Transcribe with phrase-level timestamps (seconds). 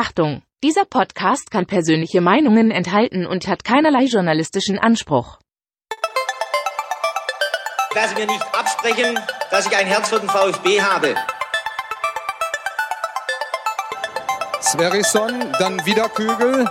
[0.00, 0.42] Achtung!
[0.62, 5.40] Dieser Podcast kann persönliche Meinungen enthalten und hat keinerlei journalistischen Anspruch.
[7.90, 9.18] Ich lasse mir nicht absprechen,
[9.50, 11.16] dass ich ein Herz für den VfB habe.
[14.60, 16.70] Sverrisson, dann wieder Kügel.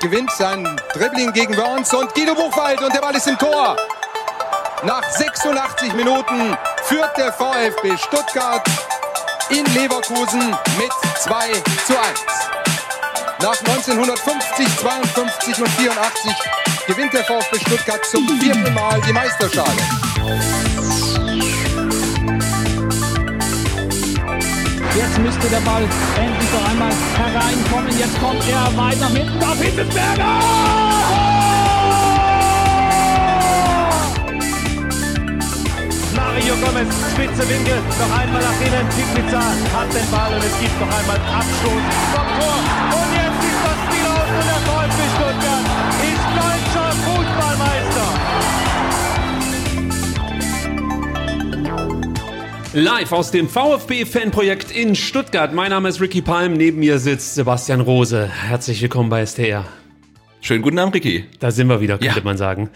[0.00, 3.76] Gewinnt sein Dribbling gegen Wörns und Guido Buchwald und der Ball ist im Tor.
[4.84, 8.64] Nach 86 Minuten führt der VfB Stuttgart
[9.52, 10.40] in Leverkusen
[10.78, 11.52] mit 2
[11.86, 12.24] zu 1.
[13.42, 16.32] Nach 1950, 52 und 84
[16.86, 19.70] gewinnt der VfB Stuttgart zum vierten Mal die Meisterschale.
[24.96, 25.82] Jetzt müsste der Ball
[26.16, 27.98] endlich noch einmal hereinkommen.
[27.98, 29.58] Jetzt kommt er weit nach hinten auf
[36.52, 38.86] Mario Gomez, spitze Winkel, noch einmal nach innen.
[39.14, 42.58] Pizza hat den Ball und es gibt noch einmal Abstoß vom Tor.
[42.92, 45.64] Und jetzt ist das Spiel aus und der VfB Stuttgart
[46.02, 48.08] ist deutscher Fußballmeister.
[52.74, 55.54] Live aus dem VfB-Fanprojekt in Stuttgart.
[55.54, 58.28] Mein Name ist Ricky Palm, neben mir sitzt Sebastian Rose.
[58.28, 59.64] Herzlich willkommen bei STR.
[60.44, 61.24] Schönen guten Abend, Ricky.
[61.38, 62.24] Da sind wir wieder, könnte Ja.
[62.24, 62.68] man sagen.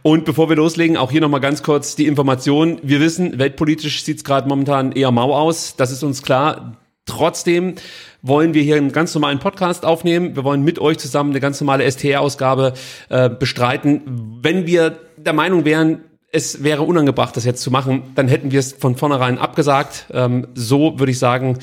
[0.00, 2.78] Und bevor wir loslegen, auch hier nochmal ganz kurz die Information.
[2.82, 5.76] Wir wissen, weltpolitisch sieht es gerade momentan eher mau aus.
[5.76, 6.78] Das ist uns klar.
[7.04, 7.74] Trotzdem
[8.22, 10.34] wollen wir hier einen ganz normalen Podcast aufnehmen.
[10.34, 12.72] Wir wollen mit euch zusammen eine ganz normale STR-Ausgabe
[13.10, 14.38] äh, bestreiten.
[14.40, 16.00] Wenn wir der Meinung wären,
[16.32, 20.06] es wäre unangebracht, das jetzt zu machen, dann hätten wir es von vornherein abgesagt.
[20.10, 21.58] Ähm, so würde ich sagen,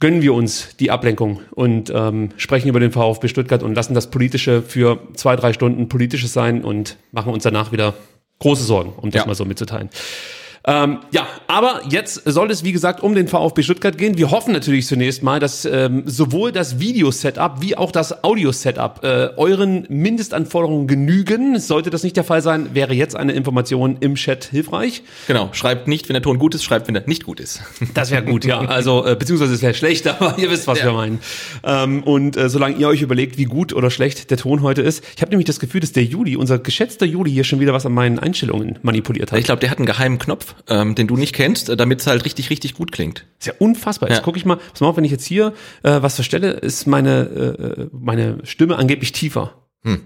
[0.00, 4.10] gönnen wir uns die Ablenkung und ähm, sprechen über den VfB Stuttgart und lassen das
[4.10, 7.94] Politische für zwei, drei Stunden Politisches sein und machen uns danach wieder
[8.38, 9.26] große Sorgen, um das Ja.
[9.26, 9.90] mal so mitzuteilen.
[10.64, 14.18] Ähm, ja, aber jetzt soll es, wie gesagt, um den VfB Stuttgart gehen.
[14.18, 19.30] Wir hoffen natürlich zunächst mal, dass ähm, sowohl das Video-Setup wie auch das Audio-Setup äh,
[19.36, 21.58] euren Mindestanforderungen genügen.
[21.58, 25.02] Sollte das nicht der Fall sein, wäre jetzt eine Information im Chat hilfreich.
[25.26, 27.62] Genau, schreibt nicht, wenn der Ton gut ist, schreibt, wenn er nicht gut ist.
[27.94, 28.60] Das wäre gut, ja.
[28.68, 30.86] Also, äh, beziehungsweise es wäre schlecht, aber ihr wisst, was Ja.
[30.86, 31.20] wir meinen.
[31.64, 35.02] Ähm, und äh, solange ihr euch überlegt, wie gut oder schlecht der Ton heute ist,
[35.16, 37.86] ich habe nämlich das Gefühl, dass der Juli, unser geschätzter Juli, hier schon wieder was
[37.86, 39.38] an meinen Einstellungen manipuliert hat.
[39.38, 42.06] Ich glaube, der hat einen geheimen Knopf, ähm, den du nicht kennst, äh, damit es
[42.06, 43.26] halt richtig, richtig gut klingt.
[43.38, 44.08] ist ja unfassbar.
[44.08, 44.22] Jetzt Ja.
[44.24, 47.20] gucke ich mal, pass mal auf, wenn ich jetzt hier äh, was verstelle, ist meine,
[47.20, 49.54] äh, meine Stimme angeblich tiefer.
[49.82, 50.02] Hm.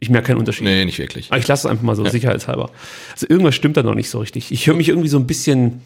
[0.00, 0.64] Ich merke keinen Unterschied.
[0.64, 1.28] Nee, nicht wirklich.
[1.30, 2.70] Aber ich lasse es einfach mal so sicherheitshalber.
[3.12, 4.52] Also irgendwas stimmt da noch nicht so richtig.
[4.52, 5.82] Ich höre mich irgendwie so ein bisschen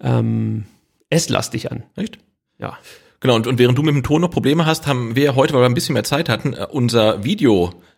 [0.00, 0.64] ähm,
[1.10, 1.84] S-lastig an.
[1.96, 2.18] Echt?
[2.58, 2.76] Ja.
[3.20, 5.60] Genau, und, und während du mit dem Ton noch Probleme hast, haben wir heute, weil
[5.62, 7.22] wir ein bisschen mehr Zeit hatten, äh, unser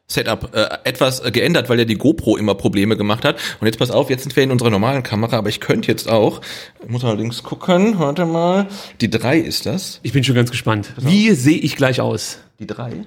[0.08, 3.36] Video-Setup äh, etwas äh, geändert, weil ja die GoPro immer Probleme gemacht hat.
[3.60, 6.08] Und jetzt pass auf, jetzt sind wir in unserer normalen Kamera, aber ich könnte jetzt
[6.08, 6.40] auch,
[6.86, 8.66] muss allerdings gucken, warte mal,
[9.00, 10.00] die drei ist das.
[10.02, 10.92] Ich bin schon ganz gespannt.
[10.98, 12.38] Wie sehe ich gleich aus?
[12.58, 13.04] Die drei?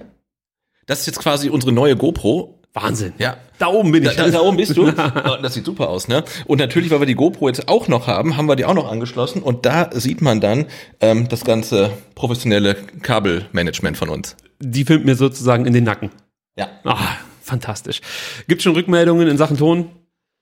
[0.85, 2.53] Das ist jetzt quasi unsere neue GoPro.
[2.73, 3.13] Wahnsinn.
[3.17, 3.37] Ja.
[3.57, 4.17] Da oben bin Da, ich.
[4.17, 4.91] da, da oben bist du.
[5.41, 6.23] Das sieht super aus, ne?
[6.45, 8.91] Und natürlich, weil wir die GoPro jetzt auch noch haben, haben wir die auch noch
[8.91, 10.65] angeschlossen und da sieht man dann
[11.01, 14.35] ähm, das ganze professionelle Kabelmanagement von uns.
[14.59, 16.11] Die filmt mir sozusagen in den Nacken.
[16.57, 16.69] Ja.
[16.84, 18.01] Ah, fantastisch.
[18.47, 19.90] Gibt schon Rückmeldungen in Sachen Ton?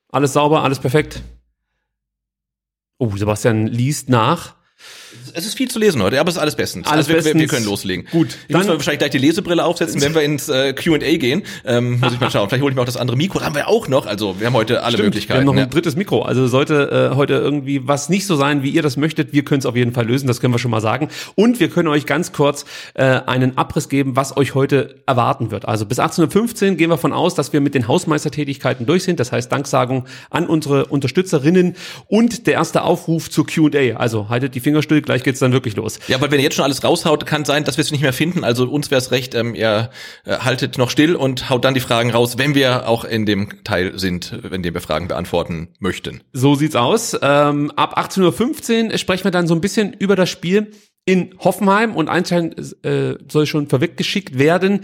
[0.09, 1.21] Alles sauber, alles perfekt?
[2.97, 4.55] Oh, Sebastian liest nach.
[5.33, 6.87] Es ist viel zu lesen heute, aber es ist alles bestens.
[6.87, 7.51] Alles also wir, wir, wir bestens.
[7.51, 8.05] können loslegen.
[8.11, 10.97] Gut, Ich dann- muss mal wahrscheinlich gleich die Lesebrille aufsetzen, wenn wir ins äh, Q&A
[11.17, 11.43] gehen.
[11.65, 12.47] Ähm, muss ich mal schauen.
[12.49, 13.39] Vielleicht hole ich mir auch das andere Mikro.
[13.39, 14.05] Das haben wir auch noch.
[14.05, 15.39] Also wir haben heute alle Wir Möglichkeiten.
[15.39, 15.65] haben noch ein ja.
[15.65, 16.21] drittes Mikro.
[16.21, 19.59] Also sollte äh, heute irgendwie was nicht so sein, wie ihr das möchtet, wir können
[19.59, 21.09] es auf jeden Fall lösen, das können wir schon mal sagen.
[21.35, 25.67] Und wir können euch ganz kurz äh, einen Abriss geben, was euch heute erwarten wird.
[25.67, 29.19] Also bis 18.15 Uhr gehen wir von aus, dass wir mit den Hausmeistertätigkeiten durch sind.
[29.19, 31.75] Das heißt Danksagung an unsere Unterstützerinnen
[32.07, 33.95] und der erste Aufruf zur Q&A.
[33.97, 35.99] Also haltet die Finger still, gleich geht's dann wirklich los.
[36.07, 38.13] Ja, weil wenn ihr jetzt schon alles raushaut, kann sein, dass wir es nicht mehr
[38.13, 38.43] finden.
[38.43, 39.89] Also uns wäre es recht, ähm, ihr
[40.25, 43.63] äh, haltet noch still und haut dann die Fragen raus, wenn wir auch in dem
[43.63, 46.21] Teil sind, wenn wir Fragen beantworten möchten.
[46.33, 47.17] So sieht's aus.
[47.21, 50.71] Ähm, ab 18.15 Uhr sprechen wir dann so ein bisschen über das Spiel
[51.05, 54.81] in Hoffenheim und anscheinend äh, soll schon vorweggeschickt werden.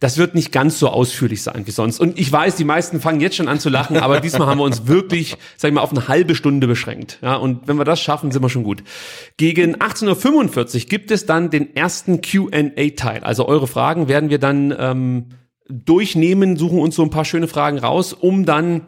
[0.00, 1.98] Das wird nicht ganz so ausführlich sein wie sonst.
[1.98, 4.64] Und ich weiß, die meisten fangen jetzt schon an zu lachen, aber diesmal haben wir
[4.64, 7.18] uns wirklich, sag ich mal, auf eine halbe Stunde beschränkt.
[7.20, 8.84] Ja, und wenn wir das schaffen, sind wir schon gut.
[9.36, 13.24] Gegen 18.45 Uhr gibt es dann den ersten Q&A-Teil.
[13.24, 15.26] Also eure Fragen werden wir dann ähm,
[15.68, 18.86] durchnehmen, suchen uns so ein paar schöne Fragen raus, um dann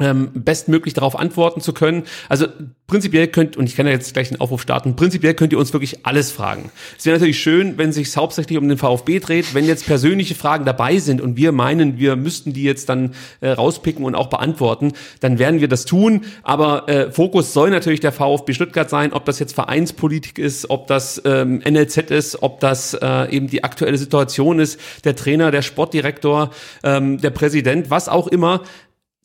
[0.00, 2.04] ähm, bestmöglich darauf antworten zu können.
[2.28, 2.46] Also
[2.86, 5.72] prinzipiell könnt, und ich kann ja jetzt gleich einen Aufruf starten, prinzipiell könnt ihr uns
[5.72, 6.70] wirklich alles fragen.
[6.98, 10.64] Es wäre natürlich schön, wenn sich hauptsächlich um den VfB dreht, wenn jetzt persönliche Fragen
[10.64, 14.92] dabei sind und wir meinen, wir müssten die jetzt dann äh, rauspicken und auch beantworten,
[15.20, 16.22] dann werden wir das tun.
[16.42, 20.86] Aber äh, Fokus soll natürlich der VfB Stuttgart sein, ob das jetzt Vereinspolitik ist, ob
[20.86, 25.62] das ähm, NLZ ist, ob das äh, eben die aktuelle Situation ist, der Trainer, der
[25.62, 26.50] Sportdirektor,
[26.84, 28.62] ähm, der Präsident, was auch immer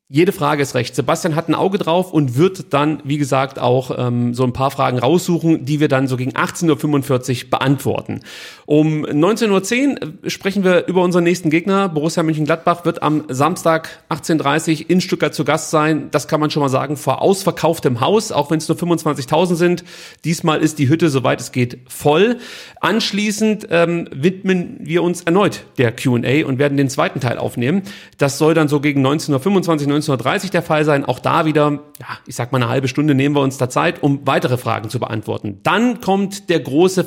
[0.10, 0.96] jede Frage ist recht.
[0.96, 4.70] Sebastian hat ein Auge drauf und wird dann, wie gesagt, auch ähm, so ein paar
[4.70, 8.20] Fragen raussuchen, die wir dann so gegen 18.45 Uhr beantworten.
[8.66, 11.88] Um 19.10 Uhr sprechen wir über unseren nächsten Gegner.
[11.88, 16.10] Borussia Mönchengladbach wird am Samstag 18.30 Uhr in Stuttgart zu Gast sein.
[16.12, 19.84] Das kann man schon mal sagen, vor ausverkauftem Haus, auch wenn es nur 25.000 sind.
[20.26, 22.38] Diesmal ist die Hütte, soweit es geht, voll.
[22.82, 27.84] Anschließend ähm, widmen wir uns erneut der Q&A und werden den zweiten Teil aufnehmen.
[28.18, 31.06] Das soll dann so gegen 19.25 19.30 der Fall sein.
[31.06, 34.02] Auch da wieder, ja, ich sag mal eine halbe Stunde nehmen wir uns da Zeit,
[34.02, 35.60] um weitere Fragen zu beantworten.
[35.64, 37.04] Dann kommt der große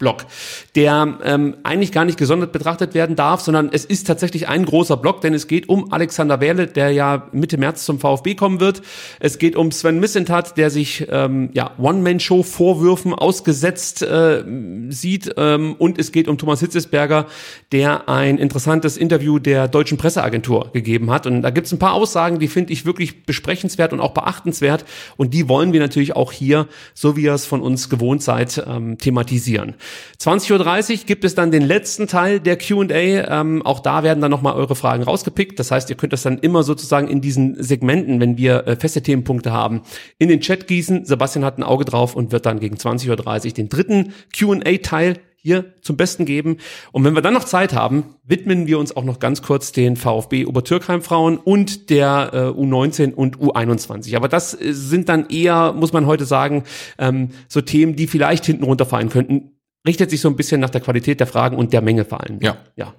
[0.00, 0.26] Vereinspolitik-Block,
[0.74, 4.96] der ähm, eigentlich gar nicht gesondert betrachtet werden darf, sondern es ist tatsächlich ein großer
[4.96, 8.82] Block, denn es geht um Alexander Werle, der ja Mitte März zum VfB kommen wird.
[9.20, 14.44] Es geht um Sven Missentat, der sich ähm, ja, One-Man-Show-Vorwürfen ausgesetzt äh,
[14.88, 15.34] sieht.
[15.36, 17.26] Ähm, und es geht um Thomas Hitzesberger,
[17.72, 21.26] der ein interessantes Interview der deutschen Presseagentur gegeben hat.
[21.26, 24.84] Und da gibt es ein paar Aussagen, die finde ich wirklich besprechenswert und auch beachtenswert.
[25.16, 28.62] Und die wollen wir natürlich auch hier, so wie ihr es von uns gewohnt seid,
[28.66, 29.74] ähm, thematisieren.
[30.20, 33.40] 20.30 Uhr gibt es dann den letzten Teil der Q&A.
[33.40, 35.58] Ähm, auch da werden dann nochmal eure Fragen rausgepickt.
[35.58, 39.02] Das heißt, ihr könnt das dann immer sozusagen in diesen Segmenten, wenn wir äh, feste
[39.02, 39.82] Themenpunkte haben,
[40.18, 41.04] in den Chat gießen.
[41.04, 45.72] Sebastian hat ein Auge drauf und wird dann gegen 20.30 Uhr den dritten Q&A-Teil hier
[45.80, 46.58] zum Besten geben.
[46.92, 49.96] Und wenn wir dann noch Zeit haben, widmen wir uns auch noch ganz kurz den
[49.96, 54.16] VfB Obertürkheim Frauen und der äh, U19 und U21.
[54.16, 56.64] Aber das äh, sind dann eher, muss man heute sagen,
[56.98, 59.52] ähm, so Themen, die vielleicht hinten runterfallen könnten.
[59.86, 62.38] Richtet sich so ein bisschen nach der Qualität der Fragen und der Menge vor allem.
[62.42, 62.56] Ja.
[62.76, 62.94] Ja.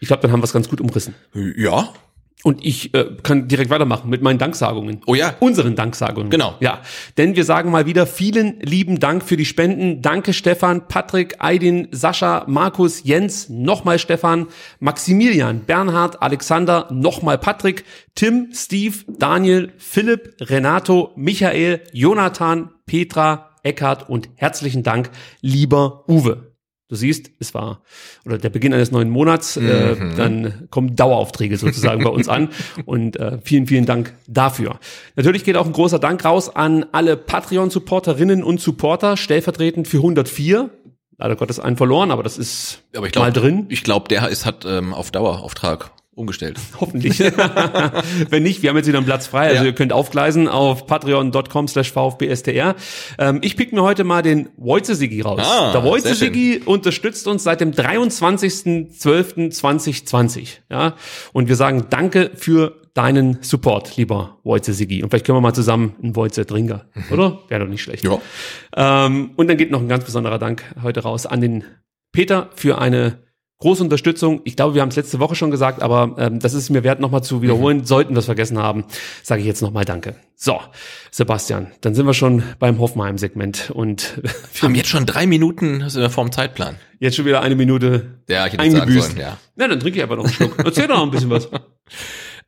[0.00, 1.14] Ich glaube, dann haben wir es ganz gut umrissen.
[1.56, 1.92] Ja,
[2.42, 5.00] Und ich äh, kann direkt weitermachen mit meinen Danksagungen.
[5.06, 5.34] Oh ja.
[5.40, 6.28] Unseren Danksagungen.
[6.28, 6.56] Genau.
[6.60, 6.82] Ja.
[7.16, 10.02] Denn wir sagen mal wieder vielen lieben Dank für die Spenden.
[10.02, 14.48] Danke Stefan, Patrick, Aidin, Sascha, Markus, Jens, nochmal Stefan,
[14.78, 17.84] Maximilian, Bernhard, Alexander, nochmal Patrick,
[18.14, 26.54] Tim, Steve, Daniel, Philipp, Renato, Michael, Jonathan, Petra, Eckhard und herzlichen Dank, lieber Uwe.
[26.88, 27.82] Du siehst, es war
[28.26, 32.50] oder der Beginn eines neuen Monats, äh, dann kommen Daueraufträge sozusagen bei uns an
[32.84, 34.78] und äh, vielen, vielen Dank dafür.
[35.16, 40.68] Natürlich geht auch ein großer Dank raus an alle Patreon-Supporterinnen und Supporter, stellvertretend für 104.
[41.16, 43.66] Leider Gottes einen verloren, aber das ist aber ich glaube, mal drin.
[43.70, 46.58] Ich glaube, der ist hat ähm, auf Dauerauftrag umgestellt.
[46.80, 47.18] Hoffentlich.
[48.30, 49.48] Wenn nicht, wir haben jetzt wieder einen Platz frei.
[49.48, 49.64] Also Ja.
[49.64, 52.74] ihr könnt aufgleisen auf patreon.com slash vfbstr.
[53.18, 55.40] Ähm, ich pick mir heute mal den Wojcicki raus.
[55.44, 60.48] Ah, Der Wojcicki unterstützt uns seit dem 23.12.2020.
[60.70, 60.94] Ja?
[61.32, 65.02] Und wir sagen danke für deinen Support, lieber Wojcicki.
[65.02, 66.80] Und vielleicht können wir mal zusammen einen Wojce trinken,
[67.10, 67.40] oder?
[67.48, 68.04] Wäre doch nicht schlecht.
[68.04, 68.18] Ja.
[68.76, 71.64] Ähm, und dann geht noch ein ganz besonderer Dank heute raus an den
[72.12, 73.23] Peter für eine
[73.58, 74.40] große Unterstützung.
[74.44, 77.00] Ich glaube, wir haben es letzte Woche schon gesagt, aber ähm, das ist mir wert,
[77.00, 77.84] nochmal zu wiederholen.
[77.84, 78.84] Sollten wir es vergessen haben,
[79.22, 80.16] sage ich jetzt nochmal Danke.
[80.36, 80.60] So,
[81.10, 84.20] Sebastian, dann sind wir schon beim Hoffenheim-Segment und
[84.54, 86.76] Wir haben jetzt schon drei Minuten vorm Zeitplan.
[86.98, 89.06] jetzt schon wieder eine Minute Ja, ich hätte sagen eingebüßt.
[89.12, 89.38] sollen, ja.
[89.56, 90.56] Na, dann trinke ich aber noch einen Schluck.
[90.64, 91.48] Erzähl doch noch ein bisschen was.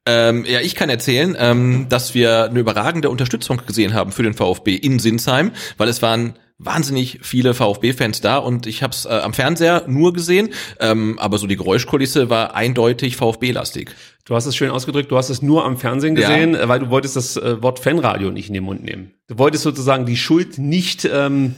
[0.09, 4.35] Ähm, ja, ich kann erzählen, ähm, dass wir eine überragende Unterstützung gesehen haben für den
[4.35, 9.09] VfB in Sinsheim, weil es waren wahnsinnig viele VfB-Fans da und ich habe es äh,
[9.11, 10.51] am Fernseher nur gesehen,
[10.81, 13.91] ähm, aber so die Geräuschkulisse war eindeutig VfB-lastig.
[14.25, 16.29] Du hast es schön ausgedrückt, du hast es nur am Fernsehen Ja.
[16.29, 19.13] gesehen, äh, weil du wolltest das äh, Wort Fanradio nicht in den Mund nehmen.
[19.29, 21.55] Du wolltest sozusagen die Schuld nicht ähm,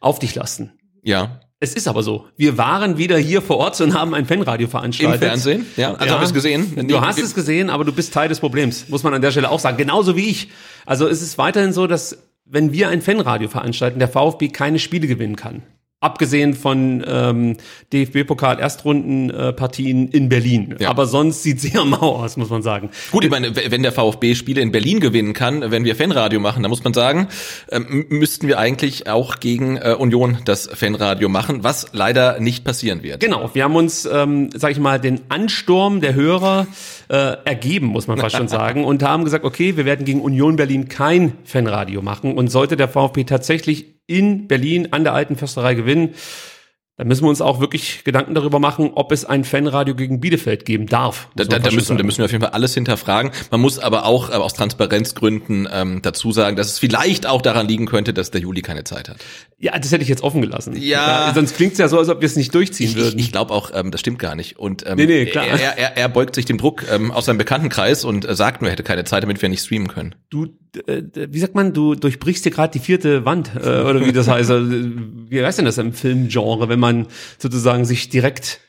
[0.00, 0.72] auf dich lassen.
[1.02, 2.26] Ja, Es ist aber so.
[2.36, 5.20] Wir waren wieder hier vor Ort und haben ein Fanradio im veranstaltet.
[5.20, 5.66] Fernsehen.
[5.76, 6.88] Ja, also habe ich es gesehen.
[6.88, 9.48] Du hast es gesehen, aber du bist Teil des Problems, muss man an der Stelle
[9.50, 9.76] auch sagen.
[9.76, 10.48] Genauso wie ich.
[10.86, 12.18] Also es ist weiterhin so, dass
[12.50, 15.62] wenn wir ein Fanradio veranstalten, der VfB keine Spiele gewinnen kann.
[16.02, 17.58] Abgesehen von ähm,
[17.92, 20.76] DFB-Pokal-Erstrundenpartien in Berlin.
[20.78, 20.88] Ja.
[20.88, 22.88] Aber sonst sieht sehr mau aus, muss man sagen.
[23.12, 26.62] Gut, ich meine, wenn der VfB Spiele in Berlin gewinnen kann, wenn wir Fanradio machen,
[26.62, 27.28] dann muss man sagen,
[27.70, 33.02] ähm, müssten wir eigentlich auch gegen äh, Union das Fanradio machen, was leider nicht passieren
[33.02, 33.20] wird.
[33.20, 36.66] Genau, wir haben uns, ähm, sag ich mal, den Ansturm der Hörer
[37.08, 40.56] äh, ergeben, muss man fast schon sagen, und haben gesagt, okay, wir werden gegen Union
[40.56, 45.74] Berlin kein Fanradio machen und sollte der VfB tatsächlich in Berlin an der alten Försterei
[45.74, 46.14] gewinnen,
[47.00, 50.66] Da müssen wir uns auch wirklich Gedanken darüber machen, ob es ein Fanradio gegen Bielefeld
[50.66, 51.30] geben darf.
[51.34, 53.32] Da, da, da, müssen, da müssen wir auf jeden Fall alles hinterfragen.
[53.50, 57.66] Man muss aber auch äh, aus Transparenzgründen ähm, dazu sagen, dass es vielleicht auch daran
[57.68, 59.16] liegen könnte, dass der Juli keine Zeit hat.
[59.62, 60.74] Ja, das hätte ich jetzt offen gelassen.
[60.74, 61.26] Ja.
[61.28, 63.18] ja sonst klingt es ja so, als ob wir es nicht durchziehen Ich, würden.
[63.18, 64.58] ich, ich glaube auch, ähm, das stimmt gar nicht.
[64.58, 65.46] Und ähm, Nee, nee, klar.
[65.46, 68.70] Er, er, er beugt sich dem Druck ähm, aus seinem Bekanntenkreis und äh, sagt nur,
[68.70, 70.14] er hätte keine Zeit, damit wir nicht streamen können.
[70.30, 70.46] du,
[70.86, 74.28] äh, wie sagt man, du durchbrichst dir gerade die vierte Wand, äh, oder wie das
[74.28, 74.50] heißt.
[74.50, 74.66] Also,
[75.28, 77.06] wie heißt denn das im Filmgenre, wenn man
[77.38, 78.60] sozusagen sich direkt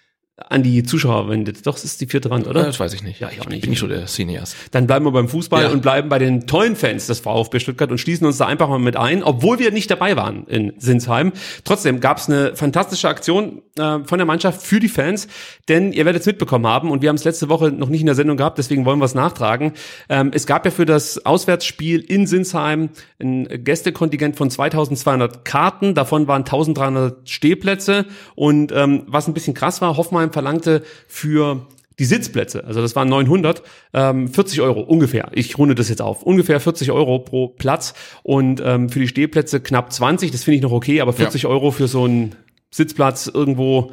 [0.50, 1.66] an die Zuschauer wendet?
[1.68, 2.64] Doch, es ist die vierte Wand, oder?
[2.64, 3.20] Das weiß ich nicht.
[3.20, 3.62] Ja, ich auch nicht.
[3.62, 4.56] Bin nicht so der Cineast.
[4.72, 5.70] Dann bleiben wir beim Fußball Ja.
[5.70, 8.80] und bleiben bei den tollen Fans des VfB Stuttgart und schließen uns da einfach mal
[8.80, 11.32] mit ein, obwohl wir nicht dabei waren in Sinsheim.
[11.64, 15.28] Trotzdem gab es eine fantastische Aktion äh, von der Mannschaft für die Fans,
[15.70, 18.06] denn ihr werdet es mitbekommen haben und wir haben es letzte Woche noch nicht in
[18.08, 19.74] der Sendung gehabt, deswegen wollen wir es nachtragen.
[20.10, 22.90] Ähm, es gab ja für das Auswärtsspiel in Sinsheim
[23.22, 28.06] ein Gästekontingent von 2200 Karten, davon waren 1300 Stehplätze
[28.36, 29.98] und ähm, was ein bisschen krass war,
[30.32, 31.68] Hoffenheim verlangte für
[32.00, 33.62] die Sitzplätze, also das waren 900,
[33.94, 35.30] ähm, 40 Euro ungefähr.
[35.34, 36.24] Ich runde das jetzt auf.
[36.24, 40.32] Ungefähr 40 Euro pro Platz und ähm, für die Stehplätze knapp 20.
[40.32, 42.36] Das finde ich noch okay, aber 40 Euro für so einen
[42.72, 43.92] Sitzplatz irgendwo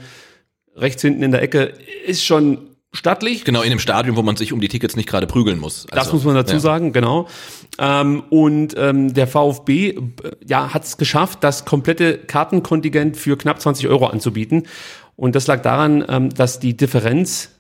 [0.75, 1.75] rechts hinten in der Ecke
[2.07, 3.45] ist schon stattlich.
[3.45, 5.87] Genau, in dem Stadion, wo man sich um die Tickets nicht gerade prügeln muss.
[5.91, 6.61] Das Also, muss man dazu ja.
[6.61, 7.29] sagen, genau.
[7.79, 10.03] Ähm, und ähm, der VfB äh,
[10.47, 14.67] ja, hat es geschafft, das komplette Kartenkontingent für knapp 20 Euro anzubieten.
[15.19, 17.51] Und das lag daran, ähm, dass die Differenz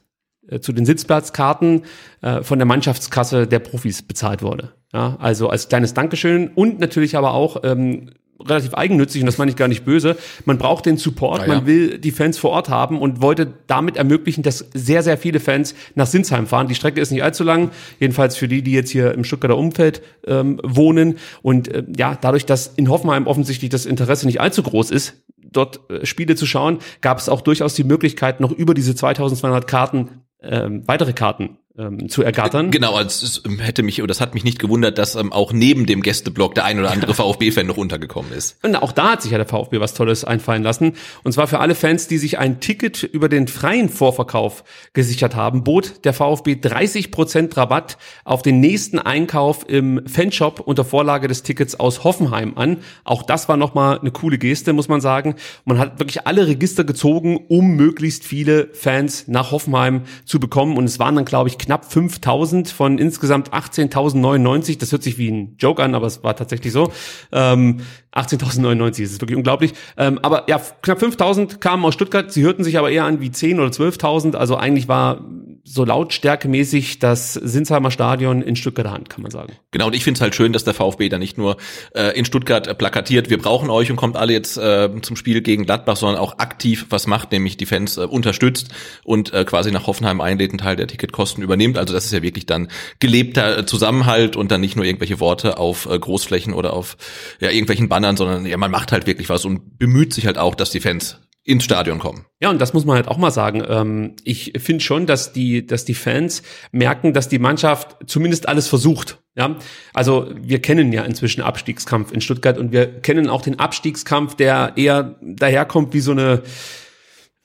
[0.48, 1.82] äh, zu den Sitzplatzkarten
[2.22, 4.74] äh, von der Mannschaftskasse der Profis bezahlt wurde.
[4.92, 8.10] Ja, also als kleines Dankeschön und natürlich aber auch ähm,
[8.46, 10.16] relativ eigennützig und das meine ich gar nicht böse.
[10.44, 11.48] Man braucht den Support, ja.
[11.48, 15.40] man will die Fans vor Ort haben und wollte damit ermöglichen, dass sehr, sehr viele
[15.40, 16.68] Fans nach Sinsheim fahren.
[16.68, 20.00] Die Strecke ist nicht allzu lang, jedenfalls für die, die jetzt hier im Stuttgarter Umfeld
[20.28, 21.18] ähm, wohnen.
[21.42, 25.14] Und äh, ja, dadurch, dass in Hoffenheim offensichtlich das Interesse nicht allzu groß ist,
[25.58, 29.66] dort äh, Spiele zu schauen, gab es auch durchaus die Möglichkeit, noch über diese 2200
[29.66, 32.70] Karten ähm, weitere Karten ähm, zu ergattern.
[32.70, 35.87] Genau, also es ähm, hätte mich, das hat mich nicht gewundert, dass ähm, auch neben
[35.87, 38.56] dem Gästeblock der ein oder andere VfB-Fan noch untergekommen ist.
[38.62, 40.94] Und auch da hat sich ja der VfB was Tolles einfallen lassen.
[41.23, 45.62] Und zwar für alle Fans, die sich ein Ticket über den freien Vorverkauf gesichert haben,
[45.62, 51.78] bot der VfB 30% Rabatt auf den nächsten Einkauf im Fanshop unter Vorlage des Tickets
[51.78, 52.78] aus Hoffenheim an.
[53.04, 55.37] Auch das war nochmal eine coole Geste, muss man sagen.
[55.64, 60.76] Man hat wirklich alle Register gezogen, um möglichst viele Fans nach Hoffenheim zu bekommen.
[60.76, 64.78] Und es waren dann, glaube ich, knapp 5000 von insgesamt 18.099.
[64.78, 66.90] Das hört sich wie ein Joke an, aber es war tatsächlich so.
[67.30, 67.80] Ähm,
[68.14, 69.75] 18.099, das ist wirklich unglaublich.
[69.98, 72.32] Ähm, aber ja, knapp 5.000 kamen aus Stuttgart.
[72.32, 74.34] Sie hörten sich aber eher an wie 10 oder 12.000.
[74.34, 75.26] Also eigentlich war
[75.70, 79.54] so lautstärkemäßig das Sinsheimer Stadion in Stuttgarter Hand, kann man sagen.
[79.70, 81.56] Genau, und ich finde es halt schön, dass der VfB da nicht nur
[81.94, 85.42] äh, in Stuttgart äh, plakatiert, wir brauchen euch und kommt alle jetzt äh, zum Spiel
[85.42, 88.68] gegen Gladbach, sondern auch aktiv was macht, nämlich die Fans äh, unterstützt
[89.04, 91.78] und äh, quasi nach Hoffenheim einlädt, einen Teil der Ticketkosten übernimmt.
[91.78, 95.58] Also das ist ja wirklich dann gelebter äh, Zusammenhalt und dann nicht nur irgendwelche Worte
[95.58, 96.96] auf äh, Großflächen oder auf
[97.40, 100.54] ja, irgendwelchen Bannern, sondern ja, man macht halt wirklich was und bemüht sich halt auch,
[100.54, 101.18] dass die Fans
[101.49, 102.26] ins Stadion kommen.
[102.40, 103.62] Ja, und das muss man halt auch mal sagen.
[103.67, 108.69] Ähm, ich finde schon, dass die, dass die Fans merken, dass die Mannschaft zumindest alles
[108.69, 109.19] versucht.
[109.35, 109.57] Ja,
[109.95, 114.75] also wir kennen ja inzwischen Abstiegskampf in Stuttgart und wir kennen auch den Abstiegskampf, der
[114.76, 116.43] eher daherkommt wie so eine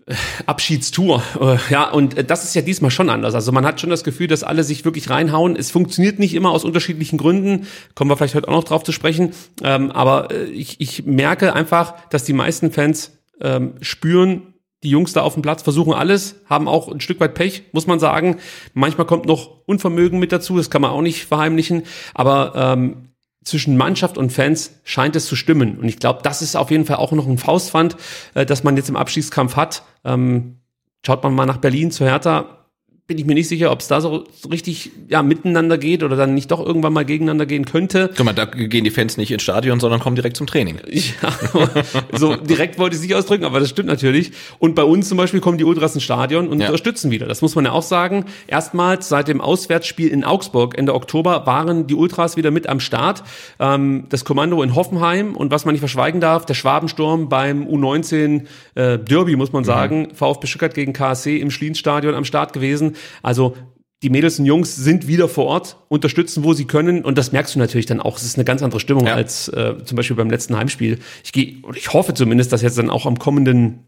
[0.06, 0.16] äh,
[0.48, 1.24] Abschiedstour.
[1.40, 3.36] Äh, Ja, und äh, das ist ja diesmal schon anders.
[3.36, 5.56] Also man hat schon das Gefühl, dass alle sich wirklich reinhauen.
[5.56, 7.68] Es funktioniert nicht immer aus unterschiedlichen Gründen.
[7.96, 9.32] Kommen wir vielleicht heute auch noch drauf zu sprechen.
[9.64, 15.22] Ähm, aber ich, ich merke einfach, dass die meisten Fans ähm, spüren, die Jungs da
[15.22, 18.38] auf dem Platz versuchen alles, haben auch ein Stück weit Pech, muss man sagen.
[18.74, 21.84] Manchmal kommt noch Unvermögen mit dazu, das kann man auch nicht verheimlichen.
[22.14, 23.10] Aber ähm,
[23.44, 25.78] zwischen Mannschaft und Fans scheint es zu stimmen.
[25.78, 27.96] Und ich glaube, das ist auf jeden Fall auch noch ein Faustpfand,
[28.34, 29.84] äh, das man jetzt im Abstiegskampf hat.
[30.04, 30.60] Ähm,
[31.06, 32.63] schaut man mal nach Berlin zu Hertha,
[33.06, 36.34] bin ich mir nicht sicher, ob es da so, richtig ja, miteinander geht oder dann
[36.34, 38.10] nicht doch irgendwann mal gegeneinander gehen könnte.
[38.16, 40.78] Guck mal, da gehen die Fans nicht ins Stadion, sondern kommen direkt zum Training.
[41.22, 41.70] Ja,
[42.18, 44.32] so direkt wollte ich es nicht ausdrücken, aber das stimmt natürlich.
[44.60, 46.68] Und bei uns zum Beispiel kommen die Ultras ins Stadion und Ja.
[46.68, 47.28] unterstützen wieder.
[47.28, 48.26] Das muss man ja auch sagen.
[48.48, 53.24] Erstmals seit dem Auswärtsspiel in Augsburg Ende Oktober waren die Ultras wieder mit am Start.
[53.60, 58.46] Ähm, das Kommando in Hoffenheim und was man nicht verschweigen darf, der Schwabensturm beim U19
[58.76, 60.10] äh, Derby, muss man sagen.
[60.14, 62.94] VfB Stuttgart gegen KSC im Schlienstadion am Start gewesen.
[63.22, 63.56] Also
[64.02, 67.06] die Mädels und Jungs sind wieder vor Ort, unterstützen, wo sie können.
[67.06, 68.18] Und das merkst du natürlich dann auch.
[68.18, 69.14] Es ist eine ganz andere Stimmung Ja.
[69.16, 71.00] als äh, zum Beispiel beim letzten Heimspiel.
[71.24, 73.88] Ich gehe, ich hoffe zumindest, dass jetzt dann auch am kommenden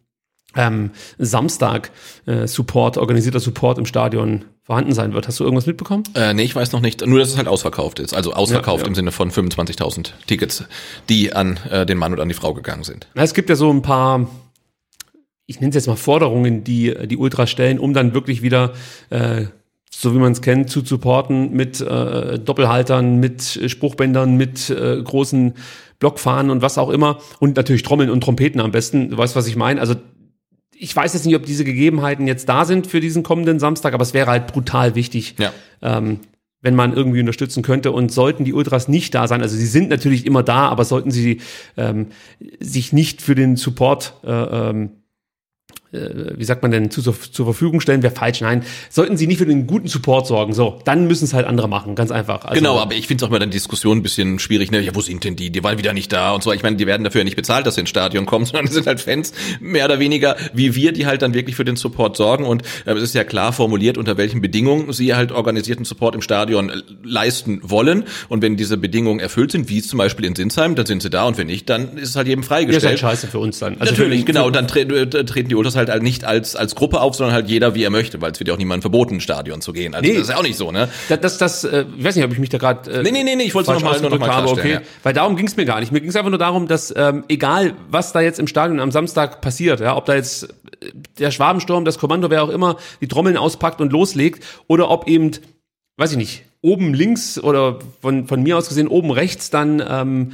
[0.56, 1.92] ähm, Samstag
[2.28, 5.28] äh, Support, organisierter Support im Stadion vorhanden sein wird.
[5.28, 6.04] Hast du irgendwas mitbekommen?
[6.16, 7.06] Äh, nee, ich weiß noch nicht.
[7.06, 8.14] Nur, dass es halt ausverkauft ist.
[8.14, 8.88] Also ausverkauft Ja, ja.
[8.88, 10.64] im Sinne von 25.000 Tickets,
[11.10, 13.08] die an äh, den Mann und an die Frau gegangen sind.
[13.16, 14.30] Na, Es gibt ja so ein paar
[15.46, 18.74] ich nenne es jetzt mal Forderungen, die die Ultras stellen, um dann wirklich wieder
[19.10, 19.46] äh,
[19.98, 25.54] so wie man es kennt, zu supporten mit äh, Doppelhaltern, mit Spruchbändern, mit äh, großen
[26.00, 27.20] Blockfahnen und was auch immer.
[27.40, 29.10] Und natürlich Trommeln und Trompeten am besten.
[29.12, 29.80] Du weißt, was ich meine.
[29.80, 29.96] Also
[30.78, 34.04] ich weiß jetzt nicht, ob diese Gegebenheiten jetzt da sind für diesen kommenden Samstag, aber
[34.04, 35.54] es wäre halt brutal wichtig, Ja.
[35.82, 36.20] ähm,
[36.62, 37.94] wenn man irgendwie unterstützen könnte.
[37.94, 41.12] Und sollten die Ultras nicht da sein, also sie sind natürlich immer da, aber sollten
[41.12, 41.40] sie
[41.78, 42.08] ähm,
[42.60, 44.90] sich nicht für den Support äh, ähm, äh,
[46.38, 48.42] wie sagt man denn, zu, zur Verfügung stellen, wäre falsch.
[48.42, 51.68] Nein, sollten sie nicht für den guten Support sorgen, so, dann müssen es halt andere
[51.68, 52.46] machen, ganz einfach.
[52.46, 54.72] Also, Genau, aber ich finde es auch mal dann Diskussion ein bisschen schwierig.
[54.72, 54.82] Ne?
[54.82, 55.50] Ja, wo sind denn die?
[55.50, 56.52] Die waren wieder nicht da und so.
[56.52, 58.88] Ich meine, die werden dafür ja nicht bezahlt, dass sie ins Stadion kommen, sondern sind
[58.88, 62.46] halt Fans mehr oder weniger wie wir, die halt dann wirklich für den Support sorgen.
[62.46, 66.22] Und äh, es ist ja klar formuliert, unter welchen Bedingungen sie halt organisierten Support im
[66.22, 68.04] Stadion äh, leisten wollen.
[68.30, 71.26] Und wenn diese Bedingungen erfüllt sind, wie zum Beispiel in Sinsheim, dann sind sie da
[71.26, 73.00] und wenn nicht, dann ist es halt jedem das ist halt freigestellt.
[73.00, 73.78] scheiße für uns dann.
[73.80, 74.50] Also Natürlich, genau.
[74.50, 77.76] Dann tre äh, treten die Ultras halt nicht als, als Gruppe auf, sondern halt jeder,
[77.76, 79.94] wie er möchte, weil es wird ja auch niemandem verboten, Stadion zu gehen.
[79.96, 80.14] Also Nee.
[80.16, 80.90] das ist ja auch nicht so, ne?
[81.10, 83.24] das, das, das äh, ich weiß nicht, ob ich mich da gerade äh, Nee, nee,
[83.24, 84.70] nee, nee, ich wollte es falsch noch mal- nur noch mal ausgedrückt habe, okay.
[84.70, 85.92] klarstellen, Weil darum ging es mir gar nicht.
[85.92, 88.92] Mir ging es einfach nur darum, dass ähm, egal, was da jetzt im Stadion am
[88.92, 93.08] Samstag passiert, ja, ob da jetzt äh, der Schwabensturm, das Kommando, wer auch immer, die
[93.08, 95.32] Trommeln auspackt und loslegt, oder ob eben,
[95.98, 100.32] weiß ich nicht, oben links oder von, von mir aus gesehen oben rechts dann ähm,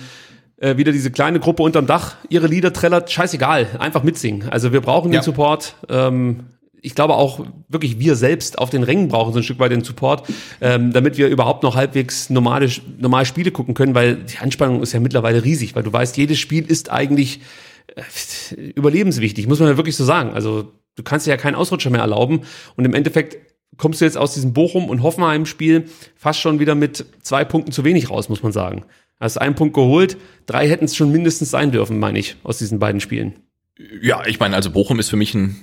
[0.61, 4.49] äh, wieder diese kleine Gruppe unterm Dach ihre Lieder trällert, scheißegal, einfach mitsingen.
[4.49, 5.19] Also wir brauchen Ja.
[5.19, 5.75] den Support.
[5.89, 6.45] Ähm,
[6.83, 9.83] ich glaube auch wirklich wir selbst auf den Rängen brauchen so ein Stück weit den
[9.83, 10.27] Support,
[10.61, 14.93] ähm, damit wir überhaupt noch halbwegs normale, normal Spiele gucken können, weil die Anspannung ist
[14.93, 17.41] ja mittlerweile riesig, weil du weißt, jedes Spiel ist eigentlich
[17.95, 20.31] äh, überlebenswichtig, muss man ja wirklich so sagen.
[20.33, 22.41] Also du kannst dir ja keinen Ausrutscher mehr erlauben
[22.75, 23.37] und im Endeffekt
[23.77, 25.85] kommst du jetzt aus diesem Bochum- und Hoffenheim-Spiel
[26.15, 28.85] fast schon wieder mit zwei Punkten zu wenig raus, muss man sagen.
[29.19, 32.79] Hast einen Punkt geholt, drei hätten es schon mindestens sein dürfen, meine ich, aus diesen
[32.79, 33.33] beiden Spielen.
[34.01, 35.55] Ja, ich meine, also Bochum ist für mich ein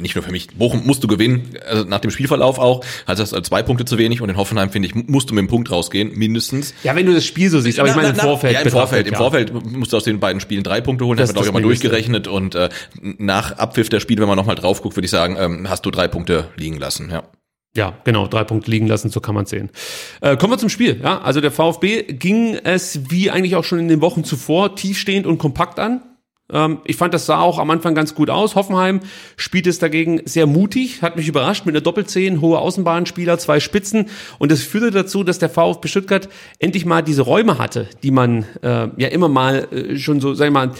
[0.00, 3.42] nicht nur für mich, Bochum musst du gewinnen, also nach dem Spielverlauf auch, also das
[3.46, 6.12] zwei Punkte zu wenig und in Hoffenheim, finde ich, musst du mit dem Punkt rausgehen,
[6.16, 6.74] mindestens.
[6.82, 8.54] Ja, wenn du das Spiel so siehst, aber ich meine im Na, na, Vorfeld.
[8.54, 9.06] Ja, im Vorfeld.
[9.06, 9.14] Im.
[9.14, 11.60] Vorfeld musst du aus den beiden Spielen drei Punkte holen, Das das, haben wir, glaube
[11.60, 12.68] ich, mal durchgerechnet und äh,
[13.00, 15.90] nach Abpfiff der Spiele, wenn man nochmal drauf guckt, würde ich sagen, ähm, hast du
[15.90, 17.22] drei Punkte liegen lassen, ja.
[17.76, 19.70] Ja, genau, drei Punkte liegen lassen, so kann man sehen.
[20.20, 21.00] Äh, kommen wir zum Spiel.
[21.02, 25.24] Ja, also der VfB ging es wie eigentlich auch schon in den Wochen zuvor tiefstehend
[25.24, 26.02] und kompakt an.
[26.52, 28.54] Ähm, ich fand, das sah auch am Anfang ganz gut aus.
[28.54, 29.00] Hoffenheim
[29.36, 34.06] spielt es dagegen sehr mutig, hat mich überrascht mit einer Doppelzehn, hohe Außenbahnspieler, zwei Spitzen.
[34.38, 38.44] Und das führte dazu, dass der VfB Stuttgart endlich mal diese Räume hatte, die man
[38.62, 40.72] äh, ja immer mal äh, schon so, sag ich mal,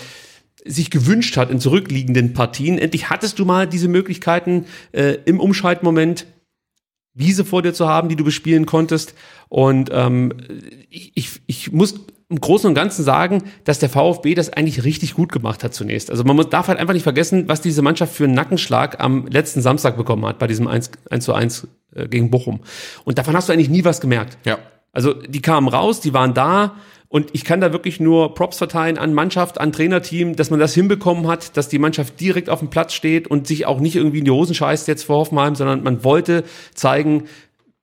[0.64, 2.78] sich gewünscht hat in zurückliegenden Partien.
[2.78, 6.26] Endlich hattest du mal diese Möglichkeiten äh, im Umschaltmoment
[7.12, 9.14] Wiese vor dir zu haben, die du bespielen konntest.
[9.48, 10.32] Und ähm,
[10.90, 15.14] ich, ich, ich muss im Großen und Ganzen sagen, dass der VfB das eigentlich richtig
[15.14, 16.10] gut gemacht hat zunächst.
[16.10, 19.26] Also man muss, darf halt einfach nicht vergessen, was diese Mannschaft für einen Nackenschlag am
[19.26, 22.60] letzten Samstag bekommen hat, bei diesem 1, 1 zu 1 äh, gegen Bochum.
[23.04, 24.38] Und davon hast du eigentlich nie was gemerkt.
[24.44, 24.58] Ja.
[24.92, 26.76] Also die kamen raus, die waren da
[27.08, 30.72] und ich kann da wirklich nur Props verteilen an Mannschaft, an Trainerteam, dass man das
[30.72, 34.20] hinbekommen hat, dass die Mannschaft direkt auf dem Platz steht und sich auch nicht irgendwie
[34.20, 37.24] in die Hosen scheißt jetzt vor Hoffenheim, sondern man wollte zeigen,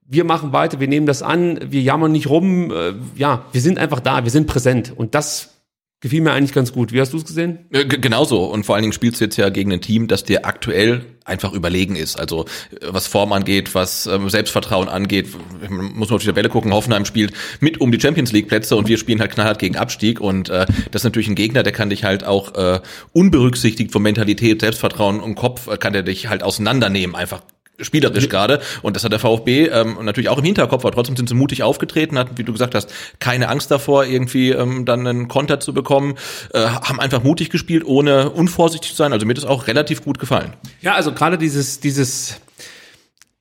[0.07, 3.77] wir machen weiter, wir nehmen das an, wir jammern nicht rum, äh, ja, wir sind
[3.77, 5.53] einfach da, wir sind präsent und das
[5.99, 6.93] gefiel mir eigentlich ganz gut.
[6.93, 7.65] Wie hast du es gesehen?
[7.71, 8.45] Äh, g- Genauso.
[8.45, 11.53] Und vor allen Dingen spielst du jetzt ja gegen ein Team, das dir aktuell einfach
[11.53, 12.19] überlegen ist.
[12.19, 15.27] Also äh, was Form angeht, was ähm, Selbstvertrauen angeht,
[15.69, 16.71] muss man auf die Tabelle gucken.
[16.71, 20.21] Hoffenheim spielt mit um die Champions League Plätze und wir spielen halt knallhart gegen Abstieg.
[20.21, 22.79] Und äh, das ist natürlich ein Gegner, der kann dich halt auch äh,
[23.13, 27.41] unberücksichtigt von Mentalität, Selbstvertrauen und Kopf, äh, kann der dich halt auseinandernehmen, einfach
[27.81, 31.29] spielerisch gerade und das hat der VfB ähm, natürlich auch im Hinterkopf, aber trotzdem sind
[31.29, 35.27] sie mutig aufgetreten, hatten, wie du gesagt hast, keine Angst davor, irgendwie ähm, dann einen
[35.27, 36.15] Konter zu bekommen,
[36.53, 40.03] äh, haben einfach mutig gespielt, ohne unvorsichtig zu sein, also mir hat das auch relativ
[40.03, 40.53] gut gefallen.
[40.81, 42.39] Ja, also gerade dieses, dieses,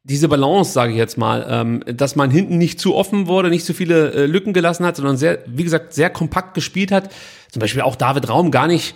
[0.04, 3.64] diese Balance, sage ich jetzt mal, ähm, dass man hinten nicht zu offen wurde, nicht
[3.64, 7.10] zu viele äh, Lücken gelassen hat, sondern sehr, wie gesagt, sehr kompakt gespielt hat.
[7.50, 8.94] Zum Beispiel auch David Raum gar nicht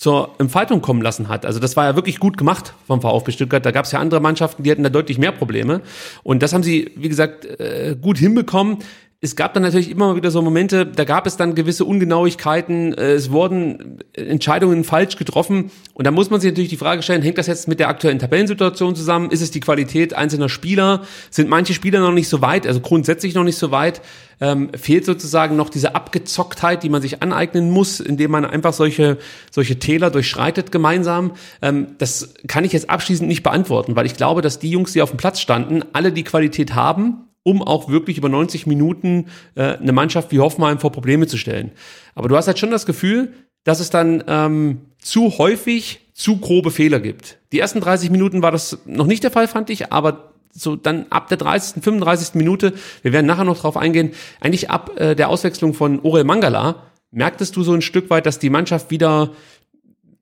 [0.00, 1.44] zur Entfaltung kommen lassen hat.
[1.44, 3.66] Also das war ja wirklich gut gemacht vom VfB Stuttgart.
[3.66, 5.82] Da gab es ja andere Mannschaften, die hatten da deutlich mehr Probleme.
[6.22, 8.78] Und das haben sie, wie gesagt, äh, gut hinbekommen.
[9.22, 13.12] Es gab dann natürlich immer wieder so Momente, da gab es dann gewisse Ungenauigkeiten, äh,
[13.12, 17.36] es wurden Entscheidungen falsch getroffen und da muss man sich natürlich die Frage stellen, hängt
[17.36, 19.30] das jetzt mit der aktuellen Tabellensituation zusammen?
[19.30, 21.02] Ist es die Qualität einzelner Spieler?
[21.28, 24.00] Sind manche Spieler noch nicht so weit, also grundsätzlich noch nicht so weit?
[24.40, 29.18] Ähm, fehlt sozusagen noch diese Abgezocktheit, die man sich aneignen muss, indem man einfach solche,
[29.50, 31.32] solche Täler durchschreitet gemeinsam?
[31.60, 35.02] Ähm, das kann ich jetzt abschließend nicht beantworten, weil ich glaube, dass die Jungs, die
[35.02, 39.76] auf dem Platz standen, alle die Qualität haben, um auch wirklich über 90 Minuten äh,
[39.76, 41.72] eine Mannschaft wie Hoffenheim vor Probleme zu stellen.
[42.14, 43.32] Aber du hast halt schon das Gefühl,
[43.64, 47.38] dass es dann ähm, zu häufig zu grobe Fehler gibt.
[47.52, 51.06] Die ersten 30 Minuten war das noch nicht der Fall, fand ich, aber so dann
[51.10, 52.34] ab der 30., 35.
[52.34, 56.86] Minute, wir werden nachher noch drauf eingehen, eigentlich ab äh, der Auswechslung von Orel Mangala,
[57.10, 59.32] merktest du so ein Stück weit, dass die Mannschaft wieder,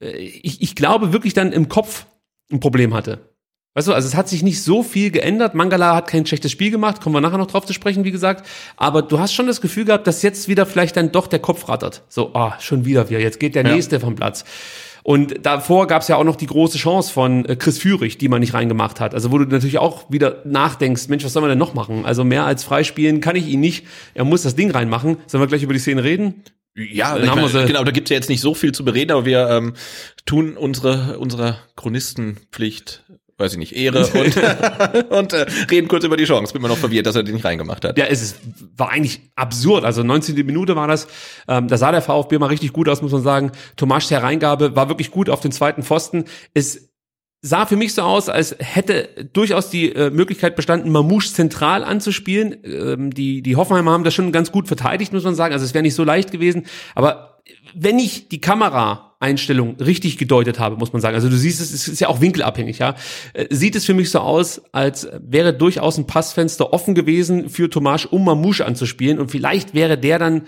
[0.00, 2.06] äh, ich, ich glaube wirklich dann im Kopf
[2.50, 3.20] ein Problem hatte.
[3.74, 5.54] Weißt du, also es hat sich nicht so viel geändert.
[5.54, 8.46] Mangala hat kein schlechtes Spiel gemacht, kommen wir nachher noch drauf zu sprechen, wie gesagt.
[8.76, 11.68] Aber du hast schon das Gefühl gehabt, dass jetzt wieder vielleicht dann doch der Kopf
[11.68, 12.02] rattert.
[12.08, 13.72] So, ah, schon wieder wir, jetzt geht der Ja.
[13.72, 14.44] nächste vom Platz.
[15.04, 18.28] Und davor gab es ja auch noch die große Chance von äh, Chris Führig, die
[18.28, 19.14] man nicht reingemacht hat.
[19.14, 22.04] Also wo du natürlich auch wieder nachdenkst, Mensch, was soll man denn noch machen?
[22.04, 23.86] Also mehr als freispielen kann ich ihn nicht.
[24.14, 25.16] Er muss das Ding reinmachen.
[25.26, 26.42] Sollen wir gleich über die Szene reden?
[26.74, 29.72] Ja, meine, genau, da gibt's ja jetzt nicht so viel zu bereden, aber wir ähm,
[30.26, 33.04] tun unsere unserer Chronistenpflicht,
[33.38, 34.36] weiß ich nicht, Ehre und,
[35.10, 36.52] und äh, reden kurz über die Chance.
[36.52, 37.96] Bin mir noch verwirrt, dass er den nicht reingemacht hat.
[37.96, 38.38] Ja, es ist,
[38.76, 39.84] war eigentlich absurd.
[39.84, 40.34] Also 19.
[40.44, 41.06] Minute war das.
[41.46, 43.52] Ähm, da sah der VfB mal richtig gut aus, muss man sagen.
[43.76, 46.24] Tomasch Hereingabe war wirklich gut auf den zweiten Pfosten.
[46.52, 46.88] Es
[47.40, 52.56] sah für mich so aus, als hätte durchaus die äh, Möglichkeit bestanden, Mamouche zentral anzuspielen.
[52.64, 55.52] Ähm, die, die Hoffenheimer haben das schon ganz gut verteidigt, muss man sagen.
[55.52, 56.66] Also es wäre nicht so leicht gewesen.
[56.96, 57.27] Aber
[57.74, 61.88] wenn ich die Kameraeinstellung richtig gedeutet habe, muss man sagen, also du siehst es, es
[61.88, 62.94] ist ja auch winkelabhängig, ja,
[63.34, 67.70] äh, sieht es für mich so aus, als wäre durchaus ein Passfenster offen gewesen für
[67.70, 70.42] Tomasch, um Mamouche anzuspielen und vielleicht wäre der dann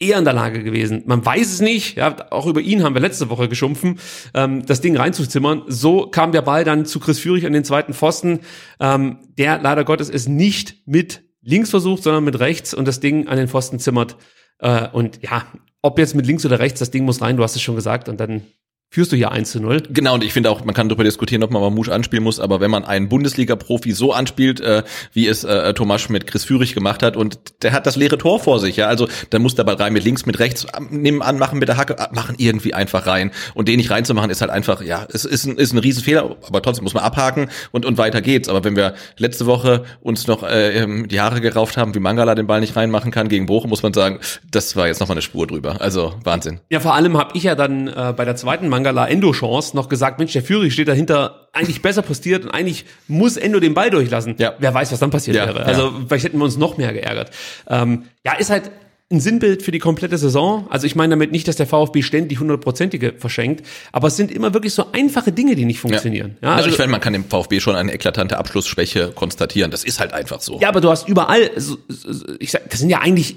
[0.00, 1.02] eher in der Lage gewesen.
[1.06, 1.96] Man weiß es nicht.
[1.96, 3.98] Ja, auch über ihn haben wir letzte Woche geschumpfen,
[4.34, 5.62] ähm, das Ding reinzuzimmern.
[5.66, 8.40] So kam der Ball dann zu Chris Führig an den zweiten Pfosten,
[8.80, 13.26] ähm, der leider Gottes es nicht mit links versucht, sondern mit rechts und das Ding
[13.26, 14.16] an den Pfosten zimmert.
[14.60, 15.46] Äh, und ja,
[15.82, 18.08] ob jetzt mit links oder rechts, das Ding muss rein, du hast es schon gesagt,
[18.08, 18.42] und dann
[18.90, 19.82] führst du hier 1 zu 0.
[19.90, 22.60] Genau, und ich finde auch, man kann darüber diskutieren, ob man Mamouche anspielen muss, aber
[22.60, 27.02] wenn man einen Bundesliga-Profi so anspielt, äh, wie es äh, Tomasch mit Chris Führig gemacht
[27.02, 29.74] hat, und der hat das leere Tor vor sich, ja, also dann muss der Ball
[29.74, 33.06] rein mit links, mit rechts, nehmen an, machen mit der Hacke, ah, machen irgendwie einfach
[33.06, 33.30] rein.
[33.54, 36.62] Und den nicht reinzumachen, ist halt einfach, ja, es ist ein, ist ein Riesenfehler, aber
[36.62, 38.48] trotzdem muss man abhaken und, und weiter geht's.
[38.48, 42.34] Aber wenn wir letzte Woche uns noch äh, ähm, die Haare gerauft haben, wie Mangala
[42.34, 44.18] den Ball nicht reinmachen kann gegen Bochum, muss man sagen,
[44.50, 45.80] das war jetzt nochmal eine Spur drüber.
[45.80, 46.60] Also Wahnsinn.
[46.70, 50.18] Ja, vor allem habe ich ja dann äh, bei der zweiten Mangala Endo-Chance noch gesagt,
[50.20, 54.36] Mensch, der Führig steht dahinter eigentlich besser postiert und eigentlich muss Endo den Ball durchlassen.
[54.38, 54.54] Ja.
[54.58, 55.58] Wer weiß, was dann passiert Ja, wäre.
[55.60, 55.64] ja.
[55.64, 57.30] Also vielleicht hätten wir uns noch mehr geärgert.
[57.68, 58.70] Ähm, ja, ist halt
[59.10, 60.66] ein Sinnbild für die komplette Saison.
[60.70, 64.54] Also ich meine damit nicht, dass der VfB ständig hundertprozentige verschenkt, aber es sind immer
[64.54, 66.36] wirklich so einfache Dinge, die nicht funktionieren.
[66.42, 69.70] Ja, also, ich finde, man kann im VfB schon eine eklatante Abschlussschwäche konstatieren.
[69.72, 70.60] Das ist halt einfach so.
[70.60, 73.36] Ja, aber du hast überall, so, so, ich sag, das sind ja eigentlich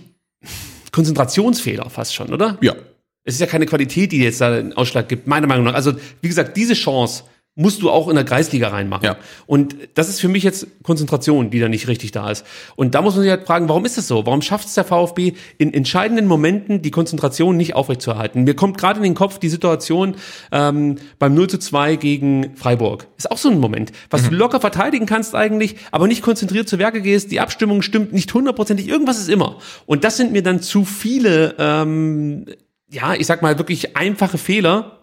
[0.91, 2.57] Konzentrationsfehler fast schon, oder?
[2.61, 2.75] Ja.
[3.23, 5.73] Es ist ja keine Qualität, die jetzt da einen Ausschlag gibt, meiner Meinung nach.
[5.73, 7.23] Also, wie gesagt, diese Chance
[7.55, 9.05] musst du auch in der Kreisliga reinmachen.
[9.05, 9.17] Ja.
[9.45, 12.45] Und das ist für mich jetzt Konzentration, die da nicht richtig da ist.
[12.77, 14.25] Und da muss man sich halt fragen, warum ist das so?
[14.25, 18.45] Warum schafft es der VfB in entscheidenden Momenten die Konzentration nicht aufrechtzuerhalten?
[18.45, 20.15] Mir kommt gerade in den Kopf die Situation
[20.53, 23.07] ähm, beim 0 zu 2 gegen Freiburg.
[23.17, 26.79] Ist auch so ein Moment, was du locker verteidigen kannst eigentlich, aber nicht konzentriert zu
[26.79, 29.57] Werke gehst, die Abstimmung stimmt nicht hundertprozentig, irgendwas ist immer.
[29.85, 32.45] Und das sind mir dann zu viele, ähm,
[32.91, 35.01] ja, ich sag mal wirklich einfache Fehler,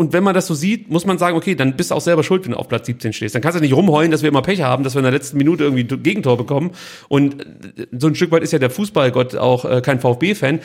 [0.00, 2.22] und wenn man das so sieht, muss man sagen, okay, dann bist du auch selber
[2.22, 3.34] schuld, wenn du auf Platz 17 stehst.
[3.34, 5.36] Dann kannst du nicht rumheulen, dass wir immer Pech haben, dass wir in der letzten
[5.38, 6.70] Minute irgendwie ein Gegentor bekommen.
[7.08, 7.42] Und
[7.76, 10.60] äh, so ein Stück weit ist ja der Fußballgott auch äh, kein VfB-Fan.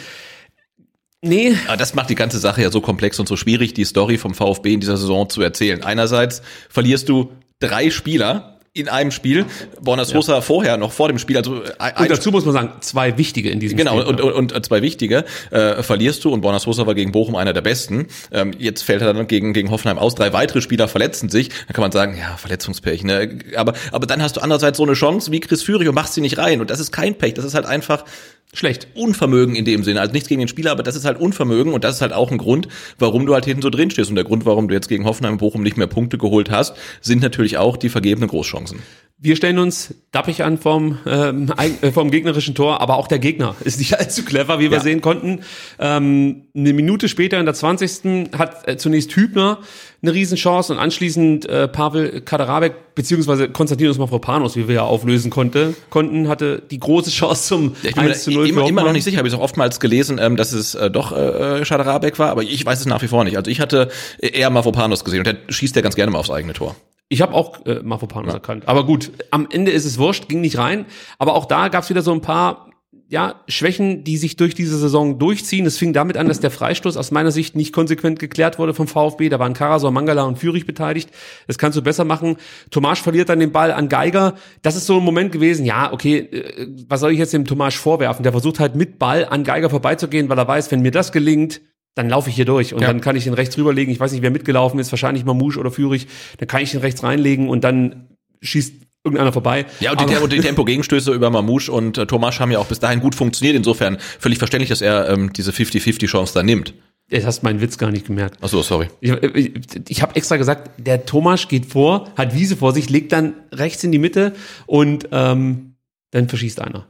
[1.23, 4.19] Nee, Aber das macht die ganze Sache ja so komplex und so schwierig, die Story
[4.19, 5.81] vom VfB in dieser Saison zu erzählen.
[5.81, 9.45] Einerseits verlierst du drei Spieler in einem Spiel.
[9.81, 13.17] Borna Sosa vorher, noch vor dem Spiel, also ein, und dazu muss man sagen, zwei
[13.19, 14.15] wichtige in diesem Genau, Spiel.
[14.15, 17.53] und, und, und zwei wichtige äh, verlierst du und Borna Sosa war gegen Bochum einer
[17.53, 18.07] der besten.
[18.31, 20.15] Ähm, jetzt fällt er dann gegen, gegen Hoffenheim aus.
[20.15, 21.49] Drei weitere Spieler verletzen sich.
[21.67, 23.03] Da kann man sagen, ja, Verletzungspech.
[23.03, 23.37] Ne?
[23.55, 26.21] Aber, aber dann hast du andererseits so eine Chance wie Chris Führig und machst sie
[26.21, 26.59] nicht rein.
[26.59, 27.35] Und das ist kein Pech.
[27.35, 28.05] Das ist halt einfach
[28.53, 28.87] Schlecht.
[28.93, 29.99] Unvermögen in dem Sinne.
[29.99, 32.31] Also nichts gegen den Spieler, aber das ist halt Unvermögen und das ist halt auch
[32.31, 32.67] ein Grund,
[32.99, 34.09] warum du halt hinten so drin stehst.
[34.09, 36.75] Und der Grund, warum du jetzt gegen Hoffenheim und Bochum nicht mehr Punkte geholt hast,
[37.01, 38.79] sind natürlich auch die vergebenen Großchancen.
[39.19, 43.55] Wir stellen uns dappig an vom, ähm, äh, vom gegnerischen Tor, aber auch der Gegner
[43.63, 44.83] ist nicht allzu clever, wie wir Ja.
[44.83, 45.41] sehen konnten.
[45.79, 48.31] Ähm, eine Minute später, in der 20.
[48.37, 49.59] hat äh, zunächst Hübner
[50.01, 55.73] eine Riesenchance und anschließend äh, Pavel Kaderabek beziehungsweise Konstantinos Mavropanos, wie wir ja auflösen konnte,
[55.89, 58.83] konnten, hatte die große Chance zum Ja, ich bin mir 1 zu 0 immer, immer
[58.83, 62.19] noch nicht sicher, habe ich auch oftmals gelesen, ähm, dass es äh, doch äh, Schaderabek
[62.19, 63.37] war, aber ich weiß es nach wie vor nicht.
[63.37, 66.51] Also ich hatte eher Mavropanos gesehen und der schießt ja ganz gerne mal aufs eigene
[66.53, 66.75] Tor.
[67.09, 68.67] Ich habe auch äh, Mavropanos erkannt.
[68.67, 70.85] Aber gut, am Ende ist es wurscht, ging nicht rein.
[71.19, 72.69] Aber auch da gab es wieder so ein paar
[73.13, 75.67] ja, Schwächen, die sich durch diese Saison durchziehen.
[75.67, 78.87] Es fing damit an, dass der Freistoß aus meiner Sicht nicht konsequent geklärt wurde vom
[78.87, 79.29] VfB.
[79.29, 81.11] Da waren Karasor, Mangala und Führig beteiligt.
[81.45, 82.37] Das kannst du besser machen.
[82.71, 84.33] Tomasch verliert dann den Ball an Geiger.
[84.63, 87.77] Das ist so ein Moment gewesen, ja, okay, äh, was soll ich jetzt dem Tomasch
[87.77, 88.23] vorwerfen?
[88.23, 91.61] Der versucht halt mit Ball an Geiger vorbeizugehen, weil er weiß, wenn mir das gelingt,
[91.95, 92.87] dann laufe ich hier durch und Ja.
[92.87, 93.93] dann kann ich den rechts rüberlegen.
[93.93, 96.07] Ich weiß nicht, wer mitgelaufen ist, wahrscheinlich Mamouche oder Führig.
[96.37, 98.07] Dann kann ich den rechts reinlegen und dann
[98.41, 99.65] schießt irgendeiner vorbei.
[99.79, 102.79] Ja, und die, und die Tempo-Gegenstöße über Mamouche und äh, Tomasch haben ja auch bis
[102.79, 103.55] dahin gut funktioniert.
[103.55, 106.73] Insofern völlig verständlich, dass er ähm, diese 50-50-Chance da nimmt.
[107.09, 108.37] Jetzt hast meinen Witz gar nicht gemerkt.
[108.41, 108.87] Ach so, sorry.
[109.01, 109.51] Ich, ich,
[109.89, 113.83] ich habe extra gesagt, der Thomas geht vor, hat Wiese vor sich, legt dann rechts
[113.83, 114.33] in die Mitte
[114.65, 115.75] und ähm,
[116.11, 116.87] dann verschießt einer.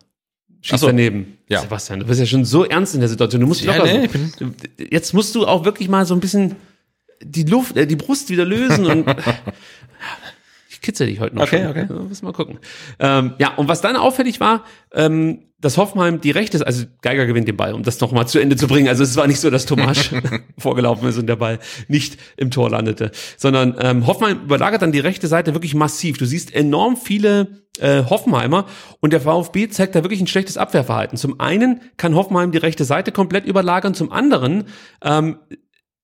[0.63, 0.88] Ach Schießt so.
[0.88, 1.38] daneben.
[1.49, 1.60] Ja.
[1.62, 3.41] Sebastian, du bist ja schon so ernst in der Situation.
[3.41, 4.45] Du musst Ja, locker nee, so-
[4.89, 6.56] Jetzt musst du auch wirklich mal so ein bisschen
[7.21, 9.06] die Luft, äh, die Brust wieder lösen und
[10.84, 11.43] kitzel dich heute noch.
[11.43, 11.67] Okay, schon.
[11.67, 11.86] okay.
[11.89, 12.60] Ja, müssen wir mal gucken.
[13.00, 17.48] Ähm, ja, und was dann auffällig war, ähm, dass Hoffenheim die rechte, also Geiger gewinnt
[17.48, 18.89] den Ball, um das noch mal zu Ende zu bringen.
[18.89, 20.12] Also es war nicht so, dass Tomasch
[20.58, 25.00] vorgelaufen ist und der Ball nicht im Tor landete, sondern ähm, Hoffenheim überlagert dann die
[25.00, 26.17] rechte Seite wirklich massiv.
[26.17, 28.65] Du siehst enorm viele äh, Hoffenheimer
[29.00, 31.17] und der VfB zeigt da wirklich ein schlechtes Abwehrverhalten.
[31.17, 34.65] Zum einen kann Hoffenheim die rechte Seite komplett überlagern, zum anderen
[35.02, 35.38] ähm,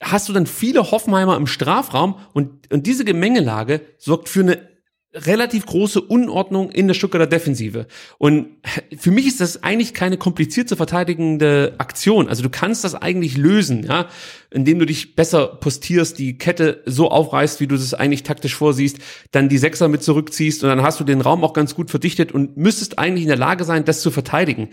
[0.02, 4.69] hast du dann viele Hoffenheimer im Strafraum und, und diese Gemengelage sorgt für eine
[5.14, 7.88] relativ große Unordnung in der Stuttgarter Defensive.
[8.20, 8.58] Und
[8.98, 12.30] für mich ist das eigentlich keine kompliziert zu verteidigende Aktion.
[12.30, 14.08] Also du kannst das eigentlich lösen, ja,
[14.52, 19.00] indem du dich besser postierst, die Kette so aufreißt, wie du das eigentlich taktisch vorsiehst,
[19.32, 22.32] dann die Sechser mit zurückziehst und dann hast du den Raum auch ganz gut verdichtet
[22.32, 24.70] und müsstest eigentlich in der Lage sein, das zu verteidigen.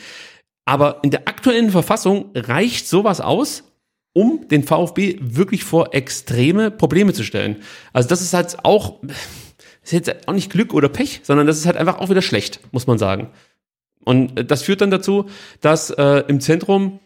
[0.67, 3.65] Aber in der aktuellen Verfassung reicht sowas aus,
[4.13, 7.57] um den VfB wirklich vor extreme Probleme zu stellen.
[7.93, 9.01] Also das ist halt auch,
[9.87, 12.61] ist jetzt auch nicht Glück oder Pech, sondern das ist halt einfach auch wieder schlecht,
[12.73, 13.31] muss man sagen.
[14.05, 15.27] Und äh, das führt dann dazu,
[15.61, 17.01] dass äh, im Zentrum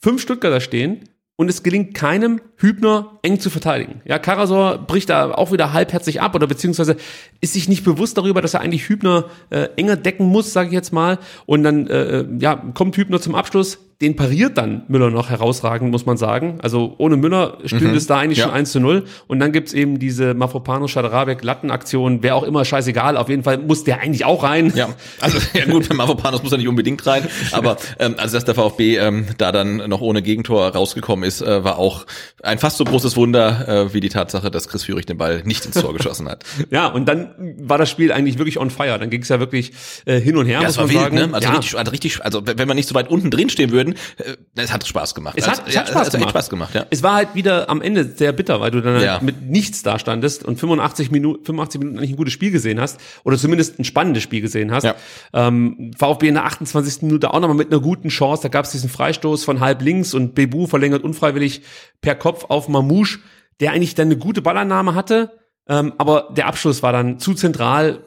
[0.00, 4.00] fünf Stuttgarter stehen und es gelingt keinem Hübner eng zu verteidigen.
[4.04, 6.96] Ja, Karasor bricht da auch wieder halbherzig ab oder beziehungsweise
[7.40, 10.74] ist sich nicht bewusst darüber, dass er eigentlich Hübner äh, enger decken muss, sage ich
[10.74, 11.18] jetzt mal.
[11.44, 16.06] Und dann äh, ja, kommt Hübner zum Abschluss, den pariert dann Müller noch herausragend, muss
[16.06, 16.58] man sagen.
[16.60, 18.46] Also ohne Müller stünde es da eigentlich Ja.
[18.46, 19.04] schon 1 zu 0.
[19.28, 23.58] Und dann gibt's eben diese Mafropanos Schaderabek Lattenaktion, wer auch immer, scheißegal, auf jeden Fall
[23.58, 24.72] muss der eigentlich auch rein.
[24.74, 24.88] Ja,
[25.20, 28.56] also ja gut, für Mavropanos muss er nicht unbedingt rein, aber ähm, also dass der
[28.56, 32.04] VfB ähm, da dann noch ohne Gegentor rausgekommen ist, äh, war auch
[32.52, 35.64] ein fast so großes Wunder äh, wie die Tatsache, dass Chris Führig den Ball nicht
[35.66, 36.44] ins Tor geschossen hat.
[36.70, 38.98] Ja, und dann war das Spiel eigentlich wirklich on fire.
[38.98, 39.72] Dann ging es ja wirklich
[40.06, 41.14] äh, hin und her, Ja, es war wild, sagen.
[41.16, 41.28] ne?
[41.32, 41.54] Also ja.
[41.54, 44.72] richtig, also richtig, also wenn wir nicht so weit unten drin stehen würden, äh, es
[44.72, 45.34] hat Spaß gemacht.
[45.36, 46.30] Es hat, also, es ja, hat Spaß es gemacht.
[46.30, 46.86] Spaß gemacht, ja.
[46.90, 49.12] Es war halt wieder am Ende sehr bitter, weil du dann Ja.
[49.14, 52.80] halt mit nichts da standest und 85 Minuten, 85 Minuten eigentlich ein gutes Spiel gesehen
[52.80, 54.84] hast oder zumindest ein spannendes Spiel gesehen hast.
[54.84, 54.94] Ja.
[55.32, 57.02] Ähm, VfB in der 28.
[57.02, 58.42] Minute auch nochmal mit einer guten Chance.
[58.42, 61.62] Da gab es diesen Freistoß von halb links und Bebu verlängert unfreiwillig
[62.00, 63.20] per Kopf auf Mamouche,
[63.60, 68.04] der eigentlich dann eine gute Ballannahme hatte, ähm, aber der Abschluss war dann zu zentral.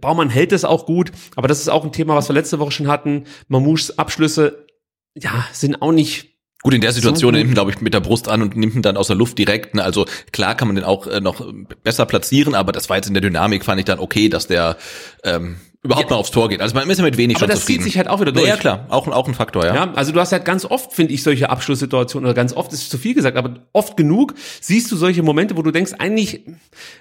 [0.00, 2.72] Baumann hält es auch gut, aber das ist auch ein Thema, was wir letzte Woche
[2.72, 3.24] schon hatten.
[3.48, 4.66] Mamouches Abschlüsse,
[5.14, 6.27] ja, sind auch nicht
[6.62, 7.38] Gut, in der Situation gut.
[7.38, 9.38] nimmt ihn, glaube ich, mit der Brust an und nimmt ihn dann aus der Luft
[9.38, 9.74] direkt.
[9.76, 9.84] Ne?
[9.84, 11.40] Also klar kann man den auch äh, noch
[11.84, 14.76] besser platzieren, aber das war jetzt in der Dynamik, fand ich dann okay, dass der
[15.22, 16.60] ähm, überhaupt mal aufs Tor geht.
[16.60, 17.82] Also man ist ja mit wenig Aber schon das zufrieden.
[17.84, 18.48] zieht sich halt auch wieder Ja, durch.
[18.48, 19.74] Ja, klar, auch, auch ein Faktor, ja.
[19.74, 22.90] Ja, also du hast halt ganz oft, finde ich, solche Abschlusssituationen, oder ganz oft ist
[22.90, 26.40] zu viel gesagt, aber oft genug siehst du solche Momente, wo du denkst, eigentlich,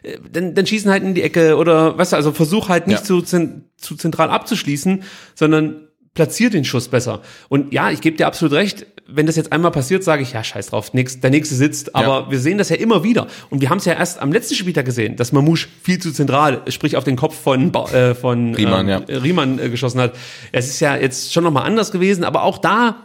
[0.03, 2.99] äh, dann, dann schießen halt in die Ecke oder, weißt du, also versuch halt nicht
[2.99, 3.03] Ja.
[3.03, 5.01] zu, zu zentral abzuschließen,
[5.33, 5.86] sondern
[6.17, 7.21] platziert den Schuss besser.
[7.47, 10.43] Und ja, ich gebe dir absolut recht, wenn das jetzt einmal passiert, sage ich, ja,
[10.43, 11.95] scheiß drauf, nix, der nächste sitzt.
[11.95, 13.27] Aber wir sehen das ja immer wieder.
[13.51, 16.63] Und wir haben es ja erst am letzten Spieltag gesehen, dass Mamouche viel zu zentral,
[16.69, 19.17] sprich auf den Kopf von, äh, von Riemann, ähm, ja.
[19.19, 20.15] Riemann äh, geschossen hat.
[20.51, 22.95] Es ist ja jetzt schon nochmal anders gewesen, aber auch da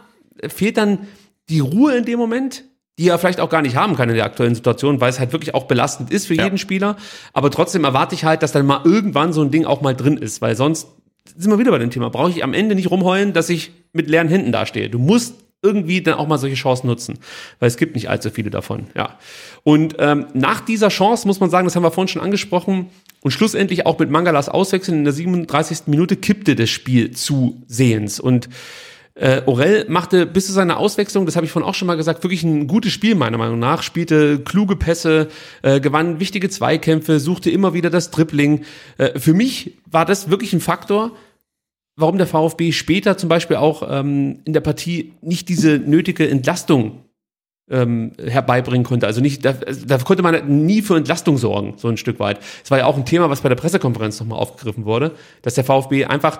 [0.47, 1.07] fehlt dann
[1.49, 2.63] die Ruhe in dem Moment,
[2.97, 5.31] die er vielleicht auch gar nicht haben kann in der aktuellen Situation, weil es halt
[5.33, 6.45] wirklich auch belastend ist für Ja.
[6.45, 6.97] jeden Spieler.
[7.31, 10.17] Aber trotzdem erwarte ich halt, dass dann mal irgendwann so ein Ding auch mal drin
[10.17, 10.87] ist, weil sonst
[11.25, 12.09] sind wir wieder bei dem Thema.
[12.09, 14.89] Brauche ich am Ende nicht rumheulen, dass ich mit leeren Händen dastehe.
[14.89, 17.19] Du musst irgendwie dann auch mal solche Chancen nutzen,
[17.59, 18.87] weil es gibt nicht allzu viele davon.
[18.95, 19.17] Ja.
[19.63, 22.89] Und ähm, nach dieser Chance muss man sagen, das haben wir vorhin schon angesprochen,
[23.23, 25.87] und schlussendlich auch mit Mangalas Auswechseln in der 37.
[25.87, 28.19] Minute kippte das Spiel zusehends.
[28.19, 28.49] Und
[29.15, 32.23] äh, Orell machte bis zu seiner Auswechslung, das habe ich vorhin auch schon mal gesagt,
[32.23, 35.27] wirklich ein gutes Spiel meiner Meinung nach, spielte kluge Pässe,
[35.61, 38.63] äh, gewann wichtige Zweikämpfe, suchte immer wieder das Dribbling.
[38.97, 41.11] Äh, für mich war das wirklich ein Faktor,
[41.95, 47.03] warum der VfB später zum Beispiel auch ähm, in der Partie nicht diese nötige Entlastung
[47.69, 49.05] ähm, herbeibringen konnte.
[49.05, 52.39] Also nicht, da, da konnte man nie für Entlastung sorgen, so ein Stück weit.
[52.63, 55.11] Es war ja auch ein Thema, was bei der Pressekonferenz nochmal aufgegriffen wurde,
[55.43, 56.39] dass der VfB einfach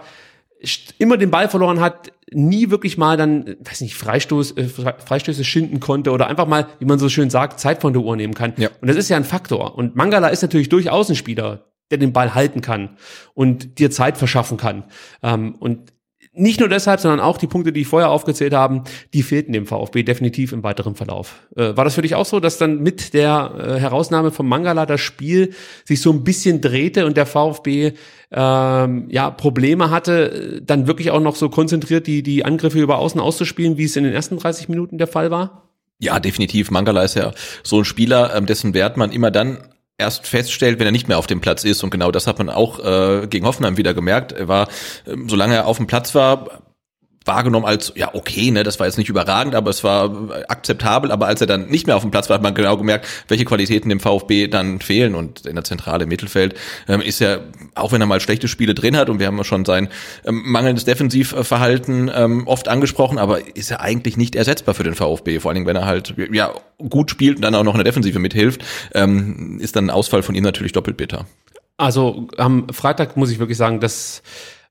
[0.98, 5.44] immer den Ball verloren hat, nie wirklich mal dann, weiß nicht, Freistoß, äh, Fre- Freistöße
[5.44, 8.34] schinden konnte oder einfach mal, wie man so schön sagt, Zeit von der Uhr nehmen
[8.34, 8.54] kann.
[8.58, 8.70] Ja.
[8.82, 9.76] Und das ist ja ein Faktor.
[9.78, 12.98] Und Mangala ist natürlich durchaus ein Spieler, der den Ball halten kann
[13.34, 14.86] und dir Zeit verschaffen kann.
[15.22, 15.93] Ähm, und
[16.34, 19.68] nicht nur deshalb, sondern auch die Punkte, die ich vorher aufgezählt haben, die fehlten dem
[19.68, 21.48] VfB definitiv im weiteren Verlauf.
[21.56, 24.86] Äh, war das für dich auch so, dass dann mit der äh, Herausnahme von Mangala
[24.86, 25.54] das Spiel
[25.86, 27.94] sich so ein bisschen drehte und der VfB
[28.32, 33.22] ähm, ja Probleme hatte, dann wirklich auch noch so konzentriert die die Angriffe über Außen
[33.22, 35.70] auszuspielen, wie es in den ersten 30 Minuten der Fall war?
[36.00, 36.72] Ja, definitiv.
[36.72, 40.88] Mangala ist ja so ein Spieler, ähm, dessen Wert man immer dann erst feststellt, wenn
[40.88, 41.84] er nicht mehr auf dem Platz ist.
[41.84, 44.32] Und genau das hat man auch äh, gegen Hoffenheim wieder gemerkt.
[44.32, 44.68] Er war,
[45.06, 46.64] äh, solange er auf dem Platz war,
[47.26, 50.12] wahrgenommen als, ja, okay, ne, das war jetzt nicht überragend, aber es war
[50.48, 53.08] akzeptabel, aber als er dann nicht mehr auf dem Platz war, hat man genau gemerkt,
[53.28, 55.16] welche Qualitäten dem VfB dann fehlen.
[55.16, 56.56] Und in der Zentrale im Mittelfeld
[56.88, 57.42] ähm, ist er,
[57.76, 59.90] auch wenn er mal schlechte Spiele drin hat und wir haben ja schon sein
[60.26, 65.40] ähm, mangelndes Defensivverhalten ähm, oft angesprochen, aber ist er eigentlich nicht ersetzbar für den VfB,
[65.40, 66.54] vor allen Dingen, wenn er halt, ja,
[66.90, 70.24] gut spielt und dann auch noch in der Defensive mithilft, ähm, ist dann ein Ausfall
[70.24, 71.26] von ihm natürlich doppelt bitter.
[71.78, 74.22] Also am Freitag muss ich wirklich sagen, dass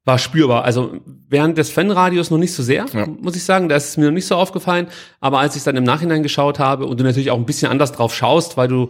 [0.05, 0.65] war spürbar.
[0.65, 0.95] Also
[1.29, 3.07] während des Fanradios noch nicht so sehr, ja.
[3.07, 3.69] muss ich sagen.
[3.69, 4.89] Da ist es mir noch nicht so aufgefallen.
[5.21, 7.93] Aber als ich dann im Nachhinein geschaut habe und du natürlich auch ein bisschen anders
[7.93, 8.89] drauf schaust, weil du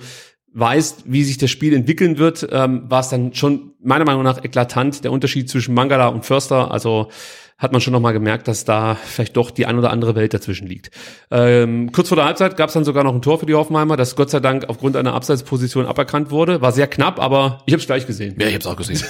[0.55, 4.45] weißt, wie sich das Spiel entwickeln wird, ähm, war es dann schon meiner Meinung nach
[4.45, 6.71] eklatant der Unterschied zwischen Mangala und Förster.
[6.71, 7.09] Also
[7.63, 10.67] hat man schon nochmal gemerkt, dass da vielleicht doch die ein oder andere Welt dazwischen
[10.67, 10.91] liegt.
[11.31, 13.97] Ähm, kurz vor der Halbzeit gab es dann sogar noch ein Tor für die Hoffenheimer,
[13.97, 16.61] das Gott sei Dank aufgrund einer Abseitsposition aberkannt wurde.
[16.61, 18.35] War sehr knapp, aber ich habe es gleich gesehen.
[18.39, 19.01] Ja, ich habe es auch gesehen.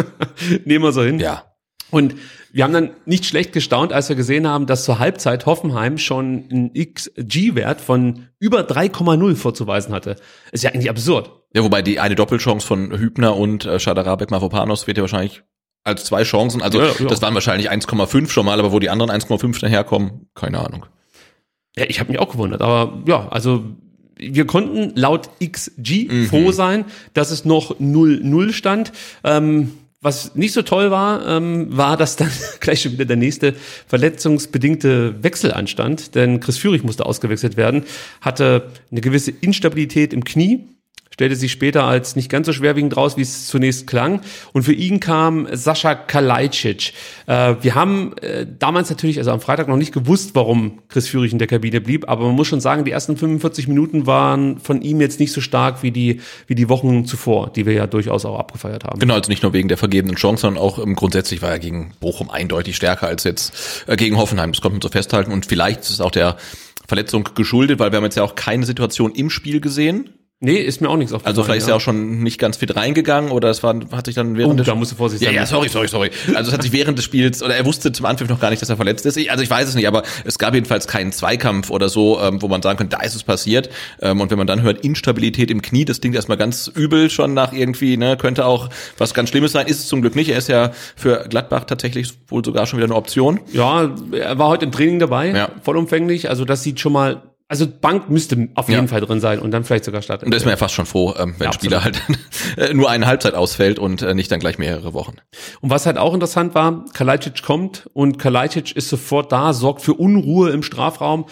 [0.64, 1.20] Nehmen wir so hin.
[1.20, 1.44] Ja.
[1.90, 2.14] Und
[2.52, 6.48] wir haben dann nicht schlecht gestaunt, als wir gesehen haben, dass zur Halbzeit Hoffenheim schon
[6.50, 10.16] einen XG-Wert von über 3,0 vorzuweisen hatte.
[10.52, 11.32] Ist ja eigentlich absurd.
[11.52, 15.42] Ja, wobei die eine Doppelchance von Hübner und äh, Schadarabek Mavropanos wird ja wahrscheinlich
[15.84, 17.06] als zwei Chancen, also ja, ja.
[17.06, 20.86] das waren wahrscheinlich 1,5 schon mal, aber wo die anderen 1,5 daherkommen, keine Ahnung.
[21.76, 23.64] Ja, ich habe mich auch gewundert, aber ja, also
[24.16, 26.26] wir konnten laut XG mhm.
[26.26, 28.92] froh sein, dass es noch 0-0 stand.
[29.24, 33.54] Ähm, was nicht so toll war, ähm, war, dass dann gleich schon wieder der nächste
[33.86, 37.84] verletzungsbedingte Wechsel anstand, denn Chris Führig musste ausgewechselt werden,
[38.20, 40.68] hatte eine gewisse Instabilität im Knie
[41.20, 44.22] stellte sich später als nicht ganz so schwerwiegend raus, wie es zunächst klang.
[44.54, 46.94] Und für ihn kam Sascha Kalajdzic.
[47.26, 51.32] Äh, wir haben äh, damals natürlich, also am Freitag noch nicht gewusst, warum Chris Führig
[51.32, 54.80] in der Kabine blieb, aber man muss schon sagen, die ersten 45 Minuten waren von
[54.80, 58.24] ihm jetzt nicht so stark wie die, wie die Wochen zuvor, die wir ja durchaus
[58.24, 58.98] auch abgefeiert haben.
[58.98, 61.92] Genau, also nicht nur wegen der vergebenen Chance, sondern auch ähm, grundsätzlich war er gegen
[62.00, 64.52] Bochum eindeutig stärker als jetzt äh, gegen Hoffenheim.
[64.52, 65.32] Das kommt man so festhalten.
[65.32, 66.38] Und vielleicht ist es auch der
[66.88, 70.08] Verletzung geschuldet, weil wir haben jetzt ja auch keine Situation im Spiel gesehen,
[70.42, 71.32] Nee, ist mir auch nichts aufgefallen.
[71.32, 74.14] Also vielleicht ist er auch schon nicht ganz fit reingegangen oder es war, hat sich
[74.14, 75.34] dann während oh, des da musst du vorsichtig sein.
[75.34, 76.10] Ja, ja, sorry, sorry, sorry.
[76.34, 78.62] Also es hat sich während des Spiels, oder er wusste zum Anpfiff noch gar nicht,
[78.62, 79.18] dass er verletzt ist.
[79.18, 82.40] Ich, also ich weiß es nicht, aber es gab jedenfalls keinen Zweikampf oder so, ähm,
[82.40, 83.68] wo man sagen könnte, da ist es passiert.
[84.00, 87.34] Ähm, und wenn man dann hört, Instabilität im Knie, das klingt erstmal ganz übel schon
[87.34, 89.66] nach irgendwie, ne, könnte auch was ganz Schlimmes sein.
[89.66, 90.30] Ist es zum Glück nicht.
[90.30, 93.40] Er ist ja für Gladbach tatsächlich wohl sogar schon wieder eine Option.
[93.52, 95.50] Ja, er war heute im Training dabei, ja.
[95.62, 96.30] vollumfänglich.
[96.30, 98.86] Also das sieht schon mal also Bank müsste auf jeden ja.
[98.86, 100.26] Fall drin sein und dann vielleicht sogar starten.
[100.26, 102.00] Und da ist man ja fast schon froh, ähm, wenn ja, Spieler halt
[102.56, 105.16] äh, nur eine Halbzeit ausfällt und äh, nicht dann gleich mehrere Wochen.
[105.60, 109.94] Und was halt auch interessant war, Kalajdzic kommt und Kalajdzic ist sofort da, sorgt für
[109.94, 111.26] Unruhe im Strafraum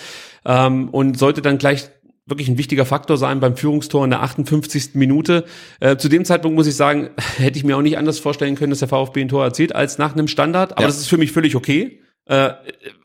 [0.45, 1.89] ähm, und sollte dann gleich
[2.27, 4.95] wirklich ein wichtiger Faktor sein beim Führungstor in der 58.
[4.95, 5.45] Minute.
[5.79, 8.71] Äh, zu dem Zeitpunkt muss ich sagen, hätte ich mir auch nicht anders vorstellen können,
[8.71, 10.73] dass der VfB ein Tor erzielt als nach einem Standard.
[10.73, 10.89] Aber ja.
[10.89, 12.01] das ist für mich völlig okay.
[12.29, 12.51] Äh,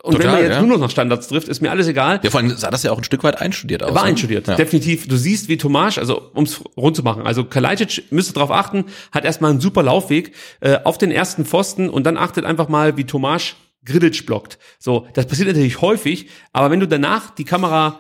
[0.04, 0.62] und Total, wenn man jetzt ja.
[0.62, 2.20] nur noch nach Standards trifft, ist mir alles egal.
[2.24, 3.96] Ja, vor allem sah das ja auch ein Stück weit einstudiert aus.
[3.96, 4.10] War ne?
[4.10, 4.56] einstudiert, ja.
[4.56, 5.08] definitiv.
[5.08, 9.24] Du siehst, wie Tomasch, also ums rund zu machen, also Kalajdzic müsste darauf achten, hat
[9.24, 13.06] erstmal einen super Laufweg äh, auf den ersten Pfosten und dann achtet einfach mal, wie
[13.06, 13.56] Tomasch
[13.86, 14.60] Grillitsch blockt.
[14.78, 18.00] So, das passiert natürlich häufig, aber wenn du danach die Kamera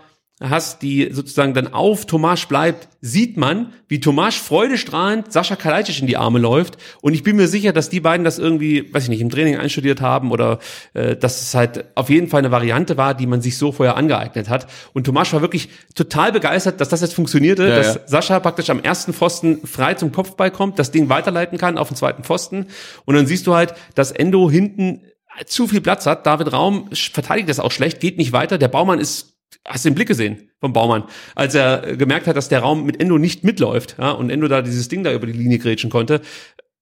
[0.49, 6.07] hast, die sozusagen dann auf Tomasch bleibt, sieht man, wie Tomasch freudestrahlend Sascha Kalajdzic in
[6.07, 6.77] die Arme läuft.
[7.01, 9.57] Und ich bin mir sicher, dass die beiden das irgendwie, weiß ich nicht, im Training
[9.57, 10.59] einstudiert haben oder
[10.93, 13.95] äh, dass es halt auf jeden Fall eine Variante war, die man sich so vorher
[13.95, 14.67] angeeignet hat.
[14.93, 18.01] Und Tomasch war wirklich total begeistert, dass das jetzt funktionierte, ja, dass ja.
[18.05, 21.97] Sascha praktisch am ersten Pfosten frei zum Kopfball kommt, das Ding weiterleiten kann auf den
[21.97, 22.67] zweiten Pfosten.
[23.05, 25.01] Und dann siehst du halt, dass Endo hinten
[25.45, 26.25] zu viel Platz hat.
[26.25, 28.57] David Raum verteidigt das auch schlecht, geht nicht weiter.
[28.57, 29.32] Der Baumann ist
[29.65, 31.03] hast du den Blick gesehen vom Baumann,
[31.35, 34.61] als er gemerkt hat, dass der Raum mit Endo nicht mitläuft, ja, und Endo da
[34.61, 36.21] dieses Ding da über die Linie grätschen konnte.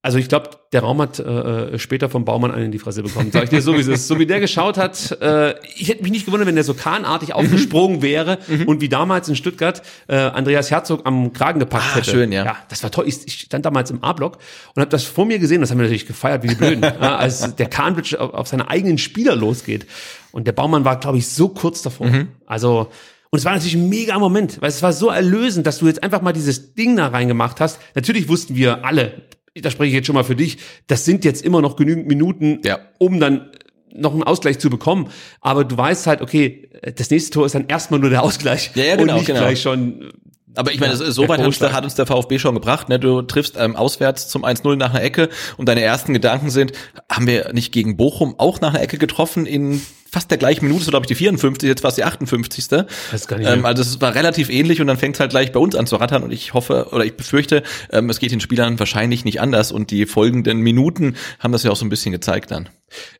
[0.03, 3.29] Also ich glaube, der Raum hat äh, später vom Baumann einen in die Fresse bekommen.
[3.31, 4.07] Sag ich dir so, wie es ist.
[4.07, 7.35] So wie der geschaut hat, äh, ich hätte mich nicht gewundert, wenn der so kahnartig
[7.35, 8.67] aufgesprungen wäre mhm.
[8.67, 12.09] und wie damals in Stuttgart äh, Andreas Herzog am Kragen gepackt ah, hätte.
[12.09, 12.45] schön, ja.
[12.45, 13.07] Ja, das war toll.
[13.07, 14.39] Ich, ich stand damals im A-Block
[14.73, 15.61] und habe das vor mir gesehen.
[15.61, 18.71] Das haben wir natürlich gefeiert wie die Blöden, ja, als der Kahnbridge auf, auf seine
[18.71, 19.85] eigenen Spieler losgeht.
[20.31, 22.07] Und der Baumann war, glaube ich, so kurz davor.
[22.07, 22.29] Mhm.
[22.47, 22.89] Also
[23.29, 26.03] und es war natürlich ein mega Moment, weil es war so erlösend, dass du jetzt
[26.03, 27.79] einfach mal dieses Ding da reingemacht hast.
[27.95, 29.13] Natürlich wussten wir alle,
[29.55, 32.59] da spreche ich jetzt schon mal für dich, das sind jetzt immer noch genügend Minuten,
[32.63, 32.79] ja.
[32.99, 33.51] um dann
[33.93, 35.09] noch einen Ausgleich zu bekommen.
[35.41, 38.71] Aber du weißt halt, okay, das nächste Tor ist dann erstmal nur der Ausgleich.
[38.75, 39.39] Ja, ja, genau, und nicht genau.
[39.41, 40.11] gleich schon
[40.55, 42.87] Aber ich meine, Ja, so weit hat uns, der, hat uns der VfB schon gebracht.
[42.89, 42.99] Ne?
[42.99, 46.71] Du triffst ähm, auswärts zum 1-0 nach einer Ecke und deine ersten Gedanken sind,
[47.09, 49.81] haben wir nicht gegen Bochum auch nach einer Ecke getroffen in
[50.11, 52.65] fast der gleichen Minute, so glaube ich die 54, jetzt war es die 58.
[53.11, 55.53] Weiß gar nicht Ähm, also es war relativ ähnlich und dann fängt es halt gleich
[55.53, 58.41] bei uns an zu rattern und ich hoffe oder ich befürchte, ähm, es geht den
[58.41, 62.11] Spielern wahrscheinlich nicht anders und die folgenden Minuten haben das ja auch so ein bisschen
[62.11, 62.67] gezeigt dann.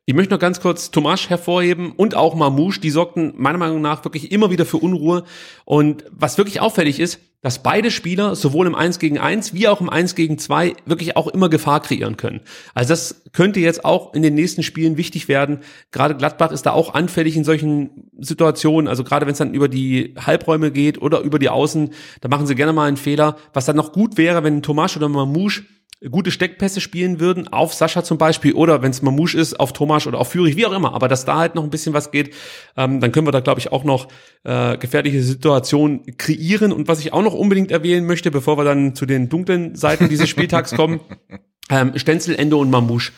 [0.06, 4.04] Ich möchte noch ganz kurz Tomasch hervorheben und auch Mamouche, die sorgten meiner Meinung nach
[4.04, 5.24] wirklich immer wieder für Unruhe.
[5.64, 9.82] Und was wirklich auffällig ist, dass beide Spieler sowohl im 1 gegen 1 wie auch
[9.82, 12.42] im 1 gegen 2 wirklich auch immer Gefahr kreieren können.
[12.74, 15.60] Also das könnte jetzt auch in den nächsten Spielen wichtig werden.
[15.92, 18.88] Gerade Gladbach ist da auch anfällig in solchen Situationen.
[18.88, 22.46] Also gerade wenn es dann über die Halbräume geht oder über die Außen, da machen
[22.46, 23.38] sie gerne mal einen Fehler.
[23.54, 25.64] Was dann noch gut wäre, wenn Tomasch oder Mamouche
[26.10, 30.08] gute Steckpässe spielen würden, auf Sascha zum Beispiel, oder wenn es Mamouche ist, auf Thomas
[30.08, 32.34] oder auf Führig, wie auch immer, aber dass da halt noch ein bisschen was geht,
[32.76, 34.08] ähm, dann können wir da, glaube ich, auch noch
[34.44, 36.72] äh, gefährliche Situationen kreieren.
[36.72, 40.10] Und was ich auch noch unbedingt erwähnen möchte, bevor wir dann zu den dunklen Seiten
[40.10, 41.02] dieses Spieltags kommen,
[41.70, 43.12] ähm, Stenzel, Ende und Mamouche.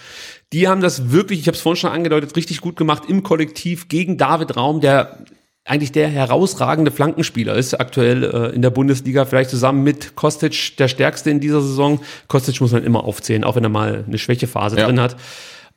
[0.52, 3.88] Die haben das wirklich, ich habe es vorhin schon angedeutet, richtig gut gemacht im Kollektiv
[3.88, 5.26] gegen David Raum, der
[5.66, 10.90] eigentlich der herausragende Flankenspieler ist aktuell äh, in der Bundesliga, vielleicht zusammen mit Kostic der
[10.90, 12.02] stärkste in dieser Saison.
[12.28, 14.86] Kostic muss man immer aufzählen, auch wenn er mal eine Schwächephase Ja.
[14.88, 15.16] drin hat.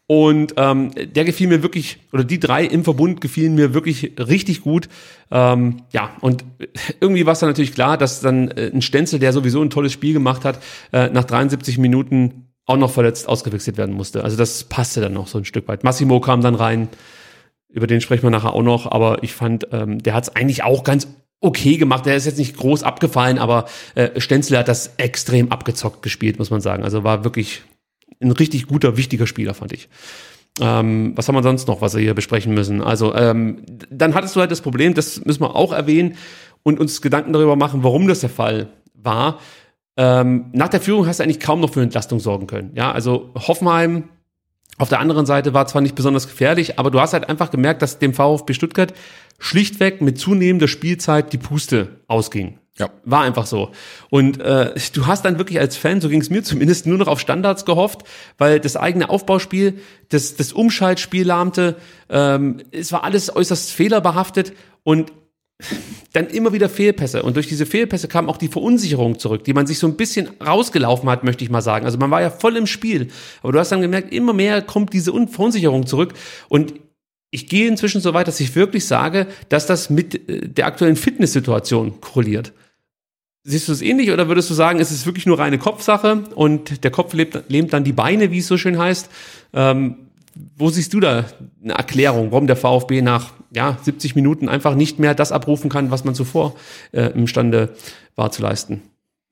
[0.09, 4.61] Und ähm, der gefiel mir wirklich, oder die drei im Verbund gefielen mir wirklich richtig
[4.61, 4.89] gut.
[5.33, 6.45] Ähm, ja, und
[7.01, 9.93] irgendwie war es dann natürlich klar, dass dann äh, ein Stenzel, der sowieso ein tolles
[9.93, 10.61] Spiel gemacht hat,
[10.93, 14.25] äh, nach 73 Minuten auch noch verletzt ausgewechselt werden musste.
[14.25, 15.85] Also das passte dann noch so ein Stück weit.
[15.85, 16.89] Massimo kam dann rein,
[17.77, 20.65] über den sprechen wir nachher auch noch, aber ich fand, ähm, der hat es eigentlich
[20.65, 21.09] auch ganz
[21.41, 22.07] okay gemacht.
[22.07, 26.51] Der ist jetzt nicht groß abgefallen, aber äh, Stenzel hat das extrem abgezockt gespielt, muss
[26.51, 26.85] man sagen.
[26.85, 27.63] Also war wirklich
[28.21, 29.91] ein richtig guter, wichtiger Spieler, fand ich.
[30.59, 32.81] Ähm, was haben wir sonst noch, was wir hier besprechen müssen?
[32.81, 33.59] Also, ähm,
[33.91, 36.17] dann hattest du halt das Problem, das müssen wir auch erwähnen
[36.63, 39.39] und uns Gedanken darüber machen, warum das der Fall war.
[39.99, 42.71] Ähm, nach der Führung hast du eigentlich kaum noch für Entlastung sorgen können.
[42.75, 44.09] Ja, also Hoffenheim
[44.79, 47.83] auf der anderen Seite war zwar nicht besonders gefährlich, aber du hast halt einfach gemerkt,
[47.83, 48.93] dass dem VfB Stuttgart
[49.39, 52.59] schlichtweg mit zunehmender Spielzeit die Puste ausging.
[52.79, 52.91] Ja.
[53.05, 53.71] War einfach so.
[54.11, 57.07] Und äh, du hast dann wirklich als Fan, so ging es mir zumindest, nur noch
[57.07, 58.03] auf Standards gehofft,
[58.37, 59.79] weil das eigene Aufbauspiel,
[60.11, 61.77] das, das Umschaltspiel lahmte,
[62.11, 64.53] ähm, es war alles äußerst fehlerbehaftet
[64.83, 65.11] und
[66.13, 67.23] dann immer wieder Fehlpässe.
[67.23, 70.29] Und durch diese Fehlpässe kam auch die Verunsicherung zurück, die man sich so ein bisschen
[70.45, 71.85] rausgelaufen hat, möchte ich mal sagen.
[71.85, 73.09] Also man war ja voll im Spiel.
[73.43, 76.15] Aber du hast dann gemerkt, immer mehr kommt diese Un- Verunsicherung zurück.
[76.49, 76.75] Und
[77.31, 80.97] ich gehe inzwischen so weit, dass ich wirklich sage, dass das mit äh, der aktuellen
[80.97, 82.53] Fitnesssituation korreliert.
[83.43, 86.83] Siehst du es ähnlich oder würdest du sagen, es ist wirklich nur reine Kopfsache und
[86.83, 89.09] der Kopf lebt, lähmt dann die Beine, wie es so schön heißt?
[89.53, 90.06] Ähm,
[90.57, 91.25] wo siehst du da
[91.63, 95.91] eine Erklärung, warum der VfB nach ja, 70 Minuten einfach nicht mehr das abrufen kann,
[95.91, 96.55] was man zuvor
[96.93, 97.75] äh, imstande
[98.15, 98.83] war zu leisten?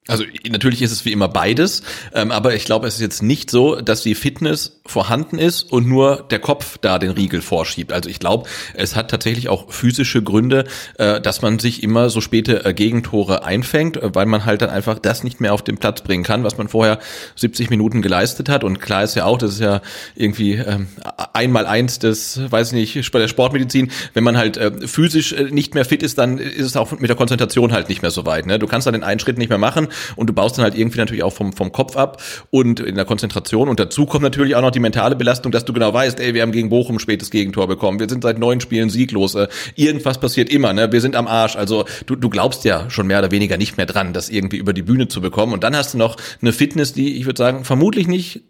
[0.06, 1.82] Also natürlich ist es wie immer beides,
[2.12, 5.88] ähm, aber ich glaube, es ist jetzt nicht so, dass die Fitness vorhanden ist und
[5.88, 7.90] nur der Kopf da den Riegel vorschiebt.
[7.90, 10.66] Also ich glaube, es hat tatsächlich auch physische Gründe,
[10.98, 14.68] äh, dass man sich immer so späte äh, Gegentore einfängt, äh, weil man halt dann
[14.68, 16.98] einfach das nicht mehr auf den Platz bringen kann, was man vorher
[17.36, 18.62] 70 Minuten geleistet hat.
[18.62, 19.80] Und klar ist ja auch, das ist ja
[20.16, 20.88] irgendwie ähm,
[21.32, 25.44] einmal eins des, weiß ich nicht, bei der Sportmedizin, wenn man halt äh, physisch äh,
[25.44, 28.26] nicht mehr fit ist, dann ist es auch mit der Konzentration halt nicht mehr so
[28.26, 28.44] weit.
[28.44, 28.58] Ne?
[28.58, 30.98] Du kannst dann den einen Schritt nicht mehr machen und du baust dann halt irgendwie
[30.98, 33.68] natürlich auch vom, vom Kopf ab und in der Konzentration.
[33.68, 36.42] Und dazu kommt natürlich auch noch die mentale Belastung, dass du genau weißt, ey, wir
[36.42, 38.00] haben gegen Bochum spätes Gegentor bekommen.
[38.00, 39.34] Wir sind seit neun Spielen sieglos.
[39.34, 40.92] Äh, irgendwas passiert immer, ne?
[40.92, 41.56] Wir sind am Arsch.
[41.56, 44.72] Also du, du glaubst ja schon mehr oder weniger nicht mehr dran, das irgendwie über
[44.72, 45.52] die Bühne zu bekommen.
[45.52, 48.42] Und dann hast du noch eine Fitness, die, ich würde sagen, vermutlich nicht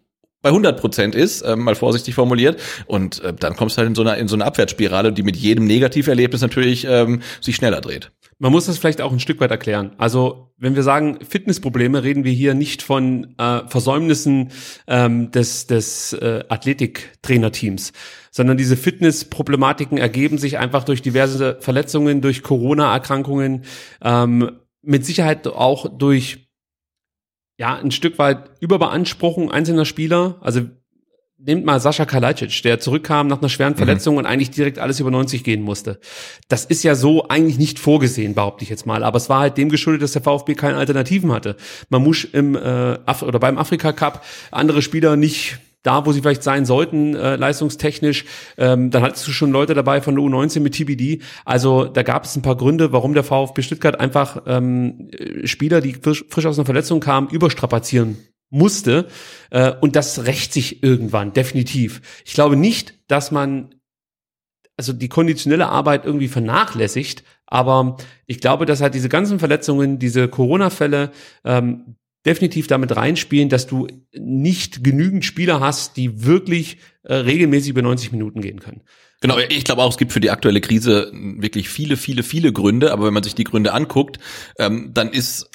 [0.44, 2.60] bei 100 Prozent ist, äh, mal vorsichtig formuliert.
[2.86, 5.36] Und äh, dann kommst du halt in so einer in so eine Abwärtsspirale, die mit
[5.36, 8.12] jedem Negativerlebnis natürlich ähm, sich schneller dreht.
[8.38, 9.92] Man muss das vielleicht auch ein Stück weit erklären.
[9.98, 14.50] Also, wenn wir sagen Fitnessprobleme, reden wir hier nicht von äh, Versäumnissen
[14.86, 17.92] ähm, des, des äh, Athletiktrainerteams,
[18.30, 23.62] sondern diese Fitnessproblematiken ergeben sich einfach durch diverse Verletzungen, durch Corona-Erkrankungen,
[24.02, 24.50] ähm,
[24.82, 26.48] mit Sicherheit auch durch
[27.58, 30.38] ja ein Stück weit Überbeanspruchung einzelner Spieler.
[30.40, 30.62] Also
[31.46, 35.10] nehmt mal Sascha Kalajdzic, der zurückkam nach einer schweren Verletzung und eigentlich direkt alles über
[35.10, 36.00] 90 gehen musste.
[36.48, 39.04] Das ist ja so eigentlich nicht vorgesehen, behaupte ich jetzt mal.
[39.04, 41.56] Aber es war halt dem geschuldet, dass der VfB keine Alternativen hatte.
[41.88, 46.42] Mamouche im äh, Af oder beim Afrika Cup, andere Spieler nicht da, wo sie vielleicht
[46.42, 48.24] sein sollten, äh, leistungstechnisch.
[48.56, 51.20] Ähm, dann hattest du schon Leute dabei von der U19 mit TBD.
[51.44, 55.10] Also da gab es ein paar Gründe, warum der VfB Stuttgart einfach ähm,
[55.44, 58.16] Spieler, die frisch, frisch aus einer Verletzung kamen, überstrapazieren
[58.54, 59.08] musste.
[59.50, 62.00] Äh, und das rächt sich irgendwann, definitiv.
[62.24, 63.74] Ich glaube nicht, dass man
[64.76, 67.22] also die konditionelle Arbeit irgendwie vernachlässigt.
[67.46, 67.96] Aber
[68.26, 71.12] ich glaube, dass halt diese ganzen Verletzungen, diese Corona-Fälle
[71.44, 71.96] ähm,
[72.26, 78.12] definitiv damit reinspielen, dass du nicht genügend Spieler hast, die wirklich äh, regelmäßig über 90
[78.12, 78.82] Minuten gehen können.
[79.20, 82.92] Genau, ich glaube auch, es gibt für die aktuelle Krise wirklich viele, viele, viele Gründe,
[82.92, 84.18] aber wenn man sich die Gründe anguckt,
[84.58, 85.50] ähm, dann ist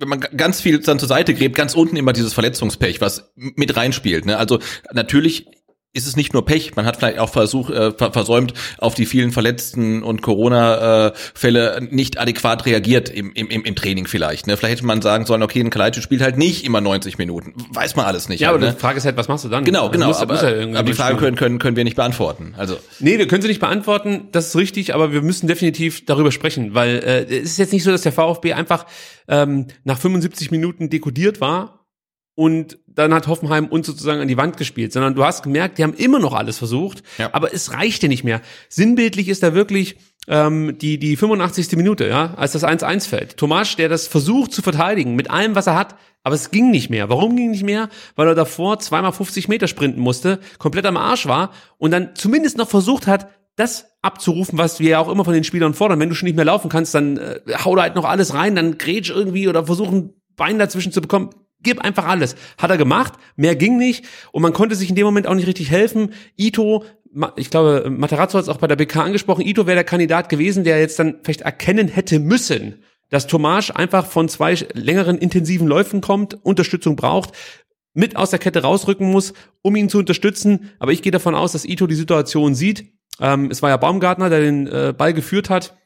[0.00, 3.76] wenn man ganz viel dann zur Seite gräbt, ganz unten immer dieses Verletzungspech, was mit
[3.76, 4.24] reinspielt.
[4.24, 4.38] Ne?
[4.38, 4.58] Also
[4.92, 5.46] natürlich
[5.92, 9.32] ist es nicht nur Pech, man hat vielleicht auch versucht, äh, versäumt, auf die vielen
[9.32, 14.46] Verletzten und Corona-Fälle äh, nicht adäquat reagiert im, im, im Training vielleicht.
[14.46, 14.56] Ne?
[14.56, 17.54] Vielleicht hätte man sagen sollen, okay, ein Kalajdzic spielt halt nicht immer 90 Minuten.
[17.72, 18.40] Weiß man alles nicht.
[18.40, 18.72] Ja, halt, aber ne?
[18.74, 19.64] die Frage ist halt, was machst du dann?
[19.64, 20.06] Genau, Also genau.
[20.06, 22.54] muss- aber, muss ja irgendwie aber die Frage können, können, können wir nicht beantworten.
[22.56, 26.30] Also Nee, wir können sie nicht beantworten, das ist richtig, aber wir müssen definitiv darüber
[26.30, 28.86] sprechen, weil äh, es ist jetzt nicht so, dass der VfB einfach
[29.26, 31.79] ähm, nach 75 Minuten dekodiert war
[32.40, 35.82] und dann hat Hoffenheim uns sozusagen an die Wand gespielt, sondern du hast gemerkt, die
[35.82, 37.28] haben immer noch alles versucht, Ja.
[37.34, 38.40] aber es reichte nicht mehr.
[38.70, 41.76] Sinnbildlich ist da wirklich ähm, die, die 85.
[41.76, 43.36] Minute, ja, als das 1-1 fällt.
[43.36, 46.88] Tomasch, der das versucht zu verteidigen mit allem, was er hat, aber es ging nicht
[46.88, 47.10] mehr.
[47.10, 47.90] Warum ging nicht mehr?
[48.16, 52.56] Weil er davor zweimal 50 Meter sprinten musste, komplett am Arsch war und dann zumindest
[52.56, 56.00] noch versucht hat, das abzurufen, was wir ja auch immer von den Spielern fordern.
[56.00, 58.56] Wenn du schon nicht mehr laufen kannst, dann äh, hau da halt noch alles rein,
[58.56, 61.28] dann grätsch irgendwie oder versuch ein Bein dazwischen zu bekommen.
[61.62, 62.36] Gib einfach alles.
[62.58, 65.46] Hat er gemacht, mehr ging nicht und man konnte sich in dem Moment auch nicht
[65.46, 66.12] richtig helfen.
[66.36, 66.84] Ito,
[67.36, 70.64] ich glaube, Materazzo hat es auch bei der BK angesprochen, Ito wäre der Kandidat gewesen,
[70.64, 76.00] der jetzt dann vielleicht erkennen hätte müssen, dass Tomasch einfach von zwei längeren intensiven Läufen
[76.00, 77.32] kommt, Unterstützung braucht,
[77.92, 80.70] mit aus der Kette rausrücken muss, um ihn zu unterstützen.
[80.78, 82.92] Aber ich gehe davon aus, dass Ito die Situation sieht.
[83.20, 85.76] Ähm, es war ja Baumgartner, der den äh, Ball geführt hat.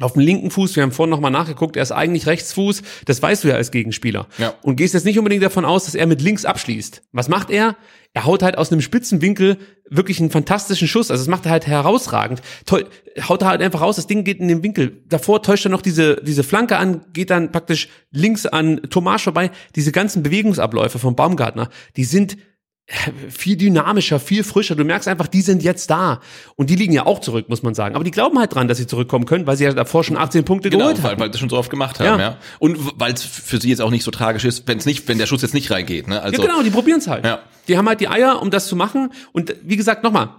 [0.00, 3.42] Auf dem linken Fuß, wir haben vorhin nochmal nachgeguckt, er ist eigentlich Rechtsfuß, das weißt
[3.42, 4.28] du ja als Gegenspieler.
[4.38, 4.54] Ja.
[4.62, 7.02] Und gehst jetzt nicht unbedingt davon aus, dass er mit links abschließt.
[7.10, 7.76] Was macht er?
[8.14, 9.58] Er haut halt aus einem spitzen Winkel
[9.90, 11.10] wirklich einen fantastischen Schuss.
[11.10, 12.42] Also das macht er halt herausragend.
[12.64, 12.86] Toll,
[13.28, 15.02] haut er halt einfach raus, das Ding geht in den Winkel.
[15.08, 19.50] Davor täuscht er noch diese, diese Flanke an, geht dann praktisch links an Tomasch vorbei.
[19.74, 22.36] Diese ganzen Bewegungsabläufe vom Baumgartner, die sind
[23.28, 24.74] viel dynamischer, viel frischer.
[24.74, 26.20] Du merkst einfach, die sind jetzt da.
[26.56, 27.94] Und die liegen ja auch zurück, muss man sagen.
[27.94, 30.44] Aber die glauben halt dran, dass sie zurückkommen können, weil sie ja davor schon 18
[30.44, 31.20] Punkte genau, geholt weil, haben.
[31.20, 32.30] weil sie schon so oft gemacht haben, Ja.
[32.30, 32.36] ja.
[32.58, 35.18] Und weil es für sie jetzt auch nicht so tragisch ist, wenn es nicht, wenn
[35.18, 36.08] der Schuss jetzt nicht reingeht.
[36.08, 36.20] Ne?
[36.22, 37.24] Also ja, genau, die probieren es halt.
[37.26, 37.40] Ja.
[37.68, 39.12] Die haben halt die Eier, um das zu machen.
[39.32, 40.30] Und wie gesagt, nochmal,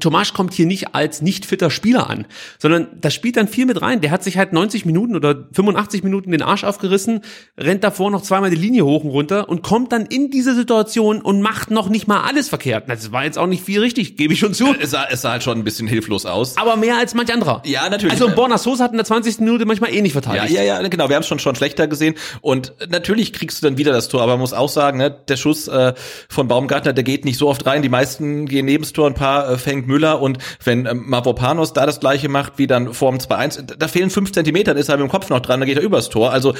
[0.00, 2.26] Tomasch kommt hier nicht als nicht fitter Spieler an,
[2.58, 4.00] sondern das spielt dann viel mit rein.
[4.00, 7.20] Der hat sich halt 90 Minuten oder 85 Minuten den Arsch aufgerissen,
[7.56, 11.20] rennt davor noch zweimal die Linie hoch und runter und kommt dann in diese Situation
[11.20, 12.88] und macht noch nicht mal alles verkehrt.
[12.88, 14.74] Das war jetzt auch nicht viel richtig, gebe ich schon zu.
[14.80, 16.56] es, sah, es sah halt schon ein bisschen hilflos aus.
[16.56, 17.62] Aber mehr als manch anderer.
[17.64, 18.12] Ja, natürlich.
[18.20, 19.40] Also Borna Sosa hat in der 20.
[19.40, 20.54] Minute manchmal eh nicht Ja, verteidigt.
[20.54, 21.08] ja, ja, genau.
[21.08, 24.22] Wir haben es schon schon schlechter gesehen und natürlich kriegst du dann wieder das Tor,
[24.22, 25.94] aber man muss auch sagen, ne, der Schuss äh,
[26.28, 27.82] von Baumgartner, der geht nicht so oft rein.
[27.82, 31.72] Die meisten gehen neben das Tor, ein paar äh, fängt Müller und wenn ähm, Mavropanos
[31.72, 34.96] da das gleiche macht wie dann vorm 2-1, da fehlen fünf Zentimeter, dann ist er
[34.96, 36.32] mit dem Kopf noch dran, dann geht er übers Tor.
[36.32, 36.54] Also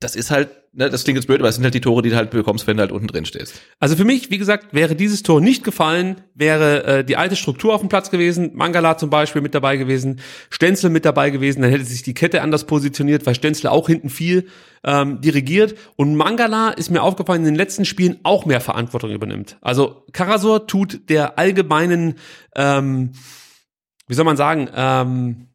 [0.00, 2.10] das ist halt, ne, das klingt jetzt blöd, aber es sind halt die Tore, die
[2.10, 3.60] du halt bekommst, wenn du halt unten drin stehst.
[3.80, 7.74] Also für mich, wie gesagt, wäre dieses Tor nicht gefallen, wäre äh, die alte Struktur
[7.74, 10.20] auf dem Platz gewesen, Mangala zum Beispiel mit dabei gewesen,
[10.50, 14.08] Stenzel mit dabei gewesen, dann hätte sich die Kette anders positioniert, weil Stenzel auch hinten
[14.08, 14.46] viel
[14.84, 15.74] ähm, dirigiert.
[15.96, 19.58] Und Mangala ist mir aufgefallen, in den letzten Spielen auch mehr Verantwortung übernimmt.
[19.60, 22.14] Also Karasor tut der allgemeinen,
[22.54, 23.12] ähm,
[24.06, 25.48] wie soll man sagen, ähm,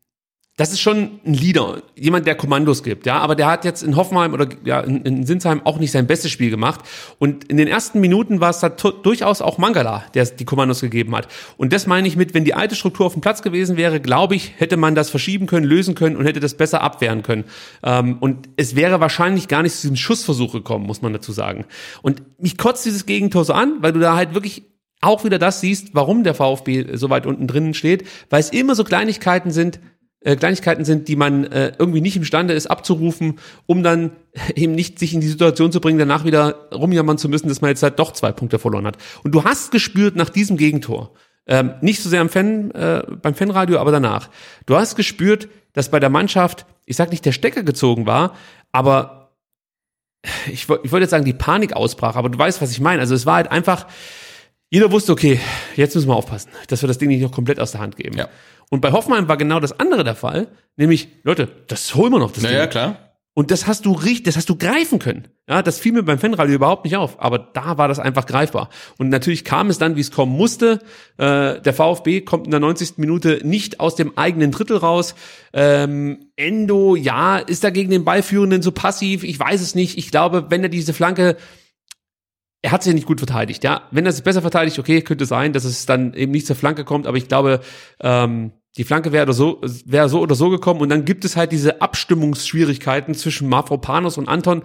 [0.55, 3.95] das ist schon ein Leader, jemand, der Kommandos gibt, ja, aber der hat jetzt in
[3.95, 6.81] Hoffenheim oder ja, in, in Sinsheim auch nicht sein bestes Spiel gemacht.
[7.17, 11.15] Und in den ersten Minuten war es da durchaus auch Mangala, der die Kommandos gegeben
[11.15, 11.27] hat.
[11.57, 14.35] Und das meine ich mit, wenn die alte Struktur auf dem Platz gewesen wäre, glaube
[14.35, 17.45] ich, hätte man das verschieben können, lösen können und hätte das besser abwehren können.
[17.81, 21.65] Ähm, und es wäre wahrscheinlich gar nicht zu diesem Schussversuch gekommen, muss man dazu sagen.
[22.03, 24.65] Und mich kotzt dieses Gegentor so an, weil du da halt wirklich
[25.01, 28.75] auch wieder das siehst, warum der VfB so weit unten drinnen steht, weil es immer
[28.75, 29.79] so Kleinigkeiten sind,
[30.23, 34.11] äh, Kleinigkeiten sind, die man äh, irgendwie nicht imstande ist abzurufen, um dann
[34.55, 37.69] eben nicht sich in die Situation zu bringen, danach wieder rumjammern zu müssen, dass man
[37.69, 38.97] jetzt halt doch zwei Punkte verloren hat.
[39.23, 41.13] Und du hast gespürt nach diesem Gegentor,
[41.45, 44.29] ähm, nicht so sehr am Fan, äh, beim Fanradio, aber danach,
[44.65, 48.35] du hast gespürt, dass bei der Mannschaft, ich sag nicht der Stecker gezogen war,
[48.71, 49.23] aber
[50.47, 53.01] ich, ich wollte jetzt sagen, die Panik ausbrach, aber du weißt, was ich meine.
[53.01, 53.87] Also es war halt einfach,
[54.69, 55.39] jeder wusste, okay,
[55.75, 58.17] jetzt müssen wir aufpassen, dass wir das Ding nicht noch komplett aus der Hand geben.
[58.17, 58.29] Ja.
[58.73, 60.47] Und bei Hoffenheim war genau das andere der Fall,
[60.77, 62.71] nämlich, Leute, das holen wir noch, das Naja, Ding.
[62.71, 62.97] klar.
[63.35, 65.27] Und das hast du richtig, das hast du greifen können.
[65.47, 68.69] Ja, das fiel mir beim Fanradio überhaupt nicht auf, aber da war das einfach greifbar.
[68.97, 70.79] Und natürlich kam es dann, wie es kommen musste.
[71.19, 72.97] Äh, der VfB kommt in der 90.
[72.97, 75.13] Minute nicht aus dem eigenen Drittel raus.
[75.53, 79.23] Ähm, Endo, ja, ist er gegen den Ballführenden so passiv?
[79.23, 79.99] Ich weiß es nicht.
[79.99, 81.37] Ich glaube, wenn er diese Flanke
[82.63, 83.83] er hat sich nicht gut verteidigt, ja.
[83.91, 86.85] Wenn er sich besser verteidigt, okay, könnte sein, dass es dann eben nicht zur Flanke
[86.85, 87.59] kommt, aber ich glaube,
[87.99, 91.51] ähm, die Flanke wäre so, wäre so oder so gekommen und dann gibt es halt
[91.51, 94.63] diese Abstimmungsschwierigkeiten zwischen Mavropanos und Anton.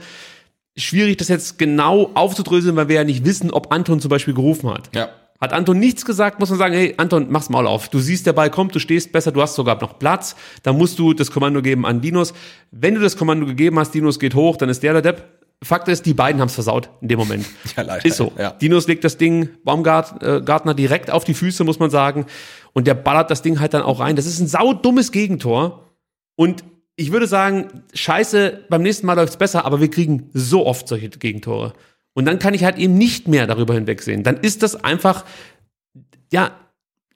[0.76, 4.70] Schwierig, das jetzt genau aufzudröseln, weil wir ja nicht wissen, ob Anton zum Beispiel gerufen
[4.70, 4.94] hat.
[4.94, 5.10] Ja.
[5.40, 7.88] Hat Anton nichts gesagt, muss man sagen, hey, Anton, mach's mal auf.
[7.88, 10.34] Du siehst, der Ball kommt, du stehst besser, du hast sogar noch Platz.
[10.64, 12.34] Dann musst du das Kommando geben an Dinos.
[12.72, 15.37] Wenn du das Kommando gegeben hast, Dinos geht hoch, dann ist der der Depp.
[15.62, 17.44] Fakt ist, die beiden haben's versaut in dem Moment.
[17.76, 18.32] Ja, leider, Ist so.
[18.38, 18.50] ja.
[18.50, 22.26] Dinos legt das Ding Baumgartner direkt auf die Füße, muss man sagen.
[22.72, 24.14] Und der ballert das Ding halt dann auch rein.
[24.14, 25.84] Das ist ein saudummes Gegentor.
[26.36, 26.62] Und
[26.94, 31.08] ich würde sagen, scheiße, beim nächsten Mal läuft's besser, aber wir kriegen so oft solche
[31.08, 31.72] Gegentore.
[32.14, 34.22] Und dann kann ich halt eben nicht mehr darüber hinwegsehen.
[34.22, 35.24] Dann ist das einfach,
[36.32, 36.52] ja,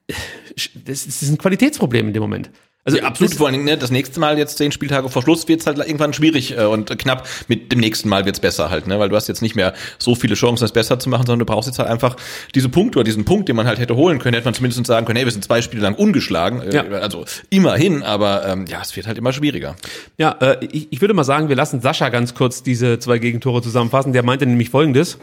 [0.85, 2.51] das ist ein Qualitätsproblem in dem Moment.
[2.85, 5.47] Also Ja, absolut, vor allen Dingen, ne, das nächste Mal, jetzt zehn Spieltage vor Schluss,
[5.47, 7.25] wird's halt irgendwann schwierig äh, und knapp.
[7.47, 8.99] Mit dem nächsten Mal wird's besser halt, ne?
[8.99, 11.45] Weil du hast jetzt nicht mehr so viele Chancen, es besser zu machen, sondern du
[11.45, 12.17] brauchst jetzt halt einfach
[12.53, 15.05] diese Punkte oder diesen Punkt, den man halt hätte holen können, hätte man zumindest sagen
[15.05, 16.61] können, hey, wir sind zwei Spiele lang ungeschlagen.
[16.61, 16.83] Äh, Ja.
[16.83, 19.75] Also immerhin, aber ähm, ja, es wird halt immer schwieriger.
[20.17, 23.61] Ja, äh, ich, ich würde mal sagen, wir lassen Sascha ganz kurz diese zwei Gegentore
[23.61, 24.11] zusammenfassen.
[24.11, 25.17] Der meinte nämlich folgendes.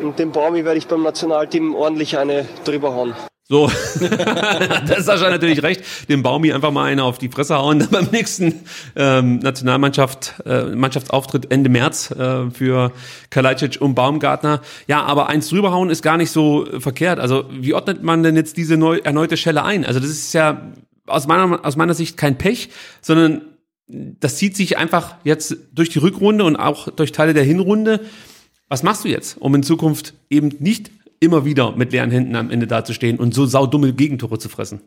[0.00, 3.14] Und dem Baumi werde ich beim Nationalteam ordentlich eine drüber hauen.
[3.50, 3.70] So,
[4.00, 7.88] da ist Sascha natürlich recht, dem Baumi einfach mal eine auf die Fresse hauen dann
[7.90, 8.60] beim nächsten
[8.94, 12.92] ähm, Nationalmannschaft äh, Mannschaftsauftritt Ende März äh, für
[13.30, 14.60] Kalajdzic und Baumgartner.
[14.86, 17.18] Ja, aber eins drüberhauen ist gar nicht so verkehrt.
[17.20, 19.86] Also wie ordnet man denn jetzt diese neu, erneute Schelle ein?
[19.86, 20.70] Also das ist ja
[21.06, 22.68] aus meiner aus meiner Sicht kein Pech,
[23.00, 23.40] sondern
[23.86, 28.00] das zieht sich einfach jetzt durch die Rückrunde und auch durch Teile der Hinrunde.
[28.68, 30.90] Was machst du jetzt, um in Zukunft eben nicht
[31.20, 34.80] immer wieder mit leeren Händen am Ende dazustehen und so saudumme Gegentore zu fressen?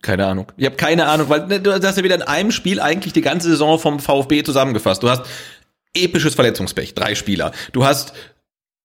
[0.00, 0.50] Keine Ahnung.
[0.56, 3.20] Ich habe keine Ahnung, weil ne, du hast ja wieder in einem Spiel eigentlich die
[3.20, 5.02] ganze Saison vom VfB zusammengefasst.
[5.02, 5.22] Du hast
[5.94, 7.52] episches Verletzungspech, drei Spieler.
[7.72, 8.14] Du hast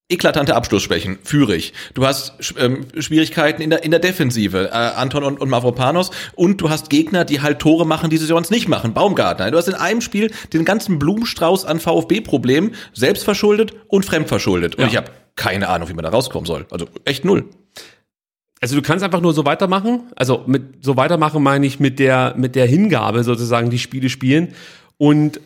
[0.10, 1.74] eklatante Abschlussschwächen, Führig.
[1.94, 6.12] Du hast ähm, Schwierigkeiten in der, in der Defensive, äh, Anton und, und Mavropanos.
[6.36, 8.94] Und du hast Gegner, die halt Tore machen, die sie sonst nicht machen.
[8.94, 9.52] Baumgartner.
[9.52, 14.76] Du hast in einem Spiel den ganzen Blumenstrauß an VfB-Problemen, selbstverschuldet und fremdverschuldet.
[14.76, 14.88] Und Ja.
[14.88, 16.66] ich habe keine Ahnung, wie man da rauskommen soll.
[16.72, 17.46] Also echt null.
[18.62, 20.04] Also du kannst einfach nur so weitermachen.
[20.16, 24.54] Also mit so weitermachen meine ich mit der mit der Hingabe sozusagen die Spiele spielen.
[24.98, 25.42] Und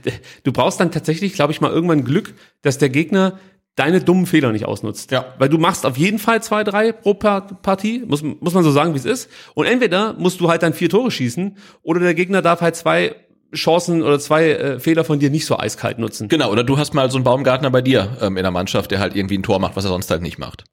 [0.44, 3.38] du brauchst dann tatsächlich, glaube ich, mal irgendwann Glück, dass der Gegner
[3.76, 5.10] deine dummen Fehler nicht ausnutzt.
[5.12, 5.26] Ja.
[5.38, 8.70] Weil du machst auf jeden Fall zwei, drei pro Pa- Partie, muss, muss man so
[8.72, 9.30] sagen, wie es ist.
[9.54, 13.14] Und entweder musst du halt dann vier Tore schießen oder der Gegner darf halt zwei
[13.54, 16.28] Chancen oder zwei äh, Fehler von dir nicht so eiskalt nutzen.
[16.28, 18.98] Genau, oder du hast mal so einen Baumgartner bei dir ähm, in der Mannschaft, der
[18.98, 20.64] halt irgendwie ein Tor macht, was er sonst halt nicht macht.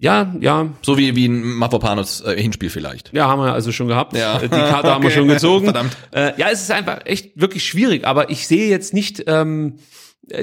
[0.00, 3.12] Ja, ja, So wie, wie ein Mavropanos äh, Hinspiel vielleicht.
[3.14, 4.16] Ja, haben wir also schon gehabt.
[4.16, 4.38] Ja.
[4.42, 5.18] Die Karte haben wir Okay.
[5.18, 5.64] schon gezogen.
[5.64, 5.96] Verdammt.
[6.12, 9.78] Äh, ja, es ist einfach echt wirklich schwierig, aber ich sehe jetzt nicht ähm,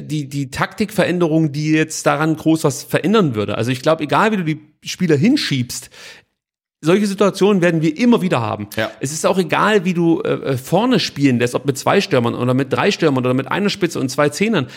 [0.01, 3.57] die, die Taktikveränderung, die jetzt daran groß was verändern würde.
[3.57, 5.89] Also ich glaube, egal wie du die Spieler hinschiebst,
[6.81, 8.67] solche Situationen werden wir immer wieder haben.
[8.75, 8.91] Ja.
[8.99, 12.53] Es ist auch egal, wie du äh, vorne spielen lässt, ob mit zwei Stürmern oder
[12.53, 14.67] mit drei Stürmern oder mit einer Spitze und zwei Zehnern.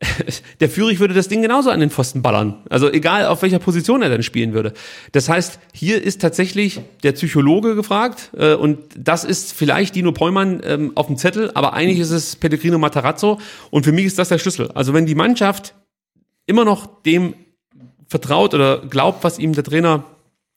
[0.60, 2.62] Der Führig würde das Ding genauso an den Pfosten ballern.
[2.70, 4.72] Also egal, auf welcher Position er dann spielen würde.
[5.12, 10.60] Das heißt, hier ist tatsächlich der Psychologe gefragt äh, und das ist vielleicht Dino Pollmann
[10.64, 13.40] ähm, auf dem Zettel, aber eigentlich ist es Pellegrino Matarazzo
[13.70, 14.70] und für mich ist das der Schlüssel.
[14.72, 15.74] Also wenn die Mannschaft
[16.46, 17.34] immer noch dem
[18.06, 20.04] vertraut oder glaubt, was ihm der Trainer,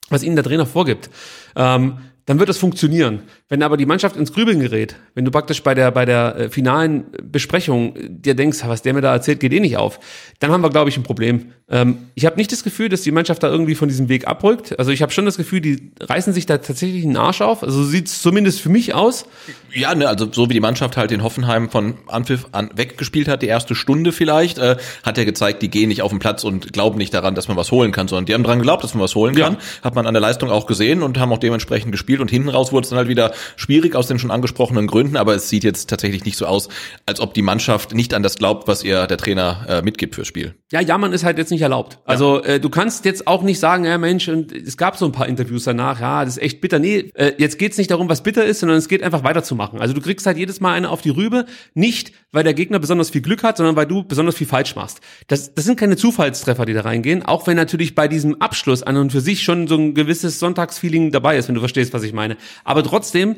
[0.10, 1.10] was ihnen der Trainer vorgibt,
[1.56, 3.24] ähm, dann wird es funktionieren.
[3.52, 6.50] Wenn aber die Mannschaft ins Grübeln gerät, wenn du praktisch bei der bei der äh,
[6.50, 10.00] finalen Besprechung dir denkst, was der mir da erzählt, geht eh nicht auf,
[10.40, 11.52] dann haben wir glaube ich ein Problem.
[11.70, 14.80] Ähm, ich habe nicht das Gefühl, dass die Mannschaft da irgendwie von diesem Weg abrückt.
[14.80, 17.62] Also ich habe schon das Gefühl, die reißen sich da tatsächlich einen Arsch auf.
[17.62, 19.26] Also sieht es zumindest für mich aus.
[19.74, 23.42] Ja, ne, also so wie die Mannschaft halt den Hoffenheim von Anpfiff an weggespielt hat,
[23.42, 26.72] die erste Stunde vielleicht, äh, hat er gezeigt, die gehen nicht auf den Platz und
[26.72, 29.04] glauben nicht daran, dass man was holen kann, sondern die haben daran geglaubt, dass man
[29.04, 29.48] was holen Ja.
[29.48, 29.58] kann.
[29.82, 32.72] Hat man an der Leistung auch gesehen und haben auch dementsprechend gespielt und hinten raus
[32.72, 35.90] wurde es dann halt wieder schwierig aus den schon angesprochenen Gründen, aber es sieht jetzt
[35.90, 36.70] tatsächlich nicht so aus,
[37.06, 40.28] als ob die Mannschaft nicht an das glaubt, was ihr der Trainer äh, mitgibt fürs
[40.28, 40.56] Spiel.
[40.72, 42.00] Ja, jammern ist halt jetzt nicht erlaubt.
[42.06, 45.12] Also äh, du kannst jetzt auch nicht sagen, ja Mensch, und es gab so ein
[45.12, 46.80] paar Interviews danach, ja, das ist echt bitter.
[46.80, 49.80] Nee, äh, jetzt geht's nicht darum, was bitter ist, sondern es geht einfach weiterzumachen.
[49.80, 53.10] Also du kriegst halt jedes Mal eine auf die Rübe, nicht weil der Gegner besonders
[53.10, 55.02] viel Glück hat, sondern weil du besonders viel falsch machst.
[55.28, 58.98] Das, das sind keine Zufallstreffer, die da reingehen, auch wenn natürlich bei diesem Abschluss an
[58.98, 62.14] und für sich schon so ein gewisses Sonntagsfeeling dabei ist, wenn du verstehst, was ich
[62.14, 62.38] meine.
[62.64, 63.31] Aber trotzdem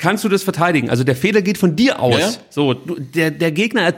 [0.00, 0.90] kannst du das verteidigen.
[0.90, 2.18] Also der Fehler geht von dir aus.
[2.18, 2.30] Ja.
[2.48, 3.94] So, du, der, der Gegner er,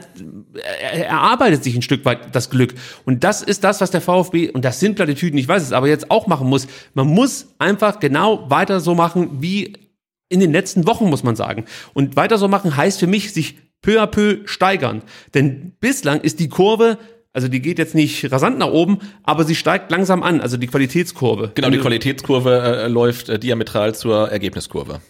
[0.81, 2.75] er erarbeitet sich ein Stück weit das Glück.
[3.05, 5.87] Und das ist das, was der VfB, und das sind Plattitüden, ich weiß es, aber
[5.87, 6.67] jetzt auch machen muss.
[6.93, 9.73] Man muss einfach genau weiter so machen, wie
[10.29, 11.65] in den letzten Wochen, muss man sagen.
[11.93, 15.03] Und weiter so machen heißt für mich, sich peu à peu steigern.
[15.33, 16.97] Denn bislang ist die Kurve
[17.35, 20.67] Also die geht jetzt nicht rasant nach oben, aber sie steigt langsam an, also die
[20.67, 21.51] Qualitätskurve.
[21.55, 25.01] Genau, die Qualitätskurve äh, läuft äh, diametral zur Ergebniskurve.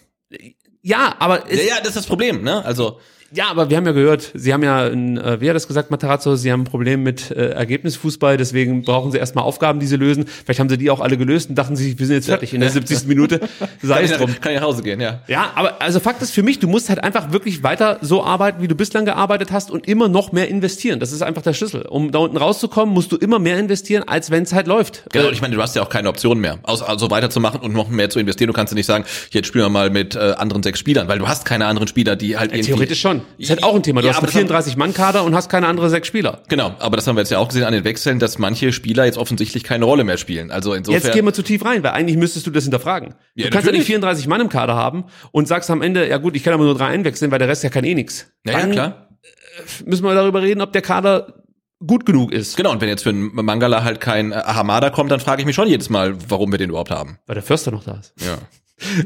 [0.82, 2.64] Ja, aber Ja, ja, das ist das Problem, ne?
[2.64, 3.00] Also
[3.32, 5.90] Ja, aber wir haben ja gehört, Sie haben ja, ein, äh, wie hat das gesagt,
[5.90, 9.96] Matarazzo, Sie haben ein Problem mit äh, Ergebnisfußball, deswegen brauchen Sie erstmal Aufgaben, die Sie
[9.96, 10.26] lösen.
[10.26, 12.60] Vielleicht haben Sie die auch alle gelöst und dachten sich, wir sind jetzt fertig in
[12.60, 13.06] der 70.
[13.06, 13.40] Minute.
[13.82, 14.34] Sei es ich, drum.
[14.40, 15.20] kann ich nach Hause gehen, ja.
[15.26, 18.62] Ja, aber also Fakt ist für mich, du musst halt einfach wirklich weiter so arbeiten,
[18.62, 21.00] wie du bislang gearbeitet hast und immer noch mehr investieren.
[21.00, 21.82] Das ist einfach der Schlüssel.
[21.82, 25.04] Um da unten rauszukommen, musst du immer mehr investieren, als wenn es halt läuft.
[25.12, 27.72] Genau, Äh, ich meine, du hast ja auch keine Option mehr, außer also weiterzumachen und
[27.72, 28.48] noch mehr zu investieren.
[28.48, 31.18] Du kannst ja nicht sagen, jetzt spielen wir mal mit äh, anderen sechs Spielern, weil
[31.18, 33.13] du hast keine anderen Spieler, die halt irgendwie Theoretisch schon.
[33.38, 34.00] Ist halt auch ein Thema.
[34.00, 36.42] Du Ja, hast einen das haben- 34-Mann-Kader und hast keine andere sechs Spieler.
[36.48, 39.04] Genau, aber das haben wir jetzt ja auch gesehen an den Wechseln, dass manche Spieler
[39.04, 40.50] jetzt offensichtlich keine Rolle mehr spielen.
[40.50, 43.14] Also insofern Jetzt gehen wir zu tief rein, weil eigentlich müsstest du das hinterfragen.
[43.34, 46.18] Ja, du kannst ja nicht 34 Mann im Kader haben und sagst am Ende, ja
[46.18, 48.26] gut, ich kann aber nur drei einwechseln, weil der Rest ja kann eh nix.
[48.46, 49.08] ja, ja, Dann klar.
[49.84, 51.34] müssen wir darüber reden, ob der Kader
[51.86, 52.56] gut genug ist.
[52.56, 55.46] Genau, und wenn jetzt für einen Mangala halt kein äh, Hamada kommt, dann frage ich
[55.46, 57.18] mich schon jedes Mal, warum wir den überhaupt haben.
[57.26, 58.14] Weil der Förster noch da ist.
[58.24, 58.38] Ja.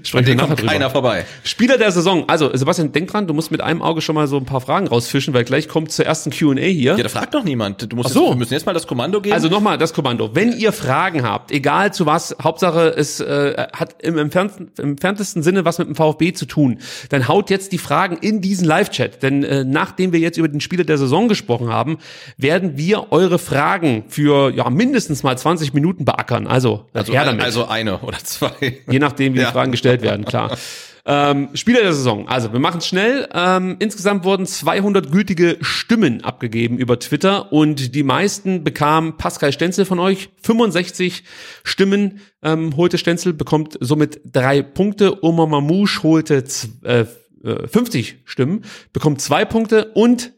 [0.03, 0.73] Sprechen Den kommt drüber.
[0.73, 1.27] keiner vorbei.
[1.45, 2.25] Spieler der Saison.
[2.27, 4.87] Also, Sebastian, denk dran, du musst mit einem Auge schon mal so ein paar Fragen
[4.89, 6.97] rausfischen, weil gleich kommt zur ersten Q&A hier.
[6.97, 7.93] Ja, da fragt doch niemand.
[7.93, 8.21] Du musst Ach so.
[8.23, 9.35] jetzt, wir müssen jetzt mal das Kommando geben.
[9.35, 10.31] Also nochmal das Kommando.
[10.35, 15.43] Wenn ihr Fragen habt, egal zu was, Hauptsache es äh, hat im entfernten, im entferntesten
[15.43, 16.79] Sinne was mit dem VfB zu tun,
[17.11, 19.23] dann haut jetzt die Fragen in diesen Live-Chat.
[19.23, 21.99] Denn äh, nachdem wir jetzt über den Spieler der Saison gesprochen haben,
[22.39, 26.47] werden wir eure Fragen für ja mindestens mal 20 Minuten beackern.
[26.47, 27.45] Also, also, her damit.
[27.45, 28.79] also eine oder zwei.
[28.89, 29.51] Je nachdem, wie Ja.
[29.59, 30.56] Fragen gestellt werden, klar.
[31.04, 32.28] Ähm, Spieler der Saison.
[32.28, 33.28] Also, wir machen es schnell.
[33.34, 39.84] Ähm, insgesamt wurden 200 gültige Stimmen abgegeben über Twitter und die meisten bekam Pascal Stenzel
[39.84, 40.28] von euch.
[40.42, 41.24] 65
[41.64, 45.24] Stimmen ähm, holte Stenzel, bekommt somit drei Punkte.
[45.24, 46.44] Omar Mamouche holte
[46.84, 47.00] äh,
[47.42, 50.34] äh, 50 Stimmen, bekommt zwei Punkte und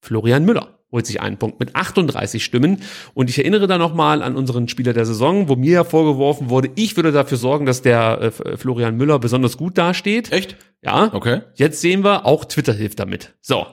[0.00, 2.82] Florian Müller holt sich einen Punkt mit 38 Stimmen.
[3.14, 6.70] Und ich erinnere da nochmal an unseren Spieler der Saison, wo mir ja vorgeworfen wurde,
[6.76, 10.30] ich würde dafür sorgen, dass der äh, F- Florian Müller besonders gut dasteht.
[10.30, 10.56] Echt?
[10.82, 11.10] Ja.
[11.14, 11.40] Okay.
[11.54, 13.34] Jetzt sehen wir, auch Twitter hilft damit.
[13.40, 13.66] So.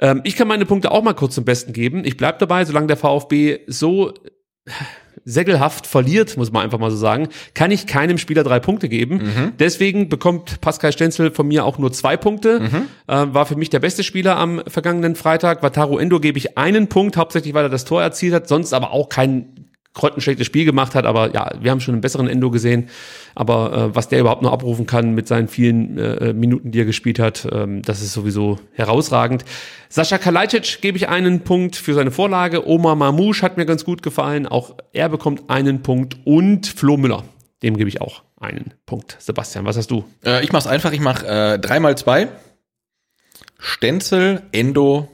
[0.00, 2.04] Ähm, ich kann meine Punkte auch mal kurz zum Besten geben.
[2.04, 4.14] Ich bleib dabei, solange der VfB so
[5.24, 9.18] säckelhaft verliert, muss man einfach mal so sagen, kann ich keinem Spieler drei Punkte geben.
[9.58, 12.60] Deswegen bekommt Pascal Stenzel von mir auch nur zwei Punkte.
[13.06, 15.62] Äh, war für mich der beste Spieler am vergangenen Freitag.
[15.62, 18.92] Wataru Endo gebe ich einen Punkt, hauptsächlich weil er das Tor erzielt hat, sonst aber
[18.92, 19.63] auch kein
[19.94, 22.88] grottenschlechtes Spiel gemacht hat, aber ja, wir haben schon einen besseren Endo gesehen.
[23.34, 26.84] Aber äh, was der überhaupt noch abrufen kann mit seinen vielen äh, Minuten, die er
[26.84, 29.44] gespielt hat, ähm, das ist sowieso herausragend.
[29.88, 32.66] Sascha Kalajdzic gebe ich einen Punkt für seine Vorlage.
[32.68, 34.46] Omar Mamouche hat mir ganz gut gefallen.
[34.46, 36.16] Auch er bekommt einen Punkt.
[36.24, 37.22] Und Flo Müller,
[37.62, 39.16] dem gebe ich auch einen Punkt.
[39.20, 40.04] Sebastian, was hast du?
[40.24, 42.28] Äh, ich mach's einfach, ich mach äh, drei mal zwei.
[43.58, 45.08] Stenzel, Endo,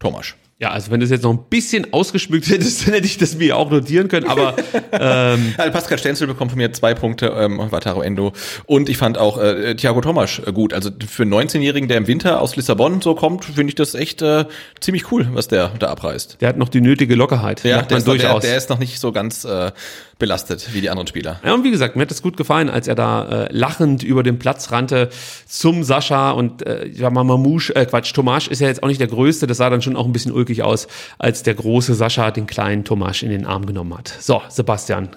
[0.00, 0.34] Thomas.
[0.62, 3.34] Ja, also wenn du es jetzt noch ein bisschen ausgeschmückt hättest, dann hätte ich das
[3.34, 4.28] mir auch notieren können.
[4.28, 4.54] Aber
[4.92, 8.32] ähm, Also Pascal Stenzel bekommt von mir zwei Punkte, ähm, Wataru Endo.
[8.66, 10.72] Und ich fand auch äh, Thiago Thomas äh, gut.
[10.72, 14.22] Also für einen 19-Jährigen, der im Winter aus Lissabon so kommt, finde ich das echt
[14.22, 14.44] äh,
[14.78, 16.36] ziemlich cool, was der da abreißt.
[16.40, 17.64] der hat noch die nötige Lockerheit.
[17.64, 18.42] Ja, der man ist, noch, der, durchaus.
[18.44, 19.72] der ist noch nicht so ganz äh,
[20.18, 21.40] belastet wie die anderen Spieler.
[21.44, 24.22] Ja, und wie gesagt, mir hat das gut gefallen, als er da äh, lachend über
[24.22, 25.10] den Platz rannte
[25.46, 29.00] zum Sascha und äh, ja, mal Mamouche, äh, Quatsch, Tomasch ist ja jetzt auch nicht
[29.00, 30.88] der Größte, das sah dann schon auch ein bisschen ulkig aus,
[31.18, 34.14] als der große Sascha den kleinen Tomasch in den Arm genommen hat.
[34.20, 35.10] So, Sebastian,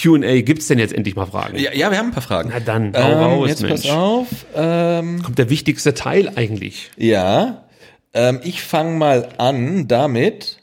[0.00, 1.58] Q&A, gibt's denn jetzt endlich mal Fragen?
[1.58, 2.50] Ja, ja, wir haben ein paar Fragen.
[2.52, 3.82] Na dann, hau raus, jetzt Mensch.
[3.82, 4.26] pass auf.
[4.54, 6.90] Ähm, Kommt der wichtigste Teil eigentlich.
[6.96, 7.64] Ja,
[8.14, 10.58] ähm, ich fange mal an damit,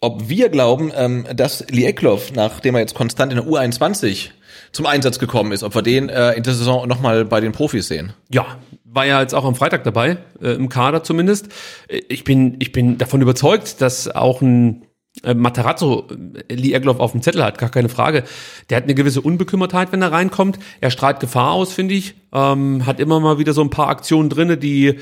[0.00, 4.30] ob wir glauben, ähm, dass Lieklov, nachdem er jetzt konstant in der U21
[4.72, 7.88] zum Einsatz gekommen ist, ob wir den äh, in der Saison nochmal bei den Profis
[7.88, 8.12] sehen.
[8.30, 11.48] Ja, war ja jetzt auch am Freitag dabei, äh, im Kader zumindest.
[11.88, 14.86] Äh, Ich bin, ich bin davon überzeugt, dass auch ein
[15.24, 16.06] äh, Matarazzo
[16.48, 18.24] äh, Lee Egloff auf dem Zettel hat, gar keine Frage.
[18.70, 20.58] Der hat eine gewisse Unbekümmertheit, wenn er reinkommt.
[20.80, 22.14] Er strahlt Gefahr aus, finde ich.
[22.32, 24.98] Ähm, hat immer mal wieder so ein paar Aktionen drinne, die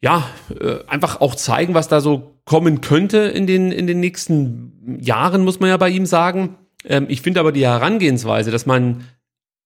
[0.00, 0.28] ja
[0.60, 5.44] äh, einfach auch zeigen, was da so kommen könnte in den in den nächsten Jahren,
[5.44, 6.56] muss man ja bei ihm sagen.
[6.84, 9.04] Ähm, ich finde aber die Herangehensweise, dass man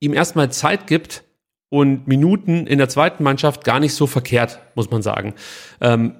[0.00, 1.24] ihm erstmal Zeit gibt
[1.70, 5.34] und Minuten in der zweiten Mannschaft gar nicht so verkehrt, muss man sagen.
[5.80, 6.16] Ähm,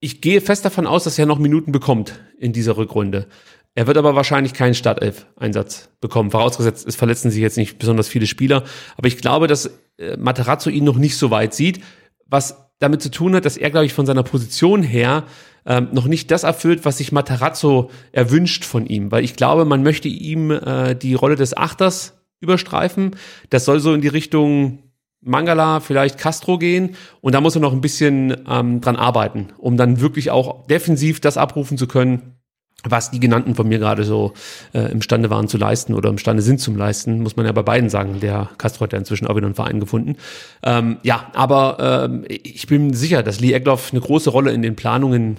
[0.00, 3.26] ich gehe fest davon aus, dass er noch Minuten bekommt in dieser Rückrunde.
[3.74, 6.30] Er wird aber wahrscheinlich keinen Startelf-Einsatz bekommen.
[6.30, 8.64] Vorausgesetzt, es verletzen sich jetzt nicht besonders viele Spieler.
[8.96, 11.80] Aber ich glaube, dass äh, Materazzo ihn noch nicht so weit sieht,
[12.26, 15.24] was damit zu tun hat, dass er, glaube ich, von seiner Position her
[15.70, 19.12] ähm, noch nicht das erfüllt, was sich Materazzo erwünscht von ihm.
[19.12, 23.12] Weil ich glaube, man möchte ihm äh, die Rolle des Achters überstreifen.
[23.50, 24.80] Das soll so in die Richtung
[25.20, 29.76] Mangala, vielleicht Castro gehen und da muss er noch ein bisschen ähm, dran arbeiten, um
[29.76, 32.36] dann wirklich auch defensiv das abrufen zu können,
[32.82, 34.32] was die genannten von mir gerade so
[34.72, 37.90] äh, imstande waren zu leisten oder imstande sind zum Leisten, muss man ja bei beiden
[37.90, 38.18] sagen.
[38.20, 40.16] Der Castro hat ja inzwischen auch wieder einen Verein gefunden.
[40.64, 44.74] Ähm, ja, aber ähm, ich bin sicher, dass Lee Egloff eine große Rolle in den
[44.74, 45.38] Planungen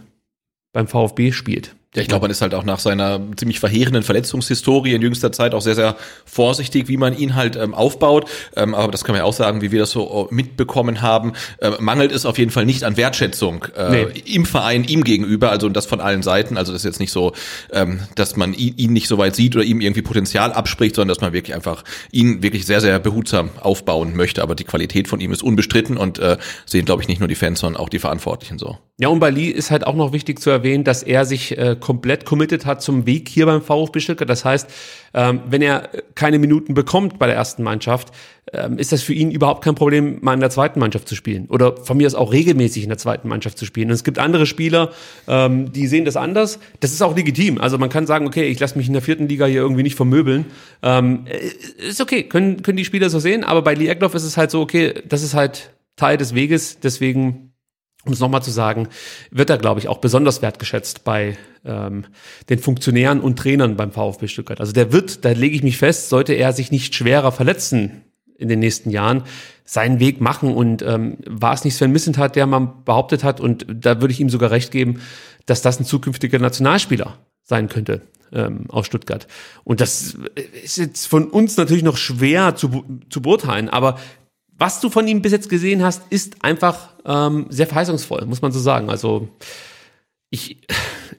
[0.73, 1.75] beim VfB spielt.
[1.93, 5.53] Ja, ich glaube, man ist halt auch nach seiner ziemlich verheerenden Verletzungshistorie in jüngster Zeit
[5.53, 8.29] auch sehr, sehr vorsichtig, wie man ihn halt ähm, aufbaut.
[8.55, 11.33] Ähm, aber das kann man ja auch sagen, wie wir das so äh, mitbekommen haben.
[11.59, 14.23] Ähm, mangelt es auf jeden Fall nicht an Wertschätzung äh, nee.
[14.25, 16.55] im Verein, ihm gegenüber, also das von allen Seiten.
[16.55, 17.33] Also das ist jetzt nicht so,
[17.73, 21.13] ähm, dass man ihn, ihn nicht so weit sieht oder ihm irgendwie Potenzial abspricht, sondern
[21.13, 21.83] dass man wirklich einfach
[22.13, 24.43] ihn wirklich sehr, sehr behutsam aufbauen möchte.
[24.43, 27.35] Aber die Qualität von ihm ist unbestritten und äh, sehen, glaube ich, nicht nur die
[27.35, 28.77] Fans, sondern auch die Verantwortlichen so.
[29.01, 31.75] Ja, und bei Lee ist halt auch noch wichtig zu erwähnen, dass er sich äh,
[31.81, 34.29] komplett committed hat zum Weg hier beim VfB Stuttgart.
[34.29, 34.69] Das heißt,
[35.13, 38.13] ähm, wenn er keine Minuten bekommt bei der ersten Mannschaft,
[38.53, 41.47] ähm, ist das für ihn überhaupt kein Problem, mal in der zweiten Mannschaft zu spielen.
[41.47, 43.89] Oder von mir aus auch regelmäßig in der zweiten Mannschaft zu spielen.
[43.89, 44.91] Und es gibt andere Spieler,
[45.27, 46.59] ähm, die sehen das anders.
[46.79, 47.59] Das ist auch legitim.
[47.59, 49.95] Also man kann sagen, okay, ich lasse mich in der vierten Liga hier irgendwie nicht
[49.95, 50.45] vermöbeln.
[50.81, 53.43] Ähm, äh, ist okay, können, können die Spieler so sehen.
[53.43, 56.79] Aber bei Lee Eckloff ist es halt so, okay, das ist halt Teil des Weges.
[56.79, 57.50] Deswegen
[58.05, 58.87] um es nochmal zu sagen,
[59.29, 62.05] wird er, glaube ich, auch besonders wertgeschätzt bei ähm,
[62.49, 64.59] den Funktionären und Trainern beim VfB Stuttgart.
[64.59, 68.01] Also der wird, da lege ich mich fest, sollte er sich nicht schwerer verletzen
[68.37, 69.23] in den nächsten Jahren,
[69.63, 70.53] seinen Weg machen.
[70.53, 74.19] Und ähm, war es nicht Sven Missentat, der mal behauptet hat, und da würde ich
[74.19, 75.01] ihm sogar recht geben,
[75.45, 78.01] dass das ein zukünftiger Nationalspieler sein könnte
[78.33, 79.27] ähm, aus Stuttgart.
[79.63, 80.17] Und das
[80.63, 83.99] ist jetzt von uns natürlich noch schwer zu, zu beurteilen, aber
[84.61, 88.51] was du von ihm bis jetzt gesehen hast, ist einfach ähm, sehr verheißungsvoll, muss man
[88.51, 88.91] so sagen.
[88.91, 89.27] Also
[90.29, 90.59] ich,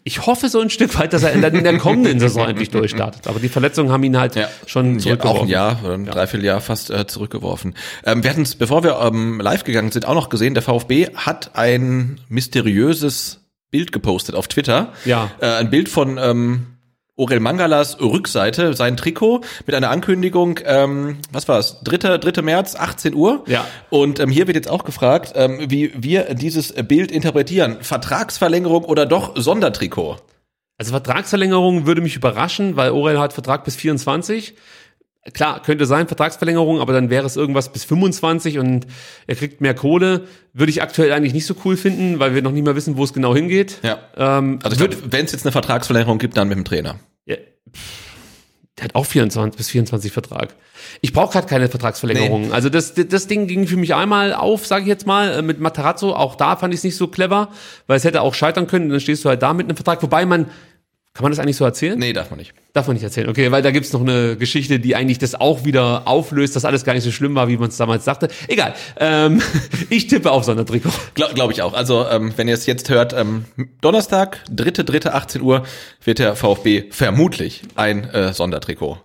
[0.05, 2.70] ich hoffe so ein Stück weit, dass er in der, in der kommenden Saison endlich
[2.70, 3.26] durchstartet.
[3.26, 4.47] Aber die Verletzungen haben ihn halt ja.
[4.66, 5.40] schon zurückgeworfen.
[5.40, 6.12] auch ein Jahr oder ein ja.
[6.12, 7.74] Dreivierteljahr fast äh, zurückgeworfen.
[8.05, 11.09] Ähm, wir hatten es, bevor wir ähm, live gegangen sind, auch noch gesehen, der VfB
[11.16, 13.40] hat ein mysteriöses
[13.72, 14.93] Bild gepostet auf Twitter.
[15.05, 15.32] Ja.
[15.40, 16.71] Äh, ein Bild von ähm,
[17.16, 22.18] Orel Mangalas Rückseite, sein Trikot mit einer Ankündigung, ähm, was war es, 3.
[22.18, 22.40] 3.
[22.42, 23.44] März, 18 Uhr.
[23.46, 23.66] Ja.
[23.90, 27.78] Und ähm, hier wird jetzt auch gefragt, ähm, wie wir dieses Bild interpretieren.
[27.82, 30.16] Vertragsverlängerung oder doch Sondertrikot?
[30.78, 34.54] Also Vertragsverlängerung würde mich überraschen, weil Orel hat Vertrag bis 24.
[35.34, 38.88] Klar, könnte sein, Vertragsverlängerung, aber dann wäre es irgendwas bis 25 und
[39.28, 40.26] er kriegt mehr Kohle.
[40.52, 43.04] Würde ich aktuell eigentlich nicht so cool finden, weil wir noch nicht mal wissen, wo
[43.04, 43.78] es genau hingeht.
[43.84, 43.98] Ja.
[44.16, 46.98] Ähm, also wenn es jetzt eine Vertragsverlängerung gibt, dann mit dem Trainer.
[47.24, 47.36] Ja.
[48.78, 50.56] Der hat auch 24 bis 24 Vertrag.
[51.02, 52.48] Ich brauche gerade keine Vertragsverlängerung.
[52.48, 52.52] Nee.
[52.52, 56.14] Also das, das Ding ging für mich einmal auf, sage ich jetzt mal, mit Matarazzo.
[56.14, 57.50] Auch da fand ich es nicht so clever,
[57.86, 58.88] weil es hätte auch scheitern können.
[58.88, 60.02] Dann stehst du halt da mit einem Vertrag.
[60.02, 60.46] Wobei man
[61.14, 61.98] kann man das eigentlich so erzählen?
[61.98, 62.54] Nee, darf man nicht.
[62.72, 63.28] Darf man nicht erzählen.
[63.28, 66.84] Okay, weil da gibt's noch eine Geschichte, die eigentlich das auch wieder auflöst, dass alles
[66.84, 68.28] gar nicht so schlimm war, wie man es damals sagte.
[68.48, 68.74] Egal.
[68.98, 69.42] Ähm,
[69.90, 70.90] ich tippe auf Sondertrikot.
[71.14, 71.74] Glaube glaub ich auch.
[71.74, 73.44] Also, ähm, wenn ihr es jetzt hört, ähm,
[73.82, 75.64] Donnerstag, dritte, dritte, 18 Uhr,
[76.02, 78.98] wird der VfB vermutlich ein äh, Sondertrikot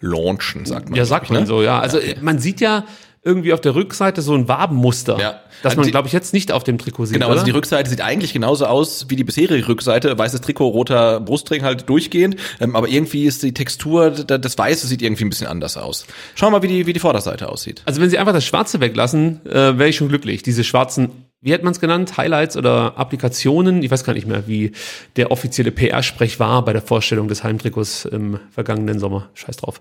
[0.00, 0.96] launchen, sagt man.
[0.96, 1.46] Ja, sagt man ne?
[1.46, 1.78] so, ja.
[1.78, 2.18] Also ja, okay.
[2.20, 2.84] man sieht ja,
[3.28, 5.40] irgendwie auf der Rückseite so ein Wabenmuster, ja.
[5.62, 7.14] das man, glaube ich, jetzt nicht auf dem Trikot sieht.
[7.14, 10.18] Genau, also die Rückseite sieht eigentlich genauso aus wie die bisherige Rückseite.
[10.18, 12.36] Weißes Trikot, roter Brustring halt durchgehend.
[12.58, 16.06] Ähm, aber irgendwie ist die Textur, das Weiße sieht irgendwie ein bisschen anders aus.
[16.34, 17.82] Schauen wir mal, wie die, wie die Vorderseite aussieht.
[17.84, 20.42] Also wenn sie einfach das Schwarze weglassen, äh, wäre ich schon glücklich.
[20.42, 23.82] Diese schwarzen wie hat man es genannt, Highlights oder Applikationen.
[23.82, 24.72] Ich weiß gar nicht mehr, wie
[25.16, 29.30] der offizielle PR-Sprech war bei der Vorstellung des Heimtrikots im vergangenen Sommer.
[29.34, 29.80] Scheiß drauf.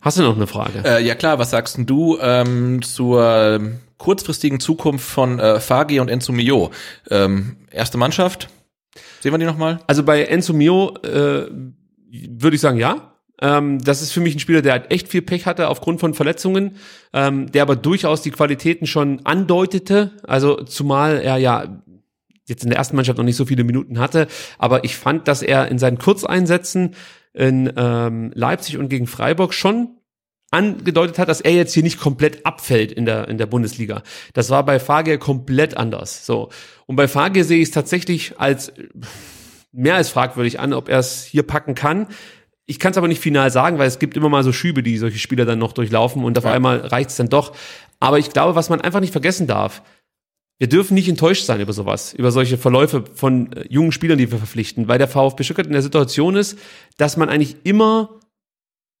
[0.00, 0.82] Hast du noch eine Frage?
[0.84, 3.60] Äh, ja klar, was sagst du ähm, zur
[3.98, 6.70] kurzfristigen Zukunft von äh, Fagi und Enzo Mio?
[7.10, 8.48] Ähm, erste Mannschaft?
[9.20, 9.80] Sehen wir die nochmal?
[9.86, 11.48] Also bei Enzo Mio äh,
[12.10, 13.13] würde ich sagen, ja.
[13.40, 16.14] Ähm, das ist für mich ein Spieler, der halt echt viel Pech hatte aufgrund von
[16.14, 16.76] Verletzungen,
[17.12, 20.12] ähm, der aber durchaus die Qualitäten schon andeutete.
[20.26, 21.82] Also zumal er ja
[22.46, 24.28] jetzt in der ersten Mannschaft noch nicht so viele Minuten hatte,
[24.58, 26.94] aber ich fand, dass er in seinen Kurzeinsätzen
[27.32, 29.98] in ähm, Leipzig und gegen Freiburg schon
[30.50, 34.02] angedeutet hat, dass er jetzt hier nicht komplett abfällt in der, in der Bundesliga.
[34.34, 36.24] Das war bei Fagier komplett anders.
[36.24, 36.50] So.
[36.86, 38.72] Und bei Fagier sehe ich es tatsächlich als
[39.72, 42.06] mehr als fragwürdig an, ob er es hier packen kann.
[42.66, 44.96] Ich kann es aber nicht final sagen, weil es gibt immer mal so Schübe, die
[44.96, 46.52] solche Spieler dann noch durchlaufen und auf ja.
[46.52, 47.54] einmal reicht es dann doch.
[48.00, 49.82] Aber ich glaube, was man einfach nicht vergessen darf,
[50.58, 54.30] wir dürfen nicht enttäuscht sein über sowas, über solche Verläufe von äh, jungen Spielern, die
[54.30, 56.58] wir verpflichten, weil der VfB Stuttgart in der Situation ist,
[56.96, 58.20] dass man eigentlich immer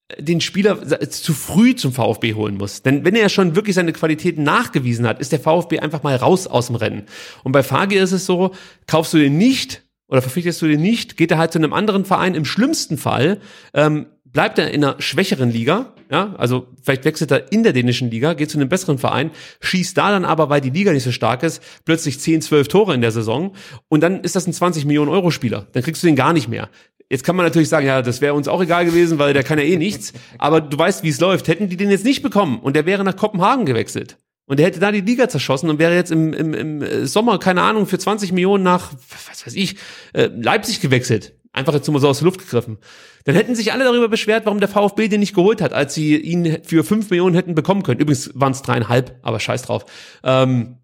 [0.08, 2.82] äh, den Spieler zu früh zum VfB holen muss.
[2.82, 6.48] Denn wenn er schon wirklich seine Qualitäten nachgewiesen hat, ist der VfB einfach mal raus
[6.48, 7.04] aus dem Rennen.
[7.44, 8.50] Und bei Fagi ist es so,
[8.88, 9.83] kaufst du den nicht
[10.14, 12.36] oder verpflichtest du den nicht, geht er halt zu einem anderen Verein.
[12.36, 13.40] Im schlimmsten Fall
[13.74, 18.10] ähm, bleibt er in einer schwächeren Liga ja, also vielleicht wechselt er in der dänischen
[18.10, 21.12] Liga, geht zu einem besseren Verein, schießt da dann aber, weil die Liga nicht so
[21.12, 23.54] stark ist, plötzlich 10, 12 Tore in der Saison
[23.88, 25.66] und dann ist das ein 20 Millionen Euro Spieler.
[25.72, 26.68] Dann kriegst du den gar nicht mehr.
[27.10, 29.58] Jetzt kann man natürlich sagen, ja, das wäre uns auch egal gewesen, weil der kann
[29.58, 30.12] ja eh nichts.
[30.38, 31.48] Aber du weißt, wie es läuft.
[31.48, 34.16] Hätten die den jetzt nicht bekommen und der wäre nach Kopenhagen gewechselt
[34.46, 37.62] und der hätte da die Liga zerschossen und wäre jetzt im, im, im Sommer, keine
[37.62, 38.92] Ahnung, für 20 Millionen nach,
[39.28, 39.76] was weiß ich,
[40.12, 42.78] äh, Leipzig gewechselt Einfach jetzt nur so aus der Luft gegriffen.
[43.24, 46.16] Dann hätten sich alle darüber beschwert, warum der VfB den nicht geholt hat, als sie
[46.16, 48.00] ihn für fünf Millionen hätten bekommen können.
[48.00, 49.84] Übrigens waren es dreieinhalb, aber scheiß drauf.
[50.24, 50.78] Ähm,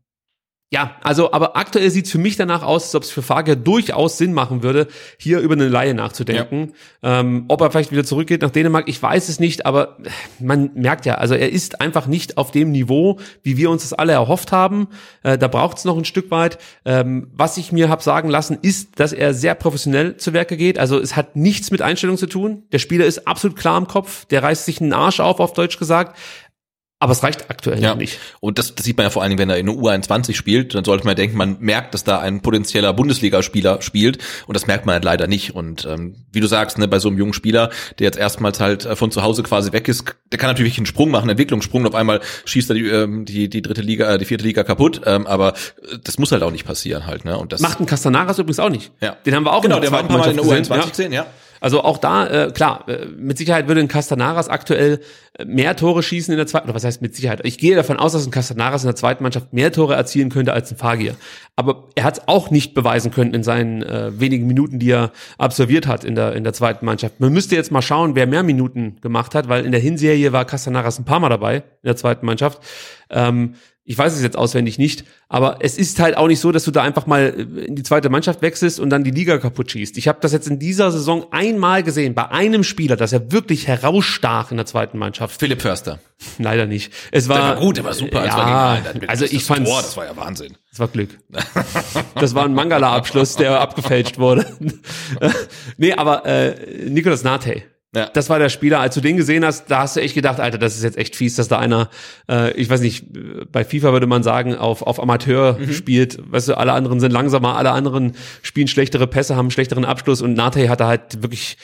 [0.72, 4.18] ja, also, aber aktuell sieht's für mich danach aus, als ob es für Fager durchaus
[4.18, 4.86] Sinn machen würde,
[5.18, 6.74] hier über eine Laie nachzudenken.
[7.02, 7.20] Ja.
[7.20, 9.96] Ähm, ob er vielleicht wieder zurückgeht nach Dänemark, ich weiß es nicht, aber
[10.38, 13.94] man merkt ja, also er ist einfach nicht auf dem Niveau, wie wir uns das
[13.94, 14.86] alle erhofft haben.
[15.24, 16.58] Äh, da braucht's noch ein Stück weit.
[16.84, 20.78] Ähm, was ich mir hab sagen lassen, ist, dass er sehr professionell zu Werke geht.
[20.78, 22.62] Also es hat nichts mit Einstellung zu tun.
[22.70, 25.78] Der Spieler ist absolut klar im Kopf, der reißt sich einen Arsch auf, auf Deutsch
[25.78, 26.16] gesagt.
[27.02, 27.94] Aber es reicht aktuell ja.
[27.94, 28.18] nicht.
[28.40, 30.74] Und das, das sieht man ja vor allen Dingen, wenn er in der U21 spielt,
[30.74, 34.84] dann sollte man denken, man merkt, dass da ein potenzieller Bundesligaspieler spielt und das merkt
[34.84, 35.54] man halt leider nicht.
[35.54, 38.84] Und ähm, wie du sagst, ne, bei so einem jungen Spieler, der jetzt erstmals halt
[38.84, 41.80] äh, von zu Hause quasi weg ist, der kann natürlich einen Sprung machen, einen Entwicklungssprung,
[41.80, 44.62] und auf einmal schießt er die, ähm, die, die dritte Liga, äh, die vierte Liga
[44.62, 47.24] kaputt, ähm, aber äh, das muss halt auch nicht passieren halt.
[47.24, 47.38] Ne?
[47.38, 48.92] Und das Macht ein Castanaras übrigens auch nicht.
[49.00, 49.16] Ja.
[49.24, 50.68] Den haben wir auch genau, in der der war ein paar Mal in der U21
[50.68, 51.26] gesehen, gesehen ja.
[51.60, 55.00] Also auch da, äh, klar, äh, mit Sicherheit würde ein Castanaras aktuell
[55.38, 57.40] äh, mehr Tore schießen in der zweiten, oder was heißt mit Sicherheit?
[57.44, 60.52] Ich gehe davon aus, dass ein Castanaras in der zweiten Mannschaft mehr Tore erzielen könnte
[60.52, 61.16] als ein Fagier.
[61.56, 65.12] Aber er hat es auch nicht beweisen können in seinen äh, wenigen Minuten, die er
[65.36, 67.20] absolviert hat in der, in der zweiten Mannschaft.
[67.20, 70.46] Man müsste jetzt mal schauen, wer mehr Minuten gemacht hat, weil in der Hinserie war
[70.46, 72.60] Castanaras ein paar Mal dabei in der zweiten Mannschaft.
[73.10, 73.54] Ähm,
[73.84, 76.70] ich weiß es jetzt auswendig nicht, aber es ist halt auch nicht so, dass du
[76.70, 79.96] da einfach mal äh, in die zweite Mannschaft wechselst und dann die Liga kaputt schießt.
[79.98, 83.66] Ich habe das jetzt in dieser Saison einmal gesehen, bei einem Spieler, dass er wirklich
[83.66, 85.40] herausstach in der zweiten Mannschaft.
[85.40, 85.98] Philipp Förster.
[86.38, 86.92] Leider nicht.
[87.10, 88.24] Es war, der war gut, der war super.
[88.24, 88.78] Ja, war
[89.08, 90.56] also ich fand das war ja Wahnsinn.
[90.70, 91.18] Das war Glück.
[92.14, 94.46] Das war ein Mangala-Abschluss, der abgefälscht wurde.
[95.78, 97.62] nee, aber äh, Nicolas Nate
[97.94, 98.08] ja.
[98.12, 100.58] Das war der Spieler, als du den gesehen hast, da hast du echt gedacht, Alter,
[100.58, 101.90] das ist jetzt echt fies, dass da einer,
[102.30, 103.06] äh, ich weiß nicht,
[103.50, 105.72] bei FIFA würde man sagen, auf, auf Amateur mhm.
[105.72, 106.18] spielt.
[106.30, 108.12] Weißt du, alle anderen sind langsamer, alle anderen
[108.42, 111.56] spielen schlechtere Pässe, haben einen schlechteren Abschluss und Nate hat da halt wirklich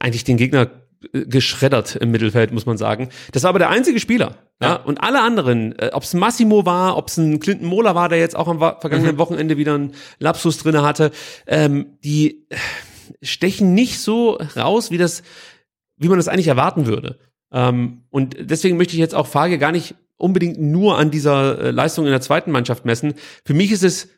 [0.00, 0.68] eigentlich den Gegner
[1.12, 3.10] äh, geschreddert im Mittelfeld, muss man sagen.
[3.30, 4.34] Das war aber der einzige Spieler.
[4.60, 4.68] Ja.
[4.68, 8.08] ja und alle anderen, äh, ob es Massimo war, ob es ein Clinton Mola war,
[8.08, 9.18] der jetzt auch am vergangenen mhm.
[9.18, 11.12] Wochenende wieder einen Lapsus drinne hatte,
[11.46, 12.48] ähm, die
[13.22, 15.22] stechen nicht so raus, wie das
[15.98, 17.18] wie man das eigentlich erwarten würde.
[17.52, 21.70] Ähm, und deswegen möchte ich jetzt auch Fage gar nicht unbedingt nur an dieser äh,
[21.70, 23.14] Leistung in der zweiten Mannschaft messen.
[23.44, 24.08] Für mich ist es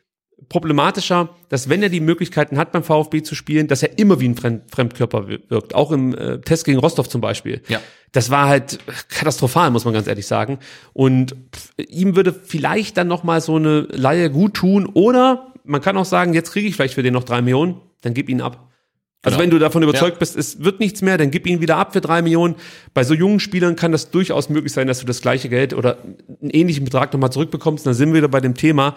[0.49, 4.27] problematischer, dass wenn er die Möglichkeiten hat beim VfB zu spielen, dass er immer wie
[4.27, 5.75] ein Fremd Fremdkörper wirkt.
[5.75, 7.61] Auch im äh, Test gegen Rostov zum Beispiel.
[7.67, 7.79] Ja.
[8.11, 8.79] Das war halt
[9.09, 10.59] katastrophal, muss man ganz ehrlich sagen.
[10.93, 14.87] Und pff, ihm würde vielleicht dann noch mal so eine Laie gut tun.
[14.87, 18.13] Oder man kann auch sagen, jetzt kriege ich vielleicht für den noch drei Millionen, dann
[18.13, 18.70] gib ihn ab.
[19.23, 19.43] Also genau.
[19.43, 20.19] wenn du davon überzeugt ja.
[20.19, 22.55] bist, es wird nichts mehr, dann gib ihn wieder ab für drei Millionen.
[22.93, 25.97] Bei so jungen Spielern kann das durchaus möglich sein, dass du das gleiche Geld oder
[26.41, 27.85] einen ähnlichen Betrag nochmal zurückbekommst.
[27.85, 28.95] dann sind wir wieder bei dem Thema,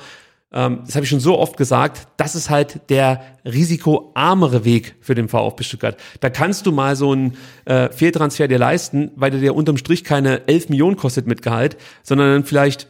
[0.55, 5.15] ähm, das habe ich schon so oft gesagt, das ist halt der risikoarmere Weg für
[5.15, 5.97] den VfB Stuttgart.
[6.21, 10.05] Da kannst du mal so einen äh, Fehltransfer dir leisten, weil der dir unterm Strich
[10.05, 12.89] keine elf Millionen kostet mit Gehalt, sondern dann vielleicht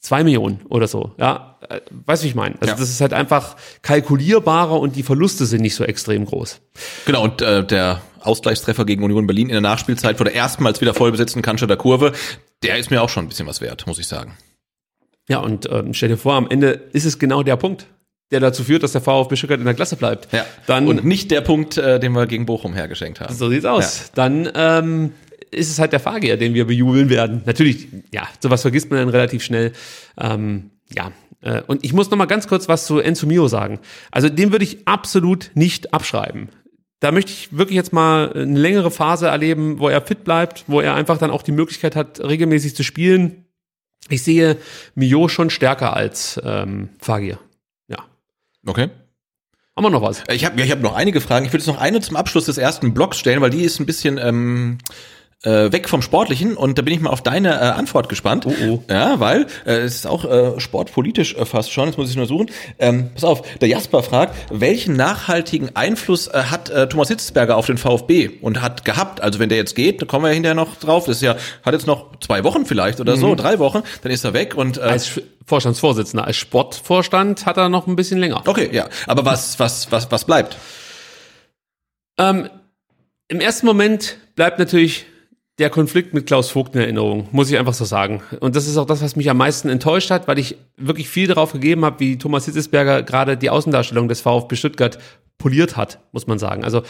[0.00, 1.12] zwei Millionen oder so.
[1.18, 2.54] Ja, äh, weißt du, wie ich meine?
[2.60, 2.78] Also ja.
[2.78, 6.60] das ist halt einfach kalkulierbarer und die Verluste sind nicht so extrem groß.
[7.06, 10.94] Genau, und äh, der Ausgleichstreffer gegen Union Berlin in der Nachspielzeit vor der erstmals wieder
[10.94, 12.12] vollbesetzten Cannstatter Kurve,
[12.62, 14.36] der ist mir auch schon ein bisschen was wert, muss ich sagen.
[15.28, 17.86] Ja, und ähm, stell dir vor, am Ende ist es genau der Punkt,
[18.30, 20.32] der dazu führt, dass der VfB Stuttgart in der Klasse bleibt.
[20.32, 20.44] Ja.
[20.66, 23.34] Dann, und nicht der Punkt, äh, den wir gegen Bochum hergeschenkt haben.
[23.34, 23.98] So sieht's aus.
[23.98, 24.04] Ja.
[24.14, 25.12] Dann ähm,
[25.50, 27.42] ist es halt der Fahrgeher, den wir bejubeln werden.
[27.46, 29.72] Natürlich, ja, sowas vergisst man dann relativ schnell.
[30.18, 33.78] Ähm, ja, äh, und ich muss noch mal ganz kurz was zu Enzo Mio sagen.
[34.10, 36.48] Also den würde ich absolut nicht abschreiben.
[37.00, 40.80] Da möchte ich wirklich jetzt mal eine längere Phase erleben, wo er fit bleibt, wo
[40.80, 43.44] er einfach dann auch die Möglichkeit hat, regelmäßig zu spielen.
[44.08, 44.56] Ich sehe
[44.94, 47.38] Mio schon stärker als ähm, Fagir.
[47.88, 47.98] Ja.
[48.64, 48.88] Okay.
[49.76, 50.24] Haben wir noch was?
[50.30, 51.44] Ich habe ich hab noch einige Fragen.
[51.44, 53.84] Ich will jetzt noch eine zum Abschluss des ersten Blocks stellen, weil die ist ein
[53.84, 54.78] bisschen ähm,
[55.42, 58.46] äh, weg vom Sportlichen und da bin ich mal auf deine äh, Antwort gespannt.
[58.46, 58.82] Oh, oh.
[58.90, 62.26] Ja, weil äh, es ist auch äh, sportpolitisch äh, fast schon, jetzt muss ich nur
[62.26, 62.50] suchen.
[62.78, 67.66] Ähm, pass auf, der Jasper fragt, welchen nachhaltigen Einfluss äh, hat äh, Thomas Hitzberger auf
[67.66, 69.20] den VfB und hat gehabt?
[69.20, 71.74] Also wenn der jetzt geht, da kommen wir hinterher noch drauf, das ist ja, hat
[71.74, 73.36] jetzt noch zwei Wochen vielleicht oder so, mhm.
[73.36, 77.86] drei Wochen, dann ist er weg und äh, als Vorstandsvorsitzender, als Sportvorstand hat er noch
[77.86, 78.42] ein bisschen länger.
[78.46, 78.88] Okay, ja.
[79.06, 80.56] Aber was, was, was, was bleibt?
[82.18, 82.48] Ähm,
[83.28, 85.06] Im ersten Moment bleibt natürlich
[85.58, 88.22] der Konflikt mit Klaus Vogt in Erinnerung, muss ich einfach so sagen.
[88.40, 91.26] Und das ist auch das, was mich am meisten enttäuscht hat, weil ich wirklich viel
[91.26, 94.98] darauf gegeben habe, wie Thomas Hitzesberger gerade die Außendarstellung des VfB Stuttgart
[95.38, 96.64] poliert hat, muss man sagen.
[96.64, 96.82] Also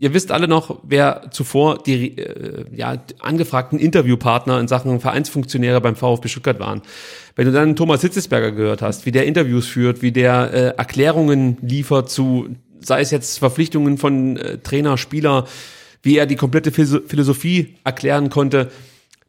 [0.00, 5.96] Ihr wisst alle noch, wer zuvor die äh, ja, angefragten Interviewpartner in Sachen Vereinsfunktionäre beim
[5.96, 6.82] VfB Stuttgart waren.
[7.34, 11.58] Wenn du dann Thomas Hitzesberger gehört hast, wie der Interviews führt, wie der äh, Erklärungen
[11.62, 12.48] liefert zu,
[12.78, 15.48] sei es jetzt Verpflichtungen von äh, Trainer, Spieler,
[16.02, 18.70] wie er die komplette Philosophie erklären konnte,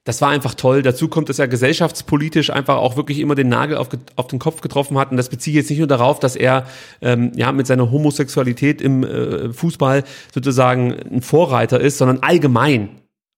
[0.10, 0.82] das war einfach toll.
[0.82, 4.62] Dazu kommt, dass er gesellschaftspolitisch einfach auch wirklich immer den Nagel auf, auf den Kopf
[4.62, 5.12] getroffen hat.
[5.12, 6.66] Und das beziehe ich jetzt nicht nur darauf, dass er
[7.02, 10.04] ähm, ja mit seiner Homosexualität im äh, Fußball
[10.34, 12.90] sozusagen ein Vorreiter ist, sondern allgemein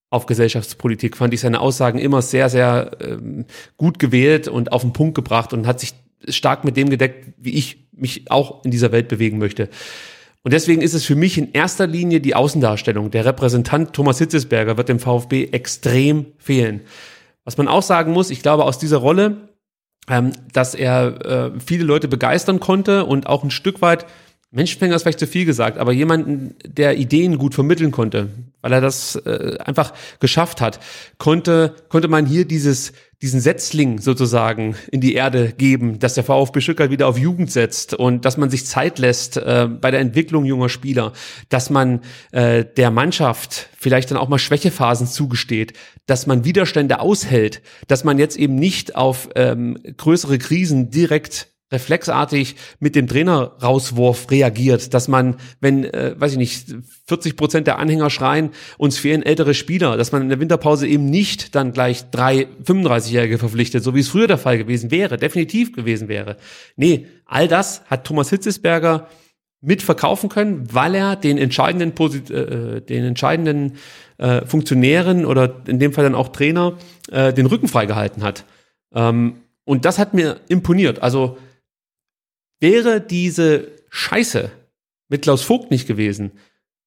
[0.08, 4.92] auf Gesellschaftspolitik fand ich seine Aussagen immer sehr, sehr ähm, gut gewählt und auf den
[4.92, 5.94] Punkt gebracht und hat sich
[6.28, 9.68] stark mit dem gedeckt, wie ich mich auch in dieser Welt bewegen möchte.
[10.44, 13.10] Und deswegen ist es für mich in erster Linie die Außendarstellung.
[13.10, 16.80] Der Repräsentant Thomas Hitzesberger wird dem VfB extrem fehlen.
[17.44, 19.48] Was man auch sagen muss, ich glaube aus dieser Rolle,
[20.08, 24.06] ähm, dass er äh, viele Leute begeistern konnte und auch ein Stück weit
[24.52, 28.28] Menschenfänger ist vielleicht zu viel gesagt, aber jemanden, der Ideen gut vermitteln konnte,
[28.60, 30.78] weil er das äh, einfach geschafft hat,
[31.16, 36.60] konnte, konnte man hier dieses, diesen Setzling sozusagen in die Erde geben, dass der VfB
[36.60, 40.44] Stuttgart wieder auf Jugend setzt und dass man sich Zeit lässt äh, bei der Entwicklung
[40.44, 41.12] junger Spieler,
[41.48, 42.00] dass man
[42.32, 45.74] äh, der Mannschaft vielleicht dann auch mal Schwächephasen zugesteht,
[46.06, 52.56] dass man Widerstände aushält, dass man jetzt eben nicht auf ähm, größere Krisen direkt reflexartig
[52.78, 56.74] mit dem Trainer-Rauswurf reagiert, dass man, wenn, äh, weiß ich nicht,
[57.06, 61.06] 40 Prozent der Anhänger schreien, uns fehlen ältere Spieler, dass man in der Winterpause eben
[61.06, 65.72] nicht dann gleich drei 35-Jährige verpflichtet, so wie es früher der Fall gewesen wäre, definitiv
[65.72, 66.36] gewesen wäre.
[66.76, 69.08] Nee, all das hat Thomas Hitzesberger
[69.62, 73.74] mit verkaufen können, weil er den entscheidenden, Posit äh, den entscheidenden
[74.18, 76.76] äh, Funktionären oder in dem Fall dann auch Trainer
[77.10, 78.44] äh, den Rücken freigehalten hat.
[78.92, 81.02] Ähm, und das hat mir imponiert.
[81.02, 81.38] Also
[82.62, 84.52] Wäre diese Scheiße
[85.08, 86.30] mit Klaus Vogt nicht gewesen,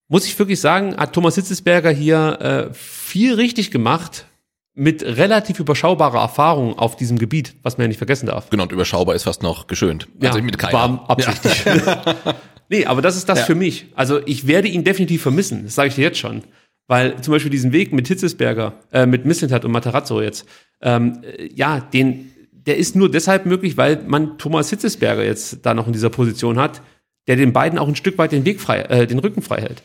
[0.07, 4.25] muss ich wirklich sagen, hat Thomas Hitzesberger hier äh, viel richtig gemacht
[4.73, 8.49] mit relativ überschaubarer Erfahrung auf diesem Gebiet, was man ja nicht vergessen darf.
[8.51, 10.07] Genau, und überschaubar ist fast noch geschönt.
[10.21, 10.73] Also ja, mit keiner.
[10.73, 11.65] war absichtlich.
[11.65, 12.15] Ja.
[12.69, 13.45] nee, aber das ist das ja.
[13.45, 13.87] für mich.
[13.95, 16.43] Also ich werde ihn definitiv vermissen, das sage ich dir jetzt schon.
[16.87, 20.45] Weil zum Beispiel diesen Weg mit Hitzesberger, äh, mit Missentat und Matarazzo jetzt,
[20.81, 21.21] ähm,
[21.53, 22.31] ja, den
[22.65, 26.59] der ist nur deshalb möglich, weil man Thomas Hitzesberger jetzt da noch in dieser Position
[26.59, 26.81] hat,
[27.27, 29.83] der den beiden auch ein Stück weit den Weg frei, äh, den Rücken frei hält.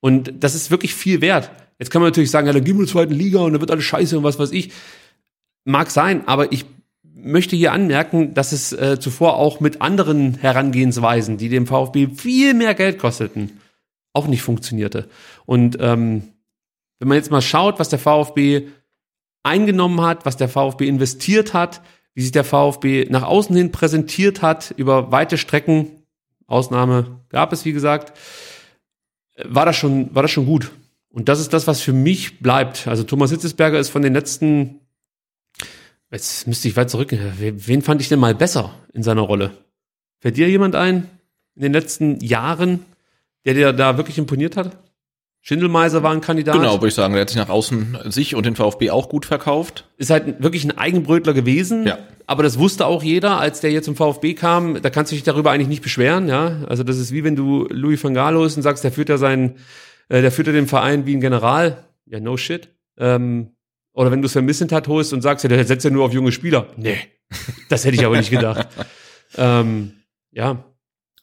[0.00, 1.50] Und das ist wirklich viel wert.
[1.78, 3.60] Jetzt kann man natürlich sagen, ja, dann gehen wir in die zweiten Liga und dann
[3.60, 4.72] wird alles scheiße und was weiß ich.
[5.64, 6.64] Mag sein, aber ich
[7.02, 12.54] möchte hier anmerken, dass es äh, zuvor auch mit anderen Herangehensweisen, die dem VfB viel
[12.54, 13.60] mehr Geld kosteten,
[14.12, 15.08] auch nicht funktionierte.
[15.44, 16.22] Und ähm,
[16.98, 18.68] wenn man jetzt mal schaut, was der VfB
[19.42, 21.80] eingenommen hat, was der VfB investiert hat,
[22.18, 26.02] wie sich der VfB nach außen hin präsentiert hat über weite Strecken.
[26.48, 28.18] Ausnahme gab es, wie gesagt.
[29.44, 30.72] War das schon, war das schon gut.
[31.10, 32.88] Und das ist das, was für mich bleibt.
[32.88, 34.80] Also Thomas Hitzesberger ist von den letzten,
[36.10, 39.52] jetzt müsste ich weit zurück, wen fand ich denn mal besser in seiner Rolle?
[40.18, 41.08] Fällt dir jemand ein
[41.54, 42.84] in den letzten Jahren,
[43.44, 44.76] der dir da wirklich imponiert hat?
[45.40, 46.54] Schindelmeiser war ein Kandidat.
[46.54, 47.14] Genau, würde ich sagen.
[47.14, 49.88] Der hat sich nach außen sich und den VfB auch gut verkauft.
[49.96, 51.86] Ist halt wirklich ein Eigenbrötler gewesen.
[51.86, 51.98] Ja.
[52.26, 54.82] Aber das wusste auch jeder, als der jetzt zum VfB kam.
[54.82, 56.58] Da kannst du dich darüber eigentlich nicht beschweren, ja.
[56.68, 59.56] Also das ist wie wenn du Louis van Gaal und sagst, der führt ja seinen,
[60.08, 61.84] äh, der führt ja den Verein wie ein General.
[62.04, 62.68] Ja, no shit.
[62.98, 63.52] Ähm,
[63.92, 66.32] oder wenn du Sven Missentat holst und sagst, ja, der setzt ja nur auf junge
[66.32, 66.66] Spieler.
[66.76, 66.98] Nee,
[67.68, 68.68] das hätte ich aber nicht gedacht.
[69.36, 69.92] ähm,
[70.30, 70.64] ja,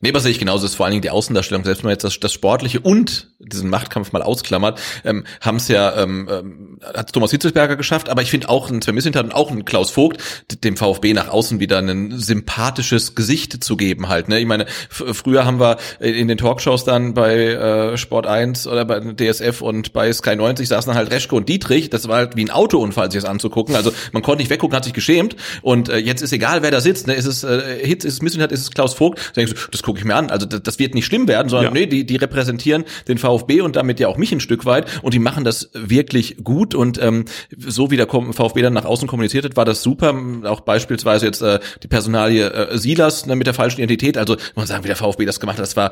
[0.01, 2.03] Nee, was sehe ich genauso, ist vor allen Dingen die Außendarstellung, selbst wenn man jetzt
[2.03, 7.13] das, das Sportliche und diesen Machtkampf mal ausklammert, ähm, haben es ja, ähm, ähm, hat
[7.13, 10.21] Thomas Hitzelsberger geschafft, aber ich finde auch ein Sven Mislintat und auch ein Klaus Vogt,
[10.63, 14.27] dem VfB nach außen wieder ein sympathisches Gesicht zu geben halt.
[14.27, 14.39] Ne?
[14.39, 18.99] Ich meine, früher haben wir in den Talkshows dann bei äh, Sport 1 oder bei
[18.99, 22.51] DSF und bei Sky 90 saßen halt Reschke und Dietrich, das war halt wie ein
[22.51, 26.21] Autounfall, sich das anzugucken, also man konnte nicht weggucken, hat sich geschämt und äh, jetzt
[26.21, 27.13] ist egal, wer da sitzt, ne?
[27.13, 29.81] ist es äh, Hitz, ist es Mislintat, ist es Klaus Vogt, da denkst du, das
[29.85, 30.31] gucke ich mir an.
[30.31, 31.79] Also das, das wird nicht schlimm werden, sondern ja.
[31.79, 35.13] nee, die, die repräsentieren den VfB und damit ja auch mich ein Stück weit und
[35.13, 37.25] die machen das wirklich gut und ähm,
[37.55, 40.15] so wie der VfB dann nach außen kommuniziert hat, war das super.
[40.45, 44.17] Auch beispielsweise jetzt äh, die Personalie äh, Silas ne, mit der falschen Identität.
[44.17, 45.91] Also man sagen, wie der VfB das gemacht hat, das war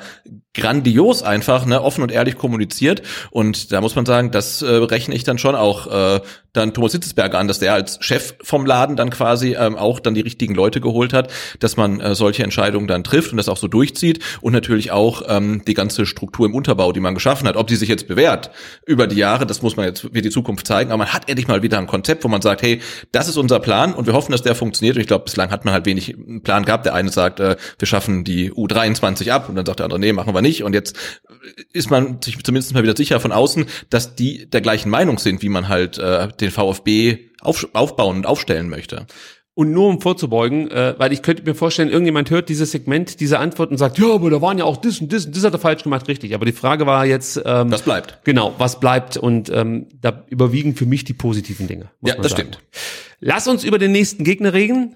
[0.56, 5.14] grandios einfach, ne, offen und ehrlich kommuniziert und da muss man sagen, das äh, rechne
[5.14, 6.22] ich dann schon auch äh,
[6.53, 10.14] dann Thomas Hitzesberger an, dass der als Chef vom Laden dann quasi ähm, auch dann
[10.14, 13.57] die richtigen Leute geholt hat, dass man äh, solche Entscheidungen dann trifft und das auch
[13.57, 17.47] so durch durchzieht und natürlich auch ähm, die ganze Struktur im Unterbau, die man geschaffen
[17.47, 17.57] hat.
[17.57, 18.51] Ob die sich jetzt bewährt
[18.85, 20.91] über die Jahre, das muss man jetzt wird die Zukunft zeigen.
[20.91, 22.81] Aber man hat endlich mal wieder ein Konzept, wo man sagt, hey,
[23.11, 24.95] das ist unser Plan und wir hoffen, dass der funktioniert.
[24.95, 26.85] Und ich glaube, bislang hat man halt wenig Plan gehabt.
[26.85, 30.14] Der eine sagt, äh, wir schaffen die U23 ab und dann sagt der andere, nee,
[30.14, 30.64] machen wir nicht.
[30.64, 30.95] Und jetzt
[31.73, 35.41] ist man sich zumindest mal wieder sicher von außen, dass die der gleichen Meinung sind,
[35.41, 39.05] wie man halt äh, den VfB auf, aufbauen und aufstellen möchte.
[39.56, 43.38] Und nur um vorzubeugen, äh, weil ich könnte mir vorstellen, irgendjemand hört dieses Segment, diese
[43.38, 45.54] Antwort und sagt, ja, aber da waren ja auch das und das und das hat
[45.54, 46.34] er falsch gemacht, richtig.
[46.34, 48.20] Aber die Frage war jetzt, ähm, Was bleibt?
[48.24, 51.92] Genau, was bleibt und ähm, da überwiegen für mich die positiven Dinge.
[52.02, 52.50] Ja, das sagen.
[52.54, 52.60] stimmt.
[53.20, 54.96] Lass uns über den nächsten Gegner reden.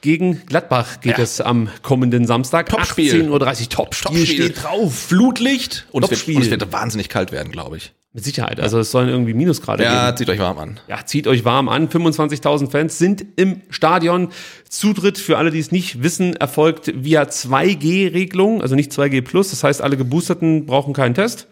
[0.00, 1.22] Gegen Gladbach geht Ja.
[1.24, 2.70] es am kommenden Samstag.
[2.70, 3.12] Topspiel.
[3.30, 3.30] 18.30
[3.62, 3.68] Uhr.
[3.68, 4.94] Topspiel, steht drauf.
[4.94, 7.92] Flutlicht und es, wird, und es wird wahnsinnig kalt werden, glaube ich.
[8.14, 8.58] Mit Sicherheit.
[8.58, 10.16] Also es sollen irgendwie Minusgrade Ja, geben.
[10.16, 10.80] zieht euch warm an.
[10.88, 11.88] Ja, zieht euch warm an.
[11.88, 14.28] 25.000 Fans sind im Stadion.
[14.68, 19.50] Zutritt für alle, die es nicht wissen, erfolgt via 2G-Regelung, also nicht 2G plus.
[19.50, 21.48] Das heißt, alle Geboosterten brauchen keinen Test.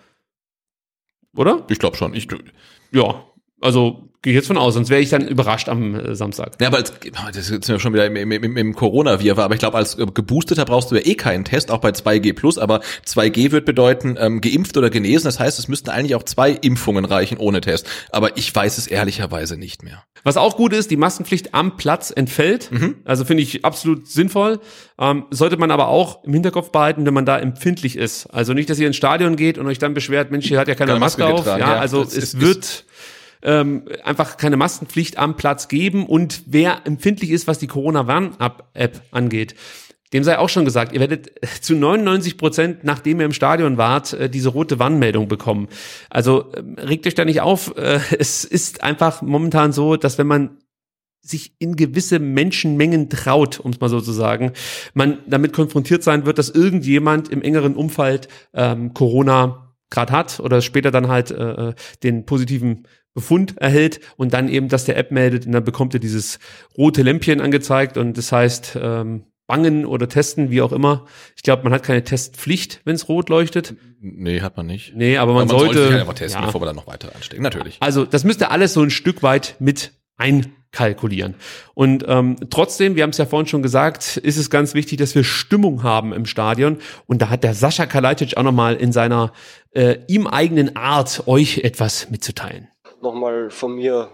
[1.37, 1.65] Oder?
[1.69, 2.15] Ich glaube schon.
[2.15, 2.27] Ich,
[2.91, 3.23] Ja.
[3.61, 6.53] Also gehe ich jetzt von aus, sonst wäre ich dann überrascht am äh, Samstag.
[6.61, 6.93] Ja, aber als,
[7.35, 10.65] das sind wir schon wieder im, im, im, Corona-Virus, aber ich glaube, als äh, Geboosteter
[10.65, 14.77] brauchst du ja eh keinen Test, auch bei 2G+, aber 2G wird bedeuten, ähm, geimpft
[14.77, 18.55] oder genesen, das heißt, es müssten eigentlich auch zwei Impfungen reichen ohne Test, aber ich
[18.55, 20.05] weiß es ehrlicherweise nicht mehr.
[20.25, 22.71] Was auch gut ist, die Maskenpflicht am Platz entfällt.
[23.05, 24.59] Also finde ich absolut sinnvoll.
[24.99, 28.27] Ähm, sollte man aber auch im Hinterkopf behalten, wenn man da empfindlich ist.
[28.27, 30.75] Also nicht, dass ihr ins Stadion geht und euch dann beschwert, Mensch, hier hat ja
[30.75, 31.47] keine, Keine Maske, Maske auf.
[31.47, 31.77] ja, ja.
[31.79, 32.85] also es ist- wird
[33.47, 36.05] ähm, einfach keine Maskenpflicht am Platz geben.
[36.05, 39.55] Und wer empfindlich ist, was die Corona-Warn-App angeht,
[40.13, 44.13] dem sei auch schon gesagt, ihr werdet zu 99 Prozent, nachdem ihr im Stadion wart,
[44.13, 45.69] äh, diese rote Warnmeldung bekommen.
[46.11, 47.77] Also ähm, regt euch da nicht auf.
[47.77, 50.59] Äh, Es ist einfach momentan so, dass wenn man
[51.23, 54.53] sich in gewisse Menschenmengen traut, um es mal so zu sagen,
[54.95, 60.61] man damit konfrontiert sein wird, dass irgendjemand im engeren Umfeld ähm, Corona gerade hat oder
[60.63, 62.87] später dann halt äh, den positiven
[63.17, 66.39] Befund erhält und dann eben, dass der App meldet und dann bekommt er dieses
[66.77, 71.07] rote Lämpchen angezeigt und das heißt ähm, bangen oder testen, wie auch immer.
[71.35, 73.75] Ich glaube, man hat keine Testpflicht, wenn es rot leuchtet.
[74.01, 74.95] Nee, hat man nicht.
[74.95, 76.47] Nee, aber man, man sollte, sollte, sich einfach testen, ja.
[76.47, 77.79] bevor wir dann noch weiter anstecken, natürlich.
[77.81, 81.37] Also das müsste alles so ein Stück weit mit einkalkulieren.
[81.73, 85.15] Und ähm, trotzdem, wir haben es ja vorhin schon gesagt, ist es ganz wichtig, dass
[85.15, 86.79] wir Stimmung haben im Stadion.
[87.07, 89.33] Und da hat der Sascha Kalajdzic auch nochmal in seiner
[89.73, 92.69] äh, ihm eigenen Art euch etwas mitzuteilen.
[93.03, 94.09] Nochmal von mir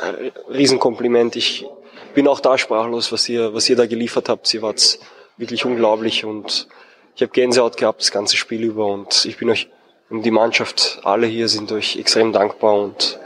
[0.00, 1.36] ein Riesenkompliment.
[1.36, 1.66] Ich
[2.14, 4.52] bin auch da sprachlos, was ihr, was ihr da geliefert habt.
[4.54, 4.98] Ihr wart
[5.36, 6.66] wirklich unglaublich und
[7.14, 9.68] ich habe Gänsehaut gehabt das ganze Spiel über und ich bin euch
[10.08, 13.18] und die Mannschaft, alle hier sind euch extrem dankbar und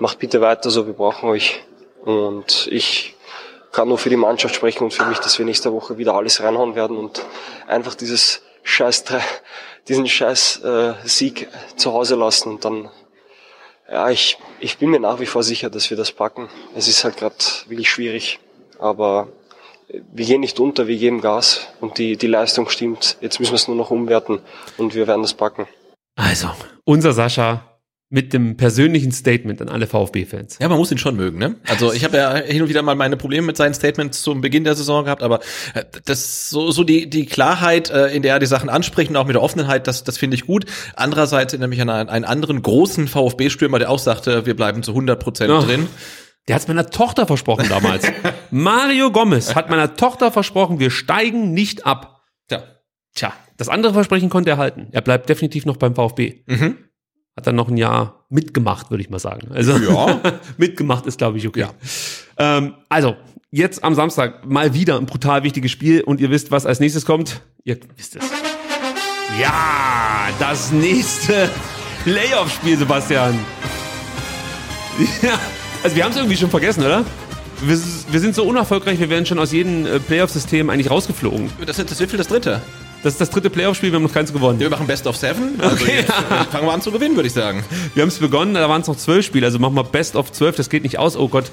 [0.00, 1.62] macht bitte weiter so, wir brauchen euch.
[2.04, 3.14] Und ich
[3.70, 6.42] kann nur für die Mannschaft sprechen und für mich, dass wir nächste Woche wieder alles
[6.42, 7.24] reinhauen werden und
[7.66, 9.04] einfach dieses scheiß,
[9.88, 12.90] diesen scheiß äh, Sieg zu Hause lassen und dann
[13.90, 16.48] ja, ich, ich bin mir nach wie vor sicher, dass wir das packen.
[16.76, 17.36] Es ist halt gerade
[17.66, 18.38] wirklich schwierig,
[18.78, 19.28] aber
[20.12, 23.16] wir gehen nicht unter, wir geben Gas und die, die Leistung stimmt.
[23.20, 24.40] Jetzt müssen wir es nur noch umwerten
[24.76, 25.66] und wir werden das packen.
[26.16, 26.48] Also,
[26.84, 27.67] unser Sascha
[28.10, 30.58] mit dem persönlichen Statement an alle VfB-Fans.
[30.60, 31.56] Ja, man muss ihn schon mögen, ne?
[31.66, 34.64] Also ich habe ja hin und wieder mal meine Probleme mit seinen Statements zum Beginn
[34.64, 35.40] der Saison gehabt, aber
[35.74, 39.16] äh, das so so die die Klarheit, äh, in der er die Sachen anspricht und
[39.16, 40.64] auch mit der Offenheit, das das finde ich gut.
[40.96, 44.92] Andererseits erinnere mich an einen, einen anderen großen VfB-Stürmer, der auch sagte, wir bleiben zu
[44.92, 45.86] 100 Prozent drin.
[46.46, 48.10] Der hat es meiner Tochter versprochen damals.
[48.50, 52.22] Mario Gomez hat meiner Tochter versprochen, wir steigen nicht ab.
[52.50, 52.62] Ja.
[53.14, 54.88] Tja, das andere Versprechen konnte er halten.
[54.92, 56.44] Er bleibt definitiv noch beim VfB.
[56.46, 56.87] Mhm.
[57.38, 59.52] Hat dann noch ein Jahr mitgemacht, würde ich mal sagen.
[59.54, 60.20] Also Ja.
[60.56, 61.60] mitgemacht ist, glaube ich, okay.
[61.60, 61.70] Ja.
[62.36, 63.14] Ähm, also,
[63.52, 67.06] jetzt am Samstag mal wieder ein brutal wichtiges Spiel und ihr wisst, was als nächstes
[67.06, 67.42] kommt.
[67.62, 68.24] Ihr wisst es.
[69.40, 71.48] Ja, das nächste
[72.02, 73.38] Playoff-Spiel, Sebastian.
[75.22, 75.38] Ja,
[75.84, 77.04] also wir haben es irgendwie schon vergessen, oder?
[77.62, 77.78] Wir,
[78.10, 81.50] wir sind so unerfolgreich, wir werden schon aus jedem äh, Playoff-System eigentlich rausgeflogen.
[81.64, 82.60] Das ist das wird für das dritte.
[83.02, 84.58] Das ist das dritte Playoff-Spiel, wir haben noch keins gewonnen.
[84.58, 85.60] Wir machen Best of Seven.
[85.60, 85.98] Also Okay.
[86.00, 87.64] jetzt äh, fangen wir an zu gewinnen, würde ich sagen.
[87.94, 90.32] Wir haben es begonnen, da waren es noch zwölf Spiele, also machen wir Best of
[90.32, 91.50] zwölf, das geht nicht aus, oh Gott.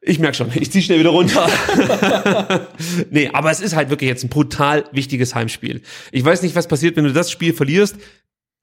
[0.00, 1.48] Ich merk schon, ich zieh schnell wieder runter.
[3.10, 5.82] nee, aber es ist halt wirklich jetzt ein brutal wichtiges Heimspiel.
[6.12, 7.96] Ich weiß nicht, was passiert, wenn du das Spiel verlierst.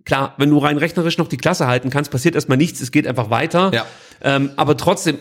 [0.05, 3.07] Klar, wenn du rein rechnerisch noch die Klasse halten kannst, passiert erstmal nichts, es geht
[3.07, 3.71] einfach weiter.
[3.73, 3.85] Ja.
[4.21, 5.17] Ähm, aber trotzdem,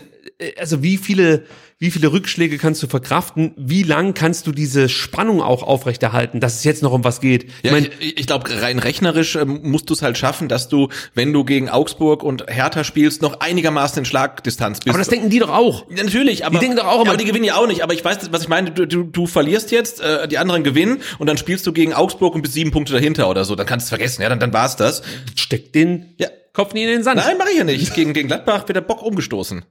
[0.57, 1.45] also wie viele,
[1.79, 3.53] wie viele Rückschläge kannst du verkraften?
[3.57, 7.49] Wie lang kannst du diese Spannung auch aufrechterhalten, dass es jetzt noch um was geht?
[7.63, 10.89] Ja, ich, ich, ich glaube, rein rechnerisch ähm, musst du es halt schaffen, dass du,
[11.13, 14.89] wenn du gegen Augsburg und Hertha spielst, noch einigermaßen in Schlagdistanz bist.
[14.89, 15.85] aber das denken die doch auch.
[15.89, 17.83] Ja, natürlich, aber Die denken doch auch immer- aber die gewinnen ja auch nicht.
[17.83, 18.71] Aber ich weiß, was ich meine.
[18.71, 22.33] Du, du, du verlierst jetzt, äh, die anderen gewinnen und dann spielst du gegen Augsburg
[22.35, 23.55] und bist sieben Punkte dahinter oder so.
[23.55, 24.21] Dann kannst du es vergessen.
[24.21, 25.01] Ja, dann, dann war's das.
[25.35, 26.27] Steck den Ja.
[26.53, 27.17] Kopf nie in den Sand.
[27.17, 27.95] Nein, mache ich ja nicht.
[27.95, 29.65] Gegen, gegen Gladbach wird der Bock umgestoßen.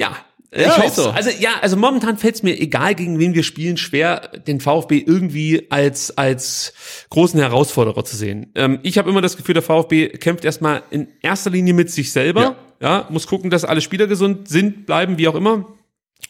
[0.00, 0.16] Ja.
[0.52, 1.02] Ja, ich hoffe.
[1.02, 1.10] so.
[1.10, 4.98] Also ja, also momentan fällt es mir egal, gegen wen wir spielen, schwer, den VfB
[4.98, 6.72] irgendwie als als
[7.10, 8.50] großen Herausforderer zu sehen.
[8.56, 12.10] Ähm, ich habe immer das Gefühl, der VfB kämpft erstmal in erster Linie mit sich
[12.10, 12.56] selber.
[12.80, 13.06] Ja.
[13.10, 15.66] muss gucken, dass alle Spieler gesund sind, bleiben, wie auch immer.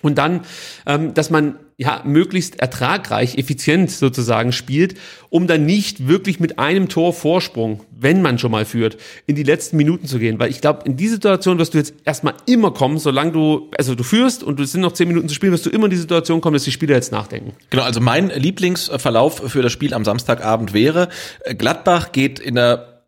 [0.03, 0.43] Und dann,
[0.87, 4.97] ähm, dass man ja möglichst ertragreich, effizient sozusagen spielt,
[5.31, 9.43] um dann nicht wirklich mit einem Tor Vorsprung, wenn man schon mal führt, in die
[9.43, 10.39] letzten Minuten zu gehen.
[10.39, 13.95] Weil ich glaube, in die Situation wirst du jetzt erstmal immer kommen, solange du, also
[13.95, 15.97] du führst und es sind noch zehn Minuten zu spielen, wirst du immer in die
[15.97, 17.55] Situation kommen, dass die Spieler jetzt nachdenken.
[17.71, 21.09] Genau, also mein Lieblingsverlauf für das Spiel am Samstagabend wäre,
[21.45, 23.05] äh, Gladbach geht in der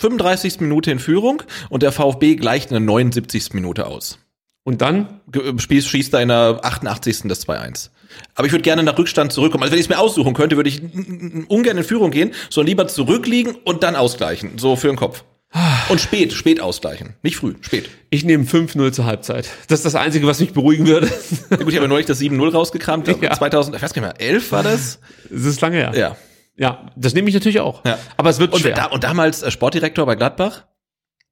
[0.00, 0.60] 35.
[0.60, 3.52] Minute in Führung und der VfB gleicht in der 79.
[3.52, 4.18] Minute aus.
[4.70, 5.20] Und dann,
[5.58, 7.22] Spiel schießt in der 88.
[7.24, 7.90] das 2-1.
[8.36, 9.64] Aber ich würde gerne nach Rückstand zurückkommen.
[9.64, 10.80] Also wenn ich es mir aussuchen könnte, würde ich
[11.48, 14.58] ungern in Führung gehen, sondern lieber zurückliegen und dann ausgleichen.
[14.58, 15.24] So für den Kopf.
[15.88, 17.16] Und spät, spät ausgleichen.
[17.24, 17.90] Nicht früh, spät.
[18.10, 19.48] ich nehme 5-0 zur Halbzeit.
[19.66, 21.10] Das ist das Einzige, was mich beruhigen würde.
[21.50, 23.08] Ja, gut, ich habe neulich das 7-0 rausgekramt.
[23.08, 23.32] Ja.
[23.32, 25.00] 2000, ich weiß gar nicht mehr, 11 war das?
[25.28, 25.92] Das ist lange her.
[25.96, 26.16] Ja.
[26.56, 27.84] Ja, das nehme ich natürlich auch.
[27.84, 27.98] Ja.
[28.16, 28.76] Aber es wird Und, schwer.
[28.76, 30.66] da, und damals äh, Sportdirektor bei Gladbach?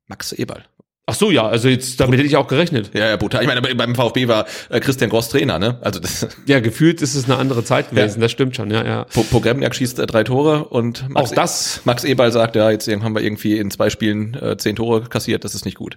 [0.08, 0.64] Max Eberl.
[1.10, 2.90] Ach so, ja, also jetzt, damit hätte ich auch gerechnet.
[2.92, 3.40] Ja, ja, brutal.
[3.40, 5.78] Ich meine, beim VfB war äh, Christian Gross Trainer, ne?
[5.80, 9.04] Also das, Ja, gefühlt ist es eine andere Zeit gewesen, das stimmt schon, ja, ja.
[9.04, 11.80] Po- Pogremniak schießt äh, drei Tore und Max, Auch das.
[11.84, 15.44] Max Eberl sagt, ja, jetzt haben wir irgendwie in zwei Spielen äh, zehn Tore kassiert,
[15.44, 15.96] das ist nicht gut.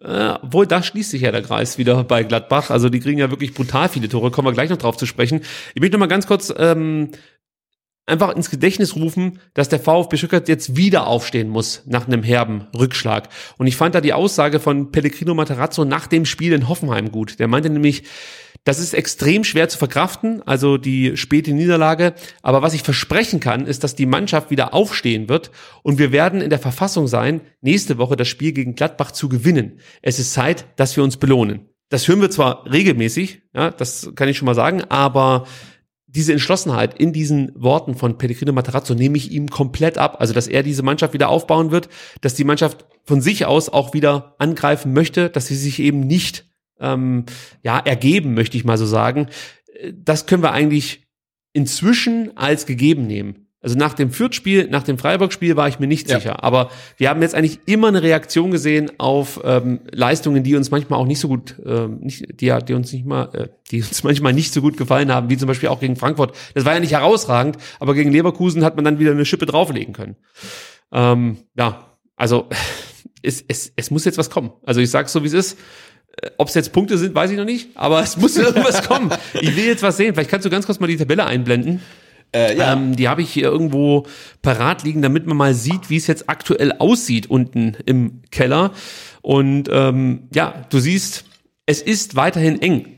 [0.00, 2.70] Äh, obwohl, da schließt sich ja der Kreis wieder bei Gladbach.
[2.70, 4.30] Also die kriegen ja wirklich brutal viele Tore.
[4.30, 5.40] Kommen wir gleich noch drauf zu sprechen.
[5.74, 7.08] Ich möchte noch mal ganz kurz ähm,
[8.06, 12.66] einfach ins Gedächtnis rufen, dass der VfB Stuttgart jetzt wieder aufstehen muss nach einem herben
[12.76, 13.28] Rückschlag.
[13.56, 17.38] Und ich fand da die Aussage von Pellegrino Materazzo nach dem Spiel in Hoffenheim gut.
[17.38, 18.04] Der meinte nämlich,
[18.64, 22.14] das ist extrem schwer zu verkraften, also die späte Niederlage.
[22.42, 25.50] Aber was ich versprechen kann, ist, dass die Mannschaft wieder aufstehen wird
[25.82, 29.80] und wir werden in der Verfassung sein, nächste Woche das Spiel gegen Gladbach zu gewinnen.
[30.02, 31.68] Es ist Zeit, dass wir uns belohnen.
[31.90, 35.46] Das hören wir zwar regelmäßig, ja, das kann ich schon mal sagen, aber
[36.14, 40.16] diese Entschlossenheit in diesen Worten von Pellegrino Matarazzo nehme ich ihm komplett ab.
[40.20, 41.88] Also, dass er diese Mannschaft wieder aufbauen wird,
[42.20, 46.46] dass die Mannschaft von sich aus auch wieder angreifen möchte, dass sie sich eben nicht
[46.78, 47.24] ähm,
[47.62, 49.28] ja ergeben, möchte ich mal so sagen.
[49.80, 51.06] Äh, Das können wir eigentlich
[51.52, 53.43] inzwischen als gegeben nehmen.
[53.64, 56.18] Also nach dem Fürth-Spiel, nach dem Freiburg-Spiel war ich mir nicht Ja.
[56.18, 56.44] sicher.
[56.44, 61.00] Aber wir haben jetzt eigentlich immer eine Reaktion gesehen auf ähm, Leistungen, die uns manchmal
[61.00, 64.34] auch nicht so gut, ähm, nicht, die, die uns nicht mal, äh, die uns manchmal
[64.34, 66.36] nicht so gut gefallen haben, wie zum Beispiel auch gegen Frankfurt.
[66.52, 69.94] Das war ja nicht herausragend, aber gegen Leverkusen hat man dann wieder eine Schippe drauflegen
[69.94, 70.16] können.
[70.92, 71.86] Ähm, ja,
[72.16, 72.50] also
[73.22, 74.52] es, es, es muss jetzt was kommen.
[74.66, 75.58] Also ich sag's so, wie es ist.
[76.36, 79.10] Ob es jetzt Punkte sind, weiß ich noch nicht, aber es muss irgendwas kommen.
[79.40, 80.14] Ich will jetzt was sehen.
[80.14, 81.80] Vielleicht kannst du ganz kurz mal die Tabelle einblenden.
[82.34, 82.72] Äh, ja.
[82.72, 84.06] Ähm, die habe ich hier irgendwo
[84.42, 88.72] parat liegen, damit man mal sieht, wie es jetzt aktuell aussieht unten im Keller.
[89.22, 91.24] Und ähm, ja, du siehst,
[91.64, 92.93] es ist weiterhin eng.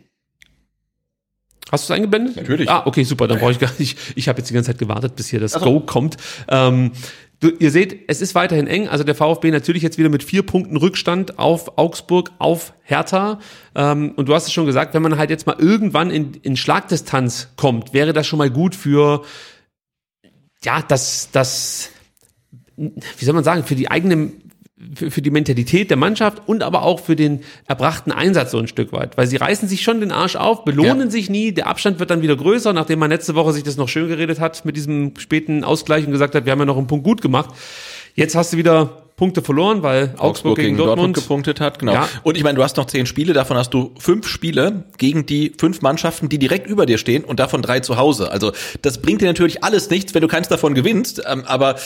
[1.70, 2.36] Hast du es eingeblendet?
[2.36, 2.70] Natürlich.
[2.70, 3.26] Ah, okay, super.
[3.26, 3.98] Dann brauche ich gar nicht.
[4.14, 6.16] Ich habe jetzt die ganze Zeit gewartet, bis hier das Go kommt.
[6.48, 6.93] Ähm,
[7.40, 8.88] du, ihr seht, es ist weiterhin eng.
[8.88, 13.40] Also der VfB natürlich jetzt wieder mit vier Punkten Rückstand auf Augsburg, auf Hertha.
[13.74, 16.56] Ähm, und du hast es schon gesagt, wenn man halt jetzt mal irgendwann in, in
[16.56, 19.22] Schlagdistanz kommt, wäre das schon mal gut für
[20.62, 21.90] ja, das, das,
[22.76, 24.32] wie soll man sagen, für die eigene,
[24.94, 28.68] für, für die Mentalität der Mannschaft und aber auch für den erbrachten Einsatz so ein
[28.68, 29.16] Stück weit.
[29.16, 31.10] Weil sie reißen sich schon den Arsch auf, belohnen Ja.
[31.10, 33.88] sich nie, der Abstand wird dann wieder größer, nachdem man letzte Woche sich das noch
[33.88, 36.86] schön geredet hat mit diesem späten Ausgleich und gesagt hat, wir haben ja noch einen
[36.86, 37.50] Punkt gut gemacht.
[38.14, 41.94] Jetzt hast du wieder Punkte verloren, weil Augsburg, gegen, Dortmund, gepunktet hat, genau.
[41.94, 42.09] Ja.
[42.22, 45.55] Und ich meine, du hast noch zehn Spiele, davon hast du fünf Spiele gegen die
[45.59, 48.30] fünf Mannschaften, die direkt über dir stehen und davon drei zu Hause.
[48.30, 48.52] Also
[48.82, 51.22] das bringt dir natürlich alles nichts, wenn du keins davon gewinnst.
[51.26, 51.76] Ähm, aber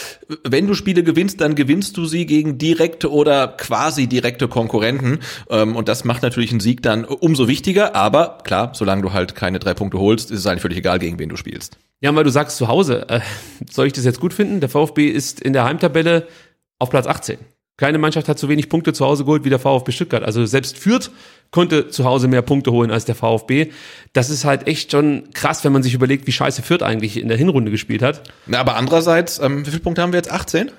[0.43, 5.21] wenn du Spiele gewinnst, dann gewinnst du sie gegen direkte oder quasi direkte Konkurrenten.
[5.51, 7.95] Ähm, und das macht natürlich einen Sieg dann umso wichtiger.
[7.95, 11.21] Aber klar, solange du halt keine drei Punkte holst, ist es eigentlich völlig egal, gegen
[11.21, 11.79] wen du spielst.
[12.01, 13.21] Ja, weil du sagst zu Hause, äh,
[13.71, 14.61] soll ich das jetzt gut finden?
[14.61, 16.27] Der VfB ist in der Heimtabelle
[16.81, 17.39] auf Platz 18.
[17.77, 20.23] Keine Mannschaft hat so wenig Punkte zu Hause geholt wie der VfB Stuttgart.
[20.23, 21.11] Also selbst Fürth
[21.51, 23.71] konnte zu Hause mehr Punkte holen als der VfB.
[24.13, 27.29] Das ist halt echt schon krass, wenn man sich überlegt, wie scheiße Fürth eigentlich in
[27.29, 28.31] der Hinrunde gespielt hat.
[28.45, 30.31] Na, aber andererseits, ähm, wie viele Punkte haben wir jetzt?
[30.31, 30.71] 18?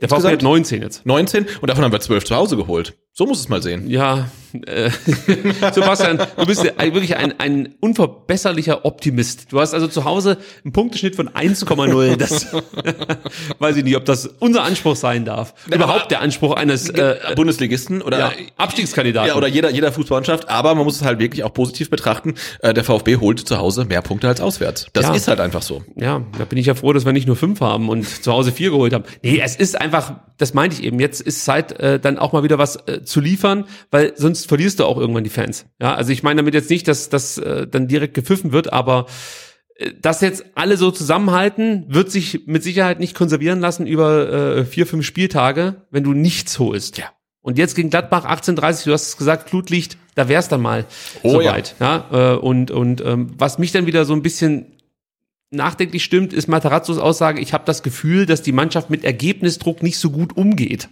[0.00, 0.42] Der VfB hat Insgesamt?
[0.42, 1.04] 19 jetzt.
[1.04, 2.94] 19 und davon haben wir 12 zu Hause geholt.
[3.18, 3.90] So muss es mal sehen.
[3.90, 4.28] Ja,
[4.66, 4.90] äh,
[5.72, 9.52] Sebastian, du bist wirklich ein, ein unverbesserlicher Optimist.
[9.52, 12.16] Du hast also zu Hause einen Punkteschnitt von 1,0.
[12.16, 12.46] Das
[13.58, 15.54] weiß ich nicht, ob das unser Anspruch sein darf.
[15.66, 19.28] Überhaupt der Anspruch eines äh, Bundesligisten oder ja, Abstiegskandidaten.
[19.28, 20.48] Ja, oder jeder, jeder Fußballmannschaft.
[20.48, 22.34] Aber man muss es halt wirklich auch positiv betrachten.
[22.60, 24.86] Äh, der VfB holt zu Hause mehr Punkte als auswärts.
[24.92, 25.14] Das Ja.
[25.14, 25.82] ist halt einfach so.
[25.96, 28.52] Ja, da bin ich ja froh, dass wir nicht nur fünf haben und zu Hause
[28.52, 29.02] vier geholt haben.
[29.22, 32.44] Nee, es ist einfach, das meinte ich eben, jetzt ist Zeit, äh, dann auch mal
[32.44, 35.66] wieder was äh, zu liefern, weil sonst verlierst du auch irgendwann die Fans.
[35.80, 39.06] Ja, also ich meine damit jetzt nicht, dass das äh, dann direkt gepfiffen wird, aber
[39.76, 44.64] äh, das jetzt alle so zusammenhalten, wird sich mit Sicherheit nicht konservieren lassen über äh,
[44.64, 46.98] vier, fünf Spieltage, wenn du nichts holst.
[46.98, 47.06] Ja.
[47.40, 50.84] Und jetzt gegen Gladbach 18:30, du hast es gesagt, Flutlicht, da wär's dann mal
[51.22, 51.76] Oh soweit.
[51.80, 52.34] Ja.
[52.34, 54.77] äh, und und ähm, was mich dann wieder so ein bisschen
[55.50, 59.96] nachdenklich stimmt, ist Matarazzos Aussage, ich habe das Gefühl, dass die Mannschaft mit Ergebnisdruck nicht
[59.98, 60.88] so gut umgeht.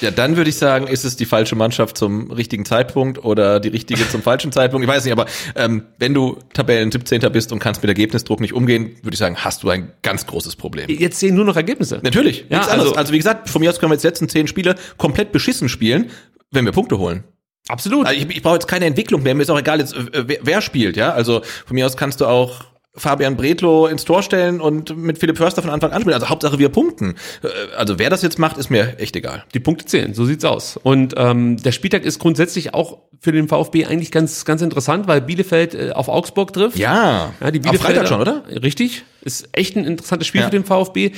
[0.00, 3.68] Ja, dann würde ich sagen, ist es die falsche Mannschaft zum richtigen Zeitpunkt oder die
[3.68, 4.82] richtige zum falschen Zeitpunkt.
[4.86, 5.26] Ich weiß nicht, aber
[5.56, 7.20] ähm, wenn du Tabellen 17.
[7.32, 10.56] bist und kannst mit Ergebnisdruck nicht umgehen, würde ich sagen, hast du ein ganz großes
[10.56, 10.88] Problem.
[10.88, 12.00] Jetzt sehen nur noch Ergebnisse.
[12.02, 12.88] Natürlich, Ja, nichts anderes.
[12.92, 15.32] also- Also wie gesagt, von mir aus können wir jetzt die letzten zehn Spiele komplett
[15.32, 16.10] beschissen spielen,
[16.50, 17.24] wenn wir Punkte holen.
[17.68, 18.06] Absolut.
[18.06, 19.34] Also ich, ich brauche jetzt keine Entwicklung mehr.
[19.34, 20.96] Mir ist auch egal, jetzt, äh, wer, wer spielt.
[20.96, 22.64] Ja, also von mir aus kannst du auch
[22.98, 26.14] Fabian Bretlo ins Tor stellen und mit Philipp Förster von Anfang an spielen.
[26.14, 27.14] Also Hauptsache wir punkten.
[27.42, 29.44] Äh, Also wer das jetzt macht, ist mir echt egal.
[29.54, 30.76] Die Punkte zählen, so sieht's aus.
[30.82, 35.20] Und ähm, der Spieltag ist grundsätzlich auch für den VfB eigentlich ganz ganz interessant, weil
[35.20, 36.78] Bielefeld äh, auf Augsburg trifft.
[36.78, 38.42] Ja, Ja, die Auf Bielefelder, Freitag schon, oder?
[38.62, 39.04] Richtig.
[39.22, 40.46] Ist echt ein interessantes Spiel Ja.
[40.46, 41.12] für den VfB.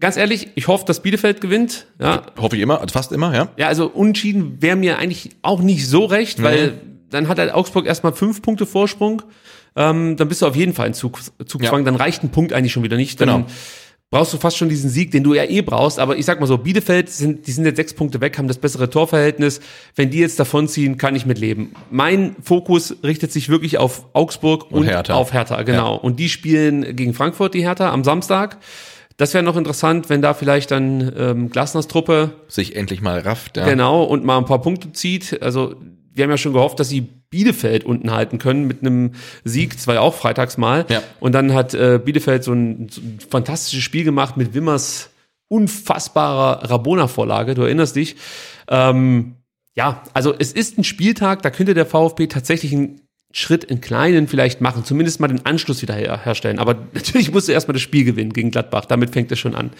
[0.00, 1.86] Ganz ehrlich, ich hoffe, dass Bielefeld gewinnt.
[2.00, 3.48] Ja, Hoffe ich immer, also fast immer, ja.
[3.56, 6.74] ja also unentschieden wäre mir eigentlich auch nicht so recht, weil
[7.10, 9.22] dann hat halt Augsburg erstmal fünf Punkte Vorsprung.
[9.76, 11.80] Ähm, dann bist du auf jeden Fall in Zug, Zugzwang.
[11.80, 11.84] Ja.
[11.84, 13.20] Dann reicht ein Punkt eigentlich schon wieder nicht.
[13.20, 13.46] Dann Genau.
[14.10, 15.98] brauchst du fast schon diesen Sieg, den du ja eh brauchst.
[15.98, 18.58] Aber ich sag mal so, Bielefeld sind, die sind jetzt sechs Punkte weg, haben das
[18.58, 19.60] bessere Torverhältnis.
[19.94, 21.72] Wenn die jetzt davonziehen, kann ich mit leben.
[21.90, 25.14] Mein Fokus richtet sich wirklich auf Augsburg und, Hertha.
[25.14, 25.96] auf Hertha, genau.
[25.96, 28.58] Und die spielen gegen Frankfurt, die Hertha, am Samstag.
[29.18, 33.56] Das wäre noch interessant, wenn da vielleicht dann ähm, Glasners Truppe Sich endlich mal rafft,
[33.56, 33.68] ja.
[33.68, 35.42] Genau, und mal ein paar Punkte zieht.
[35.42, 35.74] Also
[36.14, 39.12] wir haben ja schon gehofft, dass sie Bielefeld unten halten können mit einem
[39.44, 40.86] Sieg, zwar ja auch freitags mal.
[40.88, 41.02] Ja.
[41.20, 45.10] Und dann hat äh, Bielefeld so ein, so ein fantastisches Spiel gemacht mit Wimmers
[45.48, 48.16] unfassbarer Rabona-Vorlage, du erinnerst dich.
[48.68, 49.36] Ähm,
[49.74, 53.00] ja, also es ist ein Spieltag, da könnte der VfB tatsächlich einen
[53.32, 56.58] Schritt in kleinen vielleicht machen, zumindest mal den Anschluss wieder her herstellen.
[56.58, 59.70] Aber natürlich musst du erstmal das Spiel gewinnen gegen Gladbach, damit fängt es schon an.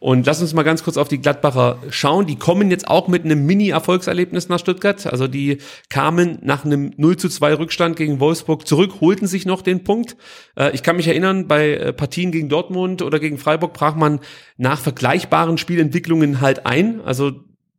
[0.00, 2.26] Und lass uns mal ganz kurz auf die Gladbacher schauen.
[2.26, 5.06] Die kommen jetzt auch mit einem Mini-Erfolgserlebnis nach Stuttgart.
[5.06, 5.58] Also die
[5.88, 10.16] kamen nach einem 0 zu 2 Rückstand gegen Wolfsburg zurück, holten sich noch den Punkt.
[10.56, 14.20] Äh, ich kann mich erinnern, bei äh, Partien gegen Dortmund oder gegen Freiburg brach man
[14.56, 17.00] nach vergleichbaren Spielentwicklungen halt ein.
[17.00, 17.32] Also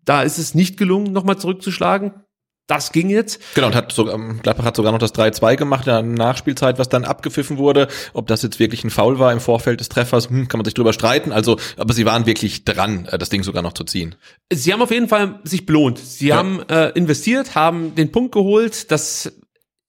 [0.03, 2.13] da ist es nicht gelungen, nochmal zurückzuschlagen.
[2.69, 3.41] Das ging jetzt.
[3.55, 6.77] Genau, und hat sogar, ähm, Gladbach hat sogar noch das 3-2 gemacht in der Nachspielzeit,
[6.77, 7.87] was dann abgepfiffen wurde.
[8.13, 10.75] Ob das jetzt wirklich ein Foul war im Vorfeld des Treffers, hm, kann man sich
[10.75, 11.31] drüber streiten.
[11.31, 14.13] Also, aber sie waren wirklich dran, äh, das Ding sogar noch zu ziehen.
[14.53, 15.97] Sie haben auf jeden Fall sich belohnt.
[15.97, 16.35] Sie Ja.
[16.37, 18.91] haben äh, investiert, haben den Punkt geholt.
[18.91, 19.31] Das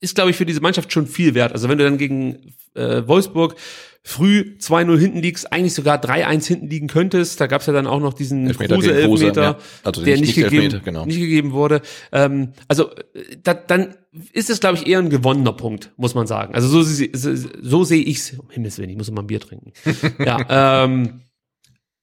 [0.01, 1.53] ist, glaube ich, für diese Mannschaft schon viel wert.
[1.53, 3.57] Also wenn du dann gegen äh, Wolfsburg
[4.03, 7.41] früh 2-0 hinten liegst, eigentlich sogar 3-1 hinten liegen könntest.
[7.41, 9.59] Da gab es ja dann auch noch diesen Elfmeter Kruse Elfmeter, ja.
[9.85, 11.05] Also der nicht- nicht, gegeben, Elfmeter, genau.
[11.07, 11.83] nicht gegeben wurde.
[12.11, 13.95] Ähm, also äh, da, dann
[14.33, 16.55] ist es, glaube ich, eher ein gewonnener Punkt, muss man sagen.
[16.55, 18.33] Also so, so, so sehe ich's.
[18.39, 19.73] Um Himmels Willen, ich muss mal ein Bier trinken.
[20.25, 21.21] ja, ähm,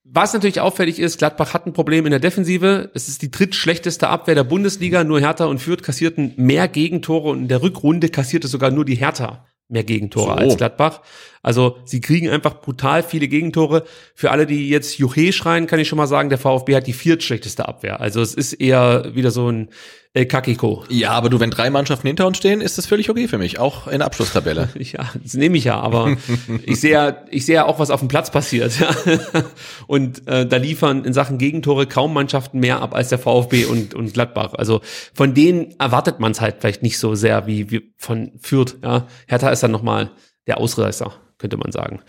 [0.04, 2.92] was natürlich auffällig ist, Gladbach hat ein Problem in der Defensive.
[2.94, 5.04] Es ist die drittschlechteste Abwehr der Bundesliga.
[5.04, 8.96] Nur Hertha und Fürth kassierten mehr Gegentore und in der Rückrunde kassierte sogar nur die
[8.96, 10.32] Hertha mehr Gegentore So.
[10.34, 11.02] als Gladbach.
[11.42, 13.84] Also sie kriegen einfach brutal viele Gegentore.
[14.16, 16.94] Für alle, die jetzt Juche schreien, kann ich schon mal sagen, der VfB hat die
[16.94, 18.00] viertschlechteste Abwehr.
[18.02, 19.70] Also es ist eher wieder so ein
[20.18, 20.84] El Kakiko.
[20.90, 23.60] Ja, aber du, wenn drei Mannschaften hinter uns stehen, ist das völlig okay für mich,
[23.60, 24.70] auch in der Abschlusstabelle.
[24.80, 26.16] Ja, das nehme ich ja, aber
[26.66, 28.80] ich sehe ja, ich sehe ja auch, was auf dem Platz passiert.
[28.80, 28.90] Ja.
[29.88, 33.94] Und äh, da liefern in Sachen Gegentore kaum Mannschaften mehr ab als der VfB und,
[33.94, 34.54] und Gladbach.
[34.54, 34.82] Also
[35.14, 38.78] von denen erwartet man es halt vielleicht nicht so sehr wie, wie von Fürth.
[38.82, 39.08] Ja.
[39.28, 40.10] Hertha ist dann nochmal
[40.48, 42.02] der Ausreißer könnte man sagen.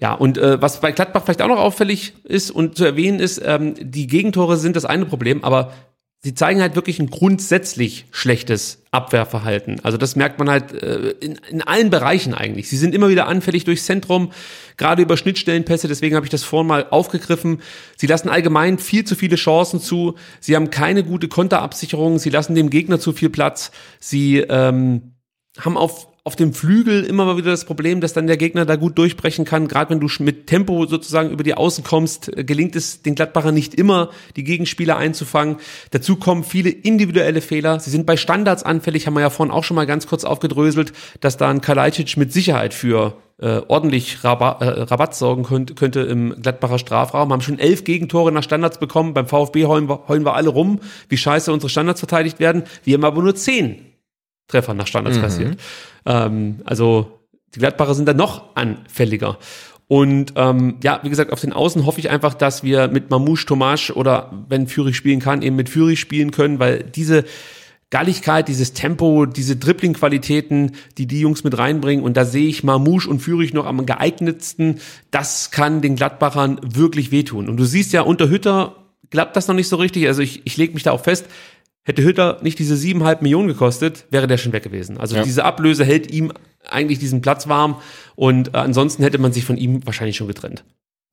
[0.00, 3.40] Ja, und äh, was bei Gladbach vielleicht auch noch auffällig ist und zu erwähnen ist,
[3.44, 5.72] ähm, die Gegentore sind das eine Problem, aber
[6.22, 9.80] sie zeigen halt wirklich ein grundsätzlich schlechtes Abwehrverhalten.
[9.84, 12.68] Also das merkt man halt äh, in, in allen Bereichen eigentlich.
[12.68, 14.32] Sie sind immer wieder anfällig durchs Zentrum,
[14.76, 17.60] gerade über Schnittstellenpässe, deswegen habe ich das vorhin mal aufgegriffen.
[17.96, 20.14] Sie lassen allgemein viel zu viele Chancen zu.
[20.40, 23.70] Sie haben keine gute Konterabsicherung, sie lassen dem Gegner zu viel Platz.
[24.00, 25.14] Sie ähm,
[25.58, 28.74] haben auf auf dem Flügel immer mal wieder das Problem, dass dann der Gegner da
[28.74, 29.68] gut durchbrechen kann.
[29.68, 33.52] Gerade wenn du mit Tempo sozusagen über die Außen kommst, äh, gelingt es den Gladbacher
[33.52, 35.58] nicht immer, die Gegenspieler einzufangen.
[35.92, 37.78] Dazu kommen viele individuelle Fehler.
[37.78, 40.92] Sie sind bei Standards anfällig, haben wir ja vorhin auch schon mal ganz kurz aufgedröselt,
[41.20, 46.00] dass da ein Kalajdzic mit Sicherheit für äh, ordentlich Rabatt, äh, Rabatt sorgen könnte, könnte
[46.00, 47.32] im Gladbacher Strafraum.
[47.32, 49.14] Haben schon elf Gegentore nach Standards bekommen.
[49.14, 52.64] Beim VfB heulen wir, heulen wir alle rum, wie scheiße unsere Standards verteidigt werden.
[52.82, 53.92] Wir haben aber nur zehn
[54.48, 55.22] Treffer nach Standards mhm.
[55.22, 55.60] kassiert.
[56.06, 57.20] Ähm, also
[57.54, 59.38] die Gladbacher sind da noch anfälliger.
[59.88, 63.46] Und ähm, ja, wie gesagt, auf den Außen hoffe ich einfach, dass wir mit Mamouche,
[63.46, 67.24] Tomasch oder wenn Fürich spielen kann, eben mit Fürich spielen können, weil diese
[67.90, 72.04] Galligkeit, dieses Tempo, diese Dribbling-Qualitäten, die die Jungs mit reinbringen.
[72.04, 74.80] Und da sehe ich Mamouche und Fürich noch am geeignetsten.
[75.12, 77.48] Das kann den Gladbachern wirklich wehtun.
[77.48, 80.08] Und du siehst ja, unter Hütter klappt das noch nicht so richtig.
[80.08, 81.26] Also ich, ich lege mich da auch fest.
[81.86, 84.98] Hätte Hütter nicht diese siebeneinhalb Millionen gekostet, wäre der schon weg gewesen.
[84.98, 85.22] Also ja.
[85.22, 86.32] diese Ablöse hält ihm
[86.68, 87.80] eigentlich diesen Platz warm.
[88.16, 90.64] Und äh, ansonsten hätte man sich von ihm wahrscheinlich schon getrennt.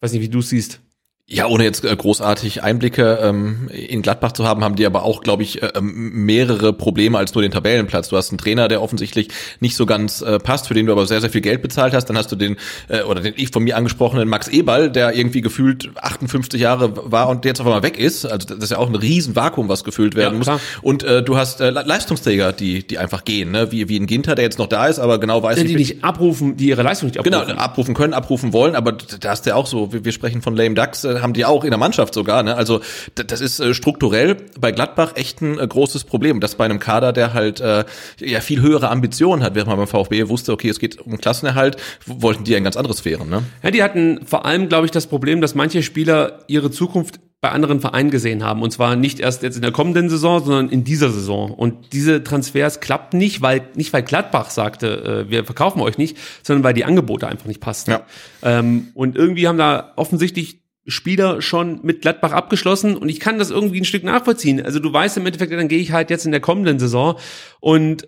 [0.02, 0.80] Weiß nicht, wie du siehst.
[1.26, 5.22] Ja, ohne jetzt äh, großartig Einblicke ähm, in Gladbach zu haben, haben die aber auch,
[5.22, 8.10] glaube ich, äh, ähm, mehrere Probleme als nur den Tabellenplatz.
[8.10, 9.30] Du hast einen Trainer, der offensichtlich
[9.62, 12.06] nicht so ganz äh, passt, für den du aber sehr, sehr viel Geld bezahlt hast.
[12.08, 12.58] Dann hast du den,
[12.90, 17.30] äh, oder den ich von mir angesprochenen Max Eberl, der irgendwie gefühlt 58 Jahre war
[17.30, 18.26] und jetzt auf einmal weg ist.
[18.26, 20.62] Also das ist ja auch ein riesen Vakuum, was gefüllt werden ja, muss.
[20.82, 23.72] Und äh, du hast äh, Leistungsträger, die die einfach gehen, ne?
[23.72, 26.04] wie, wie ein Ginter, der jetzt noch da ist, aber genau weiß, ja, die nicht
[26.04, 27.48] abrufen, die ihre Leistung nicht abrufen.
[27.48, 30.42] Genau, abrufen können, abrufen wollen, aber da hast du ja auch so, wir, wir sprechen
[30.42, 32.44] von Lame Ducks, äh, haben die auch in der Mannschaft sogar.
[32.44, 32.56] Ne?
[32.56, 32.82] Also
[33.16, 36.40] das ist äh, strukturell bei Gladbach echt ein äh, großes Problem.
[36.40, 37.86] Das bei einem Kader, der halt äh,
[38.20, 41.78] ja viel höhere Ambitionen hat, während man beim VfB wusste, okay, es geht um Klassenerhalt,
[42.06, 43.30] wollten die ein ganz anderes Sphären.
[43.30, 43.44] Ne?
[43.62, 47.52] Ja, die hatten vor allem, glaube ich, das Problem, dass manche Spieler ihre Zukunft bei
[47.52, 48.62] anderen Vereinen gesehen haben.
[48.62, 51.52] Und zwar nicht erst jetzt in der kommenden Saison, sondern in dieser Saison.
[51.52, 56.18] Und diese Transfers klappt nicht, weil nicht weil Gladbach sagte, äh, wir verkaufen euch nicht,
[56.42, 57.92] sondern weil die Angebote einfach nicht passten.
[57.92, 58.02] Ja.
[58.44, 63.50] Ähm, und irgendwie haben da offensichtlich Spieler schon mit Gladbach abgeschlossen und ich kann das
[63.50, 64.62] irgendwie ein Stück nachvollziehen.
[64.64, 67.18] Also du weißt im Endeffekt, dann gehe ich halt jetzt in der kommenden Saison
[67.60, 68.08] und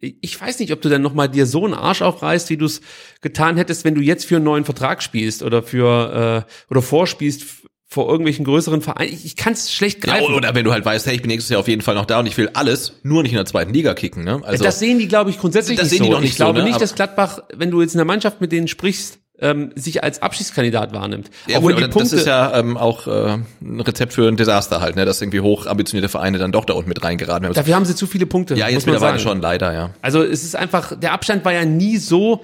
[0.00, 2.80] ich weiß nicht, ob du dann nochmal dir so einen Arsch aufreißt, wie du es
[3.20, 7.44] getan hättest, wenn du jetzt für einen neuen Vertrag spielst oder für äh, oder vorspielst
[7.86, 9.12] vor irgendwelchen größeren Vereinen.
[9.12, 10.30] Ich, ich kann es schlecht greifen.
[10.30, 12.06] Ja, oder wenn du halt weißt, hey, ich bin nächstes Jahr auf jeden Fall noch
[12.06, 14.24] da und ich will alles, nur nicht in der zweiten Liga kicken.
[14.24, 14.40] Ne?
[14.42, 16.04] Also das sehen die, glaube ich, grundsätzlich das nicht sehen so.
[16.04, 16.70] Die noch nicht ich glaube so, ne?
[16.70, 20.22] nicht, dass Gladbach, wenn du jetzt in der Mannschaft mit denen sprichst, ähm, sich als
[20.22, 21.30] Abschiedskandidat wahrnimmt.
[21.46, 24.80] Ja, gut, die Punkte, das ist ja ähm, auch äh, ein Rezept für ein Desaster
[24.80, 27.54] halt, ne, dass irgendwie hoch ambitionierte Vereine dann doch da unten mit reingeraten werden.
[27.54, 28.54] Dafür haben sie zu viele Punkte.
[28.54, 29.90] Ja, jetzt mittlerweile schon, leider, ja.
[30.02, 32.42] Also es ist einfach, der Abstand war ja nie so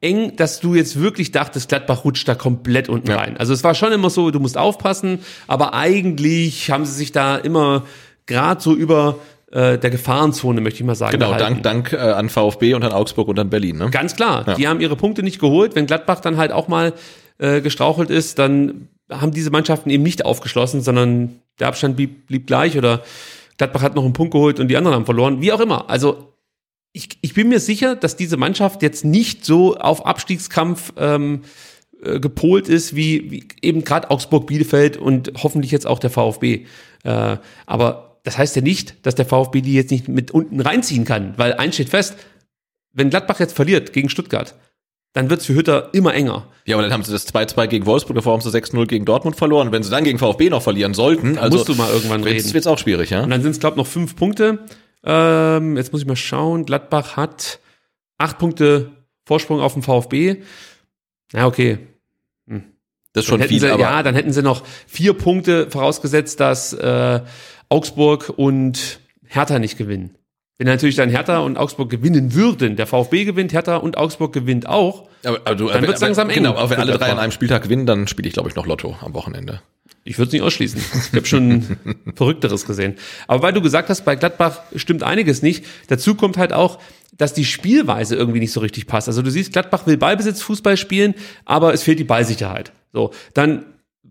[0.00, 3.16] eng, dass du jetzt wirklich dachtest, Gladbach rutscht da komplett unten ja.
[3.16, 3.36] rein.
[3.36, 7.36] Also es war schon immer so, du musst aufpassen, aber eigentlich haben sie sich da
[7.36, 7.84] immer
[8.26, 9.18] gerade so über
[9.52, 11.12] äh, der Gefahrenzone, möchte ich mal sagen.
[11.12, 11.62] Genau, gehalten.
[11.62, 13.78] dank, dank äh, an VfB und an Augsburg und an Berlin.
[13.78, 13.90] Ne?
[13.90, 14.54] Ganz klar, ja.
[14.54, 15.74] die haben ihre Punkte nicht geholt.
[15.74, 16.94] Wenn Gladbach dann halt auch mal
[17.38, 22.46] äh, gestrauchelt ist, dann haben diese Mannschaften eben nicht aufgeschlossen, sondern der Abstand blieb, blieb
[22.46, 23.02] gleich oder
[23.58, 25.42] Gladbach hat noch einen Punkt geholt und die anderen haben verloren.
[25.42, 25.90] Wie auch immer.
[25.90, 26.32] Also
[26.92, 31.42] ich, ich bin mir sicher, dass diese Mannschaft jetzt nicht so auf Abstiegskampf ähm,
[32.02, 36.66] äh, gepolt ist, wie, wie eben gerade Augsburg, Bielefeld und hoffentlich jetzt auch der VfB.
[37.04, 41.04] Äh, aber das heißt ja nicht, dass der VfB die jetzt nicht mit unten reinziehen
[41.04, 42.16] kann, weil eins steht fest,
[42.92, 44.54] wenn Gladbach jetzt verliert gegen Stuttgart,
[45.12, 46.46] dann wird's für Hütter immer enger.
[46.64, 49.36] Ja, aber dann haben sie das 2-2 gegen Wolfsburg, davor haben sie 6-0 gegen Dortmund
[49.36, 49.72] verloren.
[49.72, 52.36] Wenn sie dann gegen VfB noch verlieren sollten, also musst du mal irgendwann reden.
[52.36, 53.22] Jetzt wird's auch schwierig, ja.
[53.22, 54.60] Und dann sind es glaube noch fünf Punkte.
[55.04, 56.64] Ähm, jetzt muss ich mal schauen.
[56.64, 57.58] Gladbach hat
[58.18, 58.90] acht Punkte
[59.24, 60.42] Vorsprung auf dem VfB.
[61.32, 61.78] Ja, okay.
[62.46, 62.64] Hm.
[63.12, 66.72] Das ist schon viel, sie, aber ja, dann hätten sie noch vier Punkte vorausgesetzt, dass
[66.72, 67.20] äh,
[67.72, 70.14] Augsburg und Hertha nicht gewinnen.
[70.58, 74.68] Wenn natürlich dann Hertha und Augsburg gewinnen würden, der VfB gewinnt, Hertha und Augsburg gewinnt
[74.68, 76.36] auch, aber, aber du, dann wird es langsam eng.
[76.36, 78.66] Genau, aber wenn alle drei an einem Spieltag gewinnen, dann spiele ich, glaube ich, noch
[78.66, 79.62] Lotto am Wochenende.
[80.04, 80.80] Ich würde es nicht ausschließen.
[81.10, 81.78] Ich habe schon
[82.14, 82.96] Verrückteres gesehen.
[83.26, 85.64] Aber weil du gesagt hast, bei Gladbach stimmt einiges nicht.
[85.88, 86.78] Dazu kommt halt auch,
[87.16, 89.08] dass die Spielweise irgendwie nicht so richtig passt.
[89.08, 91.14] Also du siehst, Gladbach will Ballbesitz Fußball spielen,
[91.46, 92.72] aber es fehlt die Ballsicherheit.
[92.92, 93.64] So, dann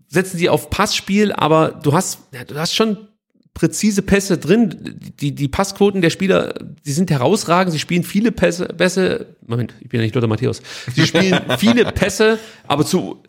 [0.08, 3.08] setzen sie auf Passspiel, aber du hast, ja, du hast schon
[3.54, 4.98] präzise Pässe drin.
[5.20, 6.54] Die, die Passquoten der Spieler,
[6.84, 7.72] die sind herausragend.
[7.72, 9.36] Sie spielen viele Pässe, Pässe.
[9.46, 10.62] Moment, ich bin ja nicht Lothar Matthäus.
[10.94, 13.22] Sie spielen viele Pässe, aber zu,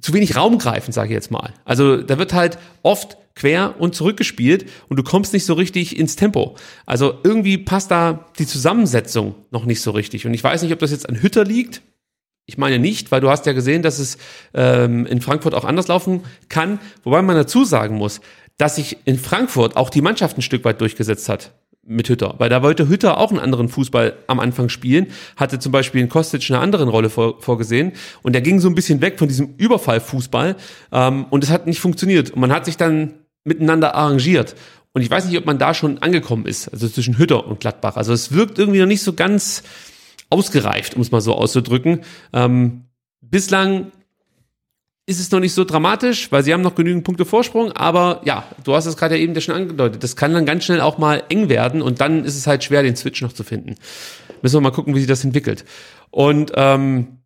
[0.00, 1.52] zu wenig raumgreifend, sage ich jetzt mal.
[1.64, 6.16] Also da wird halt oft quer und zurückgespielt und du kommst nicht so richtig ins
[6.16, 6.56] Tempo.
[6.84, 10.26] Also irgendwie passt da die Zusammensetzung noch nicht so richtig.
[10.26, 11.82] Und ich weiß nicht, ob das jetzt an Hütter liegt.
[12.46, 14.18] Ich meine nicht, weil du hast ja gesehen, dass es
[14.54, 16.80] ähm, in Frankfurt auch anders laufen kann.
[17.04, 18.20] Wobei man dazu sagen muss,
[18.60, 21.52] dass sich in Frankfurt auch die Mannschaft ein Stück weit durchgesetzt hat.
[21.82, 25.06] mit Hütter, weil da wollte Hütter auch einen anderen Fußball am Anfang spielen,
[25.36, 27.92] hatte zum Beispiel in Kostic eine andere Rolle vor, vorgesehen
[28.22, 30.56] und der ging so ein bisschen weg von diesem Überfallfußball
[30.92, 33.14] ähm, und es hat nicht funktioniert und man hat sich dann
[33.44, 34.54] miteinander arrangiert
[34.92, 37.96] und ich weiß nicht, ob man da schon angekommen ist, also zwischen Hütter und Gladbach.
[37.96, 39.62] Also es wirkt irgendwie noch nicht so ganz
[40.28, 42.00] ausgereift, um es mal so auszudrücken.
[42.32, 42.84] Ähm,
[43.20, 43.92] bislang
[45.10, 48.44] ist es noch nicht so dramatisch, weil sie haben noch genügend Punkte Vorsprung, aber ja,
[48.62, 51.24] du hast es gerade ja eben schon angedeutet, das kann dann ganz schnell auch mal
[51.28, 53.74] eng werden und dann ist es halt schwer, den Switch noch zu finden.
[54.40, 55.64] Müssen wir mal gucken, wie sich das entwickelt.
[56.10, 57.18] Und ähm,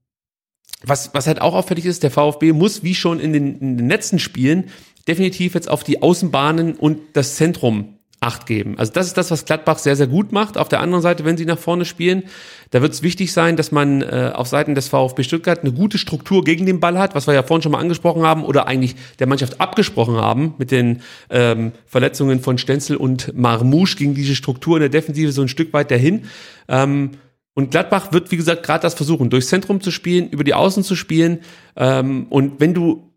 [0.82, 3.88] was, was halt auch auffällig ist, der VfB muss wie schon in den, in den
[3.88, 4.70] letzten Spielen
[5.06, 8.78] definitiv jetzt auf die Außenbahnen und das Zentrum Acht geben.
[8.78, 10.56] Also das ist das, was Gladbach sehr, sehr gut macht.
[10.56, 12.22] Auf der anderen Seite, wenn sie nach vorne spielen,
[12.70, 15.98] da wird es wichtig sein, dass man äh, auf Seiten des VfB Stuttgart eine gute
[15.98, 18.96] Struktur gegen den Ball hat, was wir ja vorhin schon mal angesprochen haben oder eigentlich
[19.18, 24.76] der Mannschaft abgesprochen haben mit den ähm, Verletzungen von Stenzel und Marmouche gegen diese Struktur
[24.76, 26.24] in der Defensive so ein Stück weit dahin.
[26.68, 27.10] Ähm,
[27.54, 30.82] und Gladbach wird, wie gesagt, gerade das versuchen, durchs Zentrum zu spielen, über die Außen
[30.82, 31.40] zu spielen.
[31.76, 33.12] Ähm, und wenn du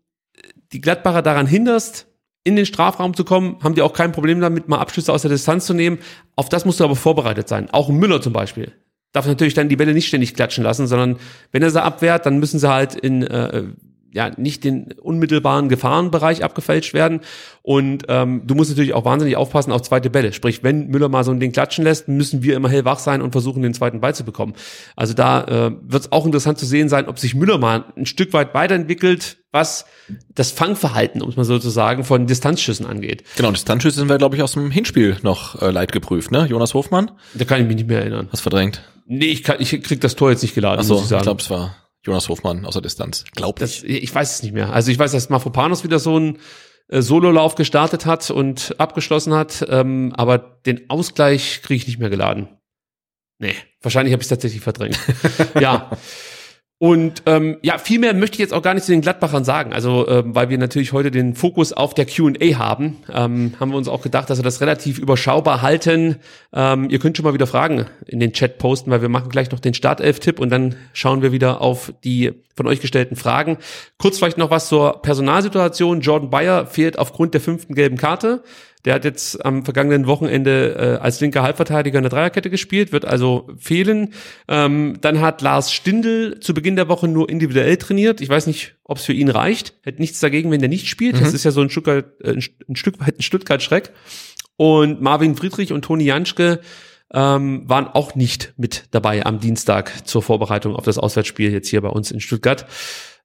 [0.72, 2.06] die Gladbacher daran hinderst,
[2.44, 5.30] in den Strafraum zu kommen, haben die auch kein Problem damit, mal Abschlüsse aus der
[5.30, 5.98] Distanz zu nehmen.
[6.36, 7.68] Auf das musst du aber vorbereitet sein.
[7.70, 8.72] Auch Müller zum Beispiel.
[9.12, 11.16] Darf natürlich dann die Bälle nicht ständig klatschen lassen, sondern
[11.52, 13.64] wenn er sie abwehrt, dann müssen sie halt in äh,
[14.12, 17.20] ja nicht den unmittelbaren Gefahrenbereich abgefälscht werden.
[17.62, 20.32] Und ähm, du musst natürlich auch wahnsinnig aufpassen auf zweite Bälle.
[20.32, 23.32] Sprich, wenn Müller mal so ein Ding klatschen lässt, müssen wir immer hellwach sein und
[23.32, 24.54] versuchen, den zweiten Ball zu bekommen.
[24.96, 28.06] Also da äh, wird es auch interessant zu sehen sein, ob sich Müller mal ein
[28.06, 29.86] Stück weit weiterentwickelt, was
[30.28, 33.24] das Fangverhalten, um es mal so zu sagen, von Distanzschüssen angeht.
[33.36, 36.46] Genau, Distanzschüsse sind wir, glaube ich, aus dem Hinspiel noch äh, leid geprüft, ne?
[36.46, 37.10] Jonas Hofmann?
[37.34, 38.28] Da kann ich mich nicht mehr erinnern.
[38.30, 38.82] Hast verdrängt?
[39.06, 41.20] Nee, ich, kann, ich krieg das Tor jetzt nicht geladen, Ach so, muss ich sagen.
[41.20, 43.24] ich glaube, es war Jonas Hofmann aus der Distanz.
[43.34, 44.72] Glaub Das, ich weiß es nicht mehr.
[44.72, 46.38] Also ich weiß, dass Mafropanos wieder so einen
[46.88, 52.10] äh, Sololauf gestartet hat und abgeschlossen hat, ähm, aber den Ausgleich kriege ich nicht mehr
[52.10, 52.48] geladen.
[53.38, 54.98] Nee, wahrscheinlich habe ich es tatsächlich verdrängt.
[55.60, 55.90] ja.
[56.80, 59.72] Und ähm, ja, viel mehr möchte ich jetzt auch gar nicht zu den Gladbachern sagen.
[59.72, 63.78] Also, ähm, weil wir natürlich heute den Fokus auf der Q&A haben, ähm, haben wir
[63.78, 66.16] uns auch gedacht, dass wir das relativ überschaubar halten.
[66.52, 69.50] Ähm, ihr könnt schon mal wieder Fragen in den Chat posten, weil wir machen gleich
[69.50, 73.58] noch den Startelf-Tipp und dann schauen wir wieder auf die von euch gestellten Fragen.
[73.98, 76.00] Kurz vielleicht noch was zur Personalsituation.
[76.00, 78.44] Jordan Bayer fehlt aufgrund der fünften gelben Karte.
[78.88, 83.04] Der hat jetzt am vergangenen Wochenende äh, als linker Halbverteidiger in der Dreierkette gespielt, wird
[83.04, 84.14] also fehlen.
[84.48, 88.22] Ähm, dann hat Lars Stindl zu Beginn der Woche nur individuell trainiert.
[88.22, 89.74] Ich weiß nicht, ob es für ihn reicht.
[89.82, 91.16] Hätte nichts dagegen, wenn der nicht spielt.
[91.16, 91.20] Mhm.
[91.20, 92.30] Das ist ja so ein Stück, weit, äh,
[92.66, 93.90] ein Stück weit ein Stuttgart-Schreck.
[94.56, 96.60] Und Marvin Friedrich und Toni Janschke
[97.12, 101.82] ähm, waren auch nicht mit dabei am Dienstag zur Vorbereitung auf das Auswärtsspiel jetzt hier
[101.82, 102.64] bei uns in Stuttgart.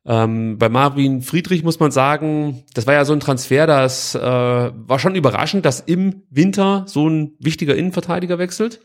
[0.06, 4.20] Ähm, bei Marvin Friedrich muss man sagen, das war ja so ein Transfer, das äh,
[4.22, 8.82] war schon überraschend, dass im Winter so ein wichtiger Innenverteidiger wechselt.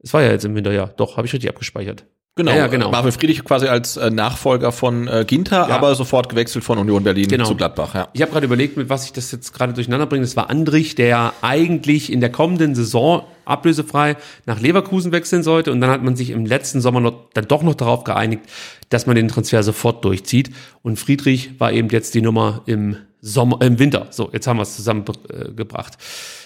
[0.00, 2.06] Es war ja jetzt im Winter, ja, doch, habe ich richtig abgespeichert.
[2.38, 2.92] Genau, Ja, ja, genau.
[2.92, 5.74] Marvin Friedrich quasi als äh, Nachfolger von äh, Ginter, Ja.
[5.74, 7.44] aber sofort gewechselt von Union Berlin Genau.
[7.46, 7.94] zu Gladbach.
[7.96, 8.08] Ja.
[8.12, 10.22] Ich habe gerade überlegt, mit was ich das jetzt gerade durcheinander bringe.
[10.24, 14.16] Das war Andrich, der eigentlich in der kommenden Saison ablösefrei
[14.46, 15.72] nach Leverkusen wechseln sollte.
[15.72, 18.42] Und dann hat man sich im letzten Sommer noch, dann doch noch darauf geeinigt,
[18.88, 20.50] dass man den Transfer sofort durchzieht.
[20.82, 24.06] Und Friedrich war eben jetzt die Nummer im Sommer, im Winter.
[24.10, 25.94] So, jetzt haben wir es zusammengebracht.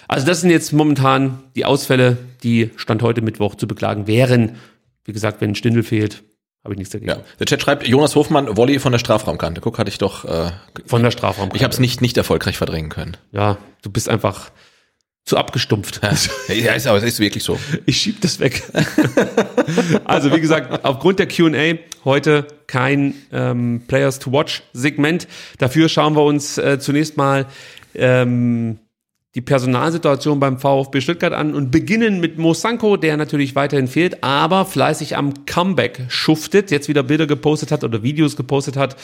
[0.07, 4.53] Also das sind jetzt momentan die Ausfälle, die Stand heute Mittwoch zu beklagen wären.
[5.05, 6.23] Wie gesagt, wenn ein Stindel fehlt,
[6.63, 7.11] habe ich nichts dagegen.
[7.11, 7.19] ja.
[7.39, 9.59] Der Chat schreibt, Jonas Hofmann, Volley von der Strafraumkante.
[9.59, 10.51] Guck, hatte ich doch, äh,
[10.85, 11.49] Von der Strafraum.
[11.53, 13.17] ich habe es nicht, nicht erfolgreich verdrängen können.
[13.33, 14.49] Ja, du bist einfach
[15.25, 16.01] zu abgestumpft.
[16.49, 17.57] Ja, ist, aber es ist wirklich so.
[17.85, 18.63] Ich schieb das weg.
[20.05, 21.75] also wie gesagt, aufgrund der Q&A
[22.05, 25.27] heute kein ähm, Players to Watch Segment.
[25.59, 27.45] Dafür schauen wir uns äh, zunächst mal
[27.95, 28.79] ähm,
[29.35, 34.23] die Personalsituation beim VfB Stuttgart an und beginnen mit Mo Sanko, der natürlich weiterhin fehlt,
[34.23, 38.95] aber fleißig am Comeback schuftet, jetzt wieder Bilder gepostet hat oder Videos gepostet hat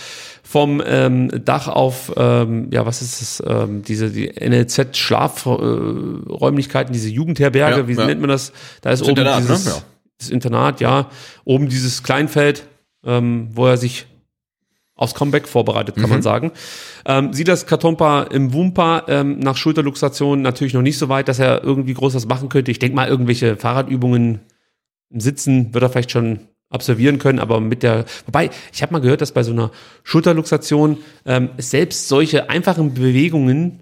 [0.44, 7.10] vom ähm, Dach auf, ähm, ja, was ist es, ähm, diese die NLZ Schlafräumlichkeiten, diese
[7.10, 8.06] Jugendherberge, Ja, wie ja.
[8.06, 8.54] nennt man das?
[8.82, 9.72] Da ist Das oben Internat, dieses ne?
[9.72, 9.78] Ja.
[10.20, 11.10] das Internat, ja,
[11.44, 12.68] oben dieses Kleinfeld,
[13.04, 14.06] ähm, wo er sich
[15.00, 16.10] aufs Comeback vorbereitet, kann Mhm.
[16.10, 16.52] man sagen.
[17.06, 21.64] Ähm, Silas Katompa im Wumpa ähm, nach Schulterluxation natürlich noch nicht so weit, dass er
[21.64, 22.70] irgendwie groß was machen könnte.
[22.72, 24.42] Ich denke mal, irgendwelche Fahrradübungen
[25.10, 29.00] im Sitzen wird er vielleicht schon absolvieren können, aber mit der, wobei, ich habe mal
[29.00, 29.72] gehört, dass bei so einer
[30.04, 33.80] Schulterluxation ähm, selbst solche einfachen Bewegungen,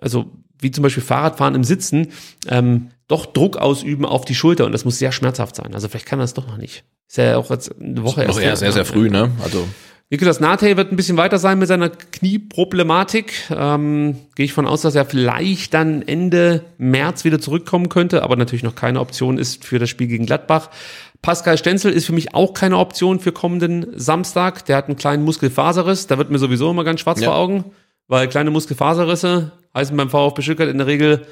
[0.00, 0.26] also
[0.60, 2.08] wie zum Beispiel Fahrradfahren im Sitzen,
[2.48, 5.74] ähm, doch Druck ausüben auf die Schulter und das muss sehr schmerzhaft sein.
[5.74, 6.84] Also vielleicht kann er es doch noch nicht.
[7.08, 8.56] Ist ja auch jetzt eine Woche Noch erst eher her.
[8.56, 9.32] sehr, sehr früh, ne?
[9.42, 9.66] Also,
[10.12, 13.32] Nicolas Nate wird ein bisschen weiter sein mit seiner Knieproblematik.
[13.50, 18.36] Ähm, Gehe ich von aus, dass er vielleicht dann Ende März wieder zurückkommen könnte, aber
[18.36, 20.68] natürlich noch keine Option ist für das Spiel gegen Gladbach.
[21.22, 24.66] Pascal Stenzel ist für mich auch keine Option für kommenden Samstag.
[24.66, 26.08] Der hat einen kleinen Muskelfaserriss.
[26.08, 27.28] Da wird mir sowieso immer ganz schwarz Ja.
[27.28, 27.64] vor Augen,
[28.06, 31.26] weil kleine Muskelfaserrisse heißen beim VfB Stuttgart in der Regel,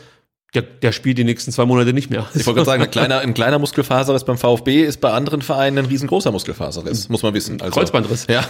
[0.54, 2.26] der, der spielt die nächsten zwei Monate nicht mehr.
[2.34, 5.78] Ich wollte gerade sagen, ein kleiner, ein kleiner Muskelfaserriss beim VfB ist bei anderen Vereinen
[5.78, 7.60] ein riesengroßer Muskelfaserriss, muss man wissen.
[7.60, 8.26] Also, Kreuzbandriss.
[8.28, 8.44] Ja.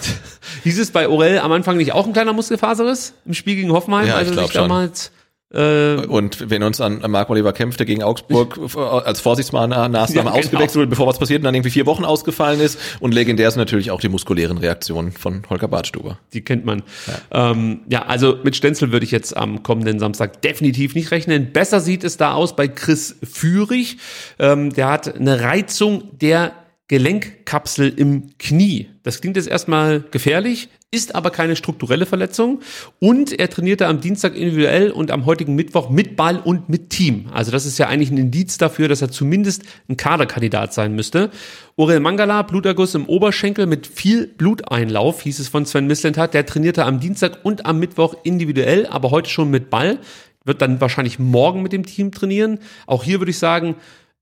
[0.64, 4.06] Hieß es bei Orel am Anfang nicht auch ein kleiner Muskelfaserriss im Spiel gegen Hoffenheim?
[4.06, 4.68] Ja, ich also glaub sich schon.
[4.68, 5.12] damals
[5.52, 10.30] Und wenn uns an Marc Oliver Kempf, der gegen Augsburg äh, als Vorsichtsmaßnahme Ja, genau.
[10.30, 12.78] ausgewechselt wurde, bevor was passiert und dann irgendwie vier Wochen ausgefallen ist.
[13.00, 16.18] Und legendär sind natürlich auch die muskulären Reaktionen von Holger Badstuber.
[16.32, 16.84] die kennt man.
[17.32, 17.50] Ja.
[17.50, 21.52] Ähm, ja, also mit Stenzel würde ich jetzt am kommenden Samstag definitiv nicht rechnen.
[21.52, 23.98] Besser sieht es da aus bei Chris Führig.
[24.38, 26.52] Ähm, der hat eine Reizung der
[26.86, 28.88] Gelenkkapsel im Knie.
[29.02, 32.60] Das klingt jetzt erstmal gefährlich, ist aber keine strukturelle Verletzung.
[32.98, 37.28] Und er trainierte am Dienstag individuell und am heutigen Mittwoch mit Ball und mit Team.
[37.32, 41.30] Also das ist ja eigentlich ein Indiz dafür, dass er zumindest ein Kaderkandidat sein müsste.
[41.76, 46.34] Orel Mangala, Bluterguss im Oberschenkel mit viel Bluteinlauf, hieß es von Sven Mislintat.
[46.34, 49.98] Der trainierte am Dienstag und am Mittwoch individuell, aber heute schon mit Ball.
[50.44, 52.58] Wird dann wahrscheinlich morgen mit dem Team trainieren.
[52.86, 53.76] Auch hier würde ich sagen,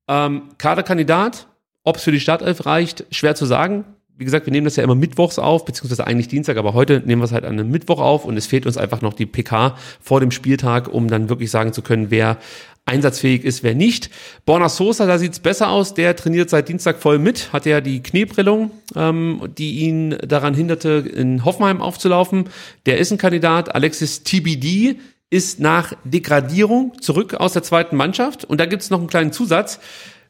[0.06, 1.46] ähm, Kaderkandidat,
[1.84, 3.84] ob es für die Startelf reicht, schwer zu sagen.
[4.18, 7.22] Wie gesagt, wir nehmen das ja immer mittwochs auf, beziehungsweise eigentlich Dienstag, aber heute nehmen
[7.22, 9.76] wir es halt an einem Mittwoch auf und es fehlt uns einfach noch die PK
[10.00, 12.36] vor dem Spieltag, um dann wirklich sagen zu können, wer
[12.84, 14.10] einsatzfähig ist, wer nicht.
[14.44, 18.02] Borna Sosa, da sieht's besser aus, der trainiert seit Dienstag voll mit, hat ja die
[18.02, 22.48] Knieprellung, ähm, die ihn daran hinderte, in Hoffenheim aufzulaufen.
[22.86, 24.96] Der ist ein Kandidat, Alexis TBD
[25.30, 29.78] ist nach Degradierung zurück aus der zweiten Mannschaft und da gibt's noch einen kleinen Zusatz.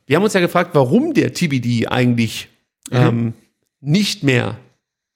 [0.07, 2.49] Wir haben uns ja gefragt, warum der TBD eigentlich
[2.91, 3.35] ähm,
[3.81, 4.59] nicht mehr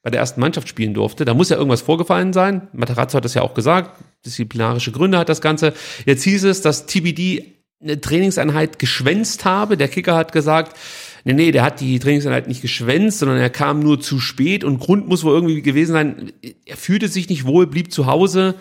[0.03, 1.25] bei der ersten Mannschaft spielen durfte.
[1.25, 2.69] Da muss ja irgendwas vorgefallen sein.
[2.73, 4.03] Materazzo hat das ja auch gesagt.
[4.27, 5.75] Disziplinarische Gründe hat das Ganze.
[6.05, 9.77] Jetzt hieß es, dass TBD eine Trainingseinheit geschwänzt habe.
[9.77, 10.77] Der Kicker hat gesagt,
[11.25, 14.79] nee, nee, der hat die Trainingseinheit nicht geschwänzt, sondern er kam nur zu spät und
[14.79, 16.33] Grund muss wohl irgendwie gewesen sein,
[16.65, 18.55] er fühlte sich nicht wohl, blieb zu Hause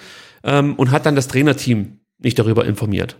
[0.43, 3.17] ähm, und hat dann das Trainerteam nicht darüber informiert.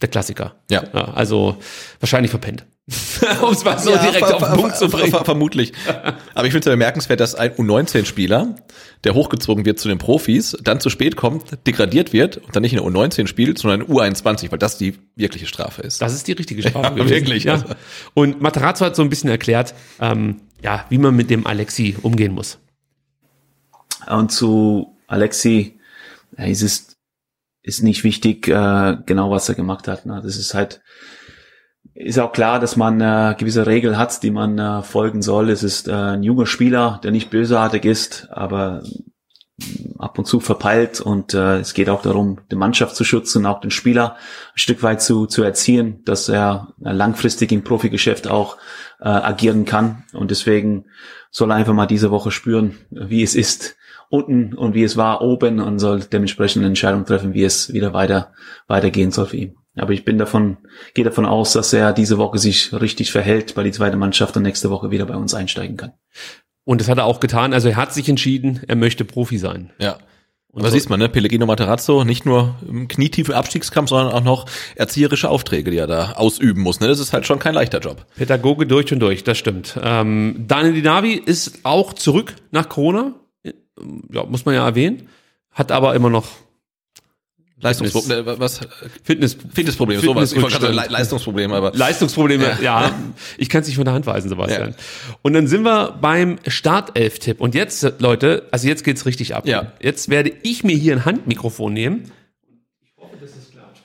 [0.00, 0.54] Der Klassiker.
[0.70, 0.82] Ja.
[0.92, 1.56] also
[1.98, 2.66] wahrscheinlich verpennt.
[3.42, 5.10] um es mal so direkt ver- auf den Punkt zu bringen.
[5.10, 5.72] ver- Vermutlich.
[6.34, 8.54] Aber ich finde es ja bemerkenswert, dass ein U19-Spieler,
[9.04, 12.72] der hochgezogen wird zu den Profis, dann zu spät kommt, degradiert wird und dann nicht
[12.72, 16.00] in der U19 spielt, sondern in U21, weil das die wirkliche Strafe ist.
[16.00, 16.94] Das ist die richtige Sprache.
[16.98, 17.54] Ja, wirklich, Ja.
[17.54, 17.66] also.
[18.14, 22.32] Und Materazzo hat so ein bisschen erklärt, ähm, ja, wie man mit dem Alexi umgehen
[22.32, 22.58] muss.
[24.08, 25.78] Und zu Alexi,
[26.38, 26.96] ja, es ist,
[27.62, 30.06] ist nicht wichtig, äh, genau was er gemacht hat.
[30.06, 30.20] Ne?
[30.24, 30.80] Das ist halt,
[31.98, 35.50] ist auch klar, dass man äh, gewisse Regeln hat, die man äh, folgen soll.
[35.50, 40.38] Es ist äh, ein junger Spieler, der nicht bösartig ist, aber mm, ab und zu
[40.38, 44.14] verpeilt und äh, es geht auch darum, die Mannschaft zu schützen, auch den Spieler
[44.54, 48.58] ein Stück weit zu, zu erziehen, dass er äh, langfristig im Profigeschäft auch
[49.00, 50.84] äh, agieren kann und deswegen
[51.32, 53.76] soll er einfach mal diese Woche spüren, wie es ist
[54.08, 57.92] unten und wie es war oben und soll dementsprechend eine Entscheidung treffen, wie es wieder
[57.92, 58.32] weiter
[58.68, 59.57] weitergehen soll für ihn.
[59.80, 60.58] Aber ich bin davon,
[60.94, 64.42] gehe davon aus, dass er diese Woche sich richtig verhält bei die zweite Mannschaft und
[64.42, 65.92] nächste Woche wieder bei uns einsteigen kann.
[66.64, 67.54] Und das hat er auch getan.
[67.54, 69.70] Also er hat sich entschieden, er möchte Profi sein.
[69.78, 69.98] Ja.
[70.50, 71.08] Und da siehst man, ne?
[71.08, 74.46] Pellegrino Materazzo, nicht nur im knietiefe Abstiegskampf, sondern auch noch
[74.76, 76.80] erzieherische Aufträge, die er da ausüben muss.
[76.80, 76.88] Ne?
[76.88, 78.06] Das ist halt schon kein leichter Job.
[78.16, 79.78] Pädagoge durch und durch, das stimmt.
[79.82, 83.14] Ähm, Daniel Dinavi ist auch zurück nach Corona.
[84.10, 85.08] Ja, muss man ja erwähnen.
[85.52, 86.26] Hat aber immer noch
[87.60, 88.60] Leistungsproblem, was?
[89.02, 90.32] Fitness, Fitnessprobleme, sowas.
[90.32, 90.92] Ich wollte gerade sagen, Fitnessrückstand.
[90.92, 91.72] Le Leistungsprobleme, aber.
[91.74, 92.92] Leistungsprobleme, ja.
[93.36, 94.74] Ich kann es nicht von der Hand weisen, Sebastian.
[95.22, 97.40] Und dann sind wir beim Startelf-Tipp.
[97.40, 99.46] Und jetzt, Leute, also jetzt geht's richtig ab.
[99.48, 99.72] Ja.
[99.80, 102.12] Jetzt werde ich mir hier ein Handmikrofon nehmen.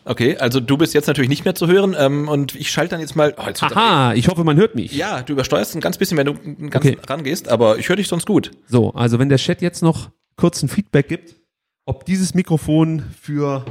[0.05, 2.99] Okay, also du bist jetzt natürlich nicht mehr zu hören ähm, und ich schalte dann
[2.99, 3.33] jetzt mal.
[3.37, 4.91] Oh, jetzt Aha, ich hoffe, man hört mich.
[4.91, 6.33] Ja, du übersteuerst ein ganz bisschen, wenn du
[6.69, 6.97] ganz Okay.
[7.07, 8.51] rangehst, aber ich höre dich sonst gut.
[8.67, 11.35] So, also wenn der Chat jetzt noch kurz ein Feedback gibt,
[11.85, 13.65] ob dieses Mikrofon für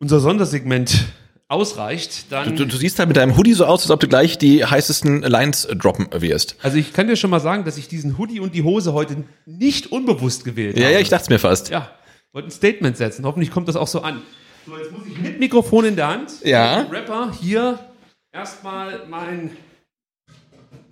[0.00, 1.06] unser Sondersegment
[1.48, 2.56] ausreicht, dann.
[2.56, 5.22] Du, du siehst halt mit deinem Hoodie so aus, als ob du gleich die heißesten
[5.22, 6.56] Lines droppen wirst.
[6.62, 9.24] also ich kann dir schon mal sagen, dass ich diesen Hoodie und die Hose heute
[9.46, 10.94] nicht unbewusst gewählt Ja, habe.
[10.94, 11.70] ja, ich dachte mir fast.
[11.70, 11.90] Ja,
[12.32, 13.24] wollte ein Statement setzen.
[13.24, 14.20] Hoffentlich kommt das auch so an.
[14.66, 16.80] So, jetzt muss ich mit Mikrofon in der Hand, Ja.
[16.82, 17.78] Rapper hier
[18.32, 19.50] erstmal mein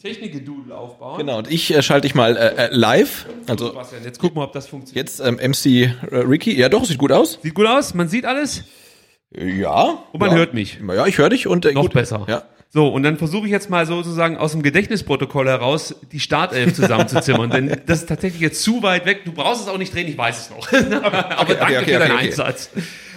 [0.01, 1.19] Technikgedudel aufbauen.
[1.19, 3.27] Genau, und ich äh, schalte dich mal äh, äh, live.
[3.47, 5.09] Also Sebastian, jetzt gucken wir, ob das funktioniert.
[5.09, 6.57] jetzt ähm, MC äh, Ricky.
[6.59, 7.39] Ja, doch, sieht gut aus.
[7.43, 8.65] Sieht gut aus, man sieht alles.
[9.31, 10.05] Ja.
[10.13, 10.37] Und man ja.
[10.37, 10.79] hört mich.
[10.87, 11.95] Ja, ich höre dich und äh, Noch gut.
[11.95, 12.25] besser.
[12.29, 12.45] Ja.
[12.69, 17.51] So, und dann versuche ich jetzt mal sozusagen aus dem Gedächtnisprotokoll heraus die Startelf zusammenzuzimmern,
[17.51, 19.25] denn das ist tatsächlich jetzt zu weit weg.
[19.25, 20.73] Du brauchst es auch nicht drehen, ich weiß es noch.
[21.03, 22.27] Aber okay, danke okay, für deinen okay.
[22.27, 22.71] Einsatz.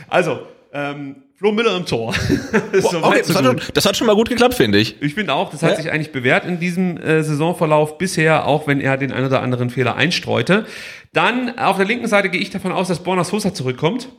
[0.08, 0.40] Also,
[0.72, 2.14] ähm, Flo Miller im Tor.
[2.74, 5.02] Soweit, okay, so das, hat schon, das hat schon mal gut geklappt, finde ich.
[5.02, 5.76] Ich finde auch, das hat Ja.
[5.78, 9.70] sich eigentlich bewährt in diesem äh, Saisonverlauf bisher, auch wenn er den ein oder anderen
[9.70, 10.66] Fehler einstreute.
[11.14, 14.10] Dann auf der linken Seite gehe ich davon aus, dass Borna Sosa zurückkommt.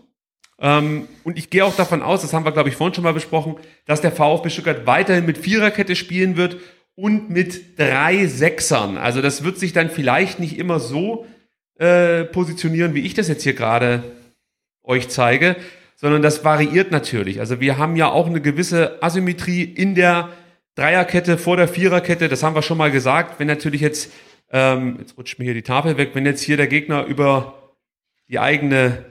[0.63, 3.13] Ähm, und ich gehe auch davon aus, das haben wir, glaube ich, vorhin schon mal
[3.13, 6.57] besprochen, dass der VfB Stuttgart weiterhin mit Viererkette spielen wird
[6.95, 8.97] und mit drei Sechsern.
[8.97, 11.27] Also das wird sich dann vielleicht nicht immer so
[11.79, 14.03] äh, positionieren, wie ich das jetzt hier gerade
[14.83, 15.57] euch zeige,
[16.01, 17.41] sondern das variiert natürlich.
[17.41, 20.31] Also wir haben ja auch eine gewisse Asymmetrie in der
[20.75, 22.31] Dreierkette vor der Viererkette.
[22.31, 23.39] Das haben wir schon mal gesagt.
[23.39, 24.11] Wenn natürlich jetzt,
[24.51, 27.75] ähm, jetzt rutscht mir hier die Tafel weg, wenn jetzt hier der Gegner über
[28.29, 29.05] die eigene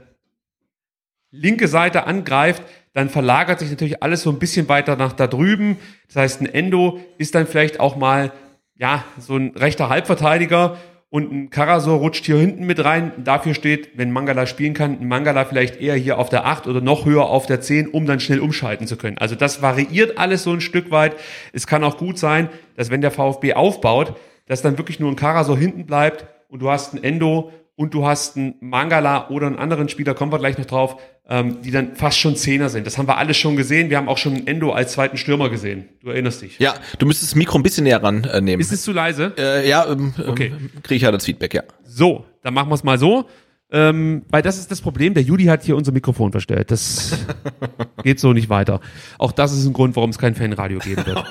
[1.30, 5.76] linke Seite angreift, dann verlagert sich natürlich alles so ein bisschen weiter nach da drüben.
[6.08, 8.32] Das heißt, ein Endo ist dann vielleicht auch mal,
[8.74, 10.76] ja, so ein rechter Halbverteidiger
[11.10, 13.12] und ein Karasor rutscht hier hinten mit rein.
[13.24, 16.80] Dafür steht, wenn Mangala spielen kann, ein Mangala vielleicht eher hier auf der 8 oder
[16.80, 19.18] noch höher auf der 10, um dann schnell umschalten zu können.
[19.18, 21.16] Also das variiert alles so ein Stück weit.
[21.52, 24.14] Es kann auch gut sein, dass wenn der VfB aufbaut,
[24.46, 28.06] dass dann wirklich nur ein Karasor hinten bleibt und du hast ein Endo und du
[28.06, 31.00] hast einen Mangala oder einen anderen Spieler, kommen wir gleich noch drauf,
[31.30, 32.86] ähm, die dann fast schon Zehner sind.
[32.86, 33.88] Das haben wir alles schon gesehen.
[33.88, 35.88] Wir haben auch schon einen Endo als zweiten Stürmer gesehen.
[36.02, 36.58] Du erinnerst dich.
[36.58, 38.60] Ja, du müsstest das Mikro ein bisschen näher ran äh, nehmen.
[38.60, 39.32] Ist es zu leise?
[39.38, 40.52] äh, ja, ähm, Okay.
[40.54, 41.62] ähm, kriege ich ja das Feedback, ja.
[41.82, 43.24] So, dann machen wir es mal so.
[43.72, 45.14] Ähm, weil das ist das Problem.
[45.14, 46.70] Der Juli hat hier unser Mikrofon verstellt.
[46.70, 47.26] Das
[48.02, 48.80] geht so nicht weiter.
[49.18, 51.24] Auch das ist ein Grund, warum es kein Fanradio geben wird.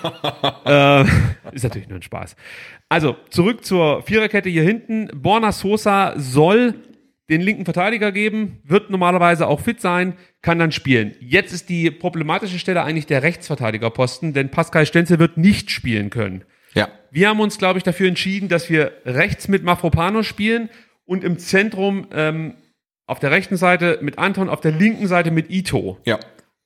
[0.66, 1.04] äh,
[1.54, 2.36] ist natürlich nur ein Spaß.
[2.88, 5.10] Also, zurück zur Viererkette hier hinten.
[5.14, 6.76] Borna Sosa soll
[7.30, 11.14] den linken Verteidiger geben, wird normalerweise auch fit sein, kann dann spielen.
[11.20, 16.44] Jetzt ist die problematische Stelle eigentlich der Rechtsverteidigerposten, denn Pascal Stenzel wird nicht spielen können.
[16.74, 16.88] Ja.
[17.12, 20.70] Wir haben uns, glaube ich, dafür entschieden, dass wir rechts mit Mafropanos spielen
[21.10, 22.54] und im Zentrum ähm,
[23.08, 25.98] auf der rechten Seite mit Anton, auf der linken Seite mit Ito.
[26.06, 26.20] Ja.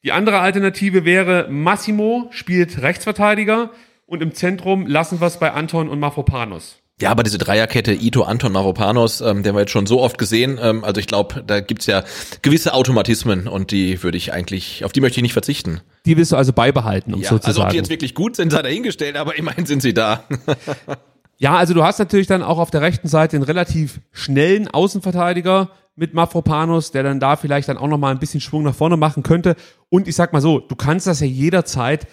[0.03, 3.71] Die andere Alternative wäre Massimo spielt Rechtsverteidiger
[4.05, 6.79] und im Zentrum lassen wir es bei Anton und Mafropanos.
[6.99, 10.17] Ja, aber diese Dreierkette Ito, Anton, Mavropanos, ähm, den haben wir jetzt schon so oft
[10.17, 10.59] gesehen.
[10.61, 12.03] Ähm, also ich glaube, da gibt's ja
[12.41, 15.79] gewisse Automatismen und die würde ich eigentlich, auf die möchte ich nicht verzichten.
[16.05, 17.47] Die willst du also beibehalten, um Ja, sozusagen.
[17.47, 20.25] also ob die jetzt wirklich gut sind, sei dahingestellt, aber immerhin sind sie da.
[21.37, 25.71] Ja, also du hast natürlich dann auch auf der rechten Seite einen relativ schnellen Außenverteidiger
[25.95, 28.97] mit Mafropanos, der dann da vielleicht dann auch noch mal ein bisschen Schwung nach vorne
[28.97, 29.55] machen könnte.
[29.89, 32.07] Und ich sag mal so, du kannst das ja jederzeit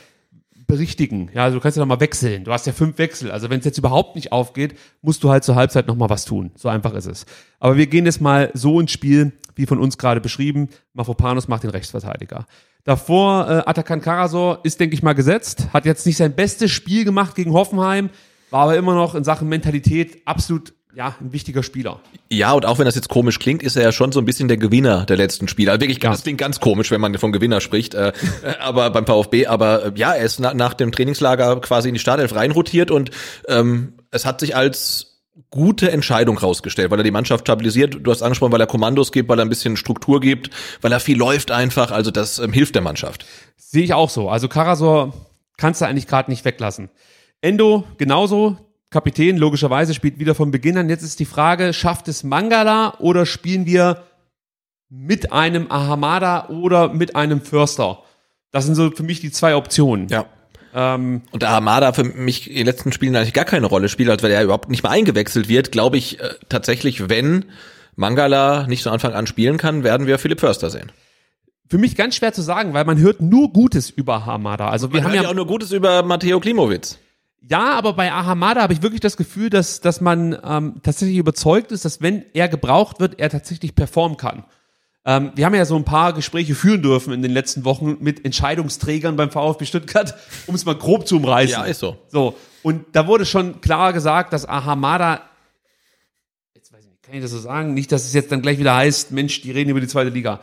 [0.67, 1.31] berichtigen.
[1.35, 2.45] Ja, also du kannst ja noch mal wechseln.
[2.45, 3.31] Du hast ja fünf Wechsel.
[3.31, 6.25] Also wenn es jetzt überhaupt nicht aufgeht, musst du halt zur Halbzeit noch mal was
[6.25, 6.53] tun.
[6.55, 7.27] So einfach ist es.
[7.59, 10.69] Aber wir gehen jetzt mal so ins Spiel, wie von uns gerade beschrieben.
[10.95, 12.47] Mafropanos macht den Rechtsverteidiger.
[12.85, 15.69] Davor äh, Atakan Karasor ist, denke ich mal, gesetzt.
[15.73, 18.11] Hat jetzt nicht sein bestes Spiel gemacht gegen Hoffenheim,
[18.51, 22.01] war aber immer noch in Sachen Mentalität absolut ja, ein wichtiger Spieler.
[22.31, 24.49] Ja, und auch wenn das jetzt komisch klingt, ist er ja schon so ein bisschen
[24.49, 25.71] der Gewinner der letzten Spiele.
[25.71, 26.11] Also wirklich, Ja.
[26.11, 28.09] das klingt ganz komisch, wenn man von Gewinner spricht, äh,
[28.43, 29.47] äh, aber beim VfB.
[29.47, 33.11] Aber äh, ja, er ist na, nach dem Trainingslager quasi in die Startelf reinrotiert und
[33.47, 35.21] ähm, es hat sich als
[35.51, 37.99] gute Entscheidung rausgestellt, weil er die Mannschaft stabilisiert.
[38.03, 40.51] Du hast angesprochen, weil er Kommandos gibt, weil er ein bisschen Struktur gibt,
[40.81, 41.93] weil er viel läuft einfach.
[41.93, 43.27] Also das ähm, hilft der Mannschaft.
[43.57, 44.29] Sehe ich auch so.
[44.29, 45.15] Also Karasor
[45.57, 46.91] kannst du eigentlich gerade nicht weglassen.
[47.43, 48.57] Endo genauso.
[48.91, 50.89] Kapitän logischerweise spielt wieder von Beginn an.
[50.89, 54.03] Jetzt ist die Frage, schafft es Mangala oder spielen wir
[54.89, 58.03] mit einem Ahamada oder mit einem Förster?
[58.51, 60.09] Das sind so für mich die zwei Optionen.
[60.09, 60.27] Ja.
[60.75, 64.11] Ähm, Und da Hamada für mich in den letzten Spielen eigentlich gar keine Rolle spielt,
[64.11, 67.45] als weil er überhaupt nicht mal eingewechselt wird, glaube ich äh, tatsächlich, wenn
[67.95, 70.91] Mangala nicht von Anfang an spielen kann, werden wir Philipp Förster sehen.
[71.69, 74.69] für mich ganz schwer zu sagen, weil man hört nur Gutes über Hamada.
[74.69, 76.99] Also wir Wir haben ja auch nur Gutes über Matteo Klimowitz.
[77.49, 81.73] Ja, aber bei Ahamada habe ich wirklich das Gefühl, dass, dass man ähm, tatsächlich überzeugt
[81.73, 84.45] ist, dass wenn er gebraucht wird, er tatsächlich performen kann.
[85.07, 88.25] Ähm, wir haben ja so ein paar Gespräche führen dürfen in den letzten Wochen mit
[88.25, 90.15] Entscheidungsträgern beim VfB Stuttgart,
[90.47, 91.53] um es mal grob zu umreißen.
[91.53, 91.97] Ja, ist so.
[92.09, 95.23] So, und da wurde schon klar gesagt, dass Ahamada,
[96.55, 97.73] jetzt weiß ich nicht, kann ich das so sagen?
[97.73, 100.41] Nicht, dass es jetzt dann gleich wieder heißt, Mensch, die reden über die zweite Liga.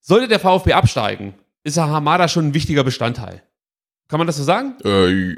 [0.00, 3.42] Sollte der VfB absteigen, ist Ahamada schon ein wichtiger Bestandteil.
[4.10, 4.74] Kann man das so sagen?
[4.84, 4.86] Äh,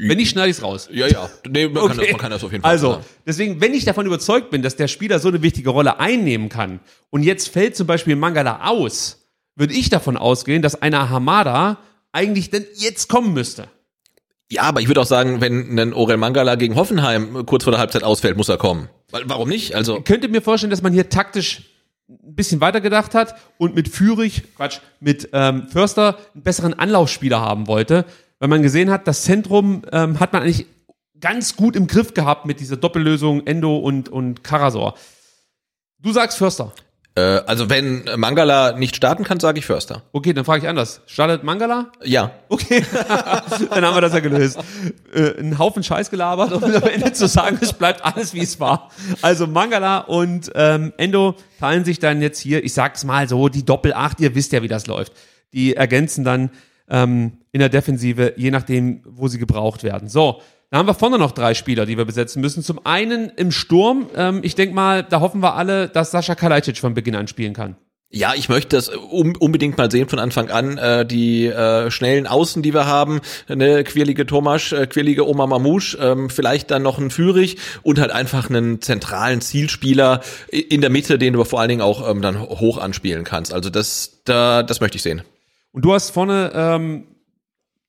[0.08, 0.88] Wenn nicht, schneide ich es raus.
[0.90, 1.28] ja, ja.
[1.48, 2.00] Nee, man, kann Okay.
[2.06, 3.04] das, man kann das auf jeden Fall Also, sagen.
[3.26, 6.80] deswegen, wenn ich davon überzeugt bin, dass der Spieler so eine wichtige Rolle einnehmen kann
[7.10, 11.78] und jetzt fällt zum Beispiel Mangala aus, würde ich davon ausgehen, dass einer Hamada
[12.12, 13.68] eigentlich denn jetzt kommen müsste.
[14.50, 17.80] Ja, aber ich würde auch sagen, wenn ein Orel Mangala gegen Hoffenheim kurz vor der
[17.80, 18.88] Halbzeit ausfällt, muss er kommen.
[19.10, 19.74] Warum nicht?
[19.74, 21.62] Also, Ich könnte mir vorstellen, dass man hier taktisch
[22.08, 27.40] ein bisschen weiter gedacht hat und mit Fürich, Quatsch, mit ähm, Förster einen besseren Anlaufspieler
[27.40, 28.04] haben wollte,
[28.42, 30.66] weil man gesehen hat, das Zentrum ähm, hat man eigentlich
[31.20, 34.94] ganz gut im Griff gehabt mit dieser Doppellösung Endo und, und Karasor.
[36.00, 36.72] Du sagst Förster.
[37.14, 40.02] Äh, also wenn Mangala nicht starten kann, sage ich Förster.
[40.10, 41.02] Okay, dann frage ich anders.
[41.06, 41.92] Startet Mangala?
[42.02, 42.32] Ja.
[42.48, 42.84] Okay,
[43.70, 44.58] dann haben wir das ja gelöst.
[45.14, 48.58] Äh, einen Haufen Scheiß gelabert, um am Ende zu sagen, es bleibt alles wie es
[48.58, 48.90] war.
[49.20, 53.64] Also Mangala und ähm, Endo teilen sich dann jetzt hier, ich sag's mal so, die
[53.64, 55.12] Doppel-8, ihr wisst ja, wie das läuft.
[55.52, 56.50] Die ergänzen dann
[56.92, 60.08] ähm, in der Defensive, je nachdem, wo sie gebraucht werden.
[60.08, 60.40] So,
[60.70, 62.62] da haben wir vorne noch drei Spieler, die wir besetzen müssen.
[62.62, 64.08] Zum einen im Sturm.
[64.14, 67.54] Ähm, ich denke mal, da hoffen wir alle, dass Sascha Kalajdzic von Beginn an spielen
[67.54, 67.76] kann.
[68.14, 70.76] Ja, ich möchte das unbedingt mal sehen von Anfang an.
[70.76, 75.96] Äh, die äh, schnellen Außen, die wir haben, eine quirlige Thomas, äh, quirlige Oma Mamouche,
[75.98, 81.18] ähm, vielleicht dann noch ein Führig und halt einfach einen zentralen Zielspieler in der Mitte,
[81.18, 83.54] den du vor allen Dingen auch ähm, dann hoch anspielen kannst.
[83.54, 85.22] Also das, da, das möchte ich sehen.
[85.72, 87.06] Und du hast vorne ähm,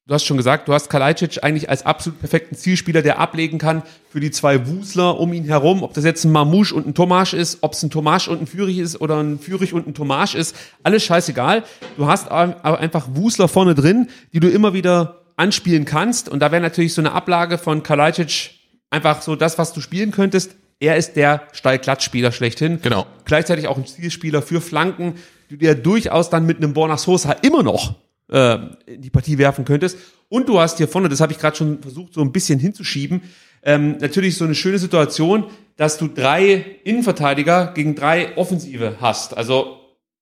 [0.05, 3.83] du hast schon gesagt, du hast Kalajdzic eigentlich als absolut perfekten Zielspieler, der ablegen kann
[4.09, 5.83] für die zwei Wusler um ihn herum.
[5.83, 8.47] Ob das jetzt ein Mamouche und ein Tomasch ist, ob es ein Tomasch und ein
[8.47, 11.63] Fürich ist oder ein Fürich und ein Tomasch ist, alles scheißegal.
[11.97, 16.29] Du hast aber einfach Wusler vorne drin, die du immer wieder anspielen kannst.
[16.29, 18.51] Und da wäre natürlich so eine Ablage von Kalajdzic
[18.89, 20.55] einfach so das, was du spielen könntest.
[20.79, 22.79] Er ist der Steilklatschspieler schlechthin.
[22.81, 23.07] Genau.
[23.23, 25.15] Gleichzeitig auch ein Zielspieler für Flanken,
[25.57, 27.95] du ja durchaus dann mit einem Borna Sosa immer noch
[28.31, 29.97] äh, in die Partie werfen könntest.
[30.29, 33.21] Und du hast hier vorne, das habe ich gerade schon versucht, so ein bisschen hinzuschieben,
[33.63, 35.45] ähm, natürlich so eine schöne Situation,
[35.77, 39.35] dass du drei Innenverteidiger gegen drei Offensive hast.
[39.37, 39.79] Also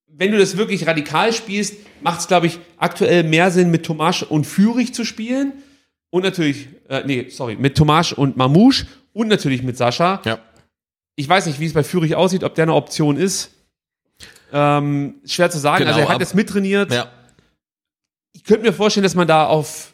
[0.08, 4.24] wenn du das wirklich radikal spielst, macht es, glaube ich, aktuell mehr Sinn, mit Tomasch
[4.24, 5.54] und Fürich zu spielen.
[6.10, 10.22] Und natürlich, äh, nee, sorry, mit Tomasch und Mamouche und natürlich mit Sascha.
[10.26, 10.40] Ja.
[11.16, 13.52] Ich weiß nicht, wie es bei Fürich aussieht, ob der eine Option ist.
[14.54, 15.80] Ähm, schwer zu sagen.
[15.80, 17.08] Genau, also er hat jetzt mittrainiert Ja.
[18.34, 19.94] ich könnte mir vorstellen, dass man da auf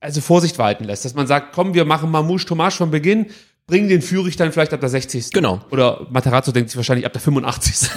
[0.00, 3.26] also Vorsicht walten lässt, dass man sagt, komm, wir machen Mamouche Tomasch von Beginn,
[3.66, 5.32] bringen den Führig dann vielleicht ab der 60.
[5.32, 5.60] Genau.
[5.70, 7.90] Oder Materazzo denkt sich wahrscheinlich ab der 85.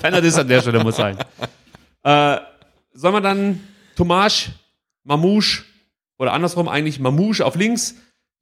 [0.00, 1.18] Keiner das an der Stelle muss sein.
[2.04, 2.38] Äh,
[2.94, 3.60] soll man dann
[3.96, 4.50] Tomasch,
[5.04, 5.64] Mamouche
[6.18, 7.96] oder andersrum eigentlich Mamouche auf links,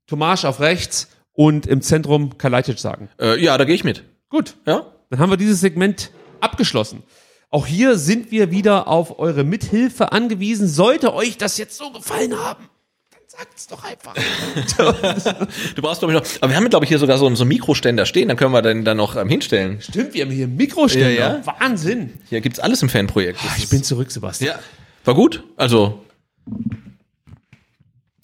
[0.06, 3.08] Tomasch auf rechts und im Zentrum Kalajdzic sagen?
[3.20, 4.04] Äh, ja, da gehe ich mit.
[4.28, 4.86] Gut, Ja.
[5.10, 7.02] dann haben wir dieses Segment abgeschlossen.
[7.51, 10.69] Auch hier sind wir wieder auf eure Mithilfe angewiesen.
[10.69, 12.69] Sollte euch das jetzt so gefallen haben,
[13.10, 14.15] dann sagt's doch einfach.
[15.74, 17.44] Du brauchst glaube ich noch, aber wir haben glaube ich hier sogar so, einen- so
[17.44, 19.81] einen Mikroständer stehen, dann können wir den dann noch ähm, hinstellen.
[19.81, 21.10] Stimmt, wir haben hier Mikroständer.
[21.10, 21.47] Ja, ja.
[21.60, 22.12] Wahnsinn.
[22.28, 23.39] Hier gibt's alles im Fanprojekt.
[23.43, 24.56] Das Ich bin zurück, Sebastian.
[24.56, 24.62] ja.
[25.05, 25.43] War gut?
[25.56, 26.05] Also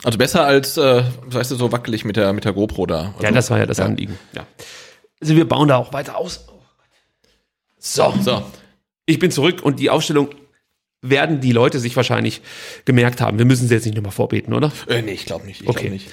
[0.02, 3.14] also besser als äh, weißt du so wackelig mit der mit der GoPro da.
[3.20, 4.18] Ja, das war ja das Anliegen.
[4.34, 4.44] Ja.
[5.22, 6.44] Also wir bauen da auch weiter aus.
[7.86, 8.42] So, So.
[9.04, 10.28] ich bin zurück und die Aufstellung
[11.02, 12.40] werden die Leute sich wahrscheinlich
[12.86, 13.36] gemerkt haben.
[13.36, 14.72] Wir müssen sie jetzt nicht nochmal vorbeten, oder?
[14.88, 15.60] Äh, nee, ich glaube nicht.
[15.60, 15.80] Ich Okay.
[15.82, 16.08] glaub nicht.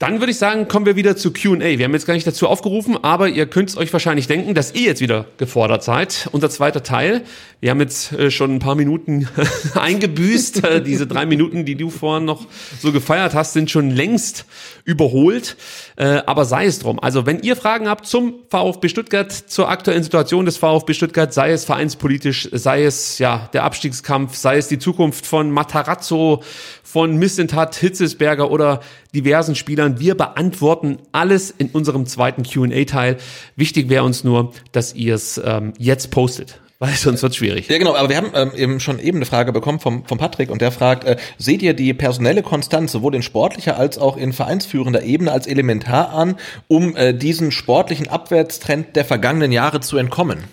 [0.00, 1.58] Dann würde ich sagen, kommen wir wieder zu Q&A.
[1.60, 4.86] Wir haben jetzt gar nicht dazu aufgerufen, aber ihr könnt euch wahrscheinlich denken, dass ihr
[4.86, 6.26] jetzt wieder gefordert seid.
[6.32, 7.20] Unser zweiter Teil.
[7.60, 9.28] Wir haben jetzt äh, schon ein paar Minuten
[9.74, 10.64] eingebüßt.
[10.64, 12.46] Äh, Diese drei Minuten, die du vorhin noch
[12.80, 14.46] so gefeiert hast, sind schon längst
[14.86, 15.58] überholt.
[15.96, 16.98] Äh, aber sei es drum.
[16.98, 21.52] Also wenn ihr Fragen habt zum VfB Stuttgart, zur aktuellen Situation des VfB Stuttgart, sei
[21.52, 26.42] es vereinspolitisch, sei es ja der Abstiegskampf, sei es die Zukunft von Matarazzo,
[26.82, 28.80] von Missentat, Hitzesberger oder
[29.14, 29.89] diversen Spielern.
[29.98, 33.16] Wir beantworten alles in unserem zweiten Q&A-Teil.
[33.56, 37.68] Wichtig wäre uns nur, dass ihr es ähm, jetzt postet, weil sonst wird schwierig.
[37.68, 40.50] Ja, genau, aber wir haben ähm, eben schon eben eine Frage bekommen vom, vom Patrick
[40.50, 44.32] und der fragt, äh, seht ihr die personelle Konstanz sowohl in sportlicher als auch in
[44.32, 46.36] vereinsführender Ebene als elementar an,
[46.68, 50.44] um äh, diesen sportlichen Abwärtstrend der vergangenen Jahre zu entkommen?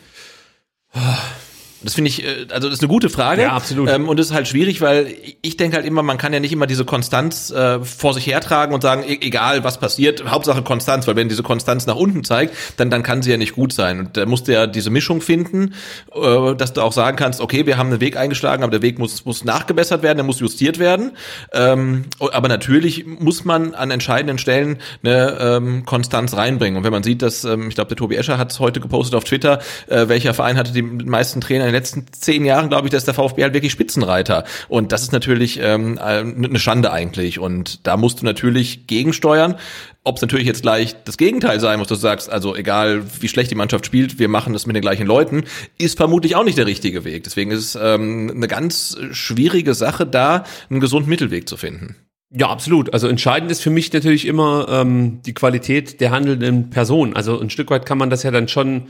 [1.83, 3.43] Das finde ich, äh, also das ist eine gute Frage.
[3.43, 3.89] Ja, absolut.
[3.89, 6.51] Ähm, und das ist halt schwierig, weil ich denke halt immer, man kann ja nicht
[6.51, 11.07] immer diese Konstanz äh, vor sich hertragen und sagen, e egal was passiert, Hauptsache Konstanz,
[11.07, 13.99] weil wenn diese Konstanz nach unten zeigt, dann, dann kann sie ja nicht gut sein.
[13.99, 15.75] Und da musst du ja diese Mischung finden,
[16.15, 18.97] äh, dass du auch sagen kannst, okay, wir haben einen Weg eingeschlagen, aber der Weg
[18.97, 21.11] muss, muss nachgebessert werden, der muss justiert werden.
[21.53, 26.77] Ähm, aber natürlich muss man an entscheidenden Stellen eine ähm, Konstanz reinbringen.
[26.77, 29.15] Und wenn man sieht, dass, ähm, ich glaube, der Tobi Escher hat es heute gepostet
[29.15, 32.87] auf Twitter, äh, welcher Verein hatte die meisten Trainer in den letzten zehn Jahren, glaube
[32.87, 34.43] ich, dass der VfB halt wirklich Spitzenreiter.
[34.67, 37.39] Und das ist natürlich ähm, eine Schande eigentlich.
[37.39, 39.55] Und da musst du natürlich gegensteuern.
[40.03, 43.27] Ob es natürlich jetzt gleich das Gegenteil sein muss, dass du sagst, also egal wie
[43.27, 45.43] schlecht die Mannschaft spielt, wir machen das mit den gleichen Leuten,
[45.77, 47.25] ist vermutlich auch nicht der richtige Weg.
[47.25, 51.95] Deswegen ist es ähm, eine ganz schwierige Sache, da einen gesunden Mittelweg zu finden.
[52.29, 52.93] Ja, absolut.
[52.93, 57.15] Also entscheidend ist für mich natürlich immer ähm, die Qualität der handelnden Person.
[57.15, 58.87] Also ein Stück weit kann man das ja dann schon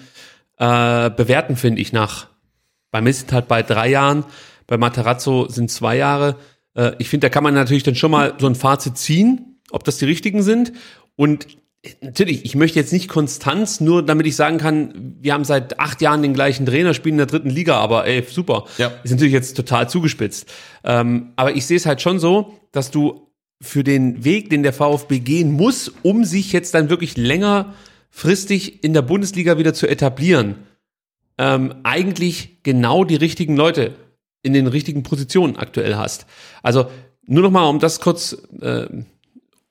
[0.58, 2.28] äh, bewerten, finde ich, nach.
[2.91, 4.26] Bei mir sind halt bei drei Jahren,
[4.65, 6.35] bei Materazzo sind zwei Jahre.
[6.76, 9.84] Äh, ich finde, da kann man natürlich dann schon mal so ein Fazit ziehen, ob
[9.84, 10.73] das die richtigen sind.
[11.15, 11.47] Und
[12.01, 16.01] natürlich, ich möchte jetzt nicht Konstanz, nur damit ich sagen kann, wir haben seit acht
[16.01, 18.65] Jahren den gleichen Trainer, spielen in der dritten Liga, aber ey, super.
[18.77, 18.91] Ja.
[19.03, 20.51] Ist natürlich jetzt total zugespitzt.
[20.84, 23.27] Ähm, aber ich sehe es halt schon so, dass du
[23.61, 28.93] für den Weg, den der VfB gehen muss, um sich jetzt dann wirklich längerfristig in
[28.93, 30.55] der Bundesliga wieder zu etablieren,
[31.38, 33.95] ähm, eigentlich genau die richtigen Leute
[34.43, 36.26] in den richtigen Positionen aktuell hast.
[36.64, 36.88] Also
[37.26, 38.88] nur noch mal, um das kurz äh,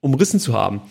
[0.00, 0.82] umrissen zu haben.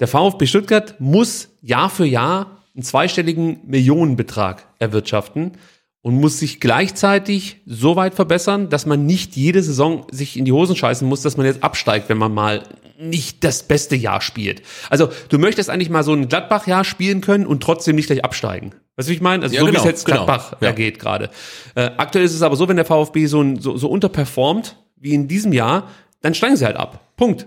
[0.00, 5.52] Der VfB Stuttgart muss Jahr für Jahr einen zweistelligen Millionenbetrag erwirtschaften
[6.00, 10.52] und muss sich gleichzeitig so weit verbessern, dass man nicht jede Saison sich in die
[10.52, 12.64] Hosen scheißen muss, dass man jetzt absteigt, wenn man mal
[12.98, 14.62] nicht das beste Jahr spielt.
[14.90, 18.74] Also du möchtest eigentlich mal so ein Gladbach-Jahr spielen können und trotzdem nicht gleich absteigen.
[18.96, 19.42] Weißt du, wie ich meine?
[19.44, 20.24] Also Ja, so wie genau, es jetzt genau.
[20.24, 20.68] Gladbach Ja.
[20.68, 21.30] ergeht gerade.
[21.74, 25.28] Äh, aktuell ist es aber so, wenn der VfB so, so, so unterperformt wie in
[25.28, 25.88] diesem Jahr,
[26.20, 27.00] dann steigen sie halt ab.
[27.16, 27.46] Punkt.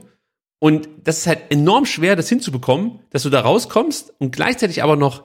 [0.60, 4.96] Und das ist halt enorm schwer, das hinzubekommen, dass du da rauskommst und gleichzeitig aber
[4.96, 5.24] noch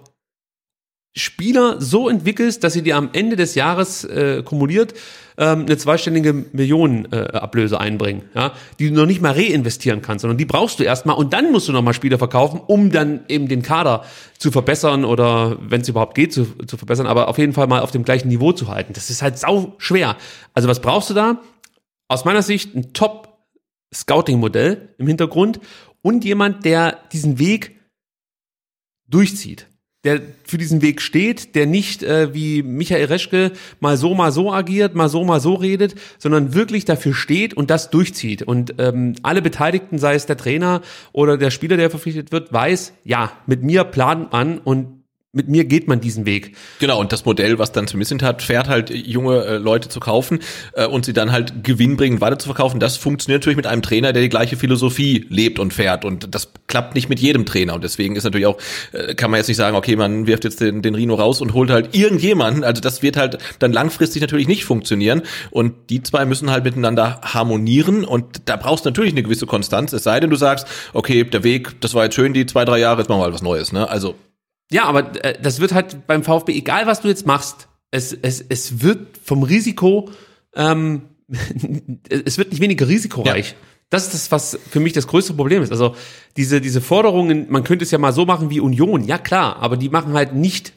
[1.16, 4.94] Spieler so entwickelst, dass sie dir am Ende des Jahres äh, kumuliert
[5.36, 10.22] ähm, eine zweistellige Millionen äh, Ablöse einbringen, ja, die du noch nicht mal reinvestieren kannst,
[10.22, 13.48] sondern die brauchst du erstmal und dann musst du nochmal Spieler verkaufen, um dann eben
[13.48, 14.04] den Kader
[14.38, 17.80] zu verbessern oder wenn es überhaupt geht, zu, zu verbessern, aber auf jeden Fall mal
[17.80, 18.92] auf dem gleichen Niveau zu halten.
[18.92, 20.16] Das ist halt sau schwer.
[20.54, 21.40] Also was brauchst du da?
[22.06, 23.30] Aus meiner Sicht ein Top
[23.92, 25.58] Scouting-Modell im Hintergrund
[26.02, 27.80] und jemand, der diesen Weg
[29.08, 29.69] durchzieht.
[30.04, 34.50] Der für diesen Weg steht, der nicht äh, wie Michael Reschke mal so, mal so
[34.50, 38.42] agiert, mal so, mal so redet, sondern wirklich dafür steht und das durchzieht.
[38.42, 40.80] Und ähm, alle Beteiligten, sei es der Trainer
[41.12, 44.99] oder der Spieler, der verpflichtet wird, weiß, ja, mit mir plant man und
[45.32, 46.56] mit mir geht man diesen Weg.
[46.80, 50.00] Genau, und das Modell, was dann zu Missint hat, fährt halt junge äh, Leute zu
[50.00, 50.40] kaufen
[50.72, 52.80] äh, und sie dann halt gewinnbringend weiter zu verkaufen.
[52.80, 56.04] Das funktioniert natürlich mit einem Trainer, der die gleiche Philosophie lebt und fährt.
[56.04, 57.74] Und das klappt nicht mit jedem Trainer.
[57.74, 58.58] Und deswegen ist natürlich auch,
[58.90, 61.54] äh, kann man jetzt nicht sagen, okay, man wirft jetzt den, den Rino raus und
[61.54, 62.64] holt halt irgendjemanden.
[62.64, 65.22] Also das wird halt dann langfristig natürlich nicht funktionieren.
[65.52, 68.04] Und die zwei müssen halt miteinander harmonieren.
[68.04, 69.92] Und da brauchst du natürlich eine gewisse Konstanz.
[69.92, 72.80] Es sei denn, du sagst, okay, der Weg, das war jetzt schön, die zwei, drei
[72.80, 73.72] Jahre, jetzt machen wir halt was Neues.
[73.72, 73.88] Ne?
[73.88, 74.16] Also
[74.70, 78.44] Ja, aber äh, das wird halt beim VfB, egal was du jetzt machst, es, es,
[78.48, 80.10] es wird vom Risiko,
[80.54, 81.02] ähm,
[82.08, 83.50] es wird nicht weniger risikoreich.
[83.50, 83.56] Ja.
[83.90, 85.72] Das ist das, was für mich das größte Problem ist.
[85.72, 85.96] Also
[86.36, 89.76] diese, diese Forderungen, man könnte es ja mal so machen wie Union, ja klar, aber
[89.76, 90.72] die machen halt nicht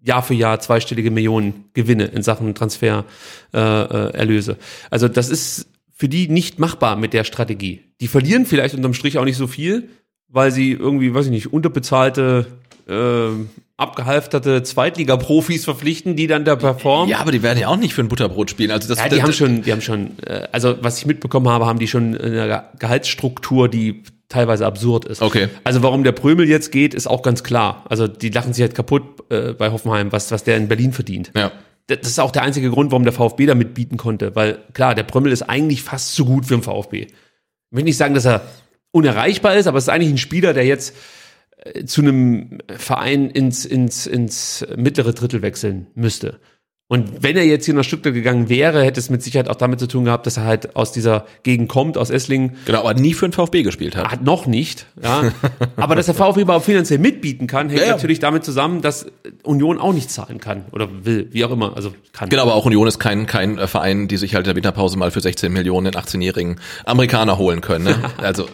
[0.00, 3.06] Jahr für Jahr zweistellige Millionen Gewinne in Sachen Transfererlöse.
[3.52, 4.56] Äh, äh, Erlöse.
[4.90, 7.82] also das ist für die nicht machbar mit der Strategie.
[8.00, 9.88] Die verlieren vielleicht unterm Strich auch nicht so viel,
[10.28, 12.46] weil sie irgendwie, weiß ich nicht, unterbezahlte,
[12.88, 13.28] äh,
[13.76, 17.08] abgehalfterte Zweitliga-Profis verpflichten, die dann da performen.
[17.08, 18.70] Ja, aber die werden ja auch nicht für ein Butterbrot spielen.
[18.70, 21.48] Also das, Ja, die das, haben schon, die haben schon, äh, also was ich mitbekommen
[21.48, 25.22] habe, haben die schon eine Ge- Gehaltsstruktur, die teilweise absurd ist.
[25.22, 25.48] Okay.
[25.64, 27.84] Also warum der Prömel jetzt geht, ist auch ganz klar.
[27.88, 31.30] Also die lachen sich halt kaputt äh, bei Hoffenheim, was, was der in Berlin verdient.
[31.36, 31.52] Ja.
[31.86, 35.02] Das ist auch der einzige Grund, warum der VfB damit bieten konnte, weil klar, der
[35.02, 37.02] Prömel ist eigentlich fast zu gut für den VfB.
[37.02, 37.12] Ich
[37.70, 38.40] will nicht sagen, dass er
[38.90, 40.94] unerreichbar ist, aber es ist eigentlich ein Spieler, der jetzt
[41.86, 46.38] zu einem Verein ins, ins, ins mittlere Drittel wechseln müsste.
[46.86, 49.80] Und wenn er jetzt hier nach Stuttgart gegangen wäre, hätte es mit Sicherheit auch damit
[49.80, 52.56] zu tun gehabt, dass er halt aus dieser Gegend kommt, aus Esslingen.
[52.66, 54.10] Genau, aber nie für den VfB gespielt hat.
[54.10, 55.32] Hat noch nicht, ja.
[55.76, 57.92] Aber dass der VfB überhaupt finanziell mitbieten kann, hängt Ja, ja.
[57.92, 59.06] natürlich damit zusammen, dass
[59.42, 62.28] Union auch nicht zahlen kann oder will, wie auch immer, also kann.
[62.28, 64.98] Genau, aber auch Union ist kein, kein äh, Verein, die sich halt in der Winterpause
[64.98, 67.86] mal für 16 Millionen einen 18-jährigen Amerikaner holen können.
[67.86, 67.96] Ne?
[68.18, 68.46] Also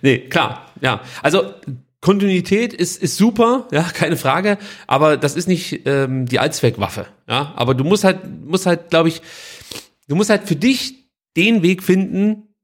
[0.00, 1.02] Nee, klar, ja.
[1.22, 1.52] Also
[2.00, 7.52] Kontinuität ist, ist super, ja, keine Frage, aber das ist nicht ähm, die Allzweckwaffe, ja.
[7.56, 9.22] Aber du musst halt, musst halt, glaube ich,
[10.08, 12.54] du musst halt für dich den Weg finden,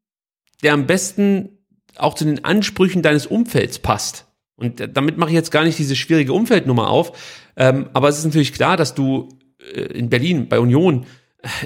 [0.62, 1.58] der am besten
[1.96, 4.26] auch zu den Ansprüchen deines Umfelds passt.
[4.56, 7.16] Und damit mache ich jetzt gar nicht diese schwierige Umfeldnummer auf.
[7.56, 9.28] Ähm, aber es ist natürlich klar, dass du
[9.74, 11.06] äh, in Berlin bei Union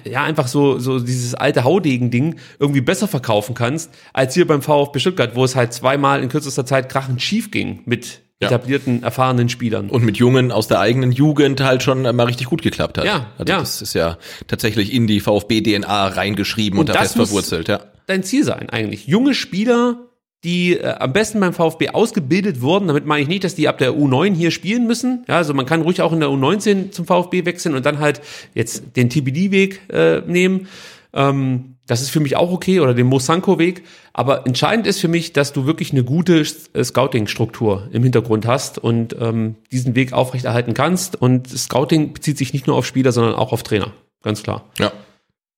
[0.04, 4.98] ja einfach so, so dieses alte Haudegen-Ding irgendwie besser verkaufen kannst, als hier beim VfB
[4.98, 8.48] Stuttgart, wo es halt zweimal in kürzester Zeit krachend schief ging mit Ja.
[8.48, 9.90] etablierten, erfahrenen Spielern.
[9.90, 13.04] und mit Jungen aus der eigenen Jugend halt schon mal richtig gut geklappt hat.
[13.04, 13.58] Ja, also ja.
[13.60, 14.16] das ist ja
[14.46, 17.68] tatsächlich in die VfB-DNA reingeschrieben und, Und da fest verwurzelt.
[17.68, 17.80] Ja.
[18.06, 19.06] dein Ziel sein eigentlich.
[19.06, 20.06] Junge Spieler,
[20.44, 22.88] die äh, am besten beim VfB ausgebildet wurden.
[22.88, 25.24] Damit meine ich nicht, dass die ab der U9 hier spielen müssen.
[25.28, 28.20] Ja, also man kann ruhig auch in der U19 zum VfB wechseln und dann halt
[28.54, 30.68] jetzt den TBD-Weg äh, nehmen.
[31.12, 33.82] Ähm, Das ist für mich auch okay oder den Mosanko-Weg.
[34.12, 38.78] Aber entscheidend ist für mich, dass du wirklich eine gute äh, Scouting-Struktur im Hintergrund hast
[38.78, 41.20] und ähm, diesen Weg aufrechterhalten kannst.
[41.20, 43.92] Und Scouting bezieht sich nicht nur auf Spieler, sondern auch auf Trainer.
[44.22, 44.70] Ganz klar.
[44.78, 44.92] Ja.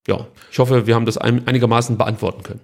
[0.09, 2.61] Ja, ich hoffe, wir haben das ein, einigermaßen beantworten können.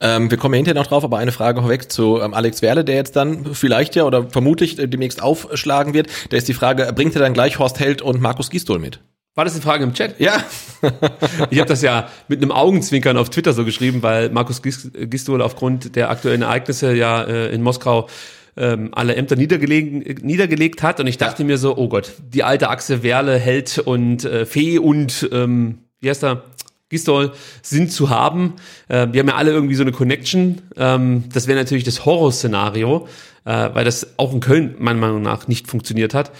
[0.00, 2.84] Ähm, wir kommen ja hinterher noch drauf, aber eine Frage vorweg zu ähm, Alex Werle,
[2.84, 6.08] der jetzt dann vielleicht ja oder vermutlich äh, demnächst aufschlagen wird.
[6.30, 9.00] Da ist die Frage, bringt er dann gleich Horst Held und Markus Gisdol mit?
[9.34, 10.18] War das eine Frage im Chat?
[10.18, 10.42] Ja.
[11.50, 15.94] ich habe das ja mit einem Augenzwinkern auf Twitter so geschrieben, weil Markus Gistol aufgrund
[15.94, 18.08] der aktuellen Ereignisse ja äh, in Moskau
[18.56, 20.98] ähm, alle Ämter niedergelegt, niedergelegt hat.
[20.98, 21.46] Und ich dachte ja.
[21.46, 26.10] mir so, oh Gott, die alte Achse Werle, Held und äh, Fee und ähm, wie
[26.10, 26.42] heißt er?
[26.90, 28.56] Gistol sind zu haben.
[28.88, 30.60] Äh, wir haben ja alle irgendwie so eine Connection.
[30.76, 33.08] Ähm, das wäre natürlich das Horrorszenario,
[33.44, 36.32] äh, weil das auch in Köln meiner Meinung nach nicht funktioniert hat.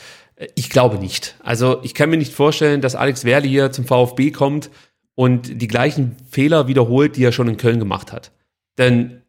[0.55, 1.37] Ich glaube nicht.
[1.43, 4.71] Also ich kann mir nicht vorstellen, dass Alex Werle hier zum VfB kommt
[5.15, 8.33] und die gleichen Fehler wiederholt, die er schon in Köln gemacht hat.
[8.79, 9.23] Denn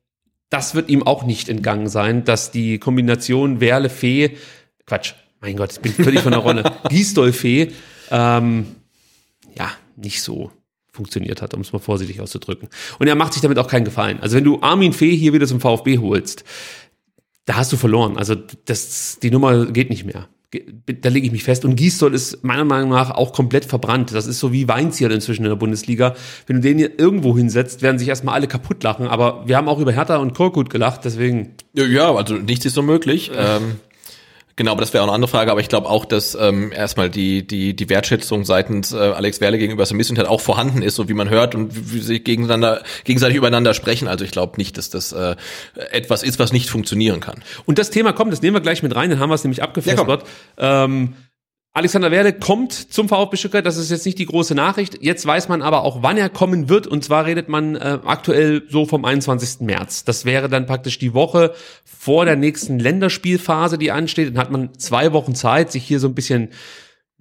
[0.50, 4.38] das wird ihm auch nicht entgangen sein, dass die Kombination Werle-Fee,
[4.86, 7.72] Quatsch, mein Gott, ich bin völlig von der Rolle, Gisdol-Fee,
[8.10, 8.68] ähm,
[9.56, 10.52] ja, nicht so
[10.92, 12.70] funktioniert hat, um es mal vorsichtig auszudrücken.
[13.00, 14.20] Und er macht sich damit auch keinen Gefallen.
[14.20, 16.44] Also wenn du Armin Fee hier wieder zum VfB holst,
[17.46, 18.18] da hast du verloren.
[18.18, 20.28] Also das, die Nummer geht nicht mehr
[20.86, 21.64] da lege ich mich fest.
[21.64, 24.14] Und Gisdol ist meiner Meinung nach auch komplett verbrannt.
[24.14, 26.16] Das ist so wie Weinzierl inzwischen in der Bundesliga.
[26.46, 29.08] Wenn du den hier irgendwo hinsetzt, werden sich erstmal alle kaputt lachen.
[29.08, 31.56] Aber wir haben auch über Hertha und Korkut gelacht, deswegen.
[31.74, 33.32] Ja, also nichts ist so möglich.
[33.34, 33.78] Ähm,
[34.62, 37.10] Genau, aber das wäre auch eine andere Frage, aber ich glaube auch, dass ähm, erstmal
[37.10, 41.10] die, die, die Wertschätzung seitens äh, Alex Werle gegenüber Smith halt auch vorhanden ist, so
[41.10, 44.08] wie man hört und wie, wie sie gegeneinander, gegenseitig übereinander sprechen.
[44.08, 45.36] Also ich glaube nicht, dass das äh,
[45.90, 47.42] etwas ist, was nicht funktionieren kann.
[47.66, 49.64] Und das Thema kommt, das nehmen wir gleich mit rein, dann haben wir es nämlich
[49.64, 50.26] abgefedert.
[50.60, 51.16] Ja, ähm,
[51.74, 55.02] Alexander Werde kommt zum VfB Stuttgart, das ist jetzt nicht die große Nachricht.
[55.02, 56.86] Jetzt weiß man aber auch, wann er kommen wird.
[56.86, 59.62] Und zwar redet man äh, aktuell so vom 21.
[59.62, 60.04] März.
[60.04, 61.54] Das wäre dann praktisch die Woche
[61.86, 64.28] vor der nächsten Länderspielphase, die ansteht.
[64.28, 66.50] Dann hat man zwei Wochen Zeit, sich hier so ein bisschen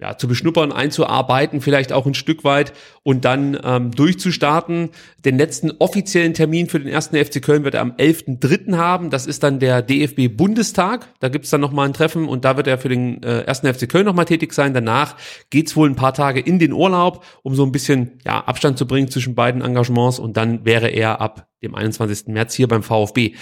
[0.01, 2.73] ja, zu beschnuppern, einzuarbeiten, vielleicht auch ein Stück weit
[3.03, 4.89] und dann ähm, durchzustarten.
[5.23, 8.75] Den letzten offiziellen Termin für den ersten FC Köln wird er am 11.3.
[8.75, 9.11] haben.
[9.11, 11.07] Das ist dann der DFB-Bundestag.
[11.19, 13.87] Da gibt's dann nochmal ein Treffen und da wird er für den äh, ersten FC
[13.87, 14.73] Köln nochmal tätig sein.
[14.73, 15.15] Danach
[15.51, 18.87] geht's wohl ein paar Tage in den Urlaub, um so ein bisschen ja, Abstand zu
[18.87, 22.25] bringen zwischen beiden Engagements und dann wäre er ab dem 21.
[22.27, 23.35] März hier beim VfB.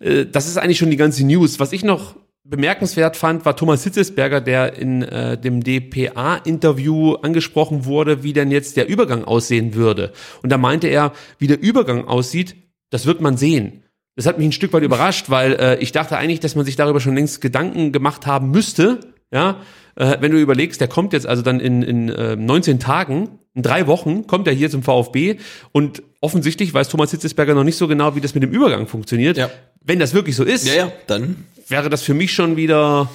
[0.00, 1.60] Äh, das ist eigentlich schon die ganze News.
[1.60, 2.16] Was ich noch
[2.50, 8.76] bemerkenswert fand, war Thomas Hitzesberger, der in äh, dem DPA-Interview angesprochen wurde, wie denn jetzt
[8.76, 10.12] der Übergang aussehen würde.
[10.42, 12.56] Und da meinte er, wie der Übergang aussieht,
[12.90, 13.84] das wird man sehen.
[14.16, 16.76] Das hat mich ein Stück weit überrascht, weil äh, ich dachte eigentlich, dass man sich
[16.76, 19.00] darüber schon längst Gedanken gemacht haben müsste.
[19.32, 19.60] Ja,
[19.94, 23.62] äh, wenn du überlegst, der kommt jetzt also dann in, in äh, 19 Tagen, in
[23.62, 25.36] drei Wochen kommt er hier zum VfB
[25.72, 29.36] und offensichtlich weiß Thomas Hitzesberger noch nicht so genau, wie das mit dem Übergang funktioniert.
[29.36, 29.50] Ja.
[29.82, 33.08] Wenn das wirklich so ist, ja, ja, dann wäre das für mich schon wieder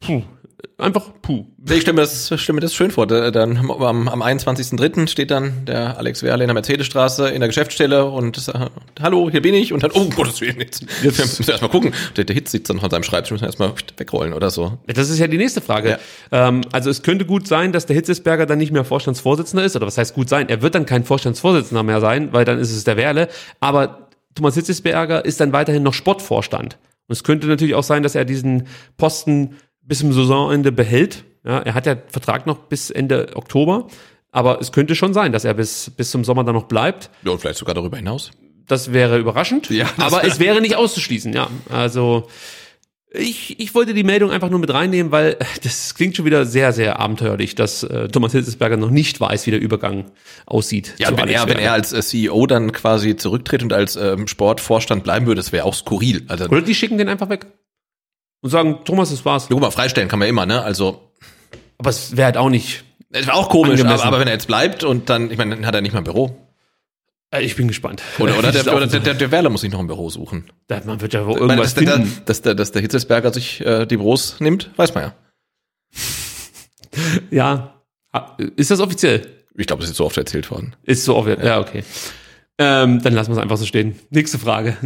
[0.00, 0.22] puh,
[0.78, 1.44] einfach puh.
[1.68, 3.06] Ich stelle mir das, stell mir das schön vor.
[3.06, 5.08] Dann am, am 21.03.
[5.08, 8.70] steht dann der Alex Werle in der Mercedesstraße in der Geschäftsstelle und sagt,
[9.00, 9.72] hallo, hier bin ich.
[9.72, 11.92] Und dann, oh Gottes Willen, jetzt, jetzt müssen wir erstmal gucken.
[12.16, 14.78] Der, der Hitz sitzt dann an seinem Schreibtisch, müssen wir erstmal wegrollen oder so.
[14.86, 15.98] Das ist ja die nächste Frage.
[16.32, 16.48] Ja.
[16.48, 19.76] Ähm, also es könnte gut sein, dass der Hitzesberger dann nicht mehr Vorstandsvorsitzender ist.
[19.76, 20.48] Oder was heißt gut sein?
[20.48, 23.28] Er wird dann kein Vorstandsvorsitzender mehr sein, weil dann ist es der Werle.
[23.60, 26.78] Aber Thomas Hitzesberger ist dann weiterhin noch Sportvorstand.
[27.08, 28.68] Und es könnte natürlich auch sein, dass er diesen
[28.98, 29.56] Posten
[29.88, 31.24] bis zum Saisonende behält.
[31.44, 33.88] Ja, er hat ja Vertrag noch bis Ende Oktober.
[34.30, 37.10] Aber es könnte schon sein, dass er bis, bis zum Sommer dann noch bleibt.
[37.24, 38.30] Ja, und vielleicht sogar darüber hinaus.
[38.66, 39.70] Das wäre überraschend.
[39.70, 41.48] Ja, aber es wäre nicht auszuschließen, ja.
[41.70, 42.28] Also,
[43.10, 46.74] ich, ich wollte die Meldung einfach nur mit reinnehmen, weil das klingt schon wieder sehr,
[46.74, 50.10] sehr abenteuerlich, dass äh, Thomas Hitzesberger noch nicht weiß, wie der Übergang
[50.44, 50.94] aussieht.
[50.98, 55.02] Ja, wenn er, wenn er als äh, CEO dann quasi zurücktritt und als ähm, Sportvorstand
[55.02, 56.24] bleiben würde, das wäre auch skurril.
[56.28, 57.46] Also, Oder die schicken den einfach weg
[58.40, 59.46] und sagen, Thomas, das war's.
[59.48, 60.62] Guck mal, freistellen kann man immer, ne?
[60.62, 61.12] Also.
[61.78, 62.84] Aber es wäre halt auch nicht.
[63.10, 65.66] Es wäre auch komisch, aber, aber, wenn er jetzt bleibt und dann, ich meine, dann
[65.66, 66.36] hat er nicht mal ein Büro.
[67.30, 68.02] Äh, ich bin gespannt.
[68.18, 70.50] Oder, oder, der, oder der, der, der Werler muss sich noch ein Büro suchen.
[70.66, 72.14] Da, man wird ja wohl irgendwas meine, dass, finden.
[72.16, 75.14] Der, dass, der, dass der Hitzelsberger sich äh, die Büros nimmt, weiß man ja.
[77.30, 77.74] ja.
[78.12, 79.26] Ah, ist das offiziell?
[79.56, 80.76] Ich glaube, es ist so oft erzählt worden.
[80.84, 81.82] Ist so offiziell, ja, ja okay.
[82.58, 83.98] Ähm, dann lassen wir es einfach so stehen.
[84.10, 84.76] Nächste Frage.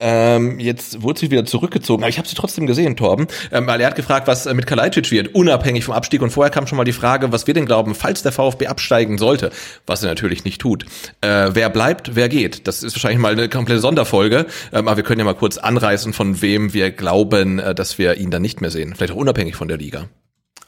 [0.00, 3.80] Ähm, jetzt wurde sie wieder zurückgezogen, aber ich habe sie trotzdem gesehen, Torben, ähm, weil
[3.80, 6.22] er hat gefragt, was äh, mit Kalajdzic wird, unabhängig vom Abstieg.
[6.22, 9.18] Und vorher kam schon mal die Frage, was wir denn glauben, falls der VfB absteigen
[9.18, 9.50] sollte,
[9.86, 10.84] was er natürlich nicht tut.
[11.20, 12.68] Äh, wer bleibt, wer geht?
[12.68, 16.12] Das ist wahrscheinlich mal eine komplette Sonderfolge, ähm, aber wir können ja mal kurz anreißen,
[16.12, 18.94] von wem wir glauben, äh, dass wir ihn dann nicht mehr sehen.
[18.94, 20.08] Vielleicht auch unabhängig von der Liga.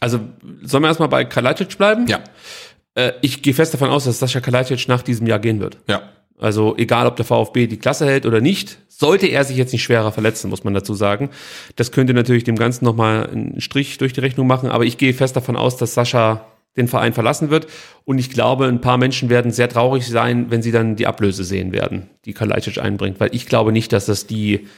[0.01, 0.19] Also
[0.63, 2.09] sollen wir erstmal bei Kalajdzic bleiben?
[2.09, 2.19] Ja.
[2.97, 5.79] Äh, ich gehe fest davon aus, dass Sascha Kalajdzic nach diesem Jahr gehen wird.
[5.89, 6.03] Ja.
[6.41, 9.83] Also egal, ob der VfB die Klasse hält oder nicht, sollte er sich jetzt nicht
[9.83, 11.31] schwerer verletzen, muss man dazu sagen.
[11.77, 15.15] Das könnte natürlich dem Ganzen nochmal einen Strich durch die Rechnung machen, aber ich gehe
[15.15, 16.45] fest davon aus, dass Sascha
[16.77, 17.67] den Verein verlassen wird.
[18.05, 21.45] Und ich glaube, ein paar Menschen werden sehr traurig sein, wenn sie dann die Ablöse
[21.45, 24.69] sehen werden, die Kalajdzic einbringt, weil ich glaube nicht, dass das die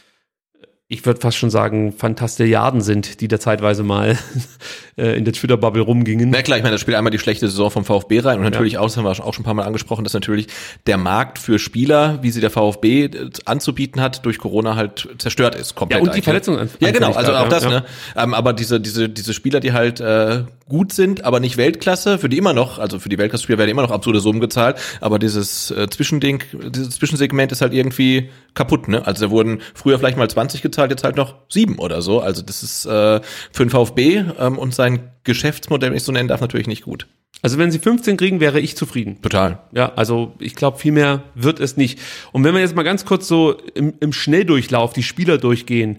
[0.92, 4.18] ich würde fast schon sagen, Fantastilliarden sind, die da zeitweise mal
[4.98, 6.28] äh, in der Twitter-Bubble rumgingen.
[6.28, 8.74] Na klar, ich meine, das spielt einmal die schlechte Saison vom VfB rein und natürlich
[8.74, 8.80] ja.
[8.80, 10.48] auch, das haben wir auch schon ein paar Mal angesprochen, dass natürlich
[10.86, 15.54] der Markt für Spieler, wie sie der VfB äh, anzubieten hat, durch Corona halt zerstört
[15.54, 15.74] ist.
[15.74, 16.68] Komplett ja, und die Verletzungen.
[16.78, 17.70] Ja, genau, also auch das, ja.
[17.70, 17.84] ne?
[18.14, 22.28] Ähm, aber diese, diese, diese Spieler, die halt äh, gut sind, aber nicht Weltklasse, für
[22.28, 25.70] die immer noch, also für die Weltklasse-Spieler werden immer noch absurde Summen gezahlt, aber dieses
[25.70, 29.06] äh, Zwischending, dieses Zwischensegment ist halt irgendwie kaputt, ne?
[29.06, 32.20] Also da wurden früher vielleicht mal 20 gezahlt, zahlt jetzt halt noch sieben oder so.
[32.20, 33.20] Also das ist äh,
[33.52, 37.06] für den VfB ähm, und sein Geschäftsmodell, wenn ich so nennen darf, natürlich nicht gut.
[37.40, 39.20] Also wenn sie 15 kriegen, wäre ich zufrieden.
[39.22, 39.60] Total.
[39.72, 41.98] Ja, also ich glaube, viel mehr wird es nicht.
[42.32, 45.98] Und wenn wir jetzt mal ganz kurz so im, im Schnelldurchlauf die Spieler durchgehen,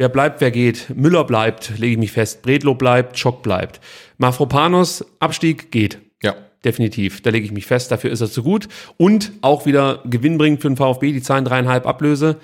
[0.00, 0.88] wer bleibt, wer geht.
[0.96, 2.40] Müller bleibt, lege ich mich fest.
[2.40, 3.80] Bredlo bleibt, Schock bleibt.
[4.16, 5.98] Mafropanos, Abstieg, geht.
[6.22, 6.34] Ja.
[6.64, 7.20] Definitiv.
[7.20, 8.68] Da lege ich mich fest, dafür ist er zu gut.
[8.96, 12.38] Und auch wieder gewinnbringend für den VfB, die zahlen dreieinhalb Ablöse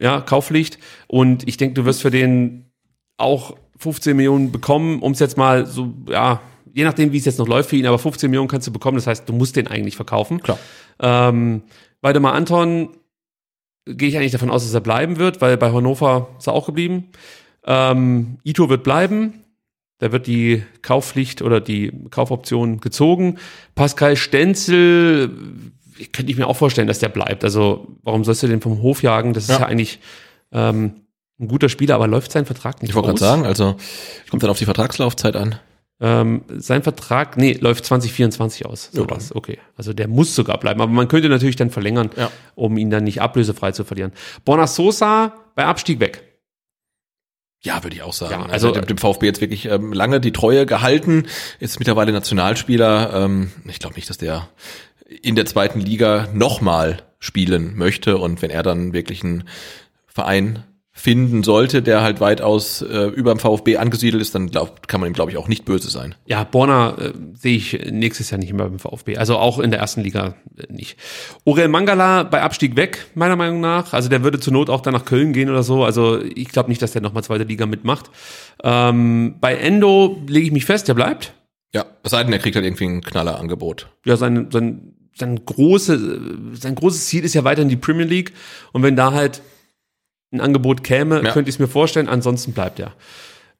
[0.00, 0.78] ja, Kaufpflicht.
[1.06, 2.70] Und ich denke, du wirst für den
[3.18, 6.40] auch 15 Millionen bekommen, um es jetzt mal so, ja,
[6.72, 8.96] je nachdem, wie es jetzt noch läuft für ihn, aber 15 Millionen kannst du bekommen.
[8.96, 10.40] Das heißt, du musst den eigentlich verkaufen.
[10.40, 10.58] Klar.
[11.00, 11.62] Ähm,
[12.00, 12.88] Waldemar Anton
[13.86, 16.66] gehe ich eigentlich davon aus, dass er bleiben wird, weil bei Hannover ist er auch
[16.66, 17.10] geblieben.
[17.64, 19.44] Ähm, Ito wird bleiben.
[19.98, 23.38] Da wird die Kaufpflicht oder die Kaufoption gezogen.
[23.74, 25.30] Pascal Stenzel
[26.12, 27.44] könnte ich mir auch vorstellen, dass der bleibt.
[27.44, 29.32] Also warum sollst du den vom Hof jagen?
[29.32, 30.00] Das ist ja, ja eigentlich
[30.52, 31.06] ähm,
[31.40, 33.76] ein guter Spieler, aber läuft sein Vertrag nicht Ich wollte gerade sagen, also
[34.30, 35.56] kommt dann auf die Vertragslaufzeit an.
[35.98, 38.90] Ähm, sein Vertrag, nee, läuft 2024 aus.
[38.92, 39.58] Sowas, ja, okay.
[39.76, 40.80] Also der muss sogar bleiben.
[40.80, 42.30] Aber man könnte natürlich dann verlängern, ja.
[42.54, 44.12] um ihn dann nicht ablösefrei zu verlieren.
[44.44, 46.22] Borna Sosa bei Abstieg weg.
[47.62, 48.32] Ja, würde ich auch sagen.
[48.32, 51.26] Ja, also, also dem, dem, VfB jetzt wirklich ähm, lange die Treue gehalten,
[51.58, 53.12] ist mittlerweile Nationalspieler.
[53.14, 54.48] Ähm, ich glaube nicht, dass der
[55.22, 59.44] in der zweiten Liga nochmal spielen möchte und wenn er dann wirklich einen
[60.06, 60.64] Verein
[60.98, 65.10] finden sollte, der halt weitaus äh, über dem VfB angesiedelt ist, dann glaub, kann man
[65.10, 66.14] ihm, glaube ich, auch nicht böse sein.
[66.24, 69.18] Ja, Borna äh, sehe ich nächstes Jahr nicht mehr beim VfB.
[69.18, 70.96] Also auch in der ersten Liga äh, nicht.
[71.44, 73.92] Orel Mangala bei Abstieg weg, meiner Meinung nach.
[73.92, 75.84] Also der würde zur Not auch dann nach Köln gehen oder so.
[75.84, 78.10] Also ich glaube nicht, dass der nochmal zweite Liga mitmacht.
[78.64, 81.34] Ähm, bei Endo lege ich mich fest, der bleibt.
[81.74, 83.90] Ja, es sei denn, er kriegt halt irgendwie ein Knallerangebot.
[84.06, 86.20] Ja, sein, sein sein, große,
[86.52, 88.32] sein großes Ziel ist ja weiterhin die Premier League.
[88.72, 89.42] Und wenn da halt
[90.32, 91.32] ein Angebot käme, ja.
[91.32, 92.08] könnte ich es mir vorstellen.
[92.08, 92.92] Ansonsten bleibt er.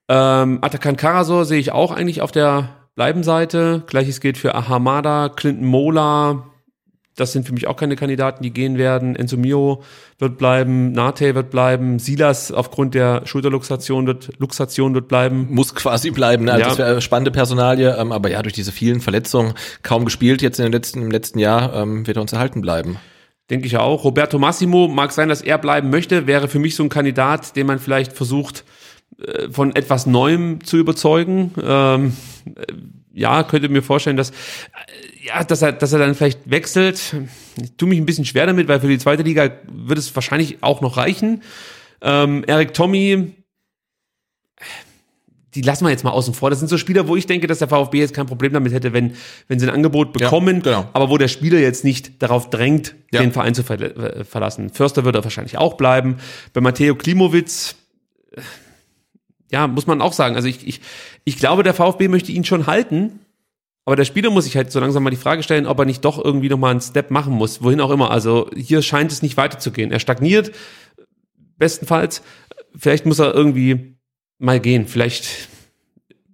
[0.09, 3.83] Ähm, Atakan Karasor sehe ich auch eigentlich auf der Bleibenseite.
[3.87, 6.45] Gleiches gilt für Ahamada, Clinton Mola,
[7.17, 9.17] das sind für mich auch keine Kandidaten, die gehen werden.
[9.17, 9.83] Enzo Mio
[10.19, 15.47] wird bleiben, Nate wird bleiben, Silas aufgrund der Schulterluxation wird, Luxation wird bleiben.
[15.51, 16.53] Muss quasi bleiben, ne?
[16.53, 16.69] Also ja.
[16.69, 20.65] Das wäre spannende Personalie, ähm, aber ja, durch diese vielen Verletzungen kaum gespielt jetzt in
[20.65, 22.99] den letzten, im letzten Jahr, ähm, wird er uns erhalten bleiben.
[23.51, 24.05] Denke ich auch.
[24.05, 27.66] Roberto Massimo mag sein, dass er bleiben möchte, wäre für mich so ein Kandidat, den
[27.66, 28.64] man vielleicht versucht,
[29.18, 31.52] äh, von etwas Neuem zu überzeugen.
[31.62, 32.16] Ähm,
[32.56, 32.73] äh,
[33.12, 34.32] ja, könnte mir vorstellen, dass
[35.23, 37.16] ja, dass er, dass er dann vielleicht wechselt.
[37.60, 40.62] Ich tue mich ein bisschen schwer damit, weil für die zweite Liga wird es wahrscheinlich
[40.62, 41.43] auch noch reichen.
[42.02, 43.32] Ähm, Eric Tommy,
[45.57, 46.51] die lassen wir jetzt mal außen vor.
[46.51, 48.93] Das sind so Spieler, wo ich denke, dass der VfB jetzt kein Problem damit hätte,
[48.93, 49.15] wenn,
[49.49, 50.89] wenn sie ein Angebot bekommen, ja, genau.
[50.93, 53.23] aber wo der Spieler jetzt nicht darauf drängt, ja.
[53.23, 54.69] den Verein zu ver äh, verlassen.
[54.69, 56.19] Förster wird er wahrscheinlich auch bleiben.
[56.53, 57.77] Bei Matteo Klimowitz,
[59.51, 60.37] ja, muss man auch sagen.
[60.37, 60.81] Also ich, ich,
[61.24, 63.20] ich glaube, der VfB möchte ihn schon halten,
[63.87, 66.05] aber der Spieler muss sich halt so langsam mal die Frage stellen, ob er nicht
[66.05, 68.11] doch irgendwie nochmal einen Step machen muss, wohin auch immer.
[68.11, 69.91] Also hier scheint es nicht weiterzugehen.
[69.91, 70.53] Er stagniert,
[71.57, 72.23] bestenfalls.
[72.77, 73.95] Vielleicht muss er irgendwie
[74.39, 74.87] mal gehen.
[74.87, 75.49] Vielleicht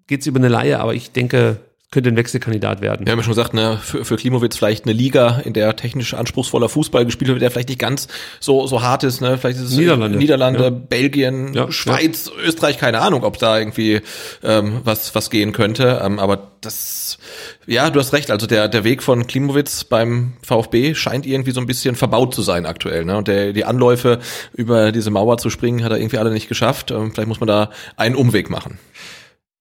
[0.07, 1.61] geht's über eine Laie, aber ich denke,
[1.93, 3.07] könnte ein Wechselkandidat werden.
[3.07, 6.15] Wir haben ja schon gesagt, ne, für, für Klimowitz vielleicht eine Liga, in der technisch
[6.15, 8.09] anspruchsvoller Fußball gespielt wird, der vielleicht nicht ganz
[8.41, 9.37] so, so hart ist, ne?
[9.37, 10.71] Vielleicht ist es Niederlande, Niederlande ja.
[10.71, 12.43] Belgien, ja, Schweiz, ja.
[12.45, 14.01] Österreich, keine Ahnung, ob da irgendwie
[14.43, 16.01] ähm, was, was gehen könnte.
[16.03, 17.19] Ähm, aber das,
[17.67, 21.61] ja, du hast recht, also der, der Weg von Klimowitz beim VfB scheint irgendwie so
[21.61, 23.05] ein bisschen verbaut zu sein aktuell.
[23.05, 23.19] Ne?
[23.19, 24.19] Und der, die Anläufe
[24.55, 26.91] über diese Mauer zu springen, hat er irgendwie alle nicht geschafft.
[26.91, 28.79] Ähm, vielleicht muss man da einen Umweg machen.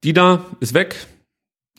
[0.04, 0.96] Dida ist weg,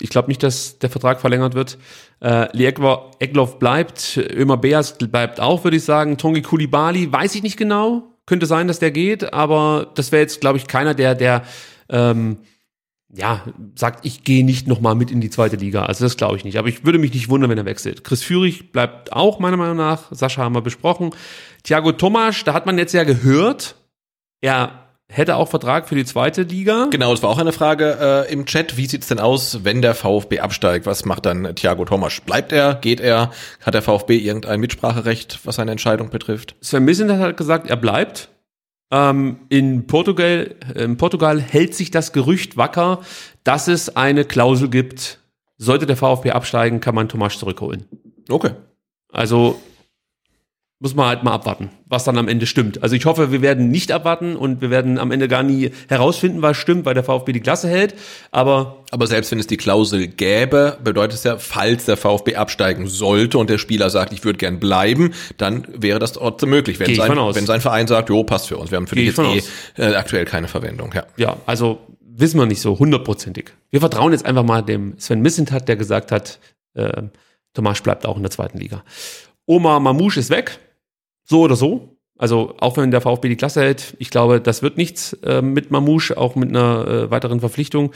[0.02, 1.78] ich glaube nicht, dass der Vertrag verlängert wird.
[2.20, 6.18] Äh, Lee Egloff bleibt, Ömer Beas bleibt auch, würde ich sagen.
[6.18, 8.16] Tongi Kulibali, weiß ich nicht genau.
[8.26, 11.42] Könnte sein, dass der geht, aber das wäre jetzt, glaube ich, keiner, der, der
[11.88, 12.38] ähm,
[13.14, 13.42] ja,
[13.74, 15.84] sagt, ich gehe nicht nochmal mit in die zweite Liga.
[15.84, 16.56] Also das glaube ich nicht.
[16.56, 18.04] Aber ich würde mich nicht wundern, wenn er wechselt.
[18.04, 20.10] Chris Führig bleibt auch meiner Meinung nach.
[20.10, 21.10] Sascha haben wir besprochen.
[21.62, 23.76] Thiago Tomasch, da hat man jetzt ja gehört,
[24.40, 24.81] er
[25.12, 26.88] hätte auch Vertrag für die zweite Liga.
[26.90, 28.76] Genau, es war auch eine Frage äh, im Chat.
[28.76, 30.86] Wie sieht's denn aus, wenn der VfB absteigt?
[30.86, 32.22] Was macht dann Thiago Tomasch?
[32.22, 32.74] Bleibt er?
[32.76, 33.30] Geht er?
[33.60, 36.56] Hat der VfB irgendein Mitspracherecht, was seine Entscheidung betrifft?
[36.62, 38.30] Sven Missen hat halt gesagt, er bleibt.
[38.90, 43.00] Ähm, in, Portugal, in Portugal hält sich das Gerücht wacker,
[43.44, 45.18] dass es eine Klausel gibt,
[45.58, 47.86] sollte der VfB absteigen, kann man Tomasch zurückholen.
[48.28, 48.52] Okay.
[49.12, 49.60] Also
[50.82, 52.82] muss man halt mal abwarten, was dann am Ende stimmt.
[52.82, 56.42] Also ich hoffe, wir werden nicht abwarten und wir werden am Ende gar nie herausfinden,
[56.42, 57.94] was stimmt, weil der VfB die Klasse hält.
[58.32, 62.88] Aber aber selbst wenn es die Klausel gäbe, bedeutet es ja, falls der VfB absteigen
[62.88, 66.92] sollte und der Spieler sagt, ich würde gern bleiben, dann wäre das trotzdem möglich, wenn
[66.96, 69.48] sein, wenn sein Verein sagt, jo, passt für uns, wir haben für Geh die jetzt
[69.78, 70.92] eh äh, aktuell keine Verwendung.
[70.92, 71.04] Ja.
[71.16, 73.52] ja, also wissen wir nicht so hundertprozentig.
[73.70, 76.40] Wir vertrauen jetzt einfach mal dem Sven Missentat, der gesagt hat,
[76.74, 77.02] äh,
[77.54, 78.82] Tomasch bleibt auch in der zweiten Liga.
[79.46, 80.58] Omar Mamouche ist weg
[81.24, 81.96] so oder so.
[82.18, 85.70] Also auch wenn der VfB die Klasse hält, ich glaube, das wird nichts äh, mit
[85.70, 87.90] Mamouche, auch mit einer äh, weiteren Verpflichtung.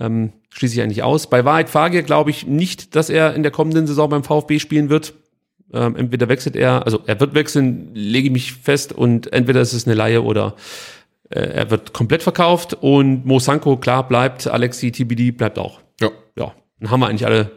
[0.00, 1.30] Ähm, schließe ich eigentlich aus.
[1.30, 4.88] Bei Wahrheit Fagir glaube ich nicht, dass er in der kommenden Saison beim VfB spielen
[4.88, 5.14] wird.
[5.72, 9.74] Ähm, entweder wechselt er, also er wird wechseln, lege ich mich fest, und entweder ist
[9.74, 10.56] es eine Laie oder
[11.30, 12.74] äh, er wird komplett verkauft.
[12.80, 15.80] Und Mo Sanko, klar, bleibt, Alexi TBD bleibt auch.
[16.00, 16.10] Ja.
[16.36, 17.50] Ja, dann haben wir eigentlich alle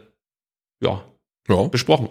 [0.80, 1.02] ja,
[1.48, 1.64] ja.
[1.68, 2.10] besprochen.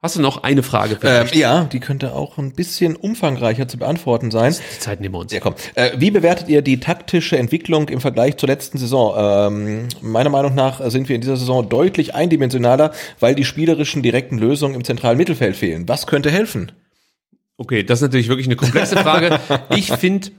[0.00, 0.96] Hast du noch eine Frage?
[1.02, 4.54] Ähm, ja, die könnte auch ein bisschen umfangreicher zu beantworten sein.
[4.76, 5.32] Die Zeit nehmen wir uns.
[5.32, 5.56] Ja, komm.
[5.74, 9.14] Äh, wie bewertet ihr die taktische Entwicklung im Vergleich zur letzten Saison?
[9.18, 14.38] Ähm, meiner Meinung nach sind wir in dieser Saison deutlich eindimensionaler, weil die spielerischen direkten
[14.38, 15.88] Lösungen im zentralen Mittelfeld fehlen.
[15.88, 16.70] Was könnte helfen?
[17.56, 19.40] Okay, das ist natürlich wirklich eine komplexe Frage.
[19.74, 20.30] ich finde,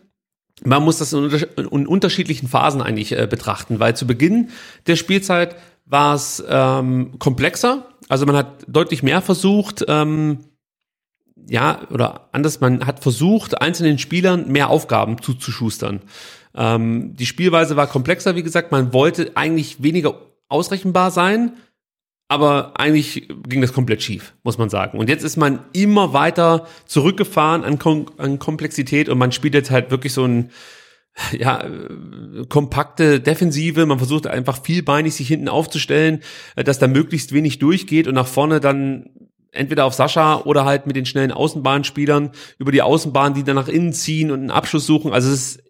[0.63, 4.51] man muss das in, in unterschiedlichen Phasen eigentlich äh, betrachten, weil zu Beginn
[4.87, 10.39] der Spielzeit war es ähm, komplexer also man hat deutlich mehr versucht, ähm,
[11.47, 16.01] ja, oder anders, man hat versucht, einzelnen Spielern mehr Aufgaben zuzuschustern.
[16.55, 20.15] Ähm, die Spielweise war komplexer, wie gesagt, man wollte eigentlich weniger
[20.49, 21.53] ausrechenbar sein,
[22.27, 24.97] aber eigentlich ging das komplett schief, muss man sagen.
[24.99, 29.71] Und jetzt ist man immer weiter zurückgefahren an, Kom an Komplexität und man spielt jetzt
[29.71, 30.51] halt wirklich so ein
[31.37, 31.63] ja,
[32.49, 33.85] kompakte Defensive.
[33.85, 36.21] Man versucht einfach vielbeinig sich hinten aufzustellen,
[36.55, 39.09] äh, dass da möglichst wenig durchgeht und nach vorne dann
[39.51, 43.67] entweder auf Sascha oder halt mit den schnellen Außenbahnspielern über die Außenbahn, die dann nach
[43.67, 45.11] innen ziehen und einen Abschluss suchen.
[45.11, 45.63] Also es ist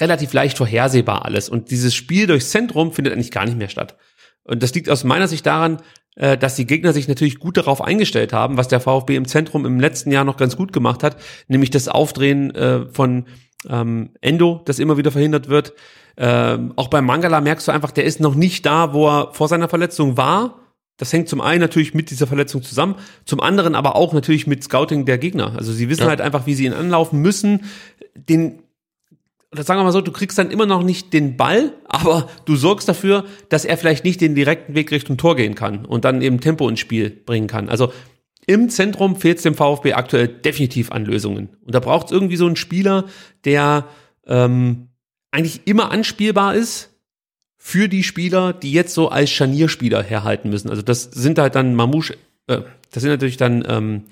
[0.00, 1.48] relativ leicht vorhersehbar alles.
[1.48, 3.96] Und dieses Spiel durchs Zentrum findet eigentlich gar nicht mehr statt.
[4.44, 5.82] Und das liegt aus meiner Sicht daran,
[6.16, 9.66] äh, dass die Gegner sich natürlich gut darauf eingestellt haben, was der VfB im Zentrum
[9.66, 11.16] im letzten Jahr noch ganz gut gemacht hat,
[11.48, 13.26] nämlich das Aufdrehen äh, von
[13.68, 15.74] ähm, Endo, das immer wieder verhindert wird.
[16.16, 19.48] Ähm, auch beim Mangala merkst du einfach, der ist noch nicht da, wo er vor
[19.48, 20.56] seiner Verletzung war.
[20.96, 24.62] Das hängt zum einen natürlich mit dieser Verletzung zusammen, zum anderen aber auch natürlich mit
[24.62, 25.54] Scouting der Gegner.
[25.56, 26.08] Also sie wissen ja.
[26.08, 27.64] halt einfach, wie sie ihn anlaufen müssen.
[28.14, 28.58] Den,
[29.50, 32.54] oder sagen wir mal so, du kriegst dann immer noch nicht den Ball, aber du
[32.54, 36.20] sorgst dafür, dass er vielleicht nicht den direkten Weg Richtung Tor gehen kann und dann
[36.20, 37.70] eben Tempo ins Spiel bringen kann.
[37.70, 37.92] Also
[38.46, 41.50] im Zentrum fehlt es dem VfB aktuell definitiv an Lösungen.
[41.64, 43.04] Und da braucht es irgendwie so einen Spieler,
[43.44, 43.86] der
[44.26, 44.88] ähm,
[45.30, 46.90] eigentlich immer anspielbar ist
[47.58, 50.70] für die Spieler, die jetzt so als Scharnierspieler herhalten müssen.
[50.70, 54.04] Also das sind halt dann Mamouche, äh, das sind natürlich dann ähm,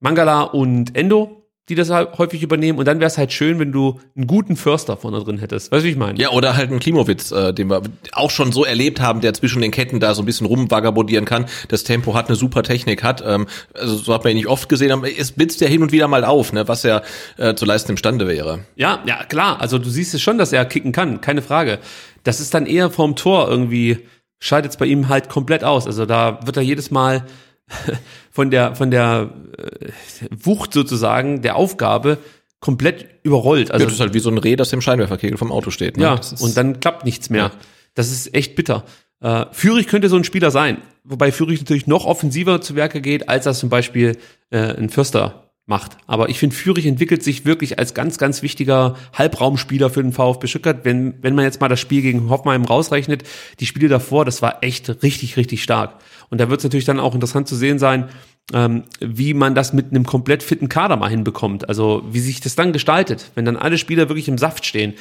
[0.00, 1.41] Mangala und Endo,
[1.72, 2.78] die das halt häufig übernehmen.
[2.78, 5.72] Und dann wäre es halt schön, wenn du einen guten Förster vorne drin hättest.
[5.72, 6.20] Weißt du, wie ich meine?
[6.20, 7.82] Ja, oder halt einen Klimowitz, äh, den wir
[8.12, 11.46] auch schon so erlebt haben, der zwischen den Ketten da so ein bisschen rumvagabondieren kann.
[11.68, 13.24] Das Tempo hat, eine super Technik hat.
[13.26, 15.92] Ähm, also so hat man ihn nicht oft gesehen, aber es blitzt ja hin und
[15.92, 17.02] wieder mal auf, ne, was er
[17.38, 18.60] äh, zu leisten imstande wäre.
[18.76, 19.60] Ja, ja, klar.
[19.60, 21.78] Also du siehst es schon, dass er kicken kann, keine Frage.
[22.22, 24.00] Das ist dann eher vorm Tor irgendwie,
[24.38, 25.86] scheidet es bei ihm halt komplett aus.
[25.86, 27.24] Also da wird er jedes Mal
[28.30, 29.88] von der, von der äh,
[30.30, 32.18] Wucht sozusagen, der Aufgabe,
[32.60, 33.70] komplett überrollt.
[33.70, 35.96] Also, ja, das ist halt wie so ein Reh, das im Scheinwerferkegel vom Auto steht.
[35.96, 36.04] Ne?
[36.04, 37.44] Ja, und dann klappt nichts mehr.
[37.44, 37.52] Ja.
[37.94, 38.84] Das ist echt bitter.
[39.20, 43.28] Äh, Führig könnte so ein Spieler sein, wobei Führig natürlich noch offensiver zu Werke geht,
[43.28, 44.16] als das zum Beispiel
[44.50, 45.96] äh, ein Förster macht.
[46.06, 50.46] Aber ich finde, Führig entwickelt sich wirklich als ganz, ganz wichtiger Halbraumspieler für den VfB
[50.46, 50.84] Stuttgart.
[50.84, 53.22] Wenn, wenn man jetzt mal das Spiel gegen Hoffenheim rausrechnet,
[53.60, 55.96] die Spiele davor, das war echt richtig, richtig stark.
[56.32, 58.08] Und da wird es natürlich dann auch interessant zu sehen sein,
[58.54, 61.68] ähm, wie man das mit einem komplett fitten Kader mal hinbekommt.
[61.68, 64.94] Also wie sich das dann gestaltet, wenn dann alle Spieler wirklich im Saft stehen.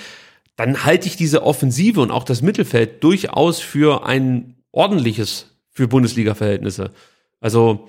[0.57, 6.91] Dann halte ich diese Offensive und auch das Mittelfeld durchaus für ein ordentliches für Bundesliga-Verhältnisse.
[7.39, 7.87] Also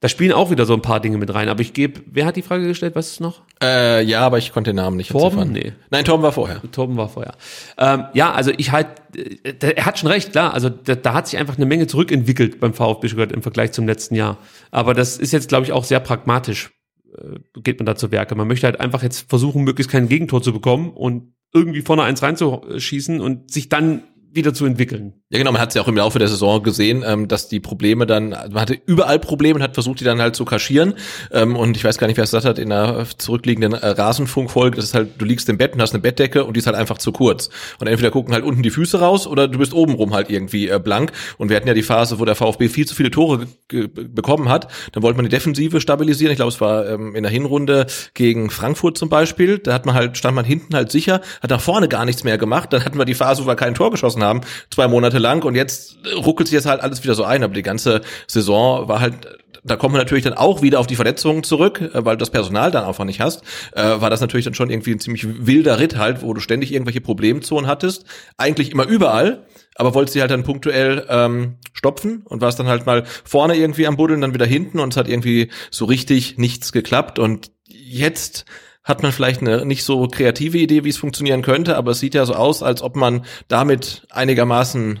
[0.00, 1.50] Da spielen auch wieder so ein paar Dinge mit rein.
[1.50, 2.94] Aber ich gebe, wer hat die Frage gestellt?
[2.94, 3.42] Was ist noch?
[3.62, 5.52] Äh, ja, aber ich konnte den Namen nicht Torben?
[5.52, 5.74] Nee.
[5.90, 6.62] Nein, Torben war vorher.
[6.72, 7.34] Torben war vorher.
[7.76, 10.54] Ähm, ja, also ich halt, äh, er hat schon recht, klar.
[10.54, 13.86] Also da, da hat sich einfach eine Menge zurückentwickelt beim VfB Stuttgart im Vergleich zum
[13.86, 14.38] letzten Jahr.
[14.70, 16.70] Aber das ist jetzt, glaube ich, auch sehr pragmatisch.
[17.14, 18.34] Äh, geht man da zu Werke.
[18.34, 22.22] Man möchte halt einfach jetzt versuchen, möglichst kein Gegentor zu bekommen und irgendwie vorne eins
[22.22, 25.19] reinzuschießen und sich dann wieder zu entwickeln.
[25.32, 27.60] Ja, genau, man hat es ja auch im Laufe der Saison gesehen, ähm, dass die
[27.60, 30.94] Probleme dann, man hatte überall Probleme und hat versucht, die dann halt zu kaschieren.
[31.30, 34.74] Ähm, und ich weiß gar nicht, wer es gesagt hat in der zurückliegenden äh, Rasenfunkfolge,
[34.74, 36.74] das ist halt, du liegst im Bett und hast eine Bettdecke und die ist halt
[36.74, 37.48] einfach zu kurz.
[37.78, 40.80] Und entweder gucken halt unten die Füße raus oder du bist obenrum halt irgendwie äh,
[40.80, 41.12] blank.
[41.38, 44.66] Und wir hatten ja die Phase, wo der VfB viel zu viele Tore bekommen hat.
[44.90, 46.32] Dann wollte man die Defensive stabilisieren.
[46.32, 49.58] Ich glaube, es war ähm, in der Hinrunde gegen Frankfurt zum Beispiel.
[49.58, 52.36] Da hat man halt, stand man hinten halt sicher, hat nach vorne gar nichts mehr
[52.36, 52.72] gemacht.
[52.72, 54.40] Dann hatten wir die Phase, wo wir kein Tor geschossen haben,
[54.70, 55.44] zwei Monate lang.
[55.44, 57.42] Und jetzt ruckelt sich das halt alles wieder so ein.
[57.42, 59.26] Aber die ganze Saison war halt
[59.64, 62.30] da kommen wir natürlich dann auch wieder auf die Verletzungen zurück, äh, weil du das
[62.30, 63.42] Personal dann einfach nicht hast,
[63.72, 66.72] äh, war das natürlich dann schon irgendwie ein ziemlich wilder Ritt halt, wo du ständig
[66.72, 68.04] irgendwelche Problemzonen hattest,
[68.36, 72.86] eigentlich immer überall, aber wolltest sie halt dann punktuell ähm, stopfen und warst dann halt
[72.86, 76.72] mal vorne irgendwie am Buddeln, dann wieder hinten und es hat irgendwie so richtig nichts
[76.72, 78.44] geklappt und jetzt
[78.82, 82.14] hat man vielleicht eine nicht so kreative Idee, wie es funktionieren könnte, aber es sieht
[82.14, 85.00] ja so aus, als ob man damit einigermaßen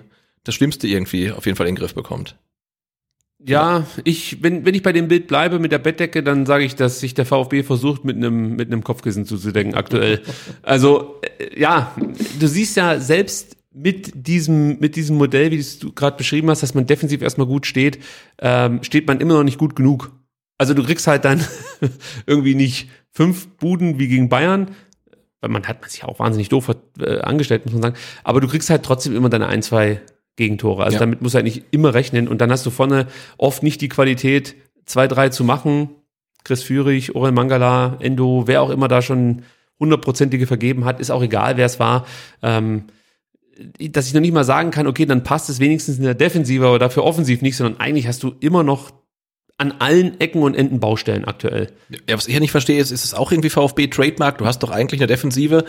[0.50, 2.36] das Schlimmste irgendwie auf jeden Fall in den Griff bekommt.
[3.42, 6.76] Ja, ich, wenn, wenn ich bei dem Bild bleibe mit der Bettdecke, dann sage ich,
[6.76, 10.20] dass sich der VfB versucht, mit einem, mit einem Kopfkissen zuzudecken aktuell.
[10.62, 11.94] Also, äh, ja,
[12.38, 16.62] du siehst ja selbst mit diesem, mit diesem Modell, wie es du gerade beschrieben hast,
[16.62, 17.98] dass man defensiv erstmal gut steht,
[18.40, 20.12] ähm, steht man immer noch nicht gut genug.
[20.58, 21.42] Also du kriegst halt dann
[22.26, 24.72] irgendwie nicht fünf Buden wie gegen Bayern,
[25.40, 27.96] weil man hat man sich auch wahnsinnig doof äh, angestellt, muss man sagen.
[28.24, 30.00] Aber du kriegst halt trotzdem immer deine ein, zwei
[30.36, 30.84] Gegentore.
[30.84, 31.00] Also Ja.
[31.00, 32.28] damit musst du halt nicht immer rechnen.
[32.28, 34.54] Und dann hast du vorne oft nicht die Qualität,
[34.86, 35.90] zwei, drei zu machen.
[36.44, 39.42] Chris Führig, Orel Mangala, Endo, wer auch immer da schon
[39.78, 42.06] hundertprozentige vergeben hat, ist auch egal, wer es war.
[42.42, 42.84] Ähm,
[43.90, 46.66] dass ich noch nicht mal sagen kann, okay, dann passt es wenigstens in der Defensive,
[46.66, 48.90] aber dafür offensiv nicht, sondern eigentlich hast du immer noch
[49.58, 51.70] an allen Ecken und Enden Baustellen aktuell.
[52.08, 54.38] Ja, was ich ja nicht verstehe, ist, ist es auch irgendwie VfB Trademark?
[54.38, 55.64] Du hast doch eigentlich in der Defensive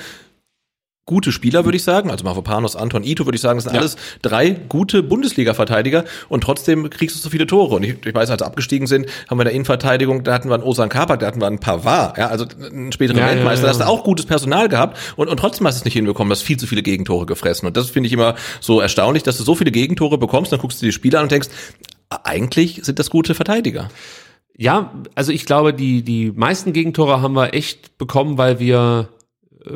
[1.06, 2.12] gute Spieler, würde ich sagen.
[2.12, 3.80] Also Mavropanos, Anton, Ito, würde ich sagen, das sind Ja.
[3.80, 7.76] alles drei gute Bundesliga-Verteidiger und trotzdem kriegst du so viele Tore.
[7.76, 10.54] Und ich, ich weiß, als abgestiegen sind, haben wir in der Innenverteidigung, da hatten wir
[10.56, 13.74] einen Osan Kabak, da hatten wir einen Pavard, ja, also einen späteren Ja, Weltmeister, ja.
[13.74, 16.30] da hast du auch gutes Personal gehabt und, und trotzdem hast du es nicht hinbekommen,
[16.30, 17.68] du hast viel zu viele Gegentore gefressen.
[17.68, 20.82] Und das finde ich immer so erstaunlich, dass du so viele Gegentore bekommst, dann guckst
[20.82, 21.50] du die Spieler an und denkst,
[22.24, 23.90] eigentlich sind das gute Verteidiger.
[24.58, 29.10] Ja, also ich glaube, die, die meisten Gegentore haben wir echt bekommen, weil wir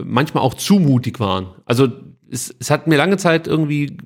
[0.04, 1.48] manchmal auch zu mutig waren.
[1.66, 1.90] Also
[2.30, 3.98] es, es hat mir lange Zeit irgendwie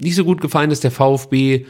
[0.00, 1.66] nicht so gut gefallen, dass der VfB,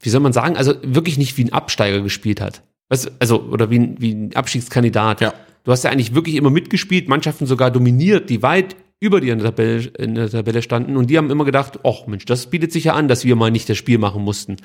[0.00, 2.62] wie soll man sagen, also wirklich nicht wie ein Absteiger gespielt hat.
[2.88, 5.20] Du, also, oder wie ein, wie ein Abstiegskandidat.
[5.20, 5.34] Ja.
[5.64, 9.40] Du hast ja eigentlich wirklich immer mitgespielt, Mannschaften sogar dominiert, die weit über dir in
[9.40, 12.72] der Tabelle, in der Tabelle standen und die haben immer gedacht, ach Mensch, das bietet
[12.72, 14.56] sich ja an, dass wir mal nicht das Spiel machen mussten.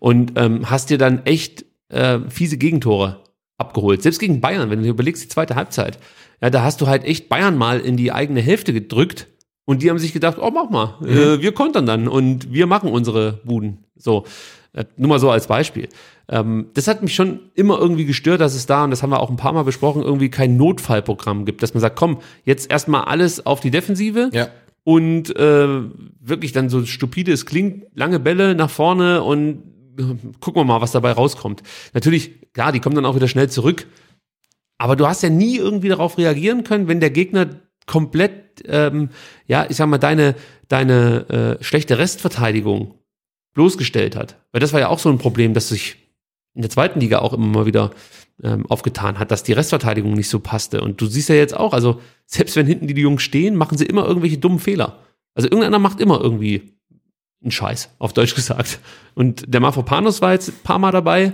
[0.00, 3.22] Und ähm, hast dir dann echt äh, fiese Gegentore
[3.58, 4.02] abgeholt.
[4.02, 5.98] Selbst gegen Bayern, wenn du dir überlegst, die zweite Halbzeit,
[6.40, 9.26] ja, da hast du halt echt Bayern mal in die eigene Hälfte gedrückt
[9.64, 12.90] und die haben sich gedacht, oh, mach mal, äh, wir kontern dann und wir machen
[12.90, 13.78] unsere Buden.
[13.96, 14.24] So,
[14.74, 15.88] äh, nur mal so als Beispiel.
[16.28, 19.20] Ähm, das hat mich schon immer irgendwie gestört, dass es da, und das haben wir
[19.20, 23.04] auch ein paar Mal besprochen, irgendwie kein Notfallprogramm gibt, dass man sagt, komm, jetzt erstmal
[23.04, 24.48] alles auf die Defensive Ja.
[24.84, 25.68] und äh,
[26.20, 29.62] wirklich dann so stupide, es klingt, lange Bälle nach vorne und
[30.40, 31.62] gucken wir mal, was dabei rauskommt.
[31.92, 33.86] Natürlich, klar, die kommen dann auch wieder schnell zurück,
[34.78, 37.48] aber du hast ja nie irgendwie darauf reagieren können, wenn der Gegner
[37.86, 39.10] komplett, ähm,
[39.46, 40.34] ja, ich sag mal, deine,
[40.68, 42.94] deine äh, schlechte Restverteidigung
[43.54, 44.36] bloßgestellt hat.
[44.52, 45.96] Weil das war ja auch so ein Problem, das sich
[46.54, 47.90] in der zweiten Liga auch immer mal wieder
[48.42, 50.82] ähm, aufgetan hat, dass die Restverteidigung nicht so passte.
[50.82, 53.86] Und du siehst ja jetzt auch, also selbst wenn hinten die Jungs stehen, machen sie
[53.86, 54.98] immer irgendwelche dummen Fehler.
[55.34, 56.75] Also irgendeiner macht immer irgendwie
[57.42, 58.80] einen Scheiß, auf Deutsch gesagt.
[59.14, 61.32] Und der Mafropanos war jetzt ein paar Mal dabei.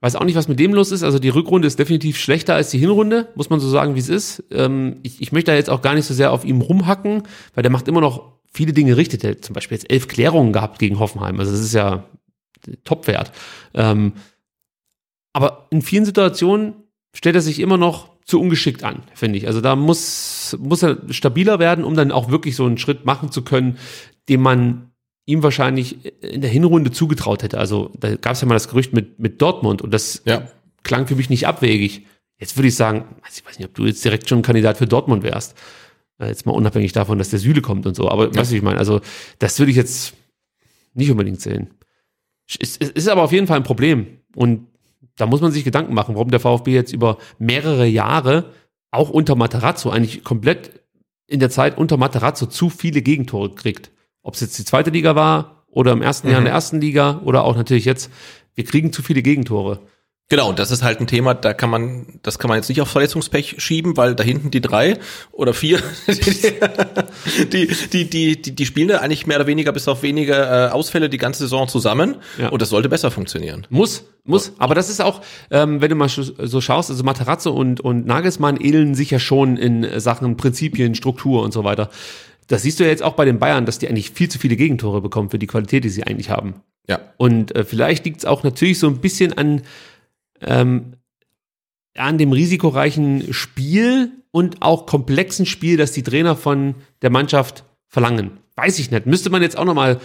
[0.00, 1.02] Weiß auch nicht, was mit dem los ist.
[1.02, 4.08] Also die Rückrunde ist definitiv schlechter als die Hinrunde, muss man so sagen, wie es
[4.08, 4.44] ist.
[4.52, 7.24] Ähm, ich, ich möchte da jetzt auch gar nicht so sehr auf ihm rumhacken,
[7.54, 9.20] weil der macht immer noch viele Dinge richtig.
[9.20, 11.40] Der hat zum Beispiel jetzt elf Klärungen gehabt gegen Hoffenheim.
[11.40, 12.04] Also das ist ja
[12.84, 13.32] Topwert.
[13.74, 14.12] Ähm,
[15.32, 16.74] aber in vielen Situationen
[17.14, 19.46] stellt er sich immer noch zu ungeschickt an, finde ich.
[19.46, 23.32] Also da muss, muss er stabiler werden, um dann auch wirklich so einen Schritt machen
[23.32, 23.78] zu können,
[24.28, 24.90] den man
[25.26, 27.58] ihm wahrscheinlich in der Hinrunde zugetraut hätte.
[27.58, 30.48] Also da gab es ja mal das Gerücht mit, mit Dortmund und das Ja.
[30.82, 32.06] klang für mich nicht abwegig.
[32.38, 34.86] Jetzt würde ich sagen, ich weiß nicht, ob du jetzt direkt schon ein Kandidat für
[34.86, 35.56] Dortmund wärst.
[36.18, 38.08] Äh, Jetzt mal unabhängig davon, dass der Süle kommt und so.
[38.10, 39.00] Aber weißt du, ich meine, also
[39.38, 40.14] das würde ich jetzt
[40.94, 41.70] nicht unbedingt sehen.
[42.60, 44.06] Es es ist aber auf jeden Fall ein Problem.
[44.34, 44.66] Und
[45.16, 48.52] da muss man sich Gedanken machen, warum der VfB jetzt über mehrere Jahre,
[48.90, 50.80] auch unter Materazzo, eigentlich komplett
[51.26, 53.90] in der Zeit unter Materazzo zu viele Gegentore kriegt.
[54.28, 57.22] Ob es jetzt die zweite Liga war oder im ersten Jahr in der ersten Liga
[57.24, 58.10] oder auch natürlich jetzt,
[58.56, 59.78] wir kriegen zu viele Gegentore.
[60.28, 62.82] Genau, und das ist halt ein Thema, da kann man, das kann man jetzt nicht
[62.82, 64.98] auf Verletzungspech schieben, weil da hinten die drei
[65.32, 65.80] oder vier,
[67.54, 70.68] die, die, die, die, die spielen da eigentlich mehr oder weniger bis auf wenige äh,
[70.72, 72.50] Ausfälle die ganze Saison zusammen Ja.
[72.50, 73.66] und das sollte besser funktionieren.
[73.70, 74.52] Muss, muss.
[74.58, 78.58] Aber das ist auch, ähm, wenn du mal so schaust, also Materazzo und, und Nagelsmann
[78.58, 81.88] ähneln sich ja schon in Sachen Prinzipien, Struktur und so weiter.
[82.48, 84.56] Das siehst du ja jetzt auch bei den Bayern, dass die eigentlich viel zu viele
[84.56, 86.54] Gegentore bekommen für die Qualität, die sie eigentlich haben.
[86.88, 87.00] Ja.
[87.18, 89.62] Und äh, vielleicht liegt es auch natürlich so ein bisschen an,
[90.40, 90.94] ähm,
[91.96, 98.38] an dem risikoreichen Spiel und auch komplexen Spiel, das die Trainer von der Mannschaft verlangen.
[98.56, 99.06] Weiß ich nicht.
[99.06, 100.00] Müsste man jetzt auch nochmal,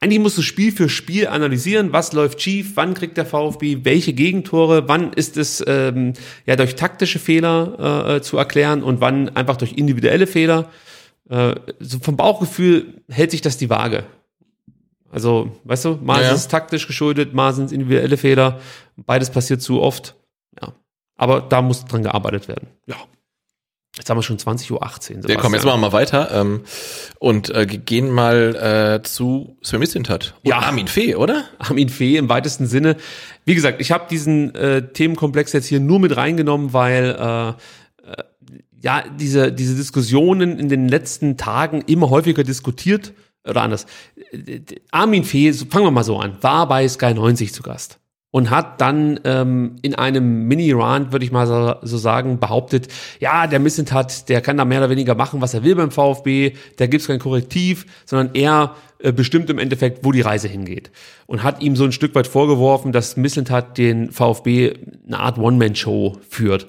[0.00, 4.14] eigentlich musst du Spiel für Spiel analysieren, was läuft schief, wann kriegt der VfB welche
[4.14, 6.14] Gegentore, wann ist es ähm,
[6.46, 10.70] ja durch taktische Fehler äh, zu erklären und wann einfach durch individuelle Fehler.
[11.28, 14.04] Äh, so vom Bauchgefühl hält sich das die Waage.
[15.10, 16.32] Also, weißt du, mal Ja, ja.
[16.34, 18.60] ist es taktisch geschuldet, mal sind es individuelle Fehler.
[18.96, 20.16] Beides passiert zu oft.
[20.60, 20.72] Ja.
[21.16, 22.68] Aber da muss dran gearbeitet werden.
[22.86, 22.96] Ja.
[23.94, 24.70] Jetzt haben wir schon 20.18
[25.18, 25.28] Uhr.
[25.28, 26.62] Wir kommen jetzt mal, mal weiter ähm,
[27.18, 28.56] und äh, gehen mal
[29.00, 30.60] äh, zu Sven Mislintat und Ja.
[30.60, 31.44] Armin Fee, oder?
[31.58, 32.96] Armin Fee im weitesten Sinne.
[33.44, 37.10] Wie gesagt, ich habe diesen äh, Themenkomplex jetzt hier nur mit reingenommen, weil
[37.58, 37.62] äh,
[38.82, 43.12] ja diese diese Diskussionen in den letzten Tagen immer häufiger diskutiert
[43.48, 43.86] oder anders.
[44.90, 47.98] Armin Fee, fangen wir mal so an, war bei Sky 90 zu Gast
[48.32, 52.88] und hat dann ähm, in einem Mini-Rant, würde ich mal so, so sagen, behauptet,
[53.20, 56.54] ja, der Missentat, der kann da mehr oder weniger machen, was er will beim VfB,
[56.78, 60.90] da gibt's kein Korrektiv, sondern er äh, bestimmt im Endeffekt, wo die Reise hingeht.
[61.26, 64.74] Und hat ihm so ein Stück weit vorgeworfen, dass Missentat den VfB
[65.06, 66.66] eine Art One-Man-Show führt.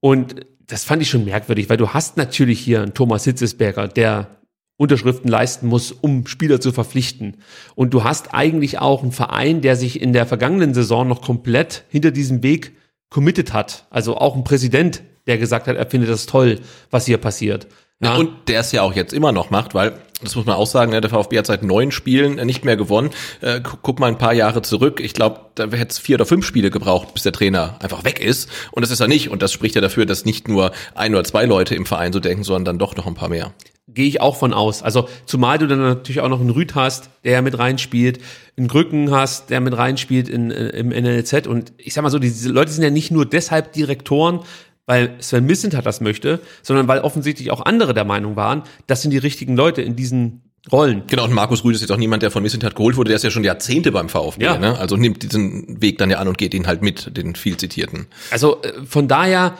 [0.00, 0.36] Und
[0.68, 4.38] das fand ich schon merkwürdig, weil du hast natürlich hier einen Thomas Hitzesberger, der
[4.76, 7.38] Unterschriften leisten muss, um Spieler zu verpflichten.
[7.74, 11.84] Und du hast eigentlich auch einen Verein, der sich in der vergangenen Saison noch komplett
[11.88, 12.76] hinter diesem Weg
[13.10, 13.86] committed hat.
[13.90, 17.66] Also auch ein Präsident, der gesagt hat, er findet das toll, was hier passiert.
[18.00, 18.14] Ja.
[18.14, 20.90] Und der es ja auch jetzt immer noch macht, weil, das muss man auch sagen,
[20.90, 23.10] ne, der VfB hat seit neun Spielen äh, nicht mehr gewonnen.
[23.40, 25.00] Äh, gu- guck mal ein paar Jahre zurück.
[25.00, 28.18] Ich glaube, da hätte es vier oder fünf Spiele gebraucht, bis der Trainer einfach weg
[28.20, 28.48] ist.
[28.72, 29.30] Und das ist er nicht.
[29.30, 32.20] Und das spricht ja dafür, dass nicht nur ein oder zwei Leute im Verein so
[32.20, 33.52] denken, sondern dann doch noch ein paar mehr.
[33.90, 34.82] Gehe ich auch von aus.
[34.82, 38.18] Also zumal du dann natürlich auch noch einen Rüd hast, der mit reinspielt,
[38.58, 41.46] einen Grücken hast, der mit reinspielt in, äh, im NLZ.
[41.46, 44.40] Und ich sag mal so, diese Leute sind ja nicht nur deshalb Direktoren,
[44.88, 49.10] weil Sven Missentat das möchte, sondern weil offensichtlich auch andere der Meinung waren, das sind
[49.12, 50.40] die richtigen Leute in diesen
[50.72, 51.02] Rollen.
[51.06, 53.22] Genau, und Markus Rüd ist jetzt auch niemand, der von Missentat geholt wurde, der ist
[53.22, 54.58] ja schon Jahrzehnte beim VfB, Ja.
[54.58, 54.78] ne?
[54.78, 58.06] Also nimmt diesen Weg dann ja an und geht ihn halt mit, den viel zitierten.
[58.30, 59.56] Also äh, von daher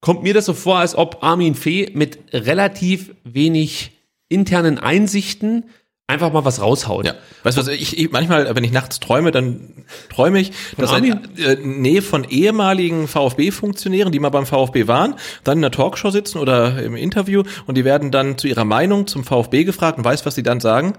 [0.00, 3.92] kommt mir das so vor, als ob Armin Fee mit relativ wenig
[4.28, 5.64] internen Einsichten
[6.12, 7.06] einfach mal was raushaut.
[7.06, 10.92] Ja, weißt du was, ich, ich manchmal, wenn ich nachts träume, dann träume ich, dass
[10.92, 11.18] Armin?
[11.36, 15.14] eine äh, Nähe von ehemaligen VfB-Funktionären, die mal beim VfB waren,
[15.44, 19.06] dann in einer Talkshow sitzen oder im Interview und die werden dann zu ihrer Meinung
[19.06, 20.94] zum VfB gefragt und weißt, was sie dann sagen?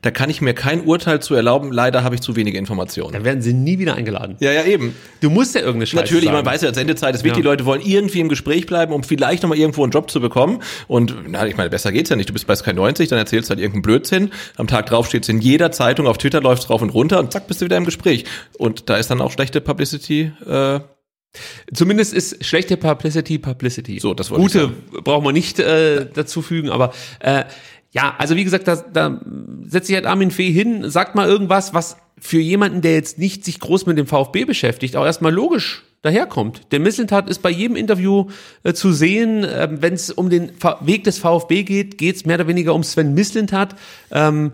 [0.00, 3.12] Da kann ich mir kein Urteil zu erlauben, leider habe ich zu wenige Informationen.
[3.12, 4.36] Dann werden sie nie wieder eingeladen.
[4.40, 4.94] Ja, ja, eben.
[5.20, 6.36] Du musst ja irgendeine Scheiße Natürlich, sagen.
[6.36, 7.42] man weiß ja, Sendezeit ist wichtig, Ja.
[7.42, 10.62] die Leute wollen irgendwie im Gespräch bleiben, um vielleicht nochmal irgendwo einen Job zu bekommen.
[10.88, 12.28] Und na, ich meine, besser geht's ja nicht.
[12.28, 14.30] Du bist bei Sky 90, dann erzählst du halt irgendeinen Blödsinn.
[14.56, 17.46] Am Tag drauf steht's in jeder Zeitung, auf Twitter läuft's rauf und runter und zack,
[17.46, 18.24] bist du wieder im Gespräch.
[18.58, 20.32] Und da ist dann auch schlechte Publicity.
[20.48, 20.80] Äh,
[21.72, 23.98] Zumindest ist schlechte Publicity Publicity.
[23.98, 24.52] So, das wollte ich
[24.90, 27.44] Gute brauchen wir nicht äh, dazu fügen, aber äh,
[27.92, 29.20] ja, also wie gesagt, da, da
[29.66, 33.44] setzt sich halt Armin Fee hin, sagt mal irgendwas, was für jemanden, der jetzt nicht
[33.44, 36.72] sich groß mit dem VfB beschäftigt, auch erstmal logisch daherkommt.
[36.72, 38.26] Der Misseltat ist bei jedem Interview
[38.64, 42.36] äh, zu sehen, äh, wenn es um den Weg des VfB geht, geht es mehr
[42.36, 43.76] oder weniger um Sven Mislintat.
[44.10, 44.52] Ähm,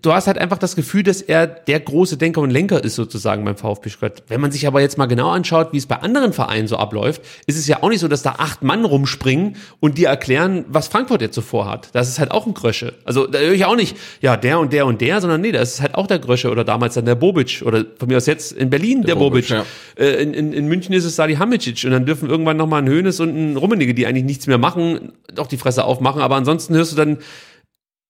[0.00, 3.44] du hast halt einfach das Gefühl, dass er der große Denker und Lenker ist sozusagen
[3.44, 4.22] beim VfB Stuttgart.
[4.28, 7.22] Wenn man sich aber jetzt mal genau anschaut, wie es bei anderen Vereinen so abläuft,
[7.46, 10.88] ist es ja auch nicht so, dass da acht Mann rumspringen und dir erklären, was
[10.88, 11.90] Frankfurt jetzt so vorhat.
[11.92, 12.94] Das ist halt auch ein Grösche.
[13.04, 15.74] Also da höre ich auch nicht, ja, der und der und der, sondern nee, das
[15.74, 18.52] ist halt auch der Grösche oder damals dann der Bobic oder von mir aus jetzt
[18.52, 19.66] in Berlin der, Bobic, Bobic.
[19.98, 20.04] ja.
[20.04, 22.88] Äh, in, in, in München ist es Sadi Hamicic und dann dürfen irgendwann nochmal ein
[22.88, 26.74] Hönes und ein Rummenigge, die eigentlich nichts mehr machen, doch die Fresse aufmachen, aber ansonsten
[26.74, 27.18] hörst du dann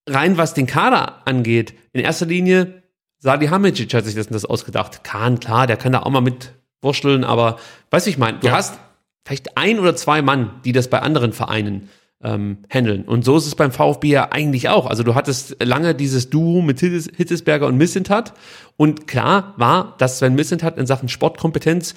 [0.09, 2.83] rein, was den Kader angeht, in erster Linie,
[3.19, 5.05] Sadi Hamicic hat sich das, das ausgedacht.
[5.05, 7.59] Kahn, klar, der kann da auch mal mit wursteln, aber
[7.91, 8.55] weißt du, ich meine, du Ja.
[8.55, 8.79] hast
[9.25, 11.89] vielleicht ein oder zwei Mann, die das bei anderen Vereinen
[12.25, 13.05] ähm, handeln.
[13.05, 14.87] Und so ist es beim VfB ja eigentlich auch.
[14.87, 18.33] Also du hattest lange dieses Duo mit Hittes, Hittesberger und Missentat.
[18.77, 21.95] Und klar war, dass Sven Missentat in Sachen Sportkompetenz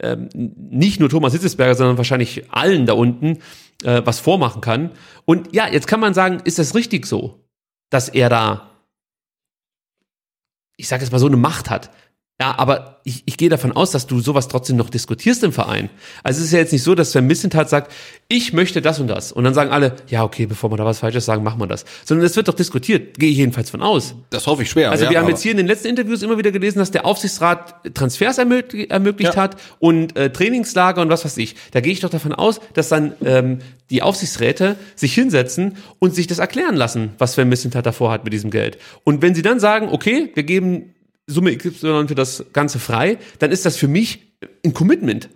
[0.00, 3.38] ähm, nicht nur Thomas Hitzesberger, sondern wahrscheinlich allen da unten
[3.84, 4.90] äh, was vormachen kann.
[5.24, 7.43] Und ja, jetzt kann man sagen, ist das richtig so,
[7.94, 8.70] dass er da,
[10.76, 11.90] ich sage jetzt mal so eine Macht hat.
[12.40, 15.88] Ja, aber ich, ich gehe davon aus, dass du sowas trotzdem noch diskutierst im Verein.
[16.24, 17.92] Also es ist ja jetzt nicht so, dass Sven Missentat sagt,
[18.26, 19.30] ich möchte das und das.
[19.30, 21.84] Und dann sagen alle, ja, okay, bevor wir da was Falsches sagen, machen wir das.
[22.04, 24.16] Sondern es wird doch diskutiert, gehe ich jedenfalls von aus.
[24.30, 24.90] Das hoffe ich schwer.
[24.90, 27.06] Also ja, wir haben jetzt hier in den letzten Interviews immer wieder gelesen, dass der
[27.06, 29.42] Aufsichtsrat Transfers ermöglich, ermöglicht Ja.
[29.42, 31.54] hat und äh, Trainingslager und was weiß ich.
[31.70, 33.58] Da gehe ich doch davon aus, dass dann ähm,
[33.90, 38.32] die Aufsichtsräte sich hinsetzen und sich das erklären lassen, was Sven Missentat davor hat mit
[38.32, 38.78] diesem Geld.
[39.04, 40.93] Und wenn sie dann sagen, okay, wir geben
[41.26, 44.20] Summe XY für das Ganze frei, dann ist das für mich
[44.64, 45.28] ein Commitment.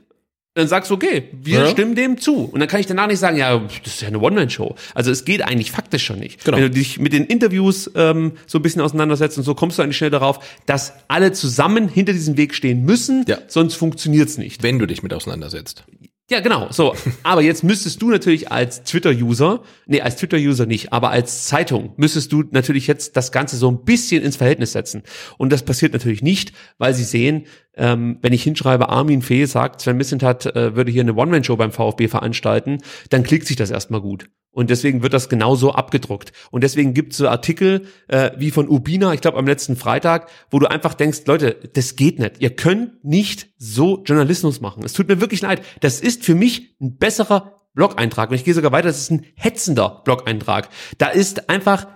[0.55, 1.67] Dann sagst du, okay, wir Ja.
[1.71, 2.35] stimmen dem zu.
[2.45, 4.75] Und dann kann ich danach nicht sagen, ja, das ist ja eine One-Man-Show.
[4.93, 6.45] Also es geht eigentlich faktisch schon nicht.
[6.45, 6.57] Genau.
[6.57, 9.83] Wenn du dich mit den Interviews ähm, so ein bisschen auseinandersetzt und so, kommst du
[9.83, 13.39] eigentlich schnell darauf, dass alle zusammen hinter diesem Weg stehen müssen, Ja.
[13.47, 14.63] sonst funktioniert's nicht.
[14.65, 15.85] Wenn du dich mit auseinandersetzt.
[16.31, 16.69] Ja, genau.
[16.71, 21.95] So, aber jetzt müsstest du natürlich als Twitter-User, nee, als Twitter-User nicht, aber als Zeitung
[21.97, 25.03] müsstest du natürlich jetzt das Ganze so ein bisschen ins Verhältnis setzen.
[25.39, 29.81] Und das passiert natürlich nicht, weil sie sehen, ähm, wenn ich hinschreibe, Armin Fee sagt,
[29.81, 34.03] Sven Missentat äh, würde hier eine One-Man-Show beim VfB veranstalten, dann klickt sich das erstmal
[34.03, 34.29] gut.
[34.59, 36.33] Und deswegen wird das genauso abgedruckt.
[36.51, 40.29] Und deswegen gibt es so Artikel äh, wie von Ubina, ich glaube am letzten Freitag,
[40.51, 42.41] wo du einfach denkst, Leute, das geht nicht.
[42.41, 44.83] Ihr könnt nicht so Journalismus machen.
[44.85, 45.63] Es tut mir wirklich leid.
[45.79, 48.31] Das ist für mich ein besserer Blog-Eintrag.
[48.31, 50.71] Und ich gehe sogar weiter, das ist ein hetzender Blog-Eintrag.
[50.99, 51.87] Da ist einfach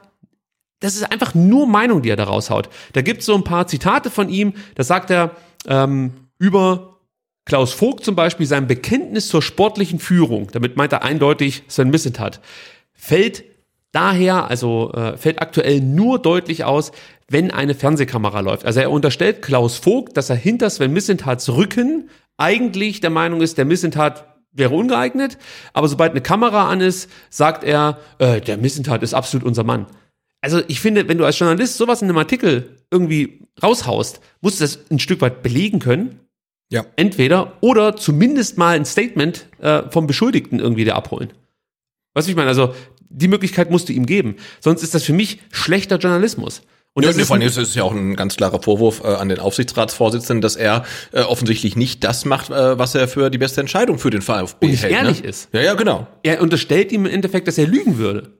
[0.78, 2.68] das ist einfach nur Meinung, die er da raushaut.
[2.92, 5.32] Da gibt es so ein paar Zitate von ihm, da sagt er
[5.66, 6.91] ähm, über
[7.44, 12.40] Klaus Vogt zum Beispiel sein Bekenntnis zur sportlichen Führung, damit meint er eindeutig Sven Missentat,
[12.92, 13.44] fällt
[13.90, 16.92] daher, also äh, fällt aktuell nur deutlich aus,
[17.28, 18.64] wenn eine Fernsehkamera läuft.
[18.64, 23.58] Also er unterstellt Klaus Vogt, dass er hinter Sven Missentats Rücken eigentlich der Meinung ist,
[23.58, 25.38] der Missentat wäre ungeeignet,
[25.72, 29.86] aber sobald eine Kamera an ist, sagt er, äh, der Missentat ist absolut unser Mann.
[30.42, 34.64] Also ich finde, wenn du als Journalist sowas in einem Artikel irgendwie raushaust, musst du
[34.64, 36.18] das ein Stück weit belegen können.
[36.72, 36.86] Ja.
[36.96, 41.30] Entweder oder zumindest mal ein Statement äh, vom Beschuldigten irgendwie da abholen.
[42.14, 42.48] Weißt du, ich meine?
[42.48, 42.74] Also
[43.10, 44.36] die Möglichkeit musst du ihm geben.
[44.58, 46.60] Sonst ist das für mich schlechter Journalismus.
[46.94, 49.02] Und Und das ja, ist vor allem ist es ja auch ein ganz klarer Vorwurf
[49.04, 53.28] äh, an den Aufsichtsratsvorsitzenden, dass er äh, offensichtlich nicht das macht, äh, was er für
[53.28, 54.92] die beste Entscheidung für den VfB Und nicht hält.
[54.94, 55.28] ehrlich ne?
[55.28, 55.50] ist.
[55.52, 56.06] Ja, ja, genau.
[56.22, 58.32] er unterstellt ihm im Endeffekt, dass er lügen würde.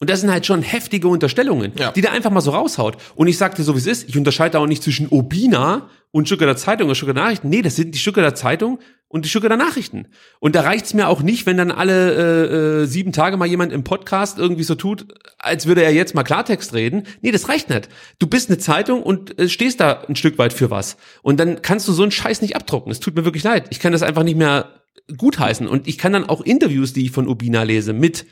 [0.00, 1.92] Und das sind halt schon heftige Unterstellungen, Ja.
[1.92, 2.96] die der einfach mal so raushaut.
[3.14, 6.56] Und ich sagte so, wie es ist, ich unterscheide auch nicht zwischen Obina und Stuttgarter
[6.56, 7.48] Zeitung oder Stuttgarter Nachrichten.
[7.48, 10.08] Nee, das sind die Stuttgarter Zeitung und die Stuttgarter Nachrichten.
[10.40, 13.72] Und da reicht's mir auch nicht, wenn dann alle äh, äh, sieben Tage mal jemand
[13.72, 15.06] im Podcast irgendwie so tut,
[15.38, 17.04] als würde er jetzt mal Klartext reden.
[17.22, 17.88] Nee, das reicht nicht.
[18.18, 20.96] Du bist eine Zeitung und äh, stehst da ein Stück weit für was.
[21.22, 22.90] Und dann kannst du so einen Scheiß nicht abdrucken.
[22.90, 23.66] Es tut mir wirklich leid.
[23.70, 24.82] Ich kann das einfach nicht mehr
[25.16, 25.68] gutheißen.
[25.68, 28.26] Und ich kann dann auch Interviews, die ich von Obina lese, mit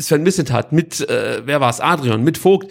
[0.00, 2.70] Sven Missentat, mit, äh, wer war's, Adrian, mit Vogt,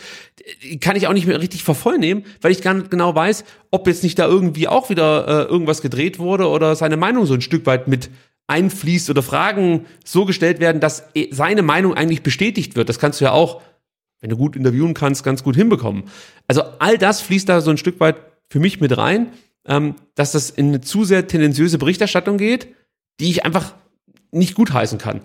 [0.64, 3.88] die kann ich auch nicht mehr richtig vervollnehmen, weil ich gar nicht genau weiß, ob
[3.88, 7.42] jetzt nicht da irgendwie auch wieder äh, irgendwas gedreht wurde oder seine Meinung so ein
[7.42, 8.10] Stück weit mit
[8.48, 12.90] einfließt oder Fragen so gestellt werden, dass eh seine Meinung eigentlich bestätigt wird.
[12.90, 13.62] Das kannst du ja auch,
[14.22, 16.06] wenn du gut interviewen kannst, ganz gut hinbekommen.
[16.48, 18.16] Also all das fließt da so ein Stück weit
[18.50, 19.34] für mich mit rein,
[19.66, 22.74] ähm, dass das in eine zu sehr tendenziöse Berichterstattung geht,
[23.20, 23.74] die ich einfach
[24.32, 25.22] nicht gutheißen kann.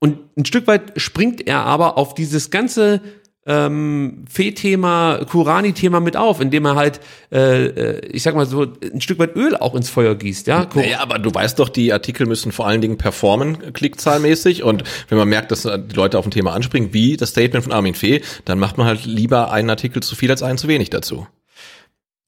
[0.00, 3.00] Und ein Stück weit springt er aber auf dieses ganze
[3.46, 7.00] ähm, Fee-Thema, Kurani-Thema mit auf, indem er halt,
[7.30, 10.64] äh, äh, ich sag mal so, ein Stück weit Öl auch ins Feuer gießt, ja.
[10.64, 14.62] Kur- Naja, aber du weißt doch, die Artikel müssen vor allen Dingen performen, klickzahlmäßig.
[14.62, 17.64] Und wenn man merkt, dass äh, die Leute auf ein Thema anspringen, wie das Statement
[17.64, 20.66] von Armin Fee, dann macht man halt lieber einen Artikel zu viel als einen zu
[20.68, 21.26] wenig dazu.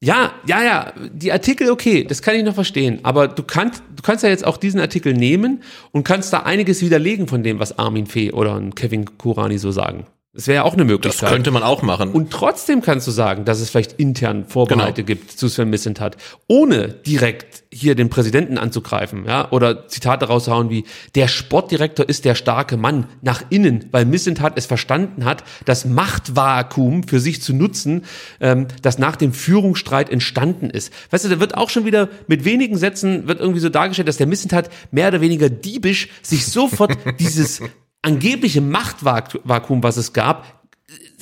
[0.03, 3.01] Ja, ja, ja, die Artikel, okay, das kann ich noch verstehen.
[3.03, 6.83] Aber du kannst, du kannst ja jetzt auch diesen Artikel nehmen und kannst da einiges
[6.83, 10.07] widerlegen von dem, was Armin Fee oder Kevin Kurani so sagen.
[10.37, 11.31] Das wäre ja auch eine Das Möglichkeit.
[11.31, 12.13] könnte man auch machen.
[12.13, 15.19] Und trotzdem kannst du sagen, dass es vielleicht intern Vorbehalte Genau.
[15.21, 16.17] gibt zu Sven Missentat,
[16.47, 20.85] ohne direkt hier den Präsidenten anzugreifen, ja, oder Zitate rauszuhauen wie,
[21.15, 27.05] der Sportdirektor ist der starke Mann nach innen, weil Missentat es verstanden hat, das Machtvakuum
[27.09, 28.05] für sich zu nutzen,
[28.41, 30.93] ähm, das nach dem Führungsstreit entstanden ist.
[31.11, 34.17] Weißt du, da wird auch schon wieder mit wenigen Sätzen wird irgendwie so dargestellt, dass
[34.19, 37.61] der Missentat mehr oder weniger diebisch sich sofort dieses
[38.07, 40.63] angebliche Machtvakuum, was es gab,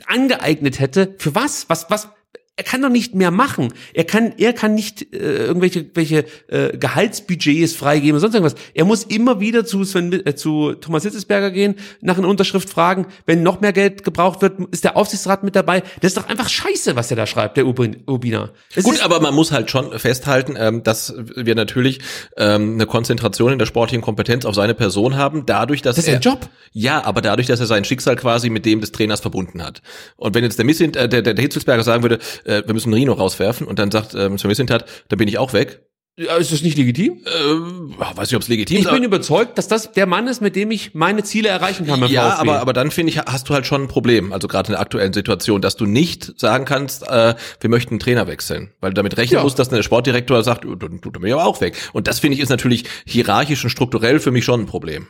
[0.06, 1.14] angeeignet hätte.
[1.18, 1.68] Für was?
[1.70, 2.08] Was, was?
[2.57, 3.73] Er kann doch nicht mehr machen.
[3.94, 8.55] Er kann, er kann nicht äh, irgendwelche welche, äh, Gehaltsbudgets freigeben, sonst irgendwas.
[8.74, 13.07] Er muss immer wieder zu Sven, äh, zu Thomas Hitzesberger gehen, nach einer Unterschrift fragen.
[13.26, 15.83] Wenn noch mehr Geld gebraucht wird, ist der Aufsichtsrat mit dabei.
[16.00, 18.50] Das ist doch einfach Scheiße, was er da schreibt, der Urbina.
[18.73, 22.02] Es Gut, aber man muss halt schon festhalten, ähm, dass wir natürlich
[22.36, 26.08] ähm, eine Konzentration in der sportlichen Kompetenz auf seine Person haben, dadurch, dass Das ist
[26.08, 26.49] er, sein Job.
[26.73, 29.83] Ja, aber dadurch, dass er sein Schicksal quasi mit dem des Trainers verbunden hat.
[30.16, 33.12] Und wenn jetzt der Missint, äh, der, der Hitzelsberger sagen würde, äh, wir müssen Rino
[33.12, 35.82] rauswerfen und dann sagt ähm, Sven Missintat, dann bin ich auch weg.
[36.16, 37.20] ja, ist das nicht legitim?
[37.40, 38.89] Ähm, weiß nicht, ob es legitim Ich ist.
[38.90, 42.00] bin aber- überzeugt, dass das der Mann ist, mit dem ich meine Ziele erreichen kann
[42.06, 42.40] ja, VfB.
[42.50, 44.81] aber, aber dann finde ich, hast du halt schon ein Problem, also gerade in der
[44.81, 48.94] aktuellen Situation, dass du nicht sagen kannst, äh, wir möchten einen Trainer wechseln, weil du
[48.94, 49.42] damit rechnen Ja.
[49.42, 51.74] musst, dass der Sportdirektor sagt, "Oh, dann tut er mir aber auch weg.
[51.92, 55.08] Und das finde ich ist natürlich hierarchisch und strukturell für mich schon ein Problem.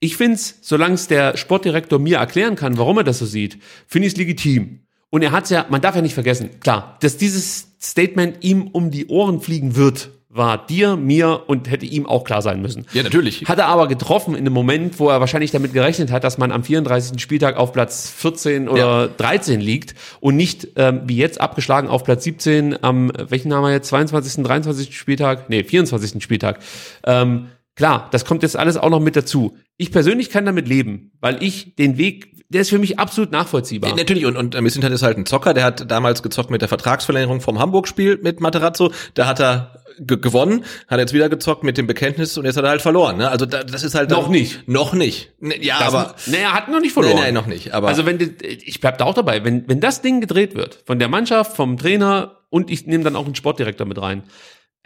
[0.00, 4.06] ich find's, solange es der Sportdirektor mir erklären kann, warum er das so sieht, finde
[4.06, 4.82] ich es legitim.
[5.10, 8.90] Und er hat's ja, man darf ja nicht vergessen, klar, dass dieses Statement ihm um
[8.90, 12.86] die Ohren fliegen wird, war dir, mir und hätte ihm auch klar sein müssen.
[12.92, 13.46] Ja, natürlich.
[13.48, 16.52] Hat er aber getroffen in einem Moment, wo er wahrscheinlich damit gerechnet hat, dass man
[16.52, 17.18] am 34.
[17.20, 19.08] Spieltag auf Platz 14 oder Ja.
[19.08, 23.72] 13 liegt und nicht ähm, wie jetzt abgeschlagen auf Platz 17 am, welchen haben wir
[23.72, 24.96] jetzt, 22., 23.
[24.96, 25.48] Spieltag?
[25.48, 26.22] Nee, 24.
[26.22, 26.60] Spieltag.
[27.06, 27.48] Ähm,
[27.78, 29.56] klar, das kommt jetzt alles auch noch mit dazu.
[29.78, 33.90] Ich persönlich kann damit leben, weil ich den Weg, der ist für mich absolut nachvollziehbar.
[33.90, 36.68] Ja, Natürlich, und, und Missintat ist halt ein Zocker, der hat damals gezockt mit der
[36.68, 41.76] Vertragsverlängerung vom Hamburg-Spiel mit Materazzo, da hat er ge gewonnen, hat jetzt wieder gezockt mit
[41.78, 43.16] dem Bekenntnis und jetzt hat er halt verloren.
[43.18, 43.28] Ne?
[43.30, 44.66] Also da, das ist halt Noch dann- nicht.
[44.68, 45.32] Noch nicht.
[45.40, 47.16] Ne, Ja, Das- aber nee, er hat noch nicht verloren.
[47.16, 50.00] Nee, nee, noch nicht, aber- also wenn ich bleib da auch dabei, wenn wenn das
[50.02, 53.86] Ding gedreht wird von der Mannschaft, vom Trainer und ich nehme dann auch einen Sportdirektor
[53.86, 54.22] mit rein,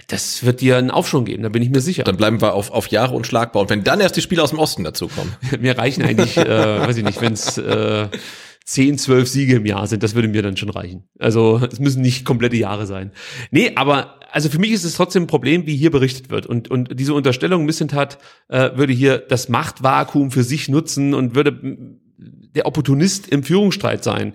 [0.08, 2.04] das wird dir einen Aufschwung geben, da bin ich mir sicher.
[2.04, 3.62] dann bleiben wir auf, auf Jahre unschlagbar.
[3.62, 5.34] Und wenn dann erst die Spiele aus dem Osten dazukommen.
[5.60, 6.46] mir reichen eigentlich, äh,
[6.80, 8.08] weiß ich nicht, wenn es äh,
[8.64, 11.04] 10, 12 Siege im Jahr sind, das würde mir dann schon reichen.
[11.18, 13.12] Also es müssen nicht komplette Jahre sein.
[13.50, 16.46] Nee, aber also für mich ist es trotzdem ein Problem, wie hier berichtet wird.
[16.46, 21.60] Und, und diese Unterstellung, Missentat äh, würde hier das Machtvakuum für sich nutzen und würde
[22.54, 24.34] der Opportunist im Führungsstreit sein.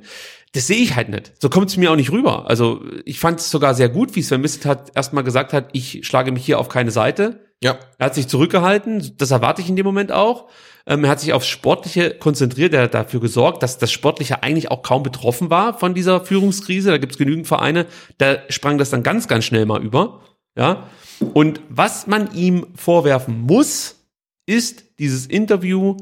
[0.58, 1.34] Das sehe ich halt nicht.
[1.40, 2.50] So kommt es mir auch nicht rüber.
[2.50, 6.32] Also ich fand es sogar sehr gut, wie Sven Missentat erstmal gesagt hat, ich schlage
[6.32, 7.42] mich hier auf keine Seite.
[7.62, 7.78] Ja.
[8.00, 10.50] Er hat sich zurückgehalten, das erwarte ich in dem Moment auch.
[10.88, 14.72] Ähm, er hat sich aufs Sportliche konzentriert, er hat dafür gesorgt, dass das Sportliche eigentlich
[14.72, 16.90] auch kaum betroffen war von dieser Führungskrise.
[16.90, 17.86] Da gibt es genügend Vereine,
[18.18, 20.22] da sprang das dann ganz, ganz schnell mal über.
[20.58, 20.90] Ja.
[21.36, 24.08] Und was man ihm vorwerfen muss,
[24.48, 25.98] ist dieses Interview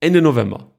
[0.00, 0.70] Ende November.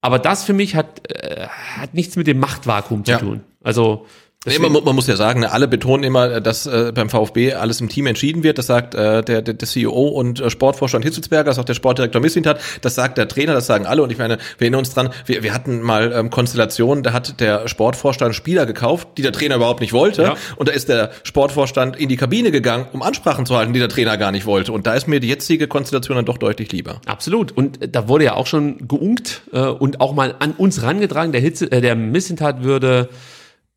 [0.00, 3.18] Aber das für mich hat, äh, hat nichts mit dem Machtvakuum zu Ja.
[3.18, 3.42] tun.
[3.62, 4.06] Also
[4.46, 7.82] Nee, man, man muss ja sagen, ne, alle betonen immer, dass äh, beim VfB alles
[7.82, 8.56] im Team entschieden wird.
[8.56, 12.22] Das sagt äh, der, der, der CEO und äh, Sportvorstand Hitzelsberger, das sagt der Sportdirektor
[12.22, 14.02] Missintat, das sagt der Trainer, das sagen alle.
[14.02, 17.38] Und ich meine, wir erinnern uns dran, wir, wir hatten mal ähm, Konstellationen, da hat
[17.38, 20.22] der Sportvorstand Spieler gekauft, die der Trainer überhaupt nicht wollte.
[20.22, 20.36] Ja.
[20.56, 23.90] Und da ist der Sportvorstand in die Kabine gegangen, um Ansprachen zu halten, die der
[23.90, 24.72] Trainer gar nicht wollte.
[24.72, 27.02] Und da ist mir die jetzige Konstellation dann doch deutlich lieber.
[27.04, 27.52] Absolut.
[27.52, 31.30] Und äh, da wurde ja auch schon geunkt äh, und auch mal an uns rangetragen,
[31.30, 33.10] der Hitze, äh, der Missentat würde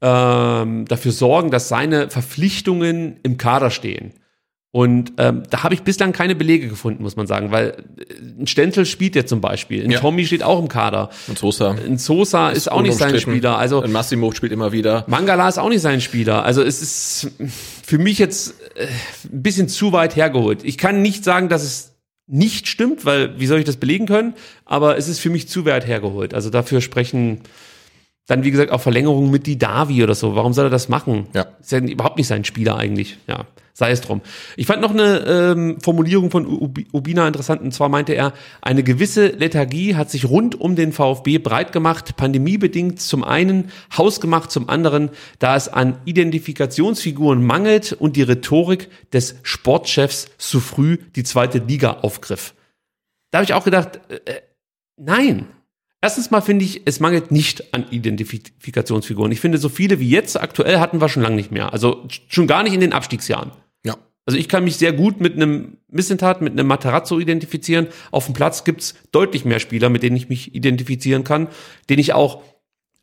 [0.04, 4.14] ähm, dafür sorgen, dass seine Verpflichtungen im Kader stehen.
[4.76, 8.48] Und ähm, da habe ich bislang keine Belege gefunden, muss man sagen, weil äh, ein
[8.48, 10.00] Stenzel spielt ja zum Beispiel, ein Ja.
[10.00, 13.18] Tommy steht auch im Kader, Und Sosa ein Sosa ist, auch nicht sein.
[13.20, 15.06] Spieler, also Ein Massimo spielt immer wieder.
[15.08, 16.44] Mangala ist auch nicht sein Spieler.
[16.44, 17.32] Also es ist
[17.86, 18.88] für mich jetzt äh,
[19.32, 20.64] ein bisschen zu weit hergeholt.
[20.64, 21.94] Ich kann nicht sagen, dass es
[22.28, 24.34] nicht stimmt, weil wie soll ich das belegen können?
[24.66, 26.34] Aber es ist für mich zu weit hergeholt.
[26.34, 27.42] Also dafür sprechen
[28.28, 30.36] dann, wie gesagt, auch Verlängerungen mit die Davi oder so.
[30.36, 31.28] Warum soll er das machen?
[31.34, 31.46] Ja.
[31.60, 33.18] Ist ja überhaupt nicht sein Spieler eigentlich.
[33.28, 34.22] Ja, sei es drum.
[34.56, 37.62] Ich fand noch eine ähm, Formulierung von Ubi- Ubina interessant.
[37.62, 42.16] Und zwar meinte er, eine gewisse Lethargie hat sich rund um den VfB breit gemacht,
[42.16, 49.36] pandemiebedingt zum einen, hausgemacht zum anderen, da es an Identifikationsfiguren mangelt und die Rhetorik des
[49.44, 52.54] Sportchefs zu früh die zweite Liga aufgriff.
[53.32, 54.42] Da habe ich auch gedacht, äh, äh,
[54.96, 55.48] nein.
[56.04, 59.32] Erstens mal finde ich, es mangelt nicht an Identifikationsfiguren.
[59.32, 61.72] Ich finde, so viele wie jetzt aktuell hatten wir schon lange nicht mehr.
[61.72, 63.52] Also schon gar nicht in den Abstiegsjahren.
[63.86, 63.96] Ja.
[64.26, 67.88] Also ich kann mich sehr gut mit einem Missentat, mit einem Materazzo identifizieren.
[68.12, 71.48] Auf dem Platz gibt's deutlich mehr Spieler, mit denen ich mich identifizieren kann,
[71.90, 72.44] denen ich auch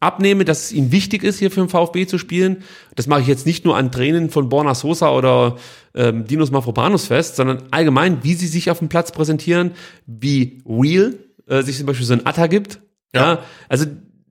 [0.00, 2.64] abnehme, dass es ihnen wichtig ist, hier für den VfB zu spielen.
[2.96, 5.56] Das mache ich jetzt nicht nur an Tränen von Borna Sosa oder
[5.94, 9.70] ähm, Dinos Mafropanus fest, sondern allgemein, wie sie sich auf dem Platz präsentieren,
[10.04, 11.14] wie real
[11.46, 12.80] äh, sich zum Beispiel so ein Atta gibt.
[13.14, 13.44] Ja.
[13.68, 13.86] Also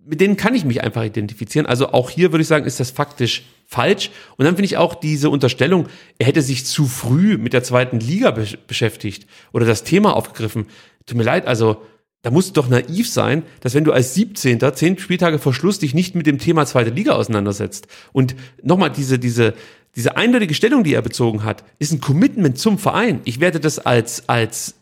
[0.05, 1.67] mit denen kann ich mich einfach identifizieren.
[1.67, 4.09] Also auch hier würde ich sagen, ist das faktisch falsch.
[4.37, 7.99] Und dann finde ich auch diese Unterstellung, er hätte sich zu früh mit der zweiten
[7.99, 10.65] Liga besch beschäftigt oder das Thema aufgegriffen.
[11.05, 11.83] Tut mir leid, also
[12.23, 14.59] da musst du doch naiv sein, dass wenn du als 17.
[14.73, 17.87] zehn Spieltage vor Schluss dich nicht mit dem Thema zweite Liga auseinandersetzt.
[18.11, 19.53] Und nochmal diese, diese,
[19.95, 23.21] diese eindeutige Stellung, die er bezogen hat, ist ein Commitment zum Verein.
[23.23, 24.75] Ich werde das als, als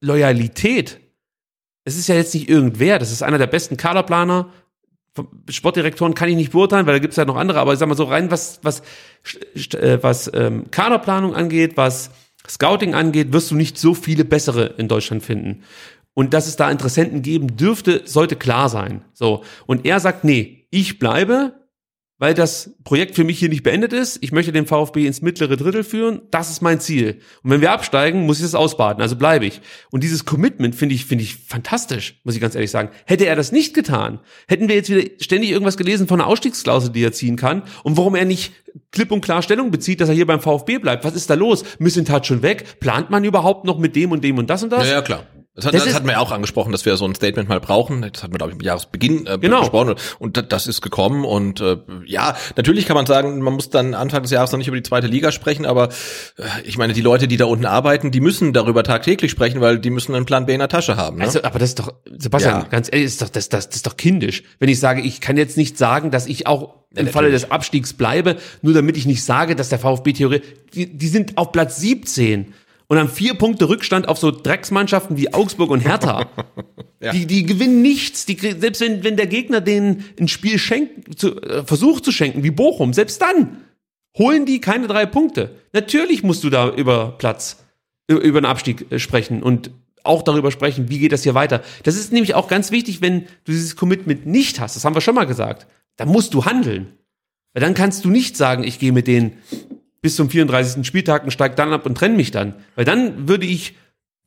[0.00, 0.98] Loyalität.
[1.84, 4.50] Es ist ja jetzt nicht irgendwer, das ist einer der besten Kaderplaner.
[5.48, 7.88] Sportdirektoren kann ich nicht beurteilen, weil da gibt es ja noch andere, aber ich sag
[7.88, 8.82] mal so rein, was, was,
[9.74, 12.10] äh, was ähm, Kaderplanung angeht, was
[12.48, 15.62] Scouting angeht, wirst du nicht so viele bessere in Deutschland finden.
[16.14, 19.02] Und dass es da Interessenten geben dürfte, sollte klar sein.
[19.12, 19.44] So.
[19.66, 21.61] Und er sagt, nee, ich bleibe,
[22.22, 24.18] weil das Projekt für mich hier nicht beendet ist.
[24.20, 26.22] Ich möchte den VfB ins mittlere Drittel führen.
[26.30, 27.18] Das ist mein Ziel.
[27.42, 29.02] Und wenn wir absteigen, muss ich es ausbaden.
[29.02, 29.60] Also bleibe ich.
[29.90, 32.90] Und dieses Commitment finde ich, finde ich fantastisch, muss ich ganz ehrlich sagen.
[33.06, 36.90] Hätte er das nicht getan, hätten wir jetzt wieder ständig irgendwas gelesen von einer Ausstiegsklausel,
[36.92, 38.52] die er ziehen kann und warum er nicht
[38.92, 41.02] klipp und klar Stellung bezieht, dass er hier beim VfB bleibt.
[41.02, 41.64] Was ist da los?
[41.80, 42.78] Missentat schon weg?
[42.78, 44.86] Plant man überhaupt noch mit dem und dem und das und das?
[44.86, 45.26] Ja, ja klar.
[45.54, 47.60] Das, hat, das, das hatten wir ja auch angesprochen, dass wir so ein Statement mal
[47.60, 48.00] brauchen.
[48.00, 49.60] Das hatten wir, glaube ich, im Jahresbeginn äh, genau.
[49.60, 49.96] besprochen.
[50.18, 51.26] Und das ist gekommen.
[51.26, 54.68] Und äh, ja, natürlich kann man sagen, man muss dann Anfang des Jahres noch nicht
[54.68, 55.90] über die zweite Liga sprechen, aber
[56.38, 59.78] äh, ich meine, die Leute, die da unten arbeiten, die müssen darüber tagtäglich sprechen, weil
[59.78, 61.18] die müssen einen Plan B in der Tasche haben.
[61.18, 61.24] Ne?
[61.24, 62.68] Also, aber das ist doch, Sebastian, ja.
[62.68, 64.44] ganz ehrlich, ist doch, das, das, das ist doch kindisch.
[64.58, 67.50] Wenn ich sage, ich kann jetzt nicht sagen, dass ich auch im ja, Falle des
[67.50, 70.40] Abstiegs bleibe, nur damit ich nicht sage, dass der VfB Theorie,
[70.72, 72.54] die, die sind auf Platz 17
[72.92, 76.26] und haben vier Punkte Rückstand auf so Drecksmannschaften wie Augsburg und Hertha.
[77.00, 77.10] ja.
[77.10, 78.26] die, die gewinnen nichts.
[78.26, 82.42] Die, selbst wenn, wenn der Gegner denen ein Spiel schenkt, zu, äh, versucht zu schenken,
[82.42, 83.62] wie Bochum, selbst dann
[84.18, 85.56] holen die keine drei Punkte.
[85.72, 87.64] Natürlich musst du da über Platz,
[88.08, 89.70] über, einen Abstieg äh, sprechen und
[90.04, 91.62] auch darüber sprechen, wie geht das hier weiter.
[91.84, 94.76] Das ist nämlich auch ganz wichtig, wenn du dieses Commitment nicht hast.
[94.76, 95.66] Das haben wir schon mal gesagt.
[95.96, 96.92] Dann musst du handeln.
[97.54, 99.38] Weil dann kannst du nicht sagen, ich gehe mit denen
[100.02, 100.84] bis zum 34.
[100.84, 102.54] Spieltag und steige dann ab und trenne mich dann.
[102.74, 103.76] Weil dann würde ich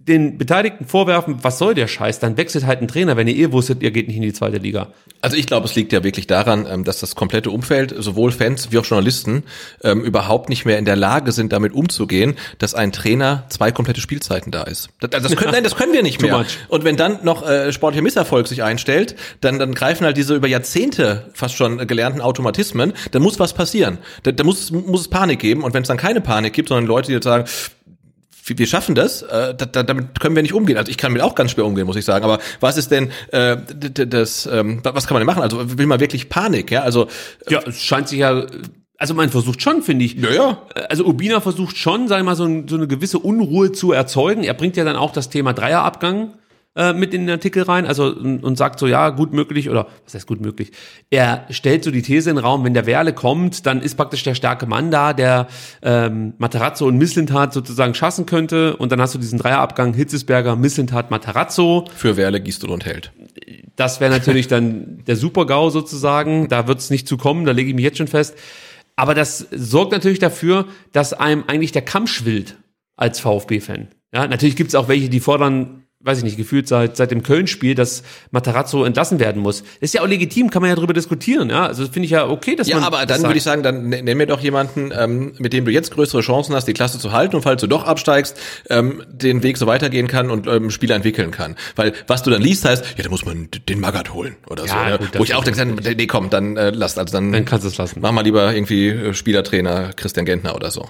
[0.07, 2.19] den Beteiligten vorwerfen, was soll der Scheiß?
[2.19, 4.57] Dann wechselt halt ein Trainer, wenn ihr eh wusstet, ihr geht nicht in die zweite
[4.57, 4.89] Liga.
[5.21, 8.71] Also ich glaube, es liegt ja wirklich daran, ähm, dass das komplette Umfeld, sowohl Fans
[8.71, 9.43] wie auch Journalisten,
[9.83, 13.99] ähm, überhaupt nicht mehr in der Lage sind, damit umzugehen, dass ein Trainer zwei komplette
[13.99, 14.89] Spielzeiten da ist.
[14.99, 16.45] Das, das können, nein, das können wir nicht mehr.
[16.67, 20.47] Und wenn dann noch äh, sportlicher Misserfolg sich einstellt, dann, dann greifen halt diese über
[20.47, 23.97] Jahrzehnte fast schon gelernten Automatismen, dann muss was passieren.
[24.21, 25.63] Da, da muss, muss es Panik geben.
[25.63, 27.45] Und wenn es dann keine Panik gibt, sondern Leute, die sagen,
[28.47, 30.77] wir schaffen das, äh, da, damit können wir nicht umgehen.
[30.77, 32.23] Also ich kann mit auch ganz schwer umgehen, muss ich sagen.
[32.23, 33.57] Aber was ist denn äh,
[34.07, 34.45] das?
[34.45, 35.41] Ähm, was kann man denn machen?
[35.41, 36.71] Also will man wirklich Panik?
[36.71, 37.07] Ja, also
[37.49, 38.45] ja, es scheint sich ja.
[38.97, 40.13] Also man versucht schon, finde ich.
[40.13, 40.61] Ja, ja.
[40.89, 44.43] Also Urbina versucht schon, sag ich mal, so, ein, so eine gewisse Unruhe zu erzeugen.
[44.43, 46.35] Er bringt ja dann auch das Thema Dreierabgang
[46.75, 49.87] äh, mit in den Artikel rein, also und, und sagt so, ja, gut möglich, oder
[50.03, 50.71] was heißt gut möglich?
[51.09, 54.23] Er stellt so die These in den Raum, wenn der Werle kommt, dann ist praktisch
[54.23, 55.47] der starke Mann da, der
[55.81, 58.75] ähm, Materazzo und Misslintat sozusagen schassen könnte.
[58.77, 61.85] Und dann hast du diesen Dreierabgang Hitzesberger, Misslintat, Materazzo.
[61.95, 63.11] Für Werle, Gistel und Held.
[63.75, 66.47] Das wäre natürlich dann der Super-GAU sozusagen.
[66.49, 68.35] Da wird es nicht zu kommen, da lege ich mich jetzt schon fest.
[68.95, 72.57] Aber das sorgt natürlich dafür, dass einem eigentlich der Kamm schwillt
[72.95, 73.89] als VfB-Fan.
[74.13, 77.23] Ja, natürlich gibt es auch welche, die fordern weiß ich nicht, gefühlt seit, seit dem
[77.23, 79.63] Köln-Spiel, dass Matarazzo entlassen werden muss.
[79.79, 81.65] ist ja auch legitim, kann man ja darüber diskutieren, ja.
[81.65, 82.83] Also finde ich ja okay, dass ja, man.
[82.83, 85.71] Ja, aber dann würde ich sagen, dann nenn mir doch jemanden, ähm, mit dem du
[85.71, 89.41] jetzt größere Chancen hast, die Klasse zu halten und falls du doch absteigst, ähm, den
[89.41, 91.55] Weg so weitergehen kann und ähm, Spieler entwickeln kann.
[91.75, 94.69] Weil was du dann liest, heißt, ja, da muss man den Magath holen oder ja,
[94.69, 94.89] so.
[94.91, 94.97] Ne?
[94.99, 97.69] Gut, Wo ich auch denke, nee, komm, dann äh, lass, also dann, dann kannst du
[97.69, 97.99] es lassen.
[98.01, 100.87] Mach mal lieber irgendwie äh, Spielertrainer Christian Gentner oder so.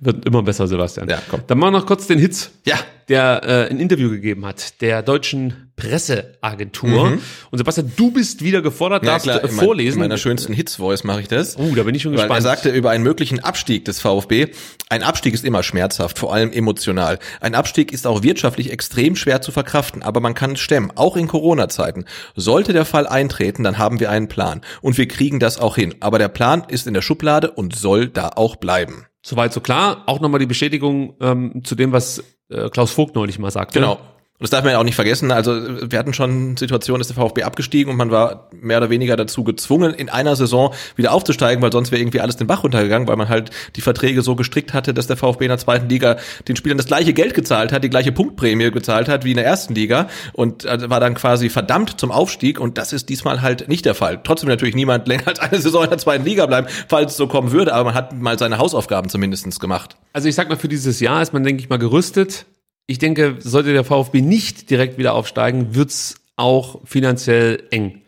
[0.00, 1.08] Wird immer besser, Sebastian.
[1.08, 1.42] Ja, komm.
[1.46, 2.50] Dann machen wir noch kurz den Hitz.
[2.64, 2.76] Ja.
[3.08, 7.10] Der äh, ein Interview gegeben hat, der deutschen Presseagentur.
[7.10, 7.22] Mhm.
[7.50, 9.94] Und Sebastian, du bist wieder gefordert, ja, darfst klar, in vorlesen.
[9.94, 11.58] In meiner schönsten Hits-Voice mache ich das.
[11.58, 12.38] Oh, uh, da bin ich schon gespannt.
[12.38, 14.48] er sagte über einen möglichen Abstieg des VfB,
[14.88, 17.18] ein Abstieg ist immer schmerzhaft, vor allem emotional.
[17.40, 21.16] Ein Abstieg ist auch wirtschaftlich extrem schwer zu verkraften, aber man kann es stemmen, auch
[21.16, 22.04] in Corona-Zeiten.
[22.36, 24.60] Sollte der Fall eintreten, dann haben wir einen Plan.
[24.80, 25.96] Und wir kriegen das auch hin.
[26.00, 29.06] Aber der Plan ist in der Schublade und soll da auch bleiben.
[29.24, 30.02] Soweit so klar.
[30.06, 33.78] Auch nochmal die Bestätigung ähm, zu dem, was äh, Klaus Vogt neulich mal sagte.
[33.78, 34.00] Genau.
[34.42, 35.30] Und das darf man ja auch nicht vergessen.
[35.30, 35.52] Also
[35.88, 39.44] wir hatten schon Situationen, dass der VfB abgestiegen und man war mehr oder weniger dazu
[39.44, 43.14] gezwungen, in einer Saison wieder aufzusteigen, weil sonst wäre irgendwie alles den Bach runtergegangen, weil
[43.14, 46.16] man halt die Verträge so gestrickt hatte, dass der VfB in der zweiten Liga
[46.48, 49.46] den Spielern das gleiche Geld gezahlt hat, die gleiche Punktprämie gezahlt hat wie in der
[49.46, 53.68] ersten Liga und äh, war dann quasi verdammt zum Aufstieg und das ist diesmal halt
[53.68, 54.18] nicht der Fall.
[54.24, 57.28] Trotzdem natürlich niemand länger als eine Saison in der zweiten Liga bleiben, falls es so
[57.28, 59.96] kommen würde, aber man hat mal seine Hausaufgaben zumindestens gemacht.
[60.12, 62.46] Also ich sag mal, für dieses Jahr ist man, denke ich mal, gerüstet
[62.86, 68.02] ich denke, sollte der VfB nicht direkt wieder aufsteigen, wird's auch finanziell eng.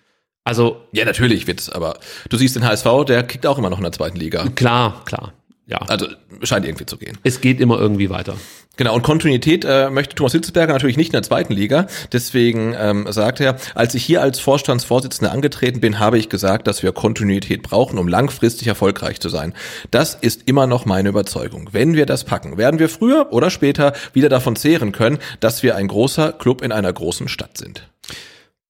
[0.44, 3.84] Also ja, natürlich wird's, aber du siehst den HSV, der kickt auch immer noch in
[3.84, 4.46] der zweiten Liga.
[4.54, 5.32] Klar, klar.
[5.66, 5.78] Ja.
[5.78, 6.06] Also
[6.42, 7.16] scheint irgendwie zu gehen.
[7.22, 8.36] Es geht immer irgendwie weiter.
[8.76, 11.86] Genau, und Kontinuität äh, möchte Thomas Hitzberger natürlich nicht in der zweiten Liga.
[12.12, 16.82] Deswegen ähm, sagt er, als ich hier als Vorstandsvorsitzender angetreten bin, habe ich gesagt, dass
[16.82, 19.54] wir Kontinuität brauchen, um langfristig erfolgreich zu sein.
[19.92, 21.68] Das ist immer noch meine Überzeugung.
[21.72, 25.76] Wenn wir das packen, werden wir früher oder später wieder davon zehren können, dass wir
[25.76, 27.88] ein großer Club in einer großen Stadt sind.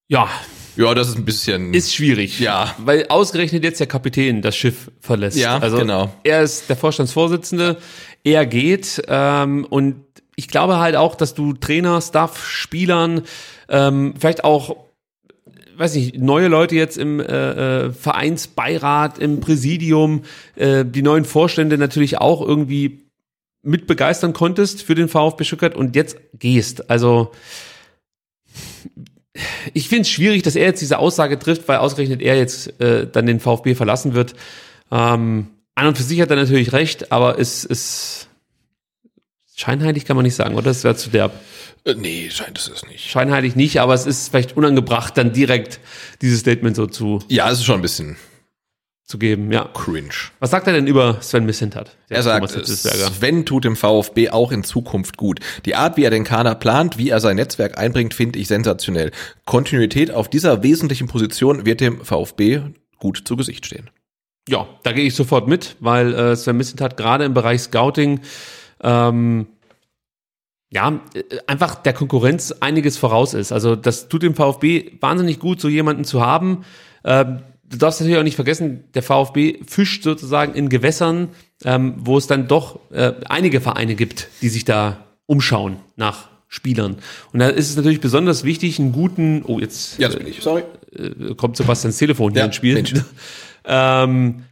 [0.08, 0.28] Ja,
[0.76, 1.72] Ja, das ist ein bisschen.
[1.72, 2.40] ist schwierig.
[2.40, 2.74] Ja.
[2.78, 5.36] Weil ausgerechnet jetzt der Kapitän das Schiff verlässt.
[5.38, 6.12] Ja, also genau.
[6.24, 7.78] Er ist der Vorstandsvorsitzende,
[8.24, 9.96] er geht ähm, und
[10.36, 13.22] ich glaube halt auch, dass du Trainer, Staff, Spielern,
[13.68, 14.76] ähm, vielleicht auch
[15.76, 20.22] weiß nicht, neue Leute jetzt im äh, äh, Vereinsbeirat, im Präsidium,
[20.56, 23.10] äh, die neuen Vorstände natürlich auch irgendwie
[23.62, 26.90] mit begeistern konntest für den VfB Stuttgart und jetzt gehst.
[26.90, 27.32] Also
[29.72, 33.06] ich finde es schwierig, dass er jetzt diese Aussage trifft, weil ausgerechnet er jetzt äh,
[33.10, 34.34] dann den VfB verlassen wird.
[34.92, 38.28] Ähm, an und für sich hat er natürlich recht, aber es ist
[39.56, 40.64] scheinheilig kann man nicht sagen, oder?
[40.64, 41.32] Das wäre zu derb.
[41.84, 43.08] Äh, nee, scheint es nicht.
[43.08, 45.80] Scheinheilig nicht, aber es ist vielleicht unangebracht, dann direkt
[46.22, 48.16] dieses Statement so zu, Ja, es ist schon ein bisschen
[49.04, 49.52] zu geben.
[49.52, 49.68] Ja.
[49.74, 50.14] cringe.
[50.40, 51.96] Was sagt er denn über Sven Missentat?
[52.08, 52.50] der Er sagt?
[52.50, 55.40] Sven tut dem VfB auch in Zukunft gut.
[55.66, 59.10] Die Art, wie er den Kader plant, wie er sein Netzwerk einbringt, finde ich sensationell.
[59.44, 62.62] Kontinuität auf dieser wesentlichen Position wird dem VfB
[62.98, 63.90] gut zu Gesicht stehen.
[64.48, 68.20] Ja, da gehe ich sofort mit, weil äh, Sven Missentat gerade im Bereich Scouting
[68.82, 69.46] ähm,
[70.70, 73.52] ja, äh, einfach der Konkurrenz einiges voraus ist.
[73.52, 76.64] Also das tut dem VfB wahnsinnig gut, so jemanden zu haben.
[77.04, 81.28] Ähm, du darfst natürlich auch nicht vergessen, der VfB fischt sozusagen in Gewässern,
[81.64, 86.96] ähm, wo es dann doch äh, einige Vereine gibt, die sich da umschauen nach Spielern.
[87.32, 90.40] Und da ist es natürlich besonders wichtig, einen guten, oh jetzt Ja, das bin ich.
[90.42, 90.62] Sorry.
[90.94, 92.74] äh, kommt Sebastians Telefon hier Ja, ins Spiel.
[92.74, 92.92] Mensch.
[93.64, 94.44] ähm,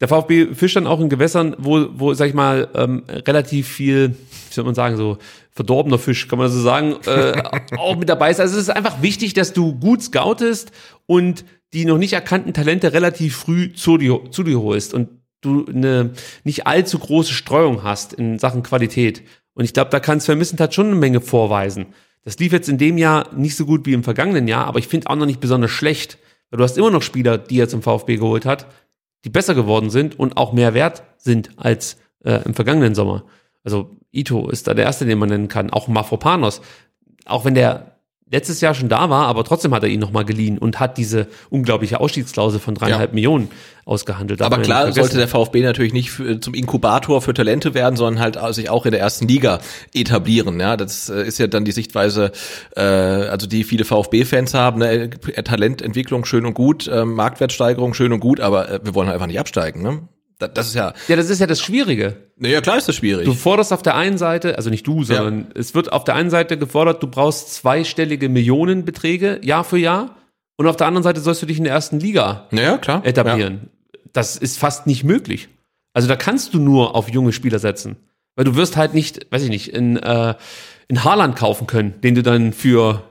[0.00, 4.10] der VfB fischt dann auch in Gewässern, wo, wo sag ich mal, ähm, relativ viel,
[4.10, 5.18] wie soll man sagen, so
[5.52, 7.40] verdorbener Fisch, kann man so sagen, äh,
[7.78, 8.40] auch mit dabei ist.
[8.40, 10.72] Also es ist einfach wichtig, dass du gut scoutest
[11.06, 15.08] und die noch nicht erkannten Talente relativ früh zu dir, zu dir holst und
[15.40, 16.10] du eine
[16.44, 19.22] nicht allzu große Streuung hast in Sachen Qualität.
[19.54, 21.86] Und ich glaube, da kann Sven Missentat schon eine Menge vorweisen.
[22.24, 24.88] Das lief jetzt in dem Jahr nicht so gut wie im vergangenen Jahr, aber ich
[24.88, 26.18] finde auch noch nicht besonders schlecht.
[26.52, 28.66] Du hast immer noch Spieler, die er zum VfB geholt hat,
[29.24, 33.24] die besser geworden sind und auch mehr wert sind als äh, im vergangenen Sommer.
[33.64, 35.70] Also Ito ist da der erste, den man nennen kann.
[35.70, 36.60] Auch Mafropanos.
[37.24, 37.91] Auch wenn der
[38.32, 41.28] letztes Jahr schon da war, aber trotzdem hat er ihn nochmal geliehen und hat diese
[41.50, 43.14] unglaubliche Ausstiegsklausel von dreieinhalb Ja.
[43.14, 43.50] Millionen
[43.84, 44.40] ausgehandelt.
[44.40, 48.22] Darf Aber klar sollte der VfB natürlich nicht für, zum Inkubator für Talente werden, sondern
[48.22, 49.60] halt sich auch in der ersten Liga
[49.92, 50.58] etablieren.
[50.60, 52.32] Ja, das äh, ist ja dann die Sichtweise,
[52.76, 54.78] äh, also die viele VfB-Fans haben.
[54.78, 55.10] Ne?
[55.34, 59.16] Äh, Talententwicklung schön und gut, äh, Marktwertsteigerung schön und gut, aber äh, wir wollen halt
[59.16, 59.82] einfach nicht absteigen.
[59.82, 60.08] Ne?
[60.42, 62.16] Da- Das ist ja, Ja, das ist ja das Schwierige.
[62.36, 63.24] naja, klar ist das schwierig.
[63.24, 66.30] Du forderst auf der einen Seite, also nicht du, sondern es wird auf der einen
[66.30, 70.16] Seite gefordert, du brauchst zweistellige Millionenbeträge Jahr für Jahr
[70.56, 73.04] und auf der anderen Seite sollst du dich in der ersten Liga naja, klar.
[73.04, 73.70] etablieren.
[74.12, 75.48] Das ist fast nicht möglich.
[75.94, 77.96] Also da kannst du nur auf junge Spieler setzen.
[78.34, 80.34] Weil du wirst halt nicht, weiß ich nicht, in, äh,
[80.88, 83.02] in Haaland kaufen können, den du dann für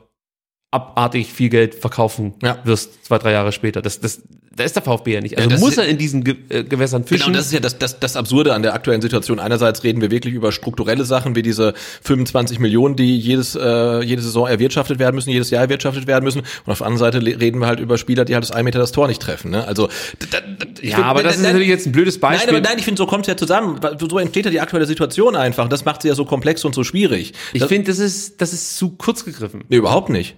[0.71, 2.57] abartig viel Geld verkaufen Ja.
[2.63, 3.81] wirst, zwei, drei Jahre später.
[3.81, 4.21] Das, das,
[4.55, 5.37] da ist der VfB ja nicht.
[5.37, 7.27] Also Ja, muss er in diesen Ge äh, Gewässern Genau, fischen.
[7.27, 9.39] und das ist ja das, das, das Absurde an der aktuellen Situation.
[9.39, 14.21] Einerseits reden wir wirklich über strukturelle Sachen, wie diese 25 Millionen, die jedes, äh, jede
[14.21, 16.39] Saison erwirtschaftet werden müssen, jedes Jahr erwirtschaftet werden müssen.
[16.39, 18.79] Und auf der anderen Seite reden wir halt über Spieler, die halt das 1 Meter
[18.79, 19.51] das Tor nicht treffen.
[19.51, 19.67] Ne?
[19.67, 19.89] Also,
[20.31, 22.49] da, da, ja, find- aber das ist nein, natürlich jetzt ein blödes Nein, Beispiel.
[22.55, 23.77] aber nein, ich finde, so kommt es ja zusammen.
[23.99, 25.67] So entsteht ja die aktuelle Situation einfach.
[25.67, 27.33] Das macht sie ja so komplex und so schwierig.
[27.51, 29.65] Ich finde, das ist, das ist zu kurz gegriffen.
[29.67, 30.35] Nee, überhaupt nicht.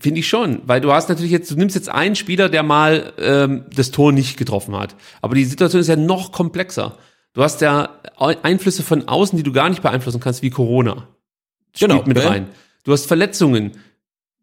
[0.00, 0.60] Finde ich schon.
[0.66, 4.12] Weil du hast natürlich jetzt, du nimmst jetzt einen Spieler, der mal ähm, das Tor
[4.12, 4.96] nicht getroffen hat.
[5.22, 6.96] Aber die Situation ist ja noch komplexer.
[7.32, 11.06] Du hast ja Einflüsse von außen, die du gar nicht beeinflussen kannst, wie Corona.
[11.74, 12.24] Spielt Genau, mit ne?
[12.24, 12.48] rein.
[12.84, 13.72] Du hast Verletzungen,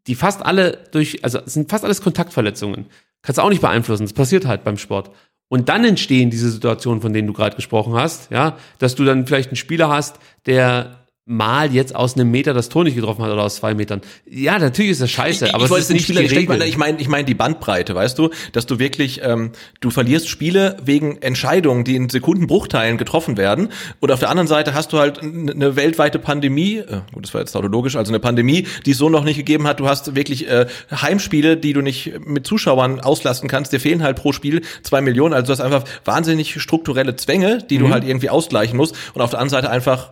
[0.07, 2.85] die fast alle durch, also es sind fast alles Kontaktverletzungen.
[3.22, 4.03] Kannst du auch nicht beeinflussen.
[4.03, 5.11] Das passiert halt beim Sport.
[5.48, 9.27] Und dann entstehen diese Situationen, von denen du gerade gesprochen hast, ja, dass du dann
[9.27, 13.31] vielleicht einen Spieler hast, der mal jetzt aus einem Meter das Tor nicht getroffen hat
[13.31, 14.01] oder aus zwei Metern.
[14.29, 16.61] Ja, natürlich ist das scheiße, Ich- aber ich es ist nicht Spieler die Regel.
[16.61, 20.77] ich meine, ich meine die Bandbreite, weißt du, dass du wirklich, ähm, du verlierst Spiele
[20.85, 23.69] wegen Entscheidungen, die in Sekundenbruchteilen getroffen werden.
[24.01, 27.41] Und auf der anderen Seite hast du halt eine weltweite Pandemie, äh, gut, das war
[27.41, 29.79] jetzt tautologisch, also eine Pandemie, die es so noch nicht gegeben hat.
[29.79, 33.73] Du hast wirklich äh, Heimspiele, die du nicht mit Zuschauern auslasten kannst.
[33.73, 35.33] Dir fehlen halt pro Spiel zwei Millionen.
[35.33, 37.83] Also du hast einfach wahnsinnig strukturelle Zwänge, die Mhm.
[37.83, 38.95] du halt irgendwie ausgleichen musst.
[39.15, 40.11] Und auf der anderen Seite einfach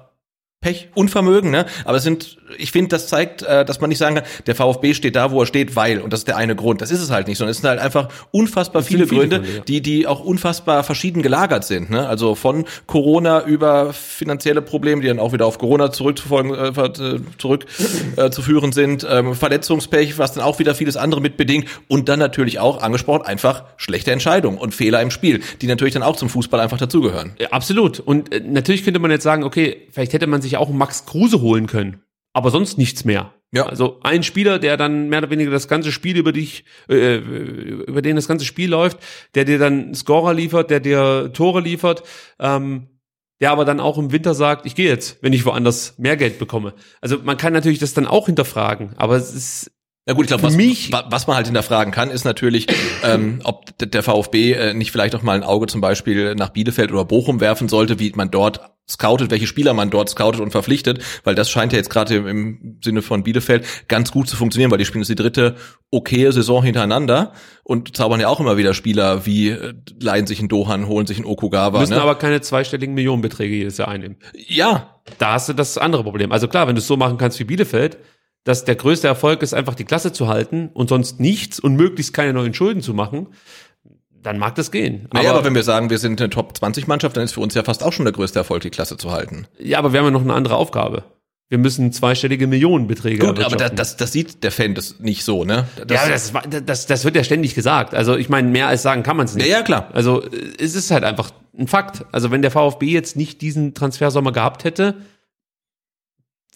[0.64, 1.66] Pech, Unvermögen, ne?
[1.84, 4.94] Aber es sind, ich finde, das zeigt, äh, dass man nicht sagen kann, der VfB
[4.94, 6.82] steht da, wo er steht, weil, und das ist der eine Grund.
[6.82, 9.58] Das ist es halt nicht, sondern es sind halt einfach unfassbar viele, viele, Gründe, Gründe
[9.58, 9.64] ja.
[9.64, 12.08] die, die auch unfassbar verschieden gelagert sind, ne?
[12.08, 17.20] Also von Corona über finanzielle Probleme, die dann auch wieder auf Corona zurückzufolgen, äh, äh
[17.38, 22.60] zurückzuführen äh, sind, ähm, Verletzungspech, was dann auch wieder vieles andere mitbedingt und dann natürlich
[22.60, 26.62] auch angesprochen einfach schlechte Entscheidungen und Fehler im Spiel, die natürlich dann auch zum Fußball
[26.62, 27.34] einfach dazugehören.
[27.40, 28.00] Ja, absolut.
[28.00, 31.06] Und äh, natürlich könnte man jetzt sagen, okay, vielleicht hätte man sich sich auch Max
[31.06, 32.02] Kruse holen können.
[32.34, 33.34] Aber sonst nichts mehr.
[33.52, 33.68] Ja.
[33.68, 38.02] Also ein Spieler, der dann mehr oder weniger das ganze Spiel über dich, äh, über
[38.02, 38.98] den das ganze Spiel läuft,
[39.36, 42.04] der dir dann Scorer liefert, der dir Tore liefert,
[42.40, 42.88] ähm,
[43.40, 46.40] der aber dann auch im Winter sagt, ich gehe jetzt, wenn ich woanders mehr Geld
[46.40, 46.74] bekomme.
[47.02, 49.72] Also man kann natürlich das dann auch hinterfragen, aber es ist
[50.06, 52.68] ja gut, ich glaube, was, mich, was man halt hinterfragen kann, ist natürlich,
[53.04, 56.92] ähm, ob der VfB äh, nicht vielleicht auch mal ein Auge zum Beispiel nach Bielefeld
[56.92, 58.60] oder Bochum werfen sollte, wie man dort
[58.90, 62.28] scoutet, welche Spieler man dort scoutet und verpflichtet, weil das scheint ja jetzt gerade im,
[62.28, 65.56] im, Sinne von Bielefeld ganz gut zu funktionieren, weil die spielen jetzt die dritte
[65.90, 67.32] okaye Saison hintereinander
[67.64, 71.18] und zaubern ja auch immer wieder Spieler wie äh, leihen sich in Dohan, holen sich
[71.18, 71.80] in Okugawa.
[71.80, 72.02] Müssen ne?
[72.02, 74.18] aber keine zweistelligen Millionenbeträge jedes Jahr einnehmen.
[74.36, 74.90] Ja.
[75.18, 76.32] Da hast du das andere Problem.
[76.32, 77.98] Also klar, wenn du es so machen kannst wie Bielefeld,
[78.44, 82.14] dass der größte Erfolg ist, einfach die Klasse zu halten und sonst nichts und möglichst
[82.14, 83.28] keine neuen Schulden zu machen,
[84.22, 85.08] dann mag das gehen.
[85.14, 87.64] Naja, aber, aber wenn wir sagen, wir sind eine Top-20-Mannschaft, dann ist für uns ja
[87.64, 89.48] fast auch schon der größte Erfolg, die Klasse zu halten.
[89.60, 91.04] Ja, aber wir haben ja noch eine andere Aufgabe.
[91.50, 95.44] Wir müssen zweistellige Millionenbeträge Gut, aber das, das, das sieht der Fan das nicht so,
[95.44, 95.68] ne?
[95.86, 97.94] Das, ja, das, das, das wird ja ständig gesagt.
[97.94, 99.46] Also ich meine, mehr als sagen kann man es nicht.
[99.46, 99.90] Ja, ja, klar.
[99.94, 100.24] Also
[100.58, 102.06] es ist halt einfach ein Fakt.
[102.12, 104.96] Also wenn der VfB jetzt nicht diesen Transfersommer gehabt hätte,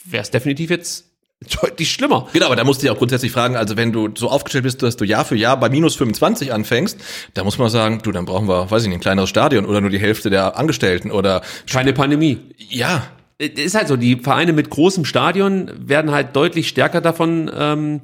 [0.04, 1.06] wäre es definitiv jetzt
[1.62, 2.28] deutlich schlimmer.
[2.34, 4.82] Genau, aber da musst du dich auch grundsätzlich fragen, also wenn du so aufgestellt bist,
[4.82, 7.00] dass du Jahr für Jahr bei minus 25 anfängst,
[7.34, 9.82] da muss man sagen, du, dann brauchen wir, weiß ich nicht, ein kleineres Stadion oder
[9.82, 11.42] nur die Hälfte der Angestellten oder
[11.72, 12.40] keine Pandemie.
[12.58, 13.04] Ja.
[13.38, 18.02] Ist halt so, die Vereine mit großem Stadion werden halt deutlich stärker davon ähm,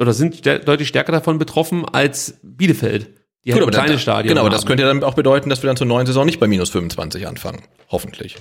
[0.00, 3.10] oder sind deutlich stärker davon betroffen als Bielefeld.
[3.44, 4.30] Die Gut, halt kleine da, Stadion.
[4.30, 6.40] Genau, aber das könnte ja dann auch bedeuten, dass wir dann zur neuen Saison nicht
[6.40, 7.62] bei minus 25 anfangen.
[7.90, 8.36] Hoffentlich.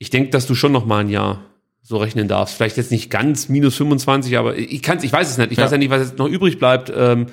[0.00, 1.44] Ich denke, dass du schon noch mal ein Jahr
[1.82, 2.56] so rechnen darfst.
[2.56, 5.52] Vielleicht jetzt nicht ganz minus 25, aber ich kann ich weiß es nicht.
[5.52, 5.64] Ich ja.
[5.64, 6.92] weiß ja nicht, was jetzt noch übrig bleibt.
[6.94, 7.26] Ähm,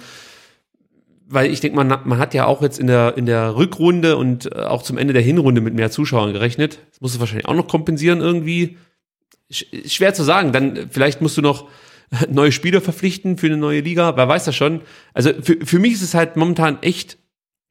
[1.31, 4.51] weil ich denke, man, man hat ja auch jetzt in der, in der Rückrunde und
[4.51, 6.79] äh, auch zum Ende der Hinrunde mit mehr Zuschauern gerechnet.
[6.89, 8.77] Das musst du wahrscheinlich auch noch kompensieren irgendwie.
[9.51, 10.51] Schwer zu sagen.
[10.51, 11.69] Dann vielleicht musst du noch
[12.29, 14.17] neue Spieler verpflichten für eine neue Liga.
[14.17, 14.81] Wer weiß das schon.
[15.13, 17.19] Also für, für mich ist es halt momentan echt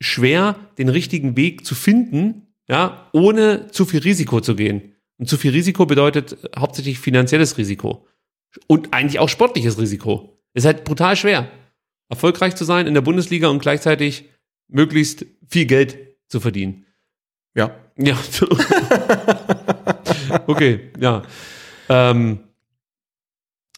[0.00, 4.94] schwer, den richtigen Weg zu finden, ja, ohne zu viel Risiko zu gehen.
[5.18, 8.06] Und zu viel Risiko bedeutet hauptsächlich finanzielles Risiko.
[8.66, 10.40] Und eigentlich auch sportliches Risiko.
[10.54, 11.50] Ist halt brutal schwer,
[12.08, 14.30] erfolgreich zu sein in der Bundesliga und gleichzeitig
[14.68, 15.98] möglichst viel Geld
[16.28, 16.86] zu verdienen.
[17.54, 17.74] Ja.
[17.96, 18.16] Ja.
[20.46, 21.22] okay, ja.
[21.88, 22.40] Ähm,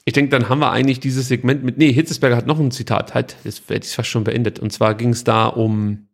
[0.05, 1.79] ich denke, dann haben wir eigentlich dieses Segment mit.
[1.79, 4.59] Nee, Hitzesberger hat noch ein Zitat, halt, das hätte ich fast schon beendet.
[4.59, 6.09] Und zwar ging es da um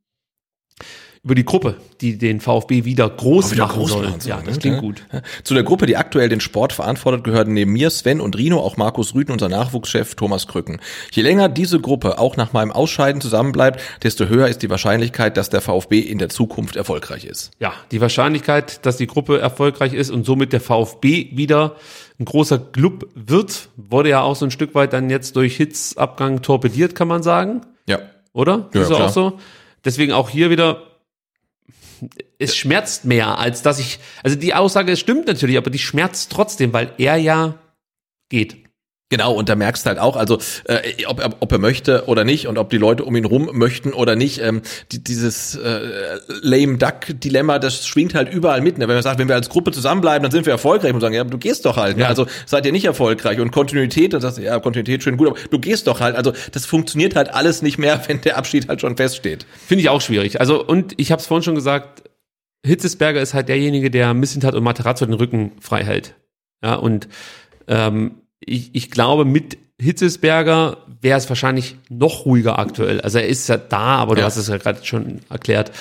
[1.27, 4.05] über die Gruppe, die den VfB wieder groß wieder machen groß soll.
[4.05, 4.61] Machen ja, das ne?
[4.61, 5.05] klingt gut.
[5.43, 8.77] Zu der Gruppe, die aktuell den Sport verantwortet, gehören neben mir Sven und Rino auch
[8.77, 10.81] Markus Rüden, unser Nachwuchschef Thomas Krücken.
[11.11, 15.51] Je länger diese Gruppe auch nach meinem Ausscheiden zusammenbleibt, desto höher ist die Wahrscheinlichkeit, dass
[15.51, 17.51] der VfB in der Zukunft erfolgreich ist.
[17.59, 21.75] Ja, die Wahrscheinlichkeit, dass die Gruppe erfolgreich ist und somit der VfB wieder
[22.21, 26.43] ein großer Club wird, wurde ja auch so ein Stück weit dann jetzt durch Hitzabgang
[26.43, 27.63] torpediert, kann man sagen.
[27.89, 27.99] Ja.
[28.33, 28.71] Oder?
[28.73, 29.41] Ja, ist ja auch so.
[29.85, 30.83] Deswegen auch hier wieder
[32.39, 36.73] es schmerzt mehr, als dass ich, also die Aussage stimmt natürlich, aber die schmerzt trotzdem,
[36.73, 37.55] weil er ja
[38.29, 38.67] geht.
[39.09, 42.49] Genau, und da merkst du halt auch, also äh, ob, ob er möchte oder nicht
[42.49, 46.77] und ob die Leute um ihn rum möchten oder nicht, ähm, die, dieses äh, lame
[46.77, 48.79] duck Dilemma, das schwingt halt überall mit.
[48.79, 48.89] Ne?
[48.89, 51.23] Wenn man sagt, wenn wir als Gruppe zusammenbleiben, dann sind wir erfolgreich und sagen, ja,
[51.23, 51.99] du gehst doch halt.
[51.99, 52.09] Ne?
[52.09, 55.39] Also seid ihr nicht erfolgreich und Kontinuität, dann sagst du, ja, Kontinuität schön gut, aber
[55.51, 56.17] du gehst doch halt.
[56.17, 59.47] Also das funktioniert halt alles nicht mehr, wenn der Abschied halt schon feststeht.
[59.69, 60.41] Finde ich auch schwierig.
[60.41, 62.03] Also und ich habe es vorhin schon gesagt,
[62.67, 66.15] Hitzesberger ist halt derjenige, der Missentat und Materazzo den Rücken frei hält.
[66.63, 67.09] Ja, und
[67.69, 73.01] ähm, ich, ich glaube, mit Hitzesberger wäre es wahrscheinlich noch ruhiger aktuell.
[73.01, 74.27] Also er ist ja da, aber du ja.
[74.27, 75.73] hast es ja gerade schon erklärt,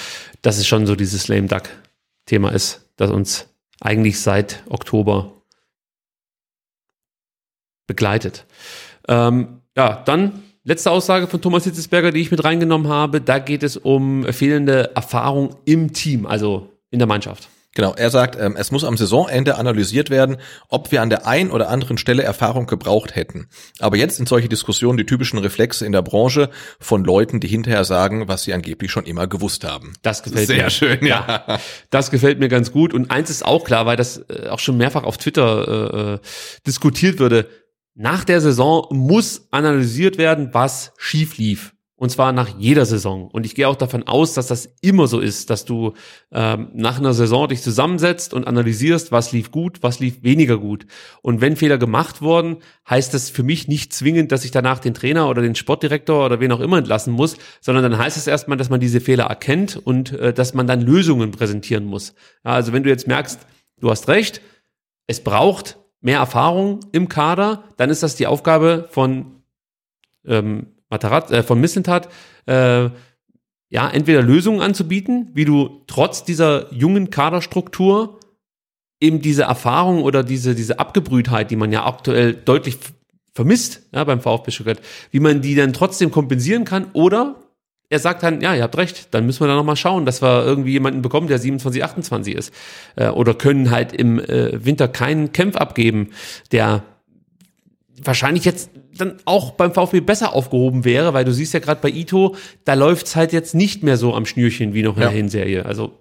[0.42, 1.64] dass es schon so dieses Lame Duck
[2.26, 3.48] Thema ist, das uns
[3.80, 5.32] eigentlich seit Oktober
[7.88, 8.46] begleitet.
[9.08, 13.22] Ähm, ja, dann letzte Aussage von Thomas Hitzesberger, die ich mit reingenommen habe.
[13.22, 17.50] Da geht es um fehlende Erfahrung im Team, also in der Mannschaft.
[17.76, 20.38] Genau, er sagt, ähm, es muss am Saisonende analysiert werden,
[20.70, 23.50] ob wir an der einen oder anderen Stelle Erfahrung gebraucht hätten.
[23.80, 26.50] Aber jetzt sind solche Diskussionen die typischen Reflexe in der Branche
[26.80, 29.92] von Leuten, die hinterher sagen, was sie angeblich schon immer gewusst haben.
[30.04, 30.70] Das gefällt Sehr mir.
[30.70, 31.60] schön, ja.
[31.90, 32.94] Das gefällt mir ganz gut.
[32.94, 36.20] Und eins ist auch klar, weil das äh, auch schon mehrfach auf Twitter äh, äh,
[36.66, 37.50] diskutiert würde.
[37.94, 41.75] Nach der Saison muss analysiert werden, was schief lief.
[41.98, 43.30] Und zwar nach jeder Saison.
[43.30, 45.94] Und ich gehe auch davon aus, dass das immer so ist, dass du
[46.34, 50.88] ähm, nach einer Saison dich zusammensetzt und analysierst, was lief gut, was lief weniger gut.
[51.22, 52.58] Und wenn Fehler gemacht wurden,
[52.90, 56.42] heißt das für mich nicht zwingend, dass ich danach den Trainer oder den Sportdirektor oder
[56.42, 59.78] wen auch immer entlassen muss, sondern dann heißt es erstmal, dass man diese Fehler erkennt
[59.78, 62.14] und äh, dass man dann Lösungen präsentieren muss.
[62.44, 63.40] Ja, also wenn du jetzt merkst,
[63.80, 64.42] du hast recht,
[65.08, 69.44] es braucht mehr Erfahrung im Kader, dann ist das die Aufgabe von
[70.26, 72.10] ähm, Matarazzo, äh, von Missentat,
[72.46, 72.90] äh,
[73.70, 78.20] ja, entweder Lösungen anzubieten, wie du trotz dieser jungen Kaderstruktur
[79.02, 82.78] eben diese Erfahrung oder diese, diese Abgebrühtheit, die man ja aktuell deutlich
[83.34, 84.82] vermisst, ja, beim VfB Stuttgart,
[85.12, 87.36] wie man die dann trotzdem kompensieren kann oder
[87.90, 90.44] er sagt dann, ja, ihr habt recht, dann müssen wir da nochmal schauen, dass wir
[90.44, 92.54] irgendwie jemanden bekommen, der 27, 28 ist.
[92.96, 96.10] Äh, oder können halt im äh, Winter keinen Kämpf abgeben,
[96.52, 96.84] der
[98.04, 101.90] wahrscheinlich jetzt dann auch beim VfB besser aufgehoben wäre, weil du siehst ja gerade bei
[101.90, 105.10] Ito, da läuft's halt jetzt nicht mehr so am Schnürchen wie noch in Ja.
[105.10, 105.66] der Hinserie.
[105.66, 105.94] Also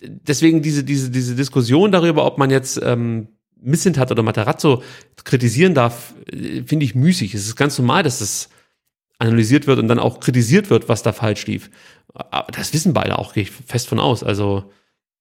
[0.00, 3.28] deswegen diese, diese, diese Diskussion darüber, ob man jetzt ähm,
[3.60, 4.82] Missint hat oder Matarazzo
[5.24, 7.34] kritisieren darf, äh, finde ich müßig.
[7.34, 8.48] Es ist ganz normal, dass das
[9.18, 11.70] analysiert wird und dann auch kritisiert wird, was da falsch lief.
[12.14, 14.22] Aber das wissen beide auch, gehe ich fest von aus.
[14.22, 14.70] Also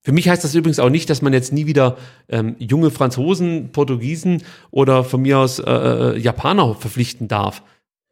[0.05, 1.97] für mich heißt das übrigens auch nicht, dass man jetzt nie wieder
[2.29, 7.63] ähm, junge Franzosen, Portugiesen oder von mir aus äh, äh, Japaner verpflichten darf.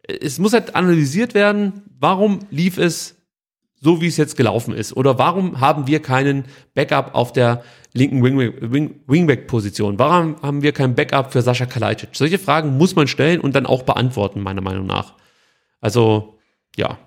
[0.07, 3.15] Es muss halt analysiert werden, warum lief es
[3.79, 4.97] so, wie es jetzt gelaufen ist?
[4.97, 7.63] Oder warum haben wir keinen Backup auf der
[7.93, 9.99] linken Wingback- Wing- Wingback-Position?
[9.99, 12.09] Warum haben wir kein Backup für Sascha Kalajdzic?
[12.13, 15.13] Solche Fragen muss man stellen und dann auch beantworten, meiner Meinung nach.
[15.79, 16.39] Also,
[16.75, 16.97] ja.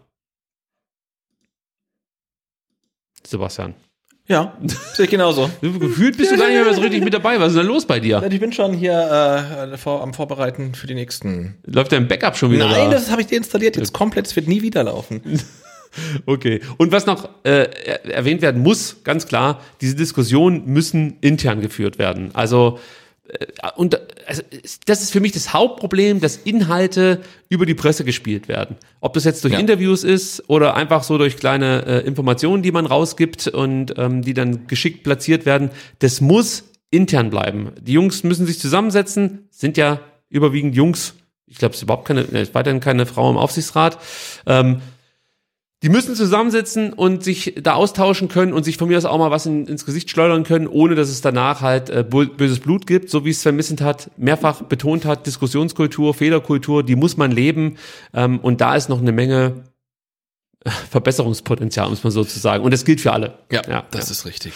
[3.26, 3.74] Sebastian.
[4.28, 4.56] Ja,
[4.94, 5.48] sehe ich genauso.
[5.60, 7.38] Gefühlt bist du gar nicht mehr so richtig mit dabei.
[7.38, 8.22] Was ist denn los bei dir?
[8.28, 11.54] Ich bin schon hier äh, vor, am Vorbereiten für die nächsten.
[11.64, 12.66] Läuft dein Backup schon wieder?
[12.68, 12.96] Nein, da?
[12.96, 14.26] das habe ich deinstalliert jetzt komplett.
[14.26, 15.20] Es wird nie wieder laufen.
[16.26, 16.60] Okay.
[16.76, 21.98] Und was noch äh, er- erwähnt werden muss, ganz klar, diese Diskussionen müssen intern geführt
[21.98, 22.30] werden.
[22.34, 22.78] Also
[23.76, 24.42] und also,
[24.86, 28.76] das ist für mich das Hauptproblem, dass Inhalte über die Presse gespielt werden.
[29.00, 29.60] Ob das jetzt durch Ja.
[29.60, 34.34] Interviews ist oder einfach so durch kleine äh, Informationen, die man rausgibt und ähm, die
[34.34, 37.72] dann geschickt platziert werden, das muss intern bleiben.
[37.80, 41.14] Die Jungs müssen sich zusammensetzen, sind ja überwiegend Jungs.
[41.46, 43.98] Ich glaube, es ist überhaupt keine, ne, ist weiterhin keine Frau im Aufsichtsrat.
[44.46, 44.80] Ähm,
[45.86, 49.30] die müssen zusammensitzen und sich da austauschen können und sich von mir aus auch mal
[49.30, 53.08] was in, ins Gesicht schleudern können, ohne dass es danach halt äh, böses Blut gibt,
[53.08, 57.76] so wie es Sven Missentat mehrfach betont hat, Diskussionskultur, Fehlerkultur, die muss man leben
[58.14, 59.62] ähm, und da ist noch eine Menge
[60.64, 62.64] äh, Verbesserungspotenzial, muss man so zu sagen.
[62.64, 63.38] Und das gilt für alle.
[63.52, 64.10] Ja, Ja, das ja.
[64.10, 64.54] ist richtig.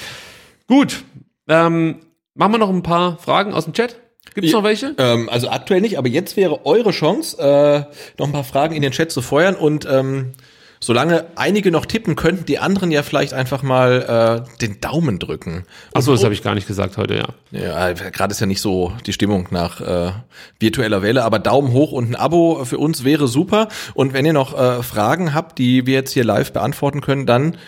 [0.66, 1.04] Gut,
[1.46, 2.00] ähm,
[2.34, 4.00] machen wir noch ein paar Fragen aus dem Chat.
[4.34, 4.96] Gibt es noch welche?
[4.98, 7.84] Ähm, also aktuell nicht, aber jetzt wäre eure Chance, äh,
[8.18, 10.32] noch ein paar Fragen in den Chat zu feuern und ähm,
[10.82, 15.64] solange einige noch tippen, könnten die anderen ja vielleicht einfach mal äh, den Daumen drücken.
[15.92, 17.28] Achso, das habe ich gar nicht gesagt heute, ja.
[17.50, 20.12] Ja, gerade ist ja nicht so die Stimmung nach äh,
[20.58, 23.68] virtueller Welle, aber Daumen hoch und ein Abo für uns wäre super.
[23.94, 27.58] Und wenn ihr noch äh, Fragen habt, die wir jetzt hier live beantworten können, dann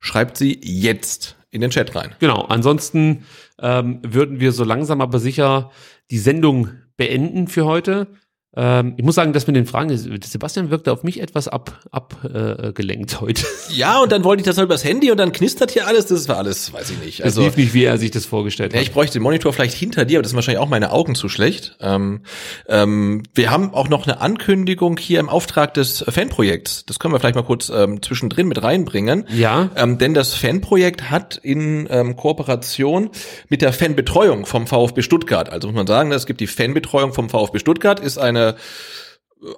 [0.00, 2.14] schreibt sie jetzt in den Chat rein.
[2.20, 3.24] Genau, ansonsten
[3.60, 5.70] ähm, würden wir so langsam aber sicher
[6.10, 8.06] die Sendung beenden für heute.
[8.56, 12.16] Ähm, ich muss sagen, dass mit den Fragen, Sebastian wirkte auf mich etwas abgelenkt ab,
[12.24, 13.44] äh, gelenkt heute.
[13.68, 16.06] Ja, und dann wollte ich das halt übers Handy und dann knistert hier alles.
[16.06, 17.24] Das war alles, weiß ich nicht.
[17.24, 18.86] Also lief nicht, wie er sich das vorgestellt Ja, hat.
[18.86, 21.28] ich bräuchte den Monitor vielleicht hinter dir, aber das sind wahrscheinlich auch meine Augen zu
[21.28, 21.76] schlecht.
[21.80, 22.22] Ähm,
[22.68, 26.86] ähm, wir haben auch noch eine Ankündigung hier im Auftrag des Fanprojekts.
[26.86, 29.26] Das können wir vielleicht mal kurz ähm, zwischendrin mit reinbringen.
[29.34, 29.70] Ja.
[29.76, 33.10] Ähm, denn das Fanprojekt hat in ähm, Kooperation
[33.48, 37.28] mit der Fanbetreuung vom VfB Stuttgart, also muss man sagen, es gibt die Fanbetreuung vom
[37.28, 38.54] VfB Stuttgart, ist eine äh,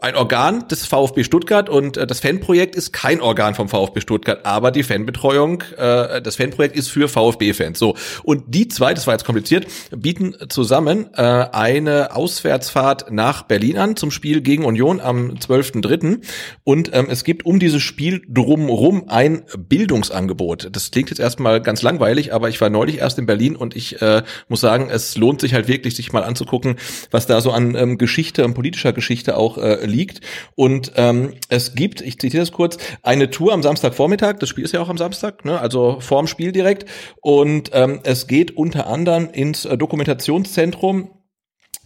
[0.00, 4.44] ein Organ des VfB Stuttgart und äh, das Fanprojekt ist kein Organ vom VfB Stuttgart,
[4.44, 7.78] aber die Fanbetreuung, äh, das Fanprojekt ist für VfB-Fans.
[7.78, 13.78] So und die zwei, das war jetzt kompliziert, bieten zusammen äh, eine Auswärtsfahrt nach Berlin
[13.78, 16.20] an zum Spiel gegen Union am 12.3.
[16.65, 20.68] Und ähm, es gibt um dieses Spiel drumrum ein Bildungsangebot.
[20.73, 24.00] Das klingt jetzt erstmal ganz langweilig, aber ich war neulich erst in Berlin und ich
[24.02, 26.76] äh, muss sagen, es lohnt sich halt wirklich, sich mal anzugucken,
[27.10, 30.21] was da so an ähm, Geschichte und politischer Geschichte auch äh, liegt.
[30.55, 34.73] Und ähm, es gibt, ich zitiere das kurz, eine Tour am Samstagvormittag, das Spiel ist
[34.73, 35.61] ja auch am Samstag, ne?
[35.61, 36.87] also vorm Spiel direkt.
[37.21, 41.11] Und ähm, es geht unter anderem ins äh, Dokumentationszentrum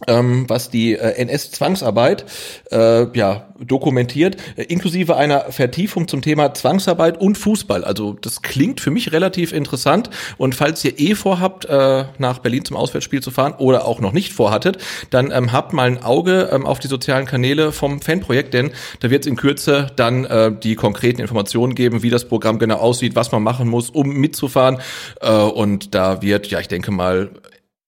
[0.07, 2.25] ähm, was die äh, NS-Zwangsarbeit
[2.71, 7.83] äh, ja, dokumentiert, äh, inklusive einer Vertiefung zum Thema Zwangsarbeit und Fußball.
[7.83, 10.09] Also das klingt für mich relativ interessant.
[10.37, 14.11] Und falls ihr eh vorhabt, äh, nach Berlin zum Auswärtsspiel zu fahren oder auch noch
[14.11, 14.77] nicht vorhattet,
[15.09, 19.09] dann ähm, habt mal ein Auge ähm, auf die sozialen Kanäle vom Fanprojekt, denn da
[19.09, 23.15] wird es in Kürze dann äh, die konkreten Informationen geben, wie das Programm genau aussieht,
[23.15, 24.79] was man machen muss, um mitzufahren.
[25.21, 27.29] Äh, und da wird, ja, ich denke mal,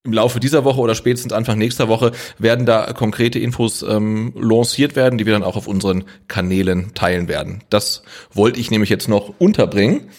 [0.06, 4.96] im Laufe dieser Woche oder spätestens Anfang nächster Woche werden da konkrete Infos ähm, lanciert
[4.96, 7.64] werden, die wir dann auch auf unseren Kanälen teilen werden.
[7.70, 10.10] Das wollte ich nämlich jetzt noch unterbringen.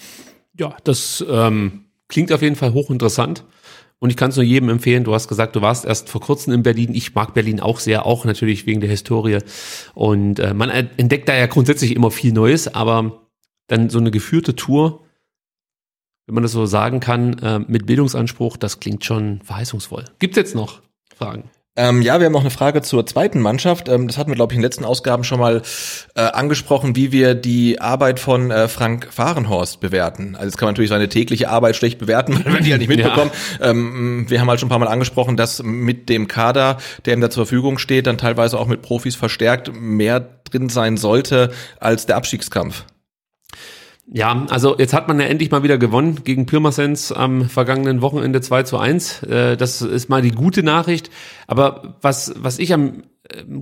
[0.58, 3.44] Ja, das ähm, klingt auf jeden Fall hochinteressant.
[3.98, 5.04] Und ich kann es nur jedem empfehlen.
[5.04, 6.94] Du hast gesagt, du warst erst vor kurzem in Berlin.
[6.94, 9.38] Ich mag Berlin auch sehr, auch natürlich wegen der Historie.
[9.94, 13.22] Und äh, man entdeckt da ja grundsätzlich immer viel Neues, aber
[13.68, 15.05] dann so eine geführte Tour
[16.26, 20.04] wenn man das so sagen kann, äh, mit Bildungsanspruch, das klingt schon verheißungsvoll.
[20.18, 20.82] Gibt es jetzt noch
[21.14, 21.50] Fragen?
[21.78, 23.88] Ähm, ja, wir haben noch eine Frage zur zweiten Mannschaft.
[23.88, 25.60] Ähm, das hatten wir, glaube ich, in den letzten Ausgaben schon mal
[26.14, 30.34] äh, angesprochen, wie wir die Arbeit von äh, Frank Fahrenhorst bewerten.
[30.36, 32.88] Also jetzt kann man natürlich seine tägliche Arbeit schlecht bewerten, weil wir die halt nicht
[32.88, 33.30] mitbekommen.
[33.60, 33.70] Ja.
[33.70, 37.20] Ähm, wir haben halt schon ein paar Mal angesprochen, dass mit dem Kader, der ihm
[37.20, 42.06] da zur Verfügung steht, dann teilweise auch mit Profis verstärkt mehr drin sein sollte als
[42.06, 42.84] der Abstiegskampf.
[44.12, 48.40] Ja, also jetzt hat man ja endlich mal wieder gewonnen gegen Pirmasens am vergangenen Wochenende
[48.40, 49.24] 2 zu 1.
[49.24, 51.10] Äh, das ist mal die gute Nachricht.
[51.48, 53.02] Aber was, was ich am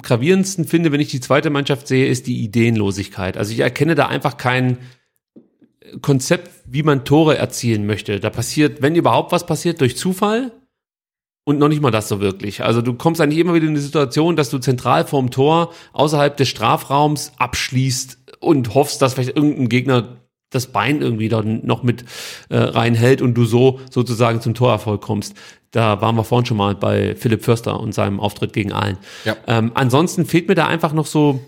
[0.03, 3.37] gravierendsten finde, wenn ich die zweite Mannschaft sehe, ist die Ideenlosigkeit.
[3.37, 4.79] Also ich erkenne da einfach kein
[6.03, 8.21] Konzept, wie man Tore erzielen möchte.
[8.21, 10.53] Da passiert, wenn überhaupt was passiert, durch Zufall.
[11.47, 12.65] Und noch nicht mal das so wirklich.
[12.65, 16.37] Also du kommst eigentlich immer wieder in die Situation, dass du zentral vorm Tor außerhalb
[16.37, 20.24] des Strafraums abschließt und hoffst, dass vielleicht irgendein Gegner
[20.55, 22.05] das Bein irgendwie da noch mit
[22.49, 25.35] äh, reinhält und du so sozusagen zum Torerfolg kommst.
[25.71, 28.97] Da waren wir vorhin schon mal bei Philipp Förster und seinem Auftritt gegen Aalen.
[29.25, 29.37] Ja.
[29.47, 31.41] Ähm, ansonsten fehlt mir da einfach noch so,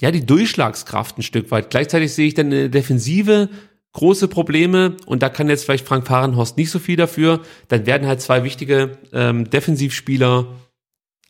[0.00, 1.70] ja, die Durchschlagskraft ein Stück weit.
[1.70, 3.48] Gleichzeitig sehe ich dann eine Defensive
[3.92, 7.40] große Probleme und da kann jetzt vielleicht Frank Fahrenhorst nicht so viel dafür.
[7.68, 10.46] Dann werden halt zwei wichtige ähm, Defensivspieler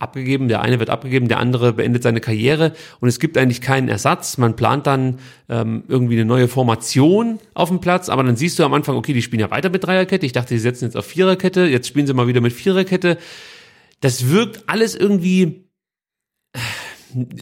[0.02, 3.88] abgegeben, der eine wird abgegeben, der andere beendet seine Karriere und es gibt eigentlich keinen
[3.88, 4.38] Ersatz.
[4.38, 8.64] Man plant dann ähm, irgendwie eine neue Formation auf dem Platz, aber dann siehst du
[8.64, 10.26] am Anfang, okay, die spielen ja weiter mit Dreierkette.
[10.26, 13.18] Ich dachte, sie setzen jetzt auf Viererkette, jetzt spielen sie mal wieder mit Viererkette.
[14.00, 15.68] Das wirkt alles irgendwie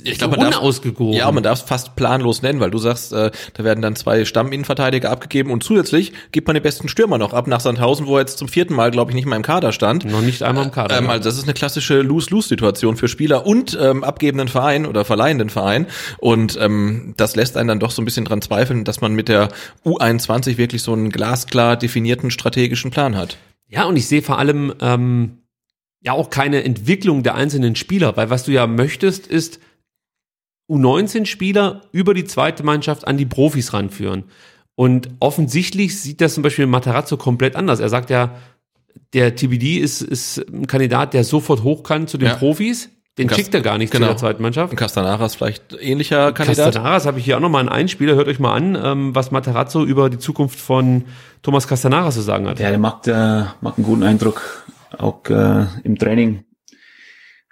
[0.04, 1.12] ich glaube, man unausgegoren.
[1.12, 3.96] Darf, ja, man darf es fast planlos nennen, weil du sagst, äh, da werden dann
[3.96, 8.16] zwei Stamminnenverteidiger abgegeben und zusätzlich gibt man den besten Stürmer noch ab nach Sandhausen, wo
[8.16, 10.04] er jetzt zum vierten Mal, glaube ich, nicht mal im Kader stand.
[10.04, 10.98] Noch nicht einmal im Kader.
[10.98, 15.50] Ähm, also das ist eine klassische Lose-Lose-Situation für Spieler und ähm, abgebenden Verein oder verleihenden
[15.50, 15.86] Verein
[16.18, 19.28] und ähm, das lässt einen dann doch so ein bisschen dran zweifeln, dass man mit
[19.28, 19.48] der
[19.84, 23.36] U21 wirklich so einen glasklar definierten strategischen Plan hat.
[23.68, 25.39] Ja, und ich sehe vor allem ähm,
[26.00, 29.60] ja auch keine Entwicklung der einzelnen Spieler, weil was du ja möchtest, ist
[30.70, 34.24] U19-Spieler über die zweite Mannschaft an die Profis ranführen.
[34.76, 37.80] Und offensichtlich sieht das zum Beispiel Matarazzo komplett anders.
[37.80, 38.36] Er sagt ja,
[39.12, 42.34] der TBD ist, ist ein Kandidat, der sofort hoch kann zu den ja.
[42.36, 42.88] Profis.
[43.18, 44.06] Den Kast schickt er gar nicht genau.
[44.06, 44.72] zu der zweiten Mannschaft.
[44.72, 46.66] Und Castanaras vielleicht ähnlicher Kandidat.
[46.66, 48.14] Castanaras habe ich hier auch nochmal einen Einspieler.
[48.14, 51.04] Hört euch mal an, ähm, was Matarazzo über die Zukunft von
[51.42, 52.60] Thomas Castanaras zu sagen hat.
[52.60, 54.64] Ja, der macht, äh, macht einen guten Eindruck
[54.98, 56.44] auch äh, im Training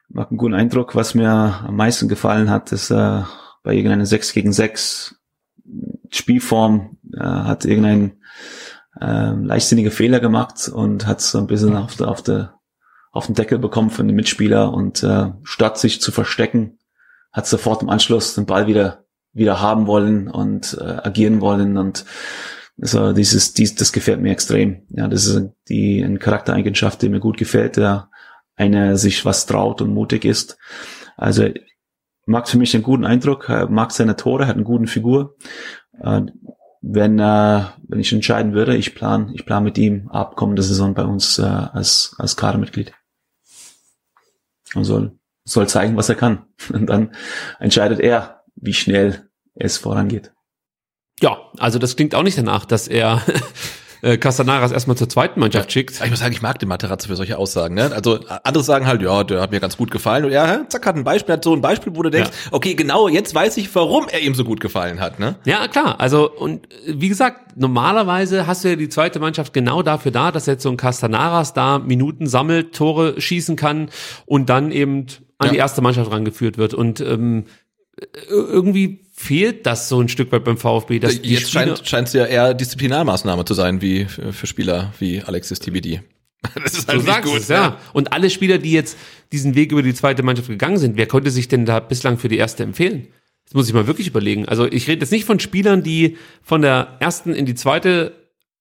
[0.08, 0.94] macht einen guten Eindruck.
[0.94, 3.22] Was mir am meisten gefallen hat, ist äh,
[3.62, 5.16] bei irgendeiner 6 gegen 6
[6.10, 8.22] Spielform äh, hat irgendein
[9.00, 12.58] äh, leichtsinniger Fehler gemacht und hat so ein bisschen auf, der, auf, der,
[13.12, 16.78] auf den Deckel bekommen von dem Mitspieler und äh, statt sich zu verstecken,
[17.32, 22.04] hat sofort im Anschluss den Ball wieder wieder haben wollen und äh, agieren wollen und
[22.80, 24.82] also dieses, dies, das gefällt mir extrem.
[24.90, 28.10] Ja, das ist die eine Charaktereigenschaft, die mir gut gefällt, der
[28.56, 30.58] einer sich was traut und mutig ist.
[31.16, 31.48] Also
[32.26, 35.36] macht für mich einen guten Eindruck, mag seine Tore, hat eine gute Figur.
[36.00, 36.22] Äh,
[36.80, 40.94] wenn, äh, wenn ich entscheiden würde, ich plan, ich plan mit ihm ab kommende Saison
[40.94, 42.92] bei uns äh, als, als Kadermitglied.
[44.74, 46.46] Und soll, soll zeigen, was er kann.
[46.72, 47.12] Und dann
[47.58, 50.32] entscheidet er, wie schnell es vorangeht.
[51.20, 53.22] Ja, also das klingt auch nicht danach, dass er
[54.02, 56.00] äh, Castanaras erstmal zur zweiten Mannschaft ja, schickt.
[56.02, 57.74] Ich muss sagen, ich mag den Materazzo für solche Aussagen.
[57.74, 57.90] Ne?
[57.92, 60.24] Also andere sagen halt, ja, der hat mir ganz gut gefallen.
[60.24, 62.52] Und ja, zack, hat ein Beispiel, hat so ein Beispiel, wo du denkst, ja.
[62.52, 65.18] okay, genau, jetzt weiß ich, warum er ihm so gut gefallen hat.
[65.18, 65.36] Ne?
[65.44, 66.00] Ja, klar.
[66.00, 70.46] Also und wie gesagt, normalerweise hast du ja die zweite Mannschaft genau dafür da, dass
[70.46, 73.90] jetzt so ein Castanaras da Minuten sammelt, Tore schießen kann
[74.26, 75.06] und dann eben
[75.38, 75.52] an Ja.
[75.52, 76.74] die erste Mannschaft rangeführt wird.
[76.74, 77.44] Und ähm,
[78.28, 80.98] irgendwie fehlt das so ein Stück weit beim VfB.
[80.98, 85.22] Dass Jetzt Spieler- scheint scheint es ja eher Disziplinarmaßnahme zu sein, wie für, Spieler wie
[85.22, 86.00] Alexis TBD.
[86.62, 87.78] Das ist halt Du sagst es, ja.
[87.92, 88.96] Und alle Spieler, die jetzt
[89.32, 92.28] diesen Weg über die zweite Mannschaft gegangen sind, wer konnte sich denn da bislang für
[92.28, 93.08] die erste empfehlen?
[93.44, 94.46] Das muss ich mal wirklich überlegen.
[94.46, 98.12] Also ich rede jetzt nicht von Spielern, die von der ersten in die zweite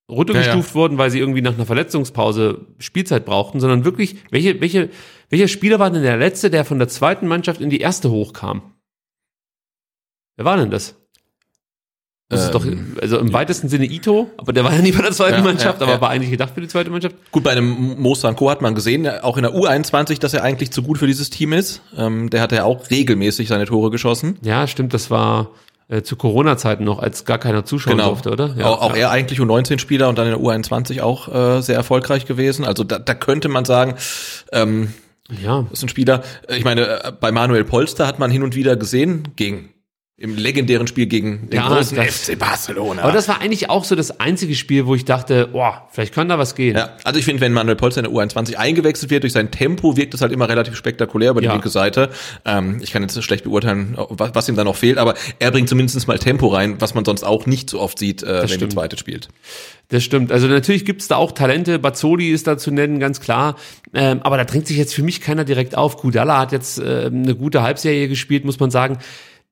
[0.09, 4.89] runtergestuft Ja, wurden, weil sie irgendwie nach einer Verletzungspause Spielzeit brauchten, sondern wirklich, welche, welche,
[5.29, 8.73] welcher Spieler war denn der letzte, der von der zweiten Mannschaft in die erste hochkam?
[10.37, 10.95] Wer war denn das?
[12.29, 15.01] Das ist doch, Ähm, also im weitesten Sinne Ito, aber der war ja nie bei
[15.01, 16.01] der zweiten Ja, Mannschaft, ja, aber ja.
[16.01, 17.15] war eigentlich gedacht für die zweite Mannschaft.
[17.31, 20.71] Gut, bei einem Mo Sanko hat man gesehen, auch in der U21, dass er eigentlich
[20.71, 21.81] zu gut für dieses Team ist.
[21.95, 24.37] Ähm, der hat ja auch regelmäßig seine Tore geschossen.
[24.41, 25.51] Ja, stimmt, das war
[25.87, 28.53] äh, zu Corona-Zeiten noch, als gar keiner zuschauen durfte, oder?
[28.57, 32.25] Ja, auch, auch er eigentlich U19-Spieler und dann in der U21 auch äh, sehr erfolgreich
[32.25, 32.65] gewesen.
[32.65, 33.95] Also da, da könnte man sagen,
[34.51, 34.93] ähm,
[35.41, 36.23] Ja, ist ein Spieler.
[36.49, 39.69] äh, Ich meine, äh, bei Manuel Polster hat man hin und wieder gesehen gegen
[40.19, 43.03] im legendären Spiel gegen den Ja, großen das- FC Barcelona.
[43.03, 46.27] aber das war eigentlich auch so das einzige Spiel, wo ich dachte, boah, vielleicht kann
[46.27, 46.75] da was gehen.
[46.75, 49.95] Ja, also ich finde, wenn Manuel Polster in der U21 eingewechselt wird, durch sein Tempo
[49.95, 51.53] wirkt es halt immer relativ spektakulär über die Ja.
[51.53, 52.09] linke Seite.
[52.45, 55.69] Ähm, ich kann jetzt schlecht beurteilen, was, was ihm da noch fehlt, aber er bringt
[55.69, 58.71] zumindest mal Tempo rein, was man sonst auch nicht so oft sieht, äh, wenn stimmt.
[58.71, 59.27] die zweite spielt.
[59.89, 60.31] Das stimmt.
[60.31, 61.77] Also natürlich gibt's da auch Talente.
[61.77, 63.55] Bazzoli ist da zu nennen, ganz klar.
[63.93, 65.95] Ähm, aber da drängt sich jetzt für mich keiner direkt auf.
[65.97, 68.97] Kudala hat jetzt äh, eine gute Halbserie gespielt, muss man sagen.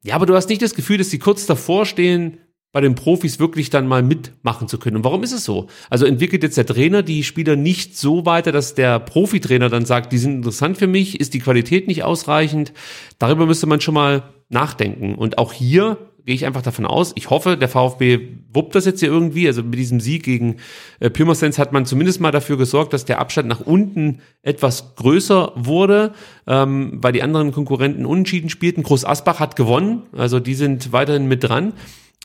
[0.06, 2.38] Ja, aber du hast nicht das Gefühl, dass die kurz davor stehen,
[2.72, 4.98] bei den Profis wirklich dann mal mitmachen zu können.
[4.98, 5.68] Und warum ist es so?
[5.90, 10.12] Also entwickelt jetzt der Trainer die Spieler nicht so weiter, dass der Profitrainer dann sagt,
[10.12, 12.72] die sind interessant für mich, ist die Qualität nicht ausreichend?
[13.18, 15.16] Darüber müsste man schon mal nachdenken.
[15.16, 18.20] Und auch hier gehe ich einfach davon aus, ich hoffe, der VfB
[18.52, 19.48] wuppt das jetzt hier irgendwie.
[19.48, 20.58] Also mit diesem Sieg gegen
[21.00, 25.52] äh, Pirmasens hat man zumindest mal dafür gesorgt, dass der Abstand nach unten etwas größer
[25.56, 26.14] wurde,
[26.48, 28.82] ähm, weil die anderen Konkurrenten unentschieden spielten.
[28.82, 31.74] Groß Asbach hat gewonnen, also die sind weiterhin mit dran.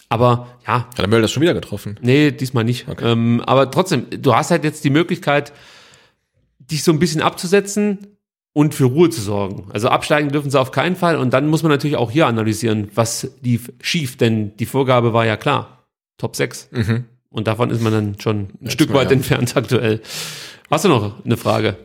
[0.08, 1.96] Aber ja, Hat der Möller das schon wieder getroffen?
[2.02, 2.86] Nee, diesmal nicht.
[3.00, 5.52] Ähm, aber trotzdem, du hast halt jetzt die Möglichkeit,
[6.58, 8.09] dich so ein bisschen abzusetzen
[8.52, 9.68] und für Ruhe zu sorgen.
[9.72, 11.16] Also absteigen dürfen sie auf keinen Fall.
[11.16, 15.24] Und dann muss man natürlich auch hier analysieren, was lief schief, denn die Vorgabe war
[15.26, 15.84] ja klar.
[16.18, 16.68] Top 6.
[16.72, 17.04] Mhm.
[17.30, 19.16] Und davon ist man dann schon ein Stück mal, weit ja.
[19.16, 20.00] entfernt aktuell.
[20.70, 21.76] Hast du noch eine Frage?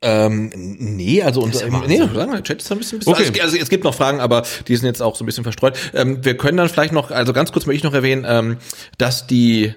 [0.00, 3.22] Ähm, nee, also unser, ja nee, sagen Chat ist ein bisschen, bisschen Okay.
[3.24, 5.42] also, es- also es gibt noch Fragen, aber die sind jetzt auch so ein bisschen
[5.42, 5.76] verstreut.
[5.92, 8.58] Ähm, wir können dann vielleicht noch, also ganz kurz möchte ich noch erwähnen, ähm,
[8.98, 9.74] dass die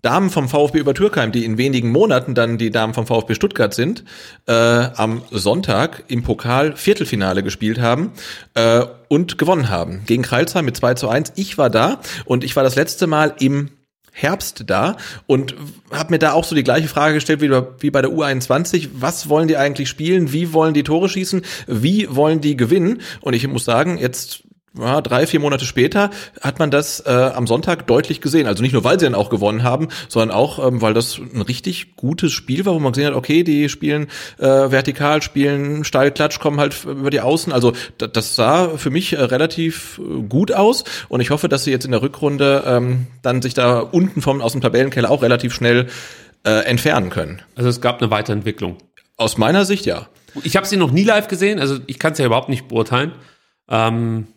[0.00, 3.74] Damen vom VfB über Türkheim, die in wenigen Monaten dann die Damen vom VfB Stuttgart
[3.74, 4.04] sind,
[4.46, 8.12] äh, am Sonntag im Pokal Viertelfinale gespielt haben
[8.54, 10.02] äh, und gewonnen haben.
[10.06, 11.32] Gegen Kreilsheim mit 2 zu 1.
[11.34, 13.70] Ich war da und ich war das letzte Mal im
[14.12, 14.96] Herbst da
[15.26, 15.56] und
[15.90, 18.90] habe mir da auch so die gleiche Frage gestellt wie, wie bei der U21.
[18.94, 20.32] Was wollen die eigentlich spielen?
[20.32, 21.42] Wie wollen die Tore schießen?
[21.66, 23.00] Wie wollen die gewinnen?
[23.20, 24.44] Und ich muss sagen, jetzt
[24.78, 28.46] ja, drei, vier Monate später hat man das äh, am Sonntag deutlich gesehen.
[28.46, 31.42] Also nicht nur, weil sie dann auch gewonnen haben, sondern auch, ähm, weil das ein
[31.42, 36.10] richtig gutes Spiel war, wo man gesehen hat, okay, die spielen äh, vertikal, spielen steil,
[36.10, 37.52] klatsch, kommen halt über die Außen.
[37.52, 41.64] Also da- das sah für mich äh, relativ äh, gut aus und ich hoffe, dass
[41.64, 45.22] sie jetzt in der Rückrunde ähm, dann sich da unten vom aus dem Tabellenkeller auch
[45.22, 45.88] relativ schnell
[46.44, 47.42] äh, entfernen können.
[47.56, 48.76] Also es gab eine Weiterentwicklung.
[49.16, 50.08] Aus meiner Sicht ja.
[50.44, 53.12] Ich habe sie noch nie live gesehen, also ich kann es ja überhaupt nicht beurteilen.
[53.68, 54.28] Ähm,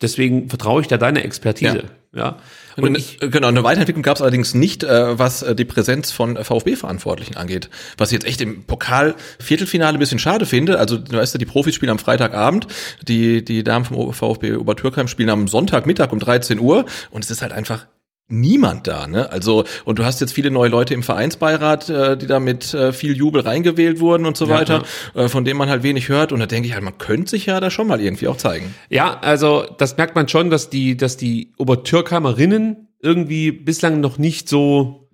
[0.00, 1.84] deswegen vertraue ich da deiner Expertise.
[2.12, 2.38] Ja.
[2.76, 6.10] Und Und ich, genau, eine Weiterentwicklung gab es allerdings nicht, äh, was äh, die Präsenz
[6.10, 7.70] von VfB-Verantwortlichen angeht.
[7.98, 10.78] Was ich jetzt echt im Pokal-Viertelfinale ein bisschen schade finde.
[10.78, 12.66] Also, du weißt ja, die Profis spielen am Freitagabend,
[13.06, 17.42] die, die Damen vom VfB Obertürkheim spielen am Sonntagmittag um 13 Uhr und es ist
[17.42, 17.86] halt einfach
[18.30, 19.30] niemand da, ne?
[19.30, 22.92] Also und du hast jetzt viele neue Leute im Vereinsbeirat, äh, die da mit äh,
[22.92, 24.82] viel Jubel reingewählt wurden und so Ja, weiter,
[25.14, 27.46] Äh, von denen man halt wenig hört und da denke ich halt, man könnte sich
[27.46, 28.74] ja da schon mal irgendwie auch zeigen.
[28.88, 34.48] Ja, also das merkt man schon, dass die, dass die Obertürkheimerinnen irgendwie bislang noch nicht
[34.48, 35.08] so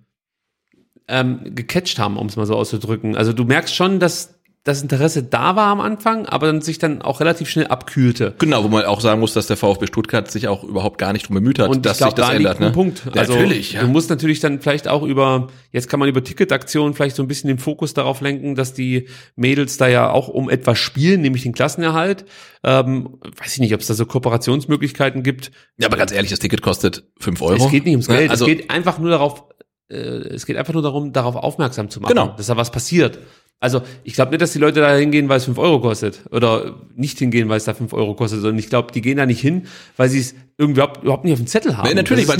[1.07, 3.15] ähm, gecatcht haben, um es mal so auszudrücken.
[3.15, 4.36] Also du merkst schon, dass
[4.67, 8.35] das Interesse da war am Anfang, aber dann sich dann auch relativ schnell abkühlte.
[8.37, 11.27] Genau, wo man auch sagen muss, dass der VfB Stuttgart sich auch überhaupt gar nicht
[11.27, 12.59] drum bemüht hat, Und dass ich glaube, sich das da ändert.
[12.59, 12.71] Ne?
[12.71, 13.03] Punkt.
[13.13, 13.81] Ja, Also natürlich, ja.
[13.81, 17.27] du musst natürlich dann vielleicht auch über, jetzt kann man über Ticketaktionen vielleicht so ein
[17.27, 21.43] bisschen den Fokus darauf lenken, dass die Mädels da ja auch um etwas spielen, nämlich
[21.43, 22.25] den Klassenerhalt.
[22.63, 25.51] Ähm, weiß ich nicht, ob es da so Kooperationsmöglichkeiten gibt.
[25.77, 27.65] Ja, aber ganz ehrlich, das Ticket kostet 5 Euro.
[27.65, 28.17] Es geht nicht ums Ne?
[28.17, 29.43] Geld, Also, es geht einfach nur darauf,
[29.89, 32.33] äh, es geht einfach nur darum, darauf aufmerksam zu machen, Genau.
[32.37, 33.19] dass da was passiert.
[33.59, 36.21] Also ich glaube nicht, dass die Leute da hingehen, weil es fünf Euro kostet.
[36.29, 39.25] Oder nicht hingehen, weil es da fünf Euro kostet, sondern ich glaube, die gehen da
[39.25, 41.87] nicht hin, weil sie es irgendwie überhaupt, überhaupt nicht auf dem Zettel haben.
[41.87, 42.37] Nee, natürlich, weil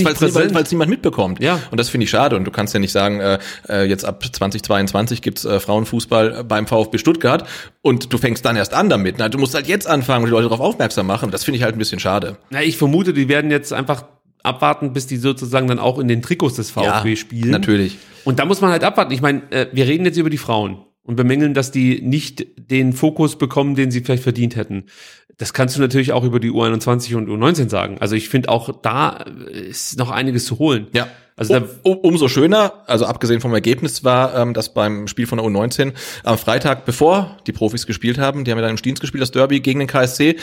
[0.62, 1.42] es niemand mitbekommt.
[1.42, 1.60] Ja.
[1.72, 2.36] Und das finde ich schade.
[2.36, 6.68] Und du kannst ja nicht sagen, äh, äh, jetzt ab 2022 gibt's äh, Frauenfußball beim
[6.68, 7.48] VfB Stuttgart
[7.82, 9.16] und du fängst dann erst an damit.
[9.18, 11.32] Na, du musst halt jetzt anfangen und die Leute darauf aufmerksam machen.
[11.32, 12.38] Das finde ich halt ein bisschen schade.
[12.52, 14.06] Na, ich vermute, die werden jetzt einfach
[14.44, 17.50] abwarten, bis die sozusagen dann auch in den Trikots des VfB spielen.
[17.50, 17.98] Natürlich.
[18.24, 19.14] Und da muss man halt abwarten.
[19.14, 22.94] Ich meine, äh, wir reden jetzt über die Frauen und bemängeln, dass die nicht den
[22.94, 24.86] Fokus bekommen, den sie vielleicht verdient hätten.
[25.38, 27.98] Das kannst du natürlich auch über die U21 und U19 sagen.
[28.00, 30.88] Also ich finde auch da äh, ist noch einiges zu holen.
[30.94, 31.08] Ja.
[31.36, 35.38] Also um, um, umso schöner, also abgesehen vom Ergebnis war, ähm, dass beim Spiel von
[35.38, 39.00] der U19 am Freitag, bevor die Profis gespielt haben, die haben ja dann im Stiens
[39.00, 40.36] gespielt, das Derby gegen den KSC,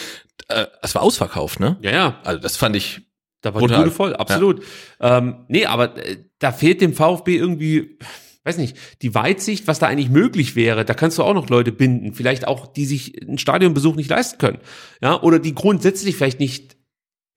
[0.49, 1.77] äh, es war ausverkauft, ne?
[1.83, 3.03] ja, ja, Also das fand ich
[3.43, 3.77] da war Brutal.
[3.77, 4.65] die Bude voll, absolut.
[5.01, 7.99] Ähm, nee, aber äh, da fehlt dem VfB irgendwie,
[8.45, 10.85] weiß nicht, die Weitsicht, was da eigentlich möglich wäre.
[10.85, 14.39] Da kannst du auch noch Leute binden, vielleicht auch, die sich einen Stadionbesuch nicht leisten
[14.39, 14.59] können.
[15.03, 16.74] Ja, oder die grundsätzlich vielleicht nicht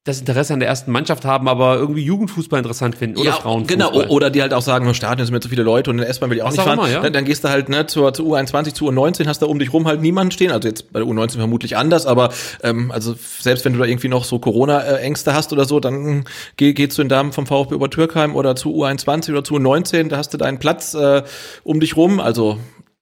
[0.08, 3.92] das Interesse an der ersten Mannschaft haben, aber irgendwie Jugendfußball interessant finden oder Frauenfußball.
[3.92, 6.02] Genau, oder die halt auch sagen, im Stadion sind mir zu viele Leute und in
[6.02, 6.80] der S-Bahn will ich auch Was nicht fahren.
[6.80, 7.02] immer, ja.
[7.02, 9.74] dann, dann gehst du halt ne, zur, zur U21, zur U19, hast da um dich
[9.74, 10.52] rum halt niemanden stehen.
[10.52, 12.30] Also jetzt bei der U19 vermutlich anders, aber
[12.64, 16.74] ähm, also selbst wenn du da irgendwie noch so Corona-Ängste hast oder so, dann geh,
[16.74, 20.18] geh zu den Damen vom VfB über Türkheim oder zu U21 oder zu U19, da
[20.18, 21.24] hast du deinen Platz äh,
[21.64, 22.20] um dich rum.
[22.20, 22.58] Also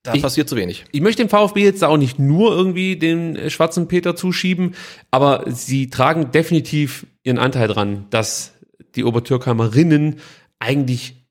[0.06, 0.85] da Ich- passiert zu wenig.
[0.92, 4.75] ich möchte dem VfB jetzt auch nicht nur irgendwie den äh, schwarzen Peter zuschieben,
[5.11, 8.53] aber sie tragen definitiv ihren Anteil dran, dass
[8.95, 10.17] die Obertürkheimerinnen
[10.59, 11.25] eigentlich,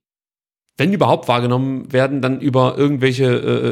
[0.77, 3.27] wenn überhaupt wahrgenommen werden, dann über irgendwelche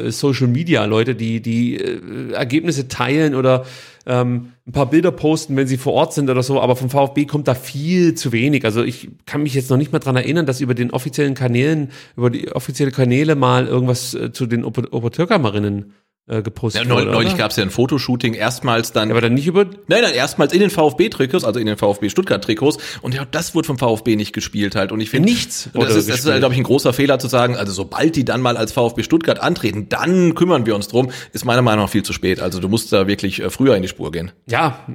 [0.07, 3.65] äh, Social Media Leute, die die äh, Ergebnisse teilen oder
[4.07, 7.25] ähm, ein paar Bilder posten, wenn sie vor Ort sind oder so, aber vom VfB
[7.27, 8.65] kommt da viel zu wenig.
[8.65, 11.91] Also ich kann mich jetzt noch nicht mehr dran erinnern, dass über den offiziellen Kanälen,
[12.17, 15.93] über die offizielle Kanäle mal irgendwas äh, zu den Ober Obertürkheimerinnen
[16.29, 17.11] äh, gepostet Ja, neu, wurde.
[17.13, 20.15] neulich gab es ja ein Fotoshooting erstmals dann Ja, aber dann nicht über Nein, nein,
[20.15, 22.79] erstmals in den VfB-Trikots, also in den VfB Stuttgart-Trikots.
[23.03, 24.93] Und ja, das wurde vom VfB nicht gespielt halt.
[24.93, 27.27] Und ich finde, Nichts das ist, das ist halt, glaube ich, ein großer Fehler zu
[27.29, 31.11] sagen, also sobald die dann mal als VfB Stuttgart antreten, dann kümmern wir uns drum,
[31.33, 32.41] ist meiner Meinung nach viel zu spät.
[32.41, 34.31] Also du musst da wirklich äh, früher in die Spur gehen.
[34.49, 34.87] Ja,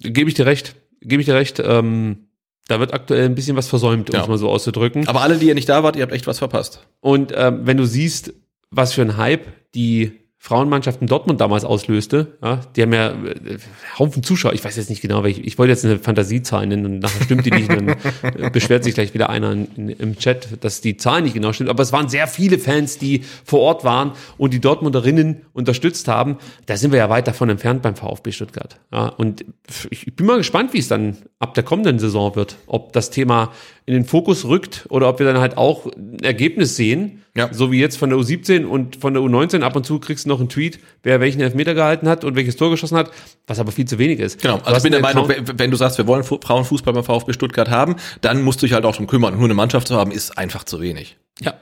[0.00, 0.74] gebe ich dir recht.
[1.00, 1.60] Gebe ich dir recht.
[1.64, 2.26] Ähm,
[2.68, 4.22] da wird aktuell ein bisschen was versäumt, um Ja.
[4.22, 5.06] es mal so auszudrücken.
[5.08, 6.86] Aber alle, die ihr nicht da wart, ihr habt echt was verpasst.
[7.00, 8.32] Und ähm, wenn du siehst,
[8.70, 10.12] was für ein Hype die
[10.44, 13.58] Frauenmannschaft in Dortmund damals auslöste, ja, die haben ja äh,
[13.96, 16.84] Haufen Zuschauer, ich weiß jetzt nicht genau, aber ich, ich wollte jetzt eine Fantasiezahl nennen
[16.84, 17.96] und nachher stimmt die nicht, und dann
[18.40, 21.52] äh, beschwert sich gleich wieder einer in, in, im Chat, dass die Zahl nicht genau
[21.52, 26.08] stimmt, aber es waren sehr viele Fans, die vor Ort waren und die Dortmunderinnen unterstützt
[26.08, 26.38] haben.
[26.66, 28.80] Da sind wir ja weit davon entfernt beim VfB Stuttgart.
[28.92, 29.44] Ja, und
[29.90, 33.52] ich bin mal gespannt, wie es dann ab der kommenden Saison wird, ob das Thema
[33.86, 37.52] in den Fokus rückt oder ob wir dann halt auch ein Ergebnis sehen, Ja.
[37.52, 40.28] so wie jetzt von der U17 und von der U19 ab und zu kriegst du
[40.28, 43.10] noch einen Tweet, wer welchen Elfmeter gehalten hat und welches Tor geschossen hat,
[43.46, 44.40] was aber viel zu wenig ist.
[44.40, 47.04] Genau, also ich bin der Meinung, Account- wenn, du sagst, wir wollen Fu- Frauenfußball beim
[47.04, 49.34] VfB Stuttgart haben, dann musst du dich halt auch drum kümmern.
[49.34, 51.16] Nur eine Mannschaft zu haben, ist einfach zu wenig.
[51.40, 51.54] ja, Weil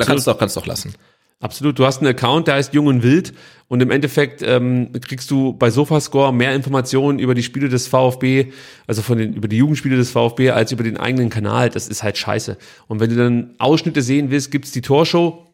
[0.00, 0.06] da absolut.
[0.06, 0.94] kannst du auch, kannst du auch lassen.
[1.40, 1.78] Absolut.
[1.78, 3.32] Du hast einen Account, der heißt Jung und Wild
[3.68, 8.52] und im Endeffekt ähm, kriegst du bei Sofascore mehr Informationen über die Spiele des VfB,
[8.88, 11.70] also von den über die Jugendspiele des VfB als über den eigenen Kanal.
[11.70, 12.56] Das ist halt scheiße.
[12.88, 15.47] Und wenn du dann Ausschnitte sehen willst, gibt's die Torshow.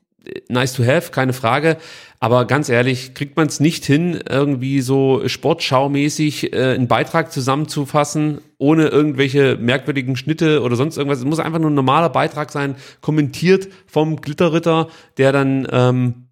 [0.49, 1.77] Nice to have, keine Frage.
[2.21, 8.41] Aber ganz ehrlich, kriegt man es nicht hin, irgendwie so sportschaumäßig äh, einen Beitrag zusammenzufassen,
[8.57, 11.19] ohne irgendwelche merkwürdigen Schnitte oder sonst irgendwas.
[11.19, 14.89] Es muss einfach nur ein normaler Beitrag sein, kommentiert vom Glitterritter,
[15.19, 16.29] der dann, ähm,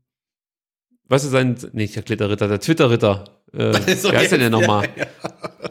[1.09, 3.42] was ist sein, nicht der Glitterritter, der Twitterritter.
[3.55, 3.73] Äh,
[4.03, 4.89] wer heißt denn der ja, nochmal?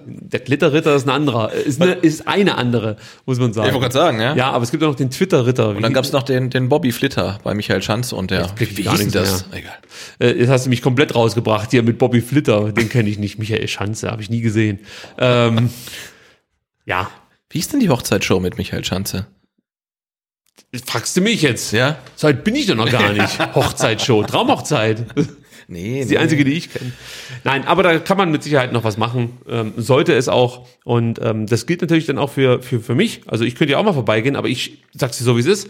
[0.05, 3.67] Der Glitterritter ist ein anderer, ist eine, ist eine andere, muss man sagen.
[3.67, 4.35] Ich wollte gerade sagen, ja.
[4.35, 5.69] Ja, aber es gibt auch noch den Twitter-Ritter.
[5.69, 8.97] Und dann gab's noch den, den Bobby Flitter bei Michael Schanz und der, wie gar
[8.97, 9.45] nichts das?
[9.51, 9.73] Egal.
[10.19, 12.71] Äh, Jetzt hast du mich komplett rausgebracht hier mit Bobby Flitter.
[12.71, 13.39] Den kenne ich nicht.
[13.39, 14.79] Michael Schanze, habe ich nie gesehen.
[15.17, 15.69] Ähm,
[16.85, 17.09] ja,
[17.49, 19.27] Wie ist denn die Hochzeitsshow mit Michael Schanze?
[20.85, 21.73] fragst du mich jetzt?
[21.73, 21.97] Ja?
[22.15, 23.39] So alt bin ich doch noch gar nicht.
[23.55, 25.05] Hochzeitshow, Traumhochzeit.
[25.71, 26.91] Nee, Das ist die einzige, die ich kenne.
[27.43, 29.37] Nein, aber da kann man mit Sicherheit noch was machen.
[29.47, 30.67] Ähm, sollte es auch.
[30.83, 33.21] Und ähm, das gilt natürlich dann auch für, für, für mich.
[33.27, 35.69] Also ich könnte ja auch mal vorbeigehen, aber ich sag's dir so, wie es ist.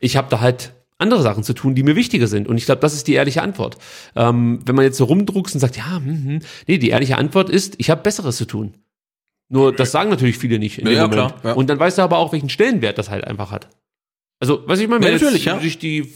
[0.00, 2.48] Ich habe da halt andere Sachen zu tun, die mir wichtiger sind.
[2.48, 3.76] Und ich glaube, das ist die ehrliche Antwort.
[4.16, 7.50] Ähm, wenn man jetzt so rumdruckst und sagt, ja, hm, hm, nee, die ehrliche Antwort
[7.50, 8.74] ist, ich habe Besseres zu tun.
[9.48, 11.34] Nur das sagen natürlich viele nicht in Ja, dem Moment.
[11.34, 11.52] klar, ja.
[11.52, 13.68] Und dann weißt du aber auch, welchen Stellenwert das halt einfach hat.
[14.40, 15.60] Also, was ich meine, wenn Ja, natürlich, jetzt ja.
[15.60, 16.12] sich die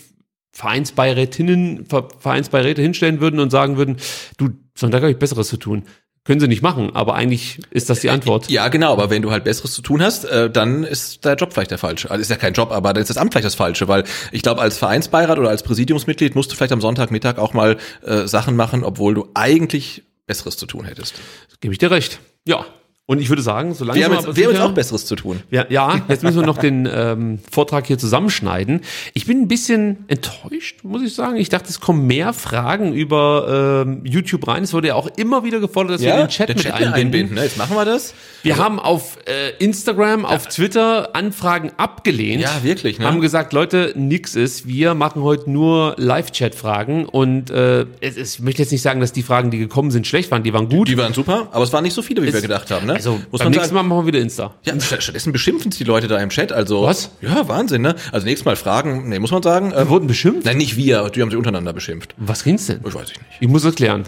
[0.56, 3.98] Vereinsbeirätinnen, Ver- Vereinsbeiräte hinstellen würden und sagen würden,
[4.38, 5.84] du, Sonntag habe ich Besseres zu tun.
[6.24, 8.50] Können sie nicht machen, aber eigentlich ist das die Antwort.
[8.50, 11.52] Ja, genau, aber wenn du halt Besseres zu tun hast, äh, dann ist der Job
[11.52, 12.10] vielleicht der falsche.
[12.10, 14.42] Also ist ja kein Job, aber dann ist das Amt vielleicht das falsche, weil ich
[14.42, 18.56] glaube, als Vereinsbeirat oder als Präsidiumsmitglied musst du vielleicht am Sonntagmittag auch mal äh, Sachen
[18.56, 21.14] machen, obwohl du eigentlich Besseres zu tun hättest.
[21.60, 22.18] Gebe ich dir recht.
[22.46, 22.64] Ja.
[23.08, 25.40] Und ich würde sagen, solange Wir haben jetzt, wir haben jetzt auch Besseres zu tun.
[25.52, 28.80] Ja, ja, jetzt müssen wir noch den ähm, Vortrag hier zusammenschneiden.
[29.14, 31.36] Ich bin ein bisschen enttäuscht, muss ich sagen.
[31.36, 34.64] Ich dachte, es kommen mehr Fragen über ähm, YouTube rein.
[34.64, 37.36] Es wurde ja auch immer wieder gefordert, dass wir den Chat, mit Chat einbinden.
[37.36, 37.44] ne?
[37.44, 38.12] Jetzt machen wir das.
[38.42, 42.42] Wir haben auf äh, Instagram, auf Twitter Anfragen abgelehnt.
[42.42, 43.06] Ja, wirklich, ne?
[43.06, 44.66] Haben gesagt, Leute, nix ist.
[44.66, 47.04] Wir machen heute nur Live-Chat-Fragen.
[47.04, 50.08] Und äh, es, es, ich möchte jetzt nicht sagen, dass die Fragen, die gekommen sind,
[50.08, 50.42] schlecht waren.
[50.42, 50.88] Die waren gut.
[50.88, 52.86] Die waren super, aber es waren nicht so viele, wie wir gedacht haben.
[52.86, 52.95] Ne?
[52.96, 53.88] Also Muss beim man nächsten sagen.
[53.88, 54.54] Mal machen wir wieder Insta.
[54.64, 56.52] Ja, st- stattdessen beschimpfen es die Leute da im Chat.
[56.52, 57.10] Also Was?
[57.20, 57.94] Ja, Wahnsinn, ne?
[58.12, 59.70] Also nächstes Mal Fragen, nee, muss man sagen.
[59.70, 60.44] Wir Ähm, wurden beschimpft?
[60.44, 62.14] nein, nicht wir, die haben sich untereinander beschimpft.
[62.16, 62.80] Was ging's denn?
[62.86, 63.30] Ich weiß ich nicht.
[63.40, 64.04] Ich muss erklären.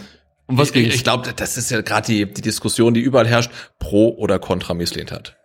[0.47, 0.95] Um was ich ging's?
[0.95, 4.75] ich glaube, das ist ja gerade die, die Diskussion, die überall herrscht, pro oder contra
[4.75, 5.37] Misslehnt hat.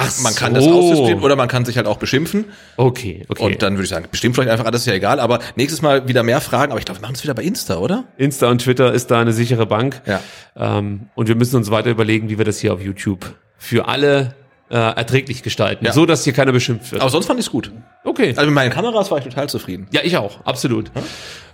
[0.00, 0.72] Man, man kann das so.
[0.72, 2.46] ausdiskutieren oder man kann sich halt auch beschimpfen.
[2.76, 3.42] okay, okay.
[3.44, 6.08] Und dann würde ich sagen, bestimmt vielleicht einfach alles ist ja egal, aber nächstes Mal
[6.08, 6.72] wieder mehr Fragen.
[6.72, 8.04] Aber ich glaube, wir machen es wieder bei Insta, oder?
[8.16, 10.02] Insta und Twitter ist da eine sichere Bank.
[10.06, 10.20] Ja.
[10.56, 14.34] Ähm, und wir müssen uns weiter überlegen, wie wir das hier auf YouTube für alle
[14.70, 15.92] äh, erträglich gestalten, Ja.
[15.92, 17.02] so dass hier keiner beschimpft wird.
[17.02, 17.70] Aber sonst fand ich es gut.
[18.04, 18.30] Okay.
[18.36, 19.86] Also mit meinen Kameras war ich total zufrieden.
[19.92, 20.90] Ja, ich auch, absolut.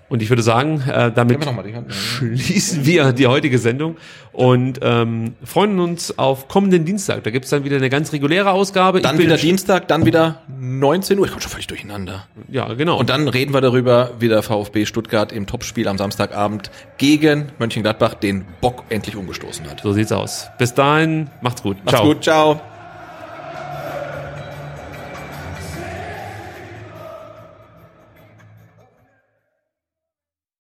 [0.08, 1.92] Und ich würde sagen, äh, damit mal Hand.
[1.92, 3.96] schließen wir die heutige Sendung
[4.32, 7.24] und ähm, freuen uns auf kommenden Dienstag.
[7.24, 9.00] Da gibt's dann wieder eine ganz reguläre Ausgabe.
[9.02, 11.26] Dann wieder Dienstag, dann wieder 19 Uhr.
[11.26, 12.26] Ich komme schon völlig durcheinander.
[12.48, 12.98] Ja, genau.
[12.98, 18.14] Und dann reden wir darüber, wie der VfB Stuttgart im Topspiel am Samstagabend gegen Mönchengladbach
[18.14, 19.82] den Bock endlich umgestoßen hat.
[19.82, 20.48] so sieht's aus.
[20.58, 21.76] Bis dahin, macht's gut.
[21.84, 22.60] Macht's gut, ciao.